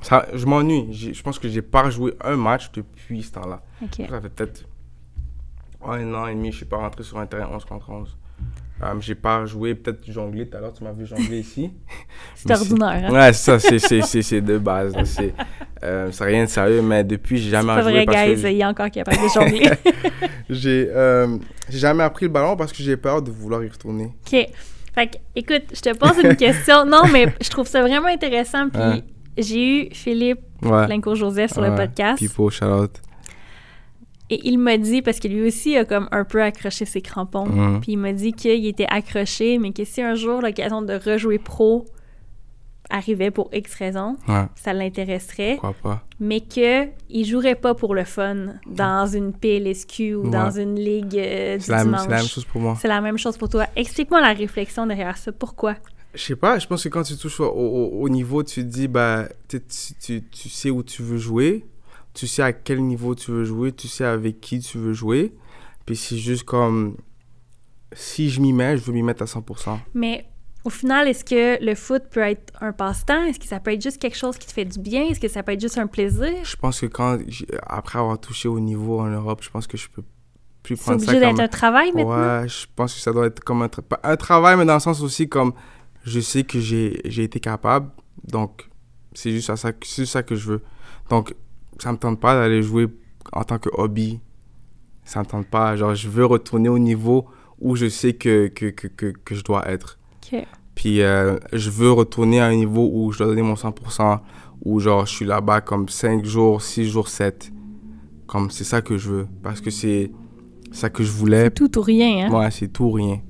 ça, 0.02 0.26
je 0.34 0.46
m'ennuie. 0.46 0.88
Je 1.14 1.22
pense 1.22 1.38
que 1.40 1.48
j'ai 1.48 1.62
pas 1.62 1.90
joué 1.90 2.14
un 2.24 2.36
match 2.36 2.72
depuis 2.74 3.24
ce 3.24 3.32
temps-là. 3.34 3.62
Ça 4.10 4.22
fait 4.22 4.30
peut-être 4.30 4.66
un 5.86 6.14
an 6.14 6.28
et 6.28 6.36
demi, 6.36 6.52
je 6.52 6.58
suis 6.58 6.66
pas 6.66 6.78
rentré 6.78 7.04
sur 7.04 7.18
un 7.18 7.26
terrain 7.26 7.50
11 7.54 7.66
contre 7.66 7.90
11. 7.90 8.18
Euh, 8.84 8.96
j'ai 9.00 9.14
pas 9.14 9.46
joué, 9.46 9.76
peut-être 9.76 10.10
jongler 10.12 10.48
tout 10.50 10.58
à 10.58 10.60
l'heure, 10.62 10.74
tu 10.74 10.84
m'as 10.84 10.92
vu 10.92 11.06
jongler 11.06 11.40
ici. 11.42 11.72
C'est 12.34 12.48
c'est- 12.48 12.54
ordinaire, 12.72 13.10
hein? 13.10 13.14
Ouais, 13.14 13.34
ça, 13.34 13.60
c'est- 13.60 13.78
c'est 13.78 14.02
c'est- 14.02 14.24
c'est 14.24 14.42
de 14.42 14.58
base. 14.58 14.96
C'est 15.04 15.34
euh, 15.84 16.10
c'est 16.12 16.24
rien 16.24 16.46
de 16.46 16.50
sérieux, 16.50 16.82
mais 16.82 17.04
depuis, 17.04 17.38
j'ai 17.38 17.46
C'est 17.46 17.50
jamais 17.52 17.74
joué 17.84 17.92
vrai, 17.92 18.06
parce 18.06 18.18
que 18.18 18.34
guys, 18.36 18.54
il 18.56 18.62
est 18.62 18.66
encore 18.66 18.90
capable 18.90 19.18
de 19.22 19.28
jongler. 19.30 19.70
j'ai 20.50 20.88
euh, 20.90 21.38
jamais 21.70 22.04
appris 22.04 22.26
le 22.26 22.32
ballon 22.32 22.56
parce 22.56 22.72
que 22.74 22.82
j'ai 22.82 22.98
peur 22.98 23.22
de 23.22 23.30
vouloir 23.30 23.64
y 23.64 23.70
retourner. 23.70 24.06
OK. 24.06 24.48
Fait 24.96 25.08
que, 25.08 25.18
écoute, 25.36 25.64
je 25.74 25.82
te 25.82 25.96
pose 25.96 26.18
une 26.24 26.36
question. 26.48 26.84
Non, 26.86 27.04
mais 27.14 27.34
je 27.40 27.50
trouve 27.50 27.68
ça 27.68 27.82
vraiment 27.82 28.08
intéressant. 28.08 28.68
Puis. 28.70 29.04
J'ai 29.38 29.86
eu 29.88 29.90
Philippe 29.94 30.40
Ouais. 30.62 30.88
Lincourt-Joseph 30.88 31.54
sur 31.54 31.62
le 31.62 31.74
podcast. 31.76 32.20
Pipo, 32.20 32.50
shout 32.52 32.66
out. 32.66 32.92
Et 34.30 34.40
il 34.48 34.58
m'a 34.60 34.78
dit, 34.78 35.02
parce 35.02 35.20
que 35.20 35.28
lui 35.28 35.46
aussi 35.48 35.76
a 35.76 35.84
comme 35.86 36.08
un 36.12 36.24
peu 36.24 36.42
accroché 36.42 36.86
ses 36.86 37.02
crampons, 37.02 37.48
Mhm. 37.48 37.82
puis 37.82 37.94
il 37.94 37.98
m'a 37.98 38.14
dit 38.14 38.32
qu'il 38.32 38.66
était 38.66 38.86
accroché, 38.90 39.58
mais 39.58 39.72
que 39.74 39.84
si 39.84 40.02
un 40.02 40.16
jour 40.16 40.42
l'occasion 40.42 40.82
de 40.82 40.94
rejouer 40.94 41.38
pro 41.40 41.86
arrivait 42.90 43.32
pour 43.32 43.50
X 43.54 43.74
raison, 43.76 44.18
Ouais, 44.28 44.46
ça 44.56 44.74
l'intéresserait, 44.74 45.60
mais 46.20 46.42
que 46.42 46.88
il 47.10 47.26
jouerait 47.26 47.56
pas 47.56 47.74
pour 47.74 47.96
le 47.96 48.04
fun 48.04 48.54
dans 48.68 49.06
une 49.08 49.34
PLSQ 49.34 50.16
ou 50.16 50.24
Ouais. 50.26 50.30
dans 50.30 50.52
une 50.52 50.76
ligue 50.76 51.18
euh, 51.18 51.58
du 51.58 51.64
C'est 51.64 51.72
la 51.72 51.84
même 51.86 52.20
chose 52.26 52.46
pour 52.46 52.62
moi. 52.62 52.78
C'est 52.80 52.88
la 52.90 53.02
même 53.02 53.18
chose 53.18 53.38
pour 53.38 53.50
toi. 53.50 53.66
Explique-moi 53.76 54.22
la 54.22 54.34
réflexion 54.34 54.86
derrière 54.88 55.18
ça. 55.18 55.32
Pourquoi? 55.32 55.76
Je 56.14 56.22
sais 56.22 56.36
pas, 56.36 56.60
je 56.60 56.68
pense 56.68 56.84
que 56.84 56.90
quand 56.90 57.04
tu 57.04 57.16
touches 57.18 57.40
au, 57.40 57.46
au- 57.46 58.02
au 58.02 58.10
niveau, 58.10 58.44
tu 58.44 58.62
te 58.64 58.68
dis, 58.68 58.88
bah, 58.88 59.28
tu, 59.48 59.62
tu, 60.00 60.22
tu- 60.30 60.50
sais 60.50 60.70
où 60.70 60.84
tu 60.84 61.04
veux 61.04 61.18
jouer, 61.18 61.66
tu 62.14 62.28
sais 62.28 62.44
à 62.44 62.52
quel 62.54 62.82
niveau 62.84 63.16
tu 63.16 63.32
veux 63.32 63.46
jouer, 63.46 63.72
tu 63.72 63.88
sais 63.88 64.04
avec 64.04 64.42
qui 64.42 64.60
tu 64.60 64.78
veux 64.78 64.94
jouer. 64.94 65.34
Puis 65.86 65.96
c'est 65.96 66.18
juste 66.18 66.44
comme, 66.44 66.98
si 67.94 68.30
je 68.30 68.42
m'y 68.42 68.54
mets, 68.54 68.78
je 68.78 68.84
veux 68.84 68.94
m'y 68.94 69.04
mettre 69.04 69.24
à 69.24 69.26
100%. 69.26 69.80
Mais 69.94 70.26
au 70.64 70.70
final, 70.70 71.08
est-ce 71.08 71.24
que 71.26 71.64
le 71.64 71.76
foot 71.76 72.04
peut 72.12 72.20
être 72.22 72.54
un 72.62 72.72
passe-temps? 72.72 73.24
Est-ce 73.26 73.40
que 73.40 73.48
ça 73.48 73.60
peut 73.60 73.72
être 73.72 73.82
juste 73.82 73.98
quelque 74.02 74.18
chose 74.18 74.38
qui 74.38 74.48
te 74.48 74.52
fait 74.54 74.66
du 74.66 74.80
bien? 74.80 75.04
Est-ce 75.06 75.20
que 75.20 75.28
ça 75.28 75.44
peut 75.44 75.54
être 75.54 75.62
juste 75.62 75.78
un 75.78 75.88
plaisir? 75.88 76.30
Je 76.44 76.56
pense 76.56 76.82
que 76.82 76.86
quand, 76.88 77.18
après 77.68 78.00
avoir 78.00 78.20
touché 78.20 78.48
au 78.48 78.60
niveau 78.60 79.00
en 79.00 79.08
Europe, 79.08 79.42
je 79.44 79.50
pense 79.50 79.66
que 79.68 79.78
je 79.78 79.90
peux 79.90 80.04
plus 80.64 80.76
C'est 80.76 80.84
prendre 80.84 81.00
ça 81.02 81.12
obligé 81.14 81.26
comme... 81.26 81.36
d'être 81.38 81.44
un 81.44 81.48
travail 81.48 81.92
maintenant? 81.94 82.42
Ouais, 82.42 82.48
je 82.48 82.66
pense 82.76 82.94
que 82.94 83.00
ça 83.00 83.12
doit 83.12 83.28
être 83.28 83.40
comme 83.40 83.62
un, 83.64 83.68
tra- 83.68 83.82
pas 83.82 84.00
un 84.04 84.16
travail, 84.18 84.58
mais 84.58 84.66
dans 84.66 84.76
le 84.76 84.80
sens 84.80 85.02
aussi 85.02 85.28
comme 85.28 85.54
je 86.04 86.20
sais 86.20 86.44
que 86.44 86.60
j'ai 86.60 87.24
été 87.24 87.40
capable, 87.40 87.92
donc 88.28 88.70
c'est 89.14 89.32
juste 89.32 89.50
à 89.50 89.58
ça, 89.58 89.72
ça 89.82 90.24
que 90.24 90.36
je 90.36 90.52
veux. 90.52 90.62
Donc 91.10 91.36
ça 91.80 91.92
me 91.92 91.98
tente 91.98 92.20
pas 92.20 92.36
d'aller 92.36 92.64
jouer 92.64 92.88
en 93.34 93.44
tant 93.44 93.60
que 93.60 93.70
hobby. 93.74 94.20
Ça 95.04 95.20
me 95.22 95.26
tente 95.26 95.48
pas. 95.48 95.76
Genre, 95.76 95.96
je 95.96 96.10
veux 96.10 96.26
retourner 96.26 96.70
au 96.70 96.80
niveau 96.80 97.26
où 97.60 97.76
je 97.76 97.90
sais 97.90 98.14
que, 98.14 98.48
que, 98.48 98.68
que, 98.68 98.88
que, 98.88 99.08
que 99.08 99.36
je 99.36 99.44
dois 99.44 99.68
être. 99.68 99.98
OK. 100.32 100.46
Puis 100.76 101.02
euh, 101.02 101.38
je 101.54 101.70
veux 101.70 101.92
retourner 101.92 102.40
à 102.40 102.46
un 102.46 102.56
niveau 102.56 102.90
où 102.94 103.12
je 103.12 103.20
dois 103.20 103.28
donner 103.28 103.42
mon 103.42 103.56
100%, 103.56 104.20
où 104.64 104.80
genre 104.80 105.06
je 105.06 105.14
suis 105.14 105.26
là-bas 105.26 105.62
comme 105.62 105.90
5 105.90 106.24
jours, 106.26 106.62
6 106.62 106.90
jours, 106.90 107.08
7. 107.08 107.52
Comme 108.26 108.50
c'est 108.50 108.64
ça 108.64 108.82
que 108.82 108.98
je 108.98 109.10
veux. 109.10 109.28
Parce 109.44 109.60
que 109.60 109.70
c'est 109.70 110.12
ça 110.72 110.90
que 110.90 111.04
je 111.04 111.12
voulais. 111.12 111.46
C'est 111.46 111.54
tout 111.56 111.80
ou 111.80 111.82
rien, 111.82 112.28
hein? 112.28 112.32
Ouais, 112.32 112.50
c'est 112.52 112.70
tout 112.70 112.86
ou 112.86 112.92
rien. 112.92 113.22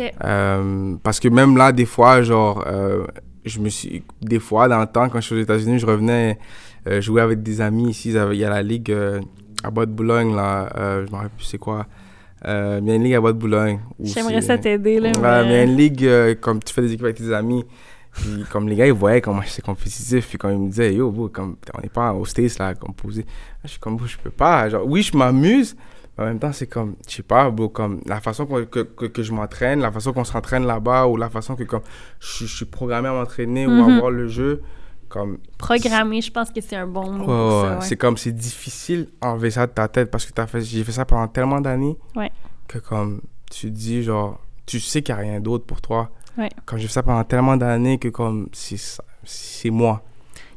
Euh, 0.00 0.96
parce 1.02 1.20
que 1.20 1.28
même 1.28 1.56
là, 1.56 1.72
des 1.72 1.86
fois, 1.86 2.22
genre, 2.22 2.64
euh, 2.66 3.06
je 3.44 3.58
me 3.60 3.68
suis. 3.68 4.02
Des 4.20 4.38
fois, 4.38 4.68
dans 4.68 4.80
le 4.80 4.86
temps, 4.86 5.08
quand 5.08 5.20
je 5.20 5.26
suis 5.26 5.34
aux 5.36 5.40
États-Unis, 5.40 5.78
je 5.78 5.86
revenais 5.86 6.38
euh, 6.88 7.00
jouer 7.00 7.22
avec 7.22 7.42
des 7.42 7.60
amis 7.60 7.90
ici. 7.90 8.10
Il 8.10 8.38
y 8.38 8.44
a 8.44 8.50
la 8.50 8.62
ligue 8.62 8.96
à 9.62 9.70
Bas 9.70 9.86
de 9.86 9.92
Boulogne, 9.92 10.34
là. 10.34 10.68
je 10.76 11.10
me 11.10 11.16
rappelle 11.16 11.30
plus 11.30 11.46
c'est 11.46 11.58
quoi. 11.58 11.86
Il 12.46 12.50
y 12.50 12.90
a 12.90 12.94
une 12.94 13.02
ligue 13.02 13.14
à 13.14 13.20
Bois-de-Boulogne. 13.20 13.80
J'aimerais 14.00 14.42
ça 14.42 14.58
t'aider, 14.58 15.00
là. 15.00 15.12
Ouais, 15.12 15.48
mais 15.48 15.48
il 15.48 15.52
y 15.52 15.60
a 15.60 15.62
une 15.62 15.76
ligue, 15.76 16.40
comme 16.40 16.62
tu 16.62 16.74
fais 16.74 16.82
des 16.82 16.92
équipes 16.92 17.04
avec 17.04 17.16
tes 17.16 17.32
amis. 17.32 17.64
Puis 18.14 18.44
comme 18.50 18.68
les 18.68 18.76
gars, 18.76 18.86
ils 18.86 18.92
voyaient 18.92 19.20
comment 19.20 19.42
j'étais 19.42 19.62
compétitif. 19.62 20.28
Puis 20.28 20.38
quand 20.38 20.50
ils 20.50 20.58
me 20.58 20.68
disaient, 20.68 20.94
yo, 20.94 21.10
bro, 21.10 21.28
comme, 21.28 21.56
on 21.76 21.80
n'est 21.80 21.88
pas 21.88 22.12
au 22.12 22.24
States, 22.24 22.58
là, 22.58 22.74
comme 22.74 22.94
posé. 22.94 23.26
Je 23.64 23.70
suis 23.70 23.80
comme, 23.80 23.98
je 24.06 24.16
peux 24.18 24.30
pas. 24.30 24.68
Genre, 24.68 24.86
oui, 24.86 25.02
je 25.02 25.16
m'amuse. 25.16 25.76
Mais 26.16 26.24
en 26.24 26.26
même 26.28 26.38
temps, 26.38 26.52
c'est 26.52 26.66
comme, 26.68 26.94
je 27.08 27.14
sais 27.16 27.22
pas, 27.22 27.50
bro, 27.50 27.68
comme 27.68 28.00
la 28.06 28.20
façon 28.20 28.46
que, 28.46 28.62
que, 28.64 29.06
que 29.06 29.22
je 29.22 29.32
m'entraîne, 29.32 29.80
la 29.80 29.90
façon 29.90 30.12
qu'on 30.12 30.24
s'entraîne 30.24 30.64
là-bas, 30.64 31.06
ou 31.06 31.16
la 31.16 31.28
façon 31.28 31.56
que 31.56 31.64
comme 31.64 31.82
je, 32.20 32.46
je 32.46 32.56
suis 32.56 32.64
programmé 32.66 33.08
à 33.08 33.12
m'entraîner 33.12 33.66
ou 33.66 33.70
Mhm. 33.70 33.90
à 33.96 33.98
voir 33.98 34.10
le 34.10 34.28
jeu, 34.28 34.62
comme 35.08 35.38
Programmer, 35.58 36.20
je 36.20 36.30
pense 36.30 36.50
que 36.50 36.60
c'est 36.60 36.76
un 36.76 36.86
bon 36.86 37.10
mot 37.10 37.26
ouais. 37.68 37.76
C'est 37.80 37.96
comme, 37.96 38.16
c'est 38.16 38.32
difficile 38.32 39.08
enlever 39.20 39.50
ça 39.50 39.66
de 39.66 39.72
ta 39.72 39.88
tête 39.88 40.10
parce 40.10 40.24
que 40.26 40.32
j'ai 40.60 40.84
fait 40.84 40.92
ça 40.92 41.04
pendant 41.04 41.26
tellement 41.28 41.60
d'années 41.60 41.96
Ouais. 42.16 42.30
que 42.68 42.78
comme, 42.78 43.20
tu 43.50 43.70
dis, 43.70 44.02
genre, 44.02 44.40
tu 44.66 44.80
sais 44.80 45.02
qu'il 45.02 45.14
n'y 45.14 45.20
a 45.20 45.24
rien 45.24 45.40
d'autre 45.40 45.64
pour 45.66 45.80
toi. 45.80 46.10
Ouais. 46.38 46.48
Comme 46.64 46.78
j'ai 46.78 46.86
fait 46.88 46.92
ça 46.94 47.02
pendant 47.02 47.22
tellement 47.24 47.56
d'années 47.56 47.98
que 47.98 48.08
comme, 48.08 48.48
c'est 48.52 49.70
moi. 49.70 50.02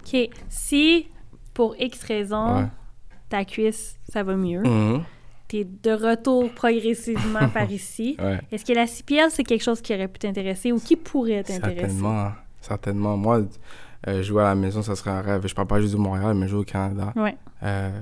OK. 0.05 0.29
Si, 0.49 1.07
pour 1.53 1.75
X 1.79 2.01
raison, 2.03 2.69
ta 3.29 3.43
cuisse, 3.45 3.97
ça 4.09 4.23
va 4.23 4.35
mieux, 4.35 4.63
Mhm. 5.53 5.63
t'es 5.81 5.89
de 5.89 5.91
retour 5.91 6.49
progressivement 6.53 7.47
par 7.53 7.71
ici, 7.71 8.15
Ouais. 8.19 8.39
est-ce 8.51 8.65
que 8.65 8.73
la 8.73 8.87
CPL, 8.87 9.29
c'est 9.31 9.43
quelque 9.43 9.63
chose 9.63 9.81
qui 9.81 9.93
aurait 9.93 10.07
pu 10.07 10.19
t'intéresser 10.19 10.71
ou 10.71 10.79
qui 10.79 10.95
pourrait 10.95 11.43
t'intéresser? 11.43 11.79
Certainement. 11.81 12.31
Certainement. 12.61 13.17
Moi, 13.17 13.41
euh, 14.07 14.21
jouer 14.23 14.41
à 14.43 14.47
la 14.47 14.55
maison, 14.55 14.81
ça 14.81 14.95
serait 14.95 15.11
un 15.11 15.21
rêve. 15.21 15.47
Je 15.47 15.55
parle 15.55 15.67
pas 15.67 15.79
juste 15.79 15.95
du 15.95 16.01
Montréal, 16.01 16.33
mais 16.35 16.47
jouer 16.47 16.59
au 16.61 16.63
Canada. 16.63 17.13
Ouais. 17.15 17.37
Euh, 17.63 18.01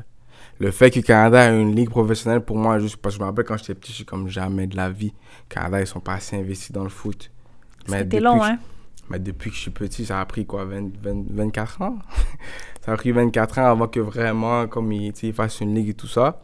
le 0.60 0.72
fait 0.72 0.90
que 0.90 0.98
le 1.00 1.04
Canada 1.04 1.52
ait 1.52 1.62
une 1.62 1.76
ligue 1.76 1.90
professionnelle, 1.90 2.42
pour 2.42 2.58
moi, 2.58 2.80
juste 2.80 2.98
parce 2.98 3.16
que 3.16 3.20
je 3.20 3.24
me 3.24 3.30
rappelle 3.30 3.46
quand 3.46 3.58
j'étais 3.58 3.76
petit, 3.76 3.92
je 3.92 3.98
suis 3.98 4.06
comme 4.06 4.28
jamais 4.28 4.68
de 4.68 4.76
la 4.76 4.90
vie. 4.90 5.14
Canada, 5.50 5.82
ils 5.82 5.88
sont 5.88 6.00
pas 6.00 6.14
assez 6.14 6.36
investis 6.38 6.72
dans 6.72 6.84
le 6.84 6.90
foot. 6.90 7.30
C'était 7.88 8.20
long, 8.20 8.42
hein? 8.44 8.58
Mais 9.10 9.20
depuis 9.20 9.52
que 9.52 9.56
je 9.56 9.62
suis 9.62 9.72
petit, 9.72 10.04
ça 10.06 10.20
a 10.20 10.26
pris 10.26 10.48
quoi, 10.48 10.66
20, 10.66 10.98
20 11.04 11.26
24 11.30 11.82
ans? 11.84 12.00
Ça 12.86 12.92
a 12.94 12.98
pris 12.98 13.12
24 13.12 13.60
ans 13.60 13.66
avant 13.72 13.88
que 13.88 14.00
vraiment, 14.00 14.68
comme 14.68 14.92
ils, 14.92 15.12
tu 15.14 15.28
ils 15.28 15.34
fassent 15.34 15.60
une 15.60 15.74
ligue 15.74 15.90
et 15.90 15.94
tout 15.96 16.08
ça. 16.08 16.40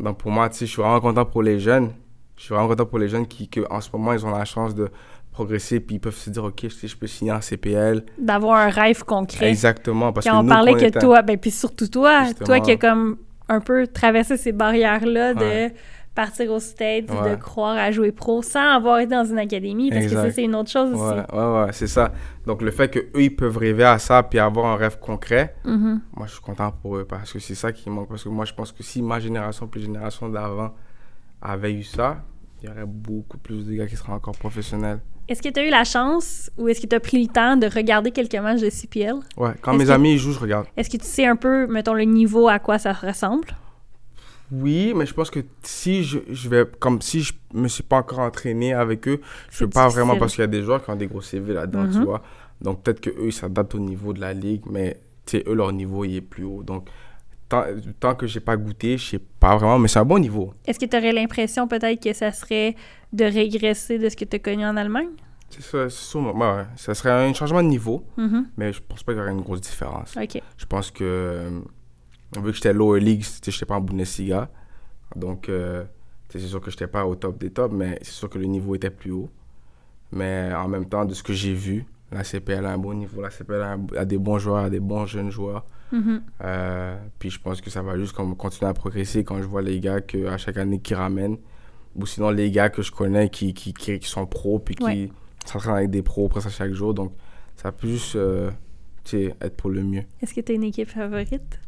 Donc 0.00 0.18
pour 0.18 0.30
moi, 0.30 0.48
tu 0.48 0.56
sais, 0.58 0.66
je 0.66 0.72
suis 0.72 0.82
vraiment 0.82 1.00
content 1.00 1.24
pour 1.24 1.42
les 1.42 1.58
jeunes. 1.60 1.92
Je 2.36 2.42
suis 2.44 2.54
vraiment 2.54 2.68
content 2.68 2.86
pour 2.86 2.98
les 2.98 3.08
jeunes 3.08 3.26
qui, 3.26 3.48
en 3.70 3.80
ce 3.80 3.88
moment, 3.92 4.12
ils 4.12 4.24
ont 4.26 4.30
la 4.36 4.44
chance 4.44 4.74
de 4.74 4.88
progresser 5.30 5.80
puis 5.80 5.96
ils 5.96 6.00
peuvent 6.00 6.14
se 6.16 6.30
dire, 6.30 6.44
OK, 6.44 6.66
je 6.68 6.96
peux 6.96 7.06
signer 7.06 7.32
en 7.32 7.40
CPL. 7.40 8.04
D'avoir 8.18 8.58
un 8.58 8.68
rêve 8.70 9.04
concret. 9.04 9.48
Exactement. 9.50 10.12
Parce 10.12 10.26
Quand 10.26 10.32
que 10.32 10.36
on 10.38 10.42
nous, 10.44 10.48
parlait 10.48 10.74
que 10.74 10.84
était- 10.84 10.98
toi, 11.00 11.22
ben 11.22 11.36
puis 11.38 11.50
surtout 11.50 11.88
toi, 11.88 12.24
Justement. 12.24 12.46
toi 12.46 12.60
qui 12.60 12.70
as 12.72 12.76
comme 12.76 13.16
un 13.48 13.60
peu 13.60 13.86
traversé 13.86 14.36
ces 14.36 14.52
barrières-là 14.52 15.34
de 15.34 15.40
Ouais. 15.40 15.74
Partir 16.14 16.50
aux 16.52 16.60
States, 16.60 17.06
de 17.06 17.34
croire 17.36 17.76
à 17.76 17.90
jouer 17.90 18.12
pro 18.12 18.40
sans 18.42 18.76
avoir 18.76 18.98
été 19.00 19.14
dans 19.14 19.24
une 19.24 19.38
académie, 19.38 19.90
parce 19.90 20.04
que 20.06 20.12
ça, 20.12 20.30
c'est 20.30 20.44
une 20.44 20.54
autre 20.54 20.70
chose 20.70 20.90
aussi. 20.92 21.02
Ouais, 21.02 21.24
ouais, 21.38 21.64
ouais, 21.64 21.72
c'est 21.72 21.86
ça. 21.88 22.12
Donc 22.46 22.62
le 22.62 22.70
fait 22.70 22.88
qu'eux, 22.88 23.10
ils 23.20 23.34
peuvent 23.34 23.56
rêver 23.56 23.84
à 23.84 23.98
ça 23.98 24.22
puis 24.22 24.38
avoir 24.38 24.66
un 24.66 24.76
rêve 24.76 24.98
concret, 25.00 25.54
Mhm. 25.64 26.00
moi, 26.16 26.26
je 26.26 26.32
suis 26.32 26.42
content 26.42 26.70
pour 26.70 26.96
eux 26.98 27.04
parce 27.04 27.32
que 27.32 27.38
c'est 27.38 27.54
ça 27.54 27.72
qui 27.72 27.90
manque. 27.90 28.08
Parce 28.08 28.22
que 28.24 28.28
moi, 28.28 28.44
je 28.44 28.52
pense 28.54 28.70
que 28.72 28.82
si 28.82 29.02
ma 29.02 29.18
génération 29.18 29.66
puis 29.66 29.80
les 29.80 29.86
générations 29.86 30.28
d'avant 30.28 30.72
avaient 31.42 31.72
eu 31.72 31.82
ça, 31.82 32.18
il 32.62 32.68
y 32.68 32.72
aurait 32.72 32.86
beaucoup 32.86 33.38
plus 33.38 33.66
de 33.66 33.74
gars 33.74 33.86
qui 33.86 33.96
seraient 33.96 34.12
encore 34.12 34.36
professionnels. 34.36 35.00
Est-ce 35.26 35.40
que 35.42 35.48
tu 35.48 35.58
as 35.60 35.66
eu 35.66 35.70
la 35.70 35.84
chance 35.84 36.50
ou 36.58 36.68
est-ce 36.68 36.80
que 36.82 36.86
tu 36.86 36.94
as 36.94 37.00
pris 37.00 37.20
le 37.22 37.28
temps 37.32 37.56
de 37.56 37.66
regarder 37.66 38.10
quelques 38.10 38.34
matchs 38.36 38.60
de 38.60 38.68
CPL? 38.70 39.14
Ouais, 39.38 39.52
quand 39.62 39.72
mes 39.74 39.86
que- 39.86 39.90
amis 39.90 40.18
jouent, 40.18 40.32
je 40.32 40.38
regarde. 40.38 40.66
Est-ce 40.76 40.90
que 40.90 40.98
tu 40.98 41.06
sais 41.06 41.26
un 41.26 41.36
peu, 41.36 41.66
mettons, 41.66 41.94
le 41.94 42.04
niveau 42.04 42.46
à 42.48 42.58
quoi 42.58 42.78
ça 42.78 42.92
ressemble? 42.92 43.48
Oui, 44.60 44.92
mais 44.94 45.06
je 45.06 45.14
pense 45.14 45.30
que 45.30 45.40
si 45.62 46.04
je, 46.04 46.18
je 46.30 46.48
vais, 46.48 46.64
comme 46.78 47.00
si 47.00 47.22
je 47.22 47.32
me 47.52 47.68
suis 47.68 47.82
pas 47.82 47.96
encore 47.98 48.20
entraîné 48.20 48.72
avec 48.74 49.06
eux, 49.08 49.20
je 49.50 49.64
peux 49.64 49.70
pas 49.70 49.88
vraiment 49.88 50.16
parce 50.18 50.34
qu'il 50.34 50.42
y 50.42 50.44
a 50.44 50.48
des 50.48 50.62
joueurs 50.62 50.84
qui 50.84 50.90
ont 50.90 50.96
des 50.96 51.06
gros 51.06 51.20
CV 51.22 51.54
là-dedans, 51.54 51.88
tu 51.90 51.98
Mhm. 51.98 52.04
vois. 52.04 52.22
Donc 52.60 52.82
peut-être 52.82 53.00
que 53.00 53.10
eux 53.10 53.26
ils 53.26 53.32
s'adaptent 53.32 53.74
au 53.74 53.78
niveau 53.80 54.12
de 54.12 54.20
la 54.20 54.32
ligue, 54.32 54.62
mais 54.70 55.00
tu 55.26 55.38
sais, 55.38 55.44
eux 55.46 55.54
leur 55.54 55.72
niveau 55.72 56.04
il 56.04 56.16
est 56.16 56.20
plus 56.20 56.44
haut. 56.44 56.62
Donc 56.62 56.88
tant, 57.48 57.64
tant 58.00 58.14
que 58.14 58.26
j'ai 58.26 58.40
pas 58.40 58.56
goûté, 58.56 58.96
je 58.98 59.10
sais 59.10 59.18
pas 59.40 59.56
vraiment, 59.56 59.78
mais 59.78 59.88
c'est 59.88 59.98
un 59.98 60.04
bon 60.04 60.18
niveau. 60.18 60.52
Est-ce 60.66 60.78
que 60.78 60.86
tu 60.86 60.96
aurais 60.96 61.12
l'impression 61.12 61.66
peut-être 61.68 62.02
que 62.02 62.12
ça 62.12 62.30
serait 62.32 62.76
de 63.12 63.24
régresser 63.24 63.98
de 63.98 64.08
ce 64.08 64.16
que 64.16 64.24
tu 64.24 64.36
as 64.36 64.38
connu 64.38 64.64
en 64.64 64.76
Allemagne? 64.76 65.08
C'est 65.50 65.62
ça, 65.62 66.18
ouais, 66.18 66.32
ouais. 66.32 66.64
ça 66.76 66.94
serait 66.94 67.10
un 67.12 67.32
changement 67.32 67.62
de 67.62 67.68
niveau, 67.68 68.04
Mhm. 68.16 68.46
mais 68.56 68.72
je 68.72 68.80
pense 68.80 69.02
pas 69.04 69.12
qu'il 69.12 69.20
y 69.20 69.22
aurait 69.22 69.30
une 69.32 69.42
grosse 69.42 69.60
différence. 69.60 70.16
OK. 70.20 70.40
Je 70.56 70.66
pense 70.66 70.90
que, 70.90 71.04
euh, 71.04 71.60
vu 72.42 72.50
que 72.50 72.56
j'étais 72.56 72.72
lower 72.72 73.00
league, 73.00 73.22
sais, 73.24 73.50
j'étais 73.50 73.66
pas 73.66 73.76
en 73.76 73.80
Bundesliga. 73.80 74.48
Donc, 75.16 75.48
euh, 75.48 75.84
c'est 76.30 76.40
sûr 76.40 76.60
que 76.60 76.70
j'étais 76.70 76.86
pas 76.88 77.06
au 77.06 77.14
top 77.14 77.38
des 77.38 77.50
tops, 77.50 77.72
mais 77.74 77.98
c'est 78.02 78.12
sûr 78.12 78.28
que 78.28 78.38
le 78.38 78.46
niveau 78.46 78.74
était 78.74 78.90
plus 78.90 79.12
haut. 79.12 79.30
Mais 80.12 80.52
en 80.54 80.68
même 80.68 80.86
temps, 80.86 81.04
de 81.04 81.14
ce 81.14 81.22
que 81.22 81.32
j'ai 81.32 81.54
vu, 81.54 81.84
la 82.12 82.22
CPL 82.24 82.64
a 82.66 82.72
un 82.72 82.78
bon 82.78 82.94
niveau. 82.94 83.20
La 83.22 83.30
CPL 83.30 83.62
a, 83.62 83.72
un- 83.72 83.86
a 83.96 84.04
des 84.04 84.18
bons 84.18 84.38
joueurs, 84.38 84.64
a 84.64 84.70
des 84.70 84.80
bons 84.80 85.06
jeunes 85.06 85.30
joueurs. 85.30 85.64
Mhm. 85.92 86.22
Euh, 86.42 86.96
puis 87.18 87.30
je 87.30 87.40
pense 87.40 87.60
que 87.60 87.70
ça 87.70 87.82
va 87.82 87.96
juste 87.98 88.12
comme 88.12 88.36
continuer 88.36 88.68
à 88.70 88.74
progresser 88.74 89.22
quand 89.24 89.40
je 89.42 89.46
vois 89.46 89.62
les 89.62 89.78
gars 89.80 90.00
que, 90.00 90.26
à 90.26 90.36
chaque 90.38 90.56
année 90.56 90.78
qui 90.80 90.94
ramènent. 90.94 91.36
Ou 91.96 92.06
sinon, 92.06 92.30
les 92.30 92.50
gars 92.50 92.68
que 92.70 92.82
je 92.82 92.90
connais 92.90 93.28
qui, 93.28 93.54
qui, 93.54 93.72
qui, 93.72 93.98
qui 94.00 94.08
sont 94.08 94.26
pros 94.26 94.58
puis 94.58 94.74
qui 94.74 94.82
Ouais. 94.84 95.10
s'entraînent 95.44 95.76
avec 95.76 95.90
des 95.90 96.02
pros 96.02 96.28
presque 96.28 96.48
à 96.48 96.50
chaque 96.50 96.72
jour. 96.72 96.94
Donc, 96.94 97.12
ça 97.56 97.70
peut 97.70 97.86
juste 97.86 98.16
euh, 98.16 98.50
être 99.12 99.56
pour 99.56 99.70
le 99.70 99.82
mieux. 99.84 100.02
Est-ce 100.20 100.34
que 100.34 100.40
tu 100.40 100.52
as 100.52 100.54
une 100.56 100.64
équipe 100.64 100.88
favorite? 100.90 101.60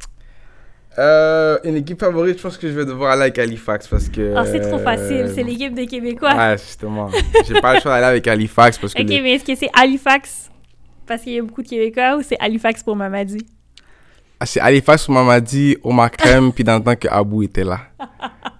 Euh, 0.99 1.59
une 1.65 1.77
équipe 1.77 2.01
favorite, 2.01 2.39
je 2.39 2.43
pense 2.43 2.57
que 2.57 2.69
je 2.69 2.73
vais 2.73 2.85
devoir 2.87 3.13
aller 3.13 3.23
avec 3.23 3.39
Halifax 3.39 3.87
parce 3.89 4.09
que. 4.09 4.35
Ah, 4.37 4.45
c'est 4.47 4.61
trop 4.61 4.79
facile, 4.79 5.27
euh, 5.27 5.33
c'est 5.35 5.43
l'équipe 5.43 5.75
des 5.75 5.87
Québécois. 5.87 6.35
Ouais, 6.35 6.57
justement. 6.59 7.11
J'ai 7.47 7.61
pas 7.61 7.75
le 7.75 7.81
choix 7.81 7.93
d'aller 7.93 8.07
avec 8.07 8.27
Halifax 8.27 8.79
parce 8.79 8.95
que. 8.95 9.03
OK, 9.03 9.09
les- 9.09 9.21
mais 9.21 9.33
est-ce 9.35 9.45
que 9.45 9.55
c'est 9.55 9.69
Halifax 9.75 10.51
parce 11.07 11.23
qu'il 11.23 11.35
y 11.35 11.39
a 11.39 11.43
beaucoup 11.43 11.63
de 11.63 11.69
Québécois 11.69 12.17
ou 12.17 12.23
c'est 12.23 12.37
Halifax 12.41 12.83
pour 12.83 12.97
Mamadi? 12.97 13.47
Ah, 14.41 14.47
C'est 14.47 14.61
Halifax, 14.61 15.09
on 15.09 15.13
m'a 15.25 15.41
dit 15.41 15.77
Omar 15.83 16.11
Crème, 16.11 16.53
puis 16.55 16.65
dans 16.65 16.77
le 16.79 16.83
temps 16.85 16.97
que 16.97 17.09
Abou 17.09 17.43
était 17.43 17.65
là. 17.65 17.81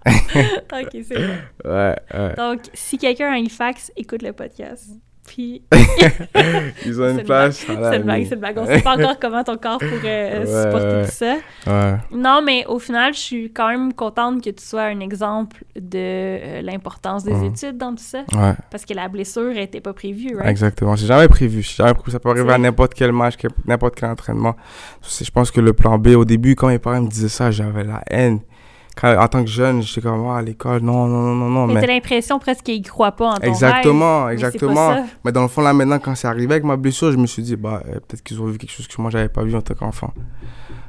OK, 0.07 0.89
c'est 0.93 1.15
bon. 1.15 1.71
Ouais, 1.71 1.97
ouais. 2.15 2.35
Donc, 2.37 2.61
si 2.75 2.99
quelqu'un 2.99 3.31
à 3.31 3.35
Halifax 3.37 3.91
écoute 3.97 4.23
le 4.23 4.33
podcast, 4.33 4.85
puis... 5.27 5.63
Ils 6.87 7.01
ont 7.01 7.11
une 7.11 7.23
place. 7.25 7.65
C'est 7.67 7.73
une 7.73 8.03
blague, 8.03 8.25
c'est 8.27 8.35
une 8.35 8.41
blague. 8.41 8.59
On 8.59 8.67
sait 8.67 8.81
pas 8.81 8.95
encore 8.97 9.19
comment 9.21 9.43
ton 9.45 9.57
corps 9.57 9.79
pourrait 9.79 10.33
euh, 10.35 10.45
Ouais, 10.45 10.65
supporter 10.65 11.03
tout 11.05 11.11
ça. 11.13 11.37
Ouais. 11.67 11.95
Non, 12.13 12.43
mais 12.45 12.65
au 12.67 12.79
final, 12.79 13.15
je 13.15 13.19
suis 13.19 13.53
quand 13.53 13.69
même 13.69 13.93
contente 13.93 14.43
que 14.43 14.51
tu 14.51 14.65
sois 14.65 14.83
un 14.85 15.01
exemple 15.01 15.65
de 15.75 15.91
euh, 15.99 16.63
l'importance 16.63 17.25
des 17.25 17.33
Mhm. 17.33 17.45
études 17.45 17.77
dans 17.79 17.91
tout 17.95 18.03
ça. 18.03 18.21
Ouais, 18.33 18.55
Parce 18.71 18.85
que 18.85 18.95
la 18.95 19.09
blessure 19.09 19.53
n'était 19.53 19.81
pas 19.81 19.93
prévue, 19.93 20.35
right? 20.37 20.49
exactement. 20.49 20.97
J'ai 20.97 21.07
jamais 21.07 21.29
prévu. 21.29 21.63
Jamais 21.63 21.95
prévu. 21.95 22.11
Ça 22.13 22.19
peut 22.21 22.31
arriver 22.31 22.53
à 22.53 22.59
n'importe 22.59 22.95
quel 22.95 23.13
match, 23.13 23.35
n'importe 23.67 23.97
quel 23.97 24.09
entraînement. 24.11 24.57
Je 25.03 25.31
pense 25.31 25.51
que 25.51 25.61
le 25.61 25.73
plan 25.73 25.99
B, 25.99 26.09
au 26.09 26.25
début, 26.25 26.55
quand 26.55 26.69
mes 26.69 26.79
parents 26.79 27.03
me 27.03 27.09
disaient 27.09 27.29
ça, 27.29 27.51
j'avais 27.51 27.85
la 27.85 28.03
haine. 28.11 28.41
Quand, 28.99 29.15
en 29.19 29.29
tant 29.29 29.45
que 29.45 29.51
jeune, 29.51 29.83
j'étais 29.83 30.01
comme, 30.01 30.27
ah, 30.29 30.39
à 30.39 30.43
l'école, 30.43 30.81
non, 30.81 31.07
non, 31.07 31.21
non, 31.21 31.35
non, 31.35 31.51
non. 31.51 31.67
Mais, 31.67 31.75
Mais 31.75 31.81
t'as 31.83 31.87
l'impression 31.89 32.39
presque 32.39 32.65
qu'ils 32.65 32.83
croient 32.83 33.13
pas 33.13 33.33
en 33.33 33.35
ton 33.37 33.43
Exactement, 33.47 34.25
rêve, 34.25 34.33
exactement. 34.35 35.07
Mais 35.23 35.33
dans 35.33 35.43
le 35.43 35.49
fond, 35.49 35.61
là, 35.61 35.75
maintenant, 35.75 35.99
quand 35.99 36.15
c'est 36.15 36.29
arrivé 36.29 36.53
avec 36.55 36.65
ma 36.65 36.77
blessure, 36.77 37.13
je 37.13 37.19
me 37.19 37.27
suis 37.27 37.43
dit, 37.43 37.57
bah, 37.57 37.83
euh, 37.87 37.93
peut-être 37.95 38.23
qu'ils 38.23 38.41
ont 38.41 38.47
vu 38.47 38.57
quelque 38.57 38.71
chose 38.71 38.89
que 38.89 39.01
moi, 39.03 39.11
j'avais 39.11 39.29
pas 39.29 39.43
vu 39.45 39.55
en 39.55 39.61
tant 39.61 39.75
qu'enfant. 39.75 40.15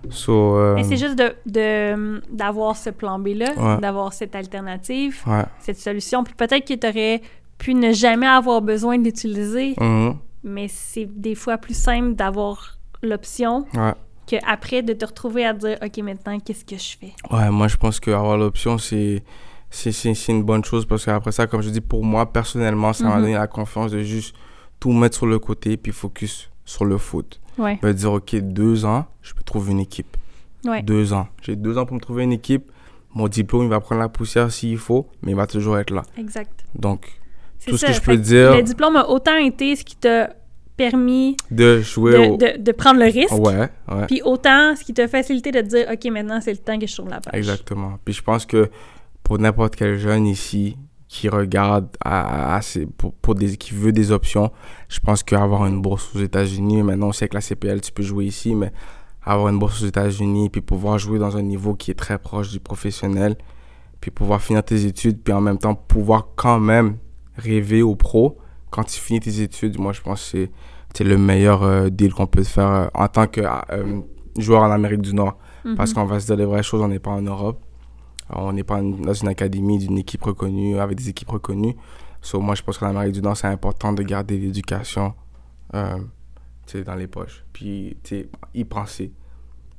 So, 0.10 0.56
euh, 0.56 0.76
Mais 0.76 0.84
c'est 0.86 0.96
juste 0.96 1.18
de- 1.18 1.36
de- 1.46 2.22
d'avoir 2.32 2.78
ce 2.78 2.90
plan 2.92 3.20
B-là, 3.20 3.52
Ouais. 3.58 3.78
d'avoir 3.82 4.14
cette 4.14 4.36
alternative, 4.36 5.22
Ouais. 5.28 5.44
cette 5.60 5.78
solution. 5.80 6.24
Puis 6.24 6.34
peut-être 6.34 6.66
que 6.66 6.76
tu 6.76 6.88
aurais 6.88 7.22
pu 7.58 7.74
ne 7.74 7.92
jamais 7.92 8.28
avoir 8.28 8.62
besoin 8.62 8.98
de 8.98 9.04
l'utiliser, 9.04 9.74
Mhm. 9.82 10.16
mais 10.46 10.68
c'est 10.70 11.10
des 11.12 11.36
fois 11.36 11.58
plus 11.58 11.74
simple 11.78 12.14
d'avoir 12.14 12.78
l'option 13.04 13.66
Ouais. 13.76 13.94
Qu'après 14.28 14.84
de 14.84 14.94
te 14.94 15.06
retrouver 15.06 15.46
à 15.46 15.54
dire 15.54 15.78
OK, 15.84 15.98
maintenant, 16.04 16.38
qu'est-ce 16.40 16.64
que 16.66 16.78
je 16.78 16.98
fais? 17.00 17.14
Ouais, 17.36 17.50
moi, 17.50 17.68
je 17.68 17.78
pense 17.78 18.00
qu'avoir 18.00 18.38
l'option, 18.38 18.78
c'est. 18.78 19.24
C'est 19.70 20.14
une 20.30 20.44
bonne 20.44 20.64
chose 20.64 20.86
parce 20.86 21.04
qu'après 21.04 21.34
ça, 21.34 21.46
comme 21.46 21.62
je 21.62 21.70
dis, 21.70 21.82
pour 21.82 22.02
moi, 22.06 22.32
personnellement, 22.32 22.94
ça 22.94 23.04
m'a 23.04 23.16
Mhm. 23.16 23.22
donné 23.22 23.34
la 23.34 23.48
confiance 23.48 23.92
de 23.92 24.00
juste 24.02 24.34
tout 24.80 24.94
mettre 24.94 25.18
sur 25.18 25.26
le 25.26 25.40
côté 25.40 25.76
puis 25.76 25.92
focus 25.92 26.50
sur 26.64 26.86
le 26.86 26.98
foot. 26.98 27.42
Ouais. 27.58 27.78
Je 27.82 27.88
vais 27.88 27.94
dire, 27.94 28.14
OK, 28.14 28.34
deux 28.36 28.86
ans, 28.86 29.06
je 29.22 29.34
peux 29.34 29.44
trouver 29.44 29.74
une 29.74 29.80
équipe. 29.82 30.16
Ouais. 30.66 30.82
Deux 30.84 31.12
ans. 31.12 31.28
J'ai 31.42 31.58
deux 31.58 31.78
ans 31.78 31.86
pour 31.86 31.96
me 31.96 32.00
trouver 32.02 32.24
une 32.24 32.32
équipe. 32.32 32.72
Mon 33.14 33.28
diplôme, 33.28 33.64
il 33.64 33.70
va 33.70 33.82
prendre 33.82 34.00
la 34.00 34.08
poussière 34.10 34.52
s'il 34.54 34.78
faut, 34.78 35.10
mais 35.22 35.32
il 35.32 35.36
va 35.36 35.48
toujours 35.48 35.78
être 35.80 35.92
là. 35.92 36.04
Exact. 36.18 36.64
Donc, 36.76 37.20
Tout 37.66 37.76
ce 37.76 37.86
que 37.88 37.92
je 37.92 38.00
Fait 38.00 38.12
peux 38.14 38.18
dire- 38.18 38.56
Le 38.56 38.62
diplôme 38.64 38.96
a 38.96 39.10
autant 39.10 39.36
été 39.36 39.76
ce 39.76 39.84
qui 39.84 39.98
t'a 39.98 40.30
permis 40.78 41.36
de 41.52 41.82
jouer 41.82 42.12
de, 42.14 42.18
au. 42.32 42.38
de- 42.38 42.58
de 42.62 42.72
prendre 42.72 43.00
le 43.00 43.06
risque, 43.08 43.32
Ouais, 43.34 43.68
ouais. 43.92 44.06
puis 44.08 44.22
autant 44.24 44.76
ce 44.76 44.84
qui 44.84 44.94
t'a 44.94 45.08
facilité 45.08 45.52
de 45.52 45.62
te 45.62 45.66
dire 45.66 45.88
OK, 45.92 46.06
maintenant, 46.12 46.40
c'est 46.40 46.52
le 46.52 46.58
temps 46.60 46.78
que 46.80 46.88
je 46.88 46.96
tourne 46.96 47.10
la 47.10 47.20
page. 47.20 47.34
Exactement. 47.34 47.98
Puis 48.06 48.14
je 48.14 48.22
pense 48.22 48.46
que 48.46 48.70
pour 49.24 49.40
n'importe 49.40 49.76
quel 49.76 49.98
jeune 49.98 50.26
ici 50.28 50.78
qui 51.10 51.30
regarde, 51.30 51.88
à, 52.04 52.56
à 52.56 52.62
ces- 52.62 52.86
pour, 52.86 53.14
pour 53.14 53.34
des, 53.36 53.58
qui 53.58 53.74
veut 53.74 53.92
des 53.92 54.12
options, 54.12 54.52
je 54.90 55.00
pense 55.00 55.24
qu'avoir 55.24 55.66
une 55.66 55.82
bourse 55.82 56.14
aux 56.16 56.20
États-Unis, 56.20 56.84
maintenant 56.84 57.10
aussi 57.10 57.24
avec 57.24 57.34
la 57.34 57.42
CPL, 57.42 57.82
tu 57.82 57.92
peux 57.92 58.04
jouer 58.04 58.26
ici, 58.26 58.54
mais 58.56 58.72
avoir 59.24 59.48
une 59.50 59.58
bourse 59.60 59.82
aux 59.82 59.86
États-Unis, 59.88 60.50
puis 60.50 60.62
pouvoir 60.62 61.00
jouer 61.00 61.18
dans 61.18 61.36
un 61.38 61.42
niveau 61.42 61.74
qui 61.76 61.92
est 61.92 61.96
très 61.96 62.18
proche 62.20 62.50
du 62.52 62.60
professionnel, 62.60 63.36
puis 64.00 64.12
pouvoir 64.12 64.42
finir 64.42 64.64
tes 64.64 64.86
études, 64.86 65.22
puis 65.24 65.34
en 65.34 65.42
même 65.42 65.58
temps 65.58 65.76
pouvoir 65.76 66.28
quand 66.36 66.60
même 66.60 66.98
rêver 67.38 67.82
au 67.82 67.96
pro 67.96 68.38
quand 68.70 68.84
tu 68.84 69.00
finis 69.00 69.20
tes 69.20 69.42
études. 69.42 69.80
Moi, 69.80 69.94
je 69.94 70.02
pense 70.02 70.32
que 70.32 70.48
c'est- 70.94 71.04
le 71.04 71.18
meilleur 71.18 71.62
euh, 71.64 71.90
deal 71.90 72.12
qu'on 72.14 72.26
peut 72.26 72.44
faire 72.44 72.68
euh, 72.72 72.88
en 72.96 73.08
tant 73.08 73.28
que 73.28 73.42
euh, 73.72 74.02
joueur 74.38 74.64
en 74.64 74.72
Amérique 74.72 75.02
du 75.02 75.14
Nord. 75.14 75.38
Parce 75.76 75.92
Mhm. 75.92 75.96
qu'on 75.96 76.06
va 76.06 76.20
se 76.20 76.26
dire 76.28 76.36
les 76.38 76.46
vraies 76.46 76.64
choses, 76.64 76.82
on 76.82 76.88
n'est 76.88 76.98
pas 77.00 77.12
en 77.12 77.22
Europe. 77.22 77.60
On 78.30 78.52
n'est 78.54 78.64
pas 78.64 78.82
dans 78.82 79.14
une 79.14 79.28
académie 79.28 79.78
d'une 79.78 79.98
équipe 79.98 80.24
reconnue, 80.24 80.80
avec 80.80 80.98
des 80.98 81.10
équipes 81.10 81.30
reconnues. 81.30 81.76
So, 82.22 82.40
moi, 82.42 82.56
je 82.56 82.64
pense 82.64 82.78
qu'en 82.78 82.88
Amérique 82.88 83.14
du 83.14 83.22
Nord, 83.22 83.38
c'est 83.38 83.48
important 83.48 83.94
de 83.94 84.02
garder 84.04 84.38
l'éducation 84.38 85.14
dans 85.74 86.96
les 86.96 87.08
poches. 87.08 87.46
Puis, 87.54 87.98
y 88.54 88.64
penser. 88.66 89.12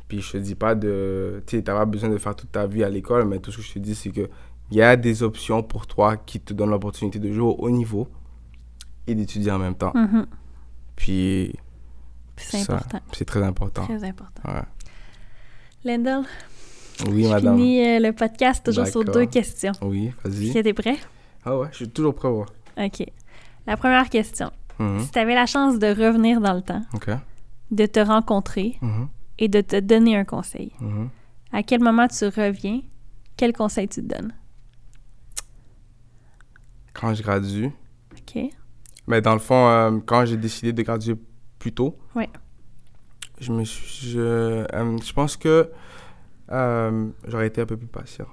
Puis, 0.08 0.20
je 0.22 0.32
te 0.32 0.38
dis 0.38 0.54
pas 0.54 0.74
de. 0.74 1.42
Tu 1.46 1.62
t'as 1.62 1.74
pas 1.74 1.84
besoin 1.84 2.08
de 2.10 2.16
faire 2.18 2.34
toute 2.34 2.50
ta 2.52 2.66
vie 2.66 2.82
à 2.84 2.88
l'école, 2.88 3.26
mais 3.26 3.38
tout 3.38 3.50
ce 3.52 3.58
que 3.58 3.62
je 3.62 3.72
te 3.74 3.78
dis, 3.78 3.94
c'est 3.94 4.10
que 4.10 4.28
il 4.70 4.76
y 4.76 4.82
a 4.82 4.96
des 4.96 5.22
options 5.22 5.62
pour 5.62 5.86
toi 5.86 6.16
qui 6.16 6.40
te 6.40 6.52
donnent 6.54 6.70
l'opportunité 6.70 7.18
de 7.18 7.30
jouer 7.32 7.44
au 7.46 7.56
haut 7.58 7.70
niveau 7.70 8.08
et 9.08 9.14
d'étudier 9.14 9.50
en 9.50 9.58
même 9.58 9.74
temps. 9.74 9.92
Mhm. 9.94 10.26
Puis, 10.96 11.54
Puis 12.36 12.46
C'est 12.48 12.60
important. 12.70 13.00
c'est 13.12 13.24
très 13.24 13.42
important. 13.42 13.84
Très 13.84 14.04
important. 14.04 14.42
Ouais. 14.52 14.62
Lendl, 15.84 16.24
Oui, 17.08 17.24
je 17.24 17.28
madame. 17.28 17.56
finis 17.56 17.80
euh, 17.86 17.98
le 18.00 18.12
podcast 18.12 18.64
toujours 18.64 18.86
sur 18.86 19.04
deux 19.04 19.26
questions. 19.26 19.72
Oui, 19.82 20.12
vas-y. 20.24 20.52
Que 20.52 20.60
t'es 20.60 20.72
prêt? 20.72 20.96
Ah 21.44 21.56
ouais, 21.58 21.68
je 21.72 21.76
suis 21.76 21.88
toujours 21.88 22.14
prêt 22.14 22.28
à 22.28 22.30
voir. 22.32 22.48
OK. 22.76 23.04
La 23.66 23.76
première 23.76 24.08
question. 24.10 24.50
Mhm. 24.78 25.00
Si 25.00 25.10
tu 25.10 25.18
avais 25.18 25.34
la 25.34 25.46
chance 25.46 25.78
de 25.78 25.86
revenir 25.88 26.40
dans 26.40 26.54
le 26.54 26.62
temps, 26.62 26.82
de 27.70 27.86
te 27.86 28.00
rencontrer 28.00 28.76
Mhm. 28.82 29.08
et 29.38 29.48
de 29.48 29.60
te 29.60 29.78
donner 29.80 30.16
un 30.16 30.24
conseil, 30.24 30.72
à 31.52 31.62
quel 31.62 31.80
moment 31.80 32.06
tu 32.08 32.24
reviens? 32.26 32.82
Quel 33.36 33.52
conseil 33.52 33.88
tu 33.88 34.02
te 34.02 34.14
donnes? 34.14 34.32
Quand 36.92 37.14
je 37.14 37.22
gradue, 37.22 37.70
OK. 38.12 38.50
Mais 39.08 39.20
dans 39.20 39.32
le 39.32 39.38
fond, 39.40 39.66
euh, 39.68 39.98
quand 40.06 40.24
j'ai 40.26 40.36
décidé 40.36 40.72
de 40.72 40.82
graduer 40.82 41.16
plus 41.58 41.72
tôt, 41.72 41.98
Ouais. 42.14 42.28
je 43.40 43.50
me 43.52 43.64
suis, 43.64 44.10
je, 44.10 44.20
euh, 44.20 44.98
je 45.04 45.12
pense 45.12 45.36
que 45.36 45.70
euh, 46.52 47.08
j'aurais 47.26 47.48
été 47.48 47.60
un 47.62 47.66
peu 47.66 47.76
plus 47.76 47.86
patient. 47.88 48.26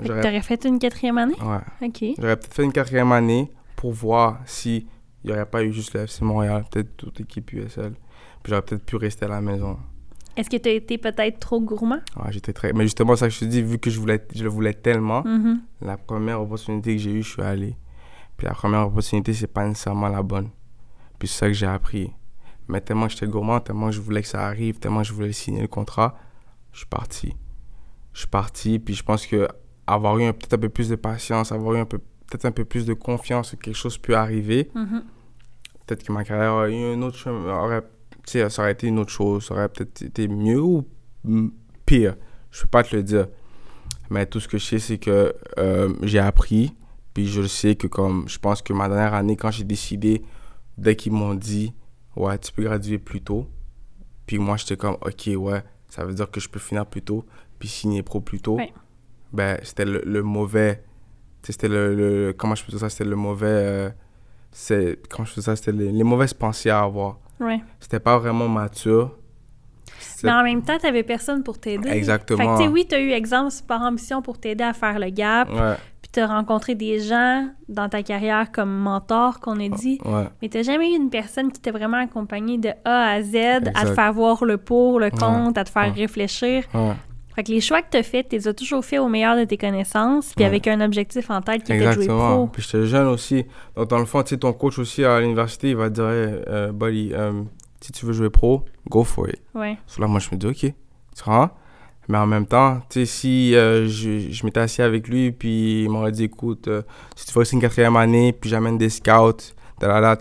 J'aurais, 0.00 0.40
fait 0.42 0.64
une 0.64 0.78
quatrième 0.78 1.18
année? 1.18 1.36
ouais, 1.40 1.86
OK. 1.88 2.04
j'aurais 2.18 2.36
peut-être 2.36 2.54
fait 2.54 2.64
une 2.64 2.72
quatrième 2.72 3.12
année 3.12 3.50
pour 3.76 3.92
voir 3.92 4.40
si 4.44 4.86
il 5.22 5.28
n'y 5.28 5.32
aurait 5.32 5.46
pas 5.46 5.62
eu 5.62 5.72
juste 5.72 5.94
le 5.94 6.00
FC 6.00 6.24
Montréal, 6.24 6.64
peut-être 6.70 6.96
toute 6.96 7.18
l'équipe 7.18 7.52
USL. 7.52 7.92
Puis 8.42 8.50
j'aurais 8.50 8.62
peut-être 8.62 8.84
pu 8.84 8.96
rester 8.96 9.24
à 9.26 9.28
la 9.28 9.40
maison. 9.40 9.78
Est-ce 10.36 10.50
que 10.50 10.56
tu 10.56 10.68
as 10.68 10.72
été 10.72 10.98
peut-être 10.98 11.38
trop 11.38 11.60
gourmand? 11.60 12.00
Ouais, 12.16 12.30
j'étais 12.32 12.52
très... 12.52 12.72
Mais 12.72 12.82
justement, 12.82 13.14
ça 13.14 13.28
que 13.28 13.32
je 13.34 13.38
te 13.40 13.44
dis, 13.44 13.62
vu 13.62 13.78
que 13.78 13.88
je, 13.88 14.00
voulais, 14.00 14.26
je 14.34 14.42
le 14.42 14.50
voulais 14.50 14.74
tellement, 14.74 15.22
Mhm. 15.24 15.60
La 15.80 15.96
première 15.96 16.40
opportunité 16.42 16.96
que 16.96 17.00
j'ai 17.02 17.12
eue, 17.12 17.22
je 17.22 17.30
suis 17.30 17.42
allé. 17.42 17.76
Puis 18.36 18.46
la 18.46 18.54
première 18.54 18.86
opportunité, 18.86 19.32
c'est 19.32 19.46
pas 19.46 19.66
nécessairement 19.66 20.08
la 20.08 20.22
bonne. 20.22 20.50
Puis 21.18 21.28
c'est 21.28 21.38
ça 21.38 21.46
que 21.46 21.52
j'ai 21.52 21.66
appris. 21.66 22.12
Mais 22.68 22.80
tellement 22.80 23.08
j'étais 23.08 23.26
gourmand, 23.26 23.60
tellement 23.60 23.90
je 23.90 24.00
voulais 24.00 24.22
que 24.22 24.28
ça 24.28 24.46
arrive, 24.46 24.78
tellement 24.78 25.02
je 25.02 25.12
voulais 25.12 25.32
signer 25.32 25.60
le 25.62 25.68
contrat, 25.68 26.18
je 26.72 26.78
suis 26.78 26.86
parti. 26.86 27.34
Je 28.12 28.20
suis 28.20 28.28
parti, 28.28 28.78
puis 28.78 28.94
je 28.94 29.02
pense 29.02 29.26
que 29.26 29.46
avoir 29.86 30.18
eu 30.18 30.32
peut-être 30.32 30.54
un 30.54 30.58
peu 30.58 30.68
plus 30.70 30.88
de 30.88 30.96
patience, 30.96 31.52
avoir 31.52 31.74
eu 31.74 31.78
un 31.80 31.84
peu, 31.84 31.98
peut-être 31.98 32.46
un 32.46 32.52
peu 32.52 32.64
plus 32.64 32.86
de 32.86 32.94
confiance 32.94 33.50
que 33.50 33.56
quelque 33.56 33.76
chose 33.76 33.98
peut 33.98 34.16
arriver, 34.16 34.70
Mhm. 34.74 35.02
peut-être 35.86 36.02
que 36.04 36.12
ma 36.12 36.24
carrière 36.24 36.54
aurait 36.54 36.72
eu 36.74 36.94
un 36.94 37.02
autre 37.02 37.28
aurait, 37.30 37.82
ça 38.24 38.62
aurait 38.62 38.72
été 38.72 38.86
une 38.86 38.98
autre 38.98 39.10
chose, 39.12 39.46
ça 39.46 39.54
aurait 39.54 39.68
peut-être 39.68 40.00
été 40.02 40.26
mieux 40.28 40.60
ou 40.60 40.86
pire. 41.84 42.16
Je 42.50 42.62
peux 42.62 42.68
pas 42.68 42.82
te 42.82 42.96
le 42.96 43.02
dire. 43.02 43.26
Mais 44.10 44.24
tout 44.26 44.40
ce 44.40 44.48
que 44.48 44.56
je 44.58 44.64
sais, 44.64 44.78
c'est 44.78 44.98
que 44.98 45.34
euh, 45.58 45.92
j'ai 46.02 46.18
appris, 46.18 46.74
puis 47.14 47.26
je 47.28 47.42
sais 47.46 47.74
que 47.76 47.86
comme, 47.86 48.28
je 48.28 48.38
pense 48.38 48.60
que 48.60 48.72
ma 48.72 48.88
dernière 48.88 49.14
année, 49.14 49.36
quand 49.36 49.50
j'ai 49.50 49.64
décidé, 49.64 50.22
dès 50.76 50.96
qu'ils 50.96 51.12
m'ont 51.12 51.34
dit, 51.34 51.72
ouais, 52.16 52.36
tu 52.38 52.52
peux 52.52 52.64
graduer 52.64 52.98
plus 52.98 53.22
tôt, 53.22 53.46
puis 54.26 54.38
moi, 54.38 54.56
j'étais 54.56 54.76
comme, 54.76 54.94
ok, 55.00 55.30
ouais, 55.36 55.62
ça 55.88 56.04
veut 56.04 56.12
dire 56.14 56.30
que 56.30 56.40
je 56.40 56.48
peux 56.48 56.58
finir 56.60 56.84
plus 56.86 57.02
tôt, 57.02 57.24
puis 57.58 57.68
signer 57.68 58.02
pro 58.02 58.20
plus 58.20 58.40
tôt. 58.40 58.56
Ouais. 58.56 58.72
Ben, 59.32 59.58
c'était 59.62 59.84
le, 59.84 60.02
le 60.04 60.22
mauvais, 60.22 60.82
tu 61.42 61.52
c'était 61.52 61.68
le, 61.68 61.94
le- 61.94 62.32
comment 62.32 62.54
je 62.54 62.64
peux 62.64 62.70
dire 62.70 62.80
ça, 62.80 62.88
c'était 62.88 63.04
le 63.04 63.16
mauvais, 63.16 63.46
euh, 63.48 63.90
c'est, 64.50 64.98
comment 65.08 65.24
je 65.24 65.34
peux 65.34 65.40
dire 65.40 65.44
ça, 65.46 65.56
c'était 65.56 65.72
les, 65.72 65.90
les 65.92 66.04
mauvaises 66.04 66.34
pensées 66.34 66.70
à 66.70 66.80
avoir. 66.82 67.18
Ouais. 67.40 67.60
C'était 67.80 68.00
pas 68.00 68.18
vraiment 68.18 68.48
mature. 68.48 69.16
Mais 70.22 70.30
en 70.32 70.42
même 70.42 70.62
temps, 70.62 70.78
t'avais 70.78 71.02
personne 71.02 71.42
pour 71.42 71.58
t'aider. 71.58 71.88
Exactement. 71.90 72.38
Fait 72.38 72.46
que, 72.46 72.56
tu 72.58 72.64
sais, 72.64 72.68
oui, 72.72 72.86
t'as 72.88 73.00
eu 73.00 73.10
exemple 73.10 73.52
par 73.66 73.82
ambition 73.82 74.22
pour 74.22 74.38
t'aider 74.38 74.64
à 74.64 74.72
faire 74.72 74.98
le 74.98 75.10
gap, 75.10 75.50
Ouais, 75.50 75.76
puis 76.14 76.22
t'as 76.22 76.26
rencontré 76.26 76.74
des 76.74 77.00
gens 77.00 77.48
dans 77.68 77.88
ta 77.88 78.02
carrière 78.02 78.52
comme 78.52 78.70
mentor, 78.70 79.40
qu'on 79.40 79.58
a 79.60 79.68
dit. 79.68 79.98
ouais. 80.04 80.28
Mais 80.42 80.48
t'as 80.48 80.62
jamais 80.62 80.92
eu 80.92 80.96
une 80.96 81.10
personne 81.10 81.50
qui 81.50 81.60
t'a 81.60 81.72
vraiment 81.72 81.96
accompagné 81.98 82.58
de 82.58 82.70
A 82.84 83.10
à 83.10 83.22
Z, 83.22 83.36
à 83.74 83.84
te 83.86 83.94
faire 83.94 84.12
voir 84.12 84.44
le 84.44 84.56
pour, 84.58 85.00
le 85.00 85.10
contre, 85.10 85.58
à 85.58 85.64
te 85.64 85.70
faire 85.70 85.84
Ouais. 85.84 85.90
réfléchir? 86.02 86.64
Fait 87.34 87.42
que 87.42 87.50
les 87.50 87.60
choix 87.60 87.82
que 87.82 87.88
t'as 87.90 88.04
faits, 88.04 88.28
t'es 88.28 88.46
as 88.46 88.54
toujours 88.54 88.84
fait 88.84 88.98
au 88.98 89.08
meilleur 89.08 89.36
de 89.36 89.42
tes 89.42 89.56
connaissances, 89.56 90.32
puis 90.36 90.44
avec 90.44 90.68
un 90.68 90.80
objectif 90.80 91.30
en 91.30 91.40
tête 91.40 91.64
qui 91.64 91.72
était 91.72 91.84
de 91.84 91.90
jouer 91.92 92.04
Exactement. 92.04 92.36
pro. 92.36 92.46
Puis 92.46 92.62
j'étais 92.62 92.86
jeune 92.86 93.08
aussi. 93.08 93.44
Donc, 93.74 93.88
dans 93.88 93.98
le 93.98 94.04
fond, 94.04 94.22
tu 94.22 94.30
sais, 94.30 94.36
ton 94.36 94.52
coach 94.52 94.78
aussi 94.78 95.04
à 95.04 95.18
l'université, 95.18 95.70
il 95.70 95.76
va 95.76 95.88
te 95.90 95.94
dire, 95.94 96.04
euh, 96.06 96.70
buddy, 96.70 97.10
euh, 97.12 97.42
si 97.80 97.90
tu 97.90 98.06
veux 98.06 98.12
jouer 98.12 98.30
pro, 98.30 98.64
go 98.88 99.02
for 99.02 99.28
it. 99.28 99.42
Ouais. 99.52 99.76
So 99.86 100.00
là, 100.00 100.06
moi, 100.06 100.20
je 100.20 100.28
me 100.30 100.36
dis, 100.36 100.46
OK, 100.46 100.58
tu 100.60 101.24
vois. 101.26 101.56
Mais 102.08 102.18
en 102.18 102.26
même 102.26 102.46
temps, 102.46 102.80
tu 102.90 103.00
sais, 103.00 103.06
si 103.06 103.54
euh, 103.56 103.86
je, 103.88 104.30
je 104.30 104.44
m'étais 104.44 104.60
assis 104.60 104.82
avec 104.82 105.08
lui, 105.08 105.32
puis 105.32 105.84
il 105.84 105.88
m'aurait 105.90 106.12
dit, 106.12 106.24
écoute, 106.24 106.68
euh, 106.68 106.82
si 107.16 107.26
tu 107.26 107.32
veux 107.32 107.38
rester 107.40 107.56
une 107.56 107.62
quatrième 107.62 107.96
année, 107.96 108.32
puis 108.32 108.50
j'amène 108.50 108.76
des 108.76 108.90
scouts, 108.90 109.32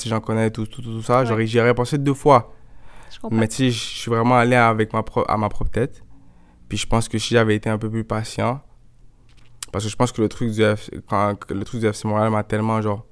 sais, 0.03 0.09
j'en 0.09 0.21
connais, 0.21 0.49
tout, 0.49 0.65
tout, 0.65 0.81
tout, 0.81 0.91
tout 0.91 1.01
ça, 1.01 1.19
Ouais. 1.19 1.25
j'aurais, 1.25 1.45
j'y 1.45 1.59
aurais 1.59 1.73
pensé 1.73 1.97
deux 1.97 2.13
fois. 2.13 2.53
Mais 3.31 3.47
tu 3.47 3.55
sais, 3.55 3.71
je 3.71 3.77
suis 3.79 4.09
vraiment 4.09 4.37
allé 4.37 4.55
avec 4.55 4.93
ma 4.93 5.03
pro- 5.03 5.25
à 5.27 5.37
ma 5.37 5.49
propre 5.49 5.71
tête. 5.71 6.03
Puis 6.69 6.77
je 6.77 6.87
pense 6.87 7.07
que 7.07 7.17
si 7.17 7.33
j'avais 7.33 7.55
été 7.55 7.69
un 7.69 7.77
peu 7.77 7.89
plus 7.89 8.03
patient, 8.03 8.61
parce 9.71 9.83
que 9.85 9.89
je 9.91 9.95
pense 9.95 10.11
que 10.11 10.21
le 10.21 10.29
truc 10.29 10.51
du, 10.51 10.61
F- 10.61 10.89
quand, 11.09 11.35
que 11.35 11.53
le 11.53 11.63
truc 11.65 11.81
du 11.81 11.87
FC 11.87 12.07
Montréal 12.07 12.31
m'a 12.31 12.43
tellement 12.43 12.81
genre 12.81 13.05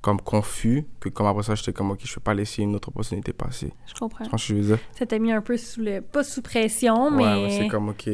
comme 0.00 0.20
confus 0.20 0.86
que 0.98 1.08
comme 1.10 1.26
après 1.26 1.42
ça 1.42 1.54
j'étais 1.54 1.72
comme 1.74 1.90
ok 1.90 2.00
je 2.04 2.14
peux 2.14 2.20
pas 2.20 2.32
laisser 2.34 2.62
une 2.62 2.74
autre 2.74 2.88
opportunité 2.88 3.32
passer. 3.32 3.72
Je 3.86 3.94
comprends. 3.94 4.24
Vois 4.28 4.38
ce 4.38 4.48
que 4.48 4.54
je 4.54 4.60
veux 4.60 4.66
dire? 4.76 4.78
Ça 4.98 5.04
t'a 5.06 5.18
mis 5.18 5.32
un 5.32 5.42
peu 5.42 5.56
sous 5.56 5.80
le... 5.80 6.00
Pas 6.00 6.24
sous 6.24 6.40
pression, 6.42 7.08
Ouais, 7.08 7.16
mais... 7.16 7.42
ouais, 7.44 7.50
c'est 7.50 7.68
comme 7.68 7.90
ok. 7.90 8.08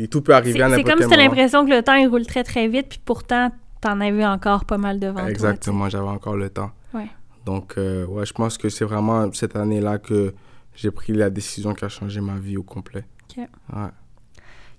Et 0.00 0.06
tout 0.08 0.22
peut 0.22 0.32
arriver 0.34 0.58
C'est 0.60 0.64
à 0.64 0.76
c'est 0.76 0.84
comme 0.84 1.02
si 1.02 1.08
t'as 1.08 1.16
l'impression 1.16 1.64
que 1.66 1.70
le 1.70 1.82
temps, 1.82 1.94
il 1.96 2.06
roule 2.06 2.24
très, 2.24 2.44
très 2.44 2.68
vite, 2.68 2.86
puis 2.88 3.00
pourtant, 3.04 3.50
t'en 3.80 4.00
avais 4.00 4.24
encore 4.24 4.64
pas 4.64 4.78
mal 4.78 5.00
devant 5.00 5.20
toi. 5.20 5.28
Exactement, 5.30 5.88
j'avais 5.88 6.06
encore 6.08 6.36
le 6.36 6.50
temps. 6.50 6.70
Ouais. 6.94 7.08
Donc 7.44 7.74
euh, 7.78 8.06
ouais, 8.06 8.24
je 8.24 8.32
pense 8.32 8.56
que 8.58 8.68
c'est 8.68 8.84
vraiment 8.84 9.32
cette 9.32 9.56
année-là 9.56 9.98
que 9.98 10.34
j'ai 10.76 10.92
pris 10.92 11.12
la 11.14 11.30
décision 11.30 11.74
qui 11.74 11.84
a 11.84 11.88
changé 11.88 12.20
ma 12.20 12.36
vie 12.38 12.56
au 12.56 12.62
complet. 12.62 13.04
Ok. 13.28 13.38
Ouais, 13.74 13.88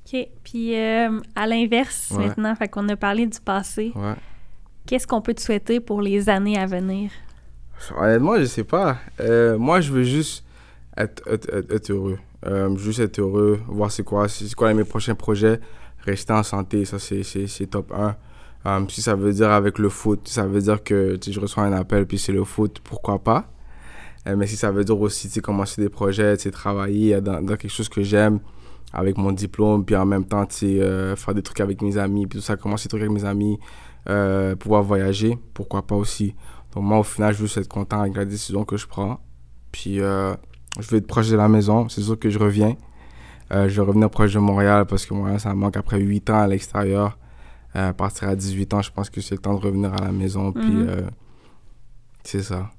OK. 0.06 0.28
Puis, 0.44 0.76
euh, 0.80 1.20
à 1.36 1.46
l'inverse, 1.48 2.12
Ouais. 2.12 2.28
maintenant, 2.28 2.56
fait 2.56 2.70
qu'on 2.70 2.88
a 2.90 2.96
parlé 2.96 3.26
du 3.28 3.40
passé. 3.42 3.92
ouais. 3.96 4.14
Qu'est-ce 4.90 5.06
qu'on 5.06 5.22
peut 5.22 5.36
te 5.36 5.42
souhaiter 5.42 5.80
pour 5.80 6.02
les 6.02 6.30
années 6.30 6.58
à 6.58 6.66
venir? 6.66 7.12
Honnêtement, 7.96 8.40
je 8.40 8.46
sais 8.46 8.64
pas. 8.64 8.98
Euh, 9.20 9.56
moi, 9.56 9.82
je 9.82 9.92
veux 9.92 10.02
juste 10.02 10.44
être, 10.98 11.22
être, 11.28 11.48
être- 11.54 11.72
être 11.72 11.92
heureux. 11.92 12.18
Euh, 12.48 12.76
juste 12.76 12.98
être 12.98 13.20
heureux, 13.20 13.60
voir 13.68 13.92
c'est 13.92 14.02
quoi, 14.02 14.28
c'est 14.28 14.52
quoi 14.56 14.74
mes 14.74 14.84
prochains 14.84 15.14
projets. 15.14 15.60
Rester 16.00 16.34
en 16.34 16.42
santé, 16.42 16.86
ça 16.86 16.98
c'est, 16.98 17.68
top 17.70 17.92
1. 17.92 18.16
Euh, 18.66 18.80
si 18.90 19.04
ça 19.04 19.14
veut 19.14 19.32
dire 19.32 19.52
avec 19.52 19.78
le 19.78 19.90
foot, 19.90 20.28
ça 20.28 20.48
veut 20.48 20.60
dire 20.60 20.84
que 20.84 21.20
je 21.24 21.40
reçois 21.40 21.66
un 21.66 21.74
appel 21.74 22.08
puis 22.08 22.18
c'est 22.18 22.32
le 22.32 22.44
foot, 22.44 22.80
pourquoi 22.84 23.20
pas? 23.20 23.46
Mais 24.26 24.48
si 24.48 24.56
ça 24.56 24.72
veut 24.72 24.84
dire 24.84 25.00
aussi 25.00 25.30
commencer 25.40 25.84
des 25.84 25.90
projets, 25.90 26.36
travailler 26.36 27.22
dans, 27.22 27.46
quelque 27.46 27.70
chose 27.70 27.90
que 27.90 28.02
j'aime 28.02 28.40
avec 28.92 29.20
mon 29.20 29.34
diplôme, 29.34 29.86
puis 29.86 29.96
en 29.96 30.06
même 30.06 30.26
temps 30.26 30.48
faire 30.50 31.34
des 31.36 31.44
trucs 31.44 31.60
avec 31.60 31.84
mes 31.84 31.96
amis, 31.98 32.26
puis 32.26 32.40
tout 32.40 32.44
ça, 32.44 32.58
commencer 32.58 32.86
des 32.86 32.90
trucs 32.90 33.04
avec 33.04 33.14
mes 33.14 33.26
amis, 33.26 33.60
euh, 34.08 34.56
pouvoir 34.56 34.84
voyager, 34.84 35.38
pourquoi 35.54 35.86
pas 35.86 35.96
aussi. 35.96 36.36
Donc 36.74 36.84
moi, 36.84 37.00
au 37.00 37.04
final, 37.04 37.34
je 37.34 37.40
veux 37.40 37.46
juste 37.48 37.58
être 37.58 37.68
content 37.68 38.02
avec 38.02 38.16
la 38.16 38.26
décision 38.26 38.64
que 38.64 38.78
je 38.78 38.88
prends. 38.88 39.20
Puis 39.72 40.00
euh, 40.00 40.34
je 40.80 40.88
veux 40.90 40.98
être 40.98 41.08
proche 41.08 41.30
de 41.30 41.36
la 41.36 41.48
maison. 41.48 41.90
C'est 41.90 42.02
sûr 42.02 42.18
que 42.18 42.30
je 42.30 42.40
reviens. 42.40 42.76
Euh, 43.52 43.68
je 43.68 43.82
vais 43.82 43.88
revenir 43.88 44.10
proche 44.10 44.34
de 44.34 44.40
Montréal 44.40 44.86
parce 44.86 45.06
que 45.06 45.14
Montréal, 45.14 45.40
ça 45.40 45.50
me 45.50 45.56
manque 45.60 45.78
après 45.78 46.00
8 46.00 46.30
ans 46.30 46.40
à 46.42 46.48
l'extérieur. 46.48 47.18
À 47.74 47.94
partir 47.94 48.28
à 48.30 48.36
18 48.36 48.74
ans, 48.74 48.82
je 48.82 48.92
pense 48.92 49.10
que 49.10 49.22
c'est 49.22 49.36
le 49.36 49.42
temps 49.42 49.54
de 49.54 49.60
revenir 49.64 49.94
à 49.94 50.02
la 50.06 50.12
maison. 50.12 50.52
Puis 50.52 50.64
Mhm. 50.72 51.10
c'est 52.24 52.42
ça. 52.42 52.70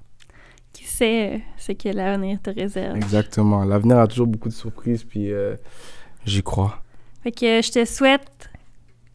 Qui 0.72 0.84
sait 0.84 1.42
ce 1.56 1.72
que 1.72 1.88
l'avenir 1.88 2.40
te 2.42 2.50
réserve? 2.50 2.96
Exactement. 2.96 3.64
L'avenir 3.64 3.98
a 3.98 4.06
toujours 4.08 4.26
beaucoup 4.26 4.48
de 4.48 4.54
surprises. 4.54 5.04
Puis 5.04 5.30
j'y 6.24 6.42
crois. 6.42 6.82
Fait 7.22 7.32
que 7.32 7.60
je 7.62 7.70
te 7.70 7.84
souhaite 7.84 8.49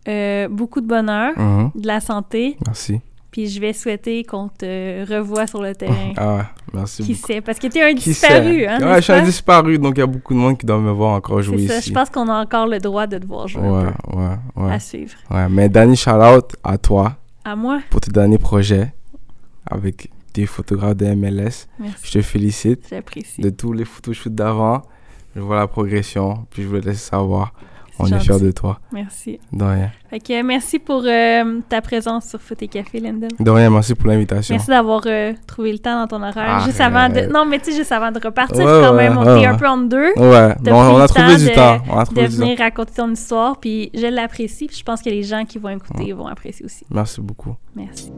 euh, 0.08 0.48
beaucoup 0.50 0.82
de 0.82 0.88
bonheur, 0.88 1.34
Mhm. 1.38 1.72
de 1.76 1.88
la 1.88 2.00
santé, 2.00 2.58
Merci. 2.66 3.02
Puis 3.32 3.48
je 3.50 3.60
vais 3.60 3.74
souhaiter 3.74 4.24
qu'on 4.24 4.48
te 4.48 5.06
revoie 5.14 5.46
sur 5.46 5.62
le 5.62 5.76
terrain. 5.76 6.14
Ah, 6.16 6.46
merci 6.74 7.04
Qui 7.04 7.16
beaucoup. 7.16 7.28
sait? 7.28 7.42
Parce 7.42 7.60
que 7.60 7.68
t'es 7.68 7.82
un 7.84 7.90
Qui 7.94 8.10
disparu, 8.12 8.60
sait? 8.62 8.68
hein? 8.68 8.80
Ouais, 8.82 8.96
je 8.96 9.02
suis 9.02 9.12
un 9.12 9.24
disparu, 9.24 9.78
donc 9.78 9.96
il 9.98 10.00
y 10.00 10.04
a 10.04 10.08
beaucoup 10.08 10.34
de 10.34 10.40
monde 10.40 10.58
qui 10.58 10.66
doit 10.66 10.80
me 10.80 10.92
voir 10.92 11.16
encore 11.16 11.42
jouer 11.42 11.58
C'est 11.64 11.68
ça. 11.68 11.78
ici. 11.80 11.90
Je 11.90 11.94
pense 11.94 12.10
qu'on 12.10 12.30
a 12.30 12.42
encore 12.42 12.66
le 12.66 12.80
droit 12.80 13.08
de 13.08 13.18
te 13.18 13.26
voir 13.28 13.50
jouer 13.50 13.62
Ouais, 13.68 13.84
un 14.14 14.18
ouais, 14.18 14.36
ouais. 14.56 14.72
À 14.72 14.80
suivre. 14.80 15.16
Ouais, 15.30 15.50
mais 15.50 15.68
Danny, 15.68 15.98
shout 15.98 16.12
out 16.12 16.56
à 16.64 16.78
toi 16.78 17.18
À 17.44 17.58
moi? 17.58 17.82
pour 17.90 18.00
tes 18.00 18.10
derniers 18.10 18.38
projets 18.38 18.94
avec 19.70 20.10
tes 20.32 20.46
photographes 20.46 20.96
de 20.96 21.06
MLS. 21.14 21.68
Merci. 21.78 21.96
Je 22.04 22.12
te 22.14 22.22
félicite 22.22 22.88
J'apprécie. 22.90 23.42
de 23.42 23.50
tous 23.50 23.74
les 23.74 23.84
photoshoots 23.86 24.34
d'avant. 24.34 24.82
Je 25.36 25.42
vois 25.42 25.58
la 25.58 25.68
progression, 25.68 26.46
puis 26.52 26.64
je 26.64 26.68
veux 26.70 26.80
te 26.80 26.88
laisser 26.88 27.10
savoir. 27.10 27.54
On 28.00 28.08
est 28.08 28.20
fiers 28.20 28.40
de 28.40 28.52
toi. 28.52 28.80
Merci. 28.92 29.40
De 29.54 29.64
rien. 29.64 29.90
Fait 30.10 30.20
que 30.20 30.34
euh, 30.40 30.44
merci 30.44 30.80
pour 30.80 31.04
euh, 31.06 31.60
ta 31.70 31.82
présence 31.82 32.26
sur 32.30 32.42
Foot 32.42 32.62
et 32.62 32.68
Café, 32.68 33.00
Linda. 33.00 33.28
De 33.40 33.50
rien, 33.50 33.70
merci 33.70 33.96
pour 33.96 34.08
l'invitation. 34.08 34.54
Merci 34.56 34.70
d'avoir 34.70 35.02
euh, 35.06 35.34
trouvé 35.48 35.72
le 35.72 35.80
temps 35.80 36.00
dans 36.02 36.08
ton 36.08 36.24
horaire. 36.24 36.60
juste 36.66 36.82
avant 36.82 37.10
de. 37.10 37.22
Non, 37.32 37.46
mais 37.46 37.60
tu 37.60 37.72
sais, 37.72 37.78
juste 37.78 37.92
avant 37.92 38.12
de 38.12 38.20
repartir, 38.24 38.58
Ouais, 38.66 38.82
quand 38.84 38.94
même, 38.94 39.18
on 39.18 39.38
était 39.38 39.46
un 39.48 39.56
peu 39.56 39.68
en 39.68 39.78
deux. 39.78 40.12
Ouais, 40.18 40.56
bon, 40.62 40.74
on 40.74 41.00
a 41.00 41.08
trouvé 41.08 41.38
du 41.38 41.46
de- 41.50 41.56
temps. 41.56 41.80
On 41.90 41.98
a 41.98 42.02
De 42.02 42.06
trouvé 42.06 42.28
temps. 42.28 42.34
venir 42.36 42.58
raconter 42.60 42.94
ton 42.96 43.12
histoire, 43.12 43.58
puis 43.60 43.90
je 43.94 44.08
l'apprécie. 44.08 44.68
puis 44.68 44.78
Je 44.78 44.84
pense 44.84 45.02
que 45.02 45.10
les 45.10 45.24
gens 45.24 45.46
qui 45.46 45.58
vont 45.58 45.70
écouter 45.70 46.12
vont 46.14 46.28
apprécier 46.28 46.66
aussi. 46.66 46.86
Merci 46.90 47.22
beaucoup. 47.22 47.56
Merci. 47.76 48.12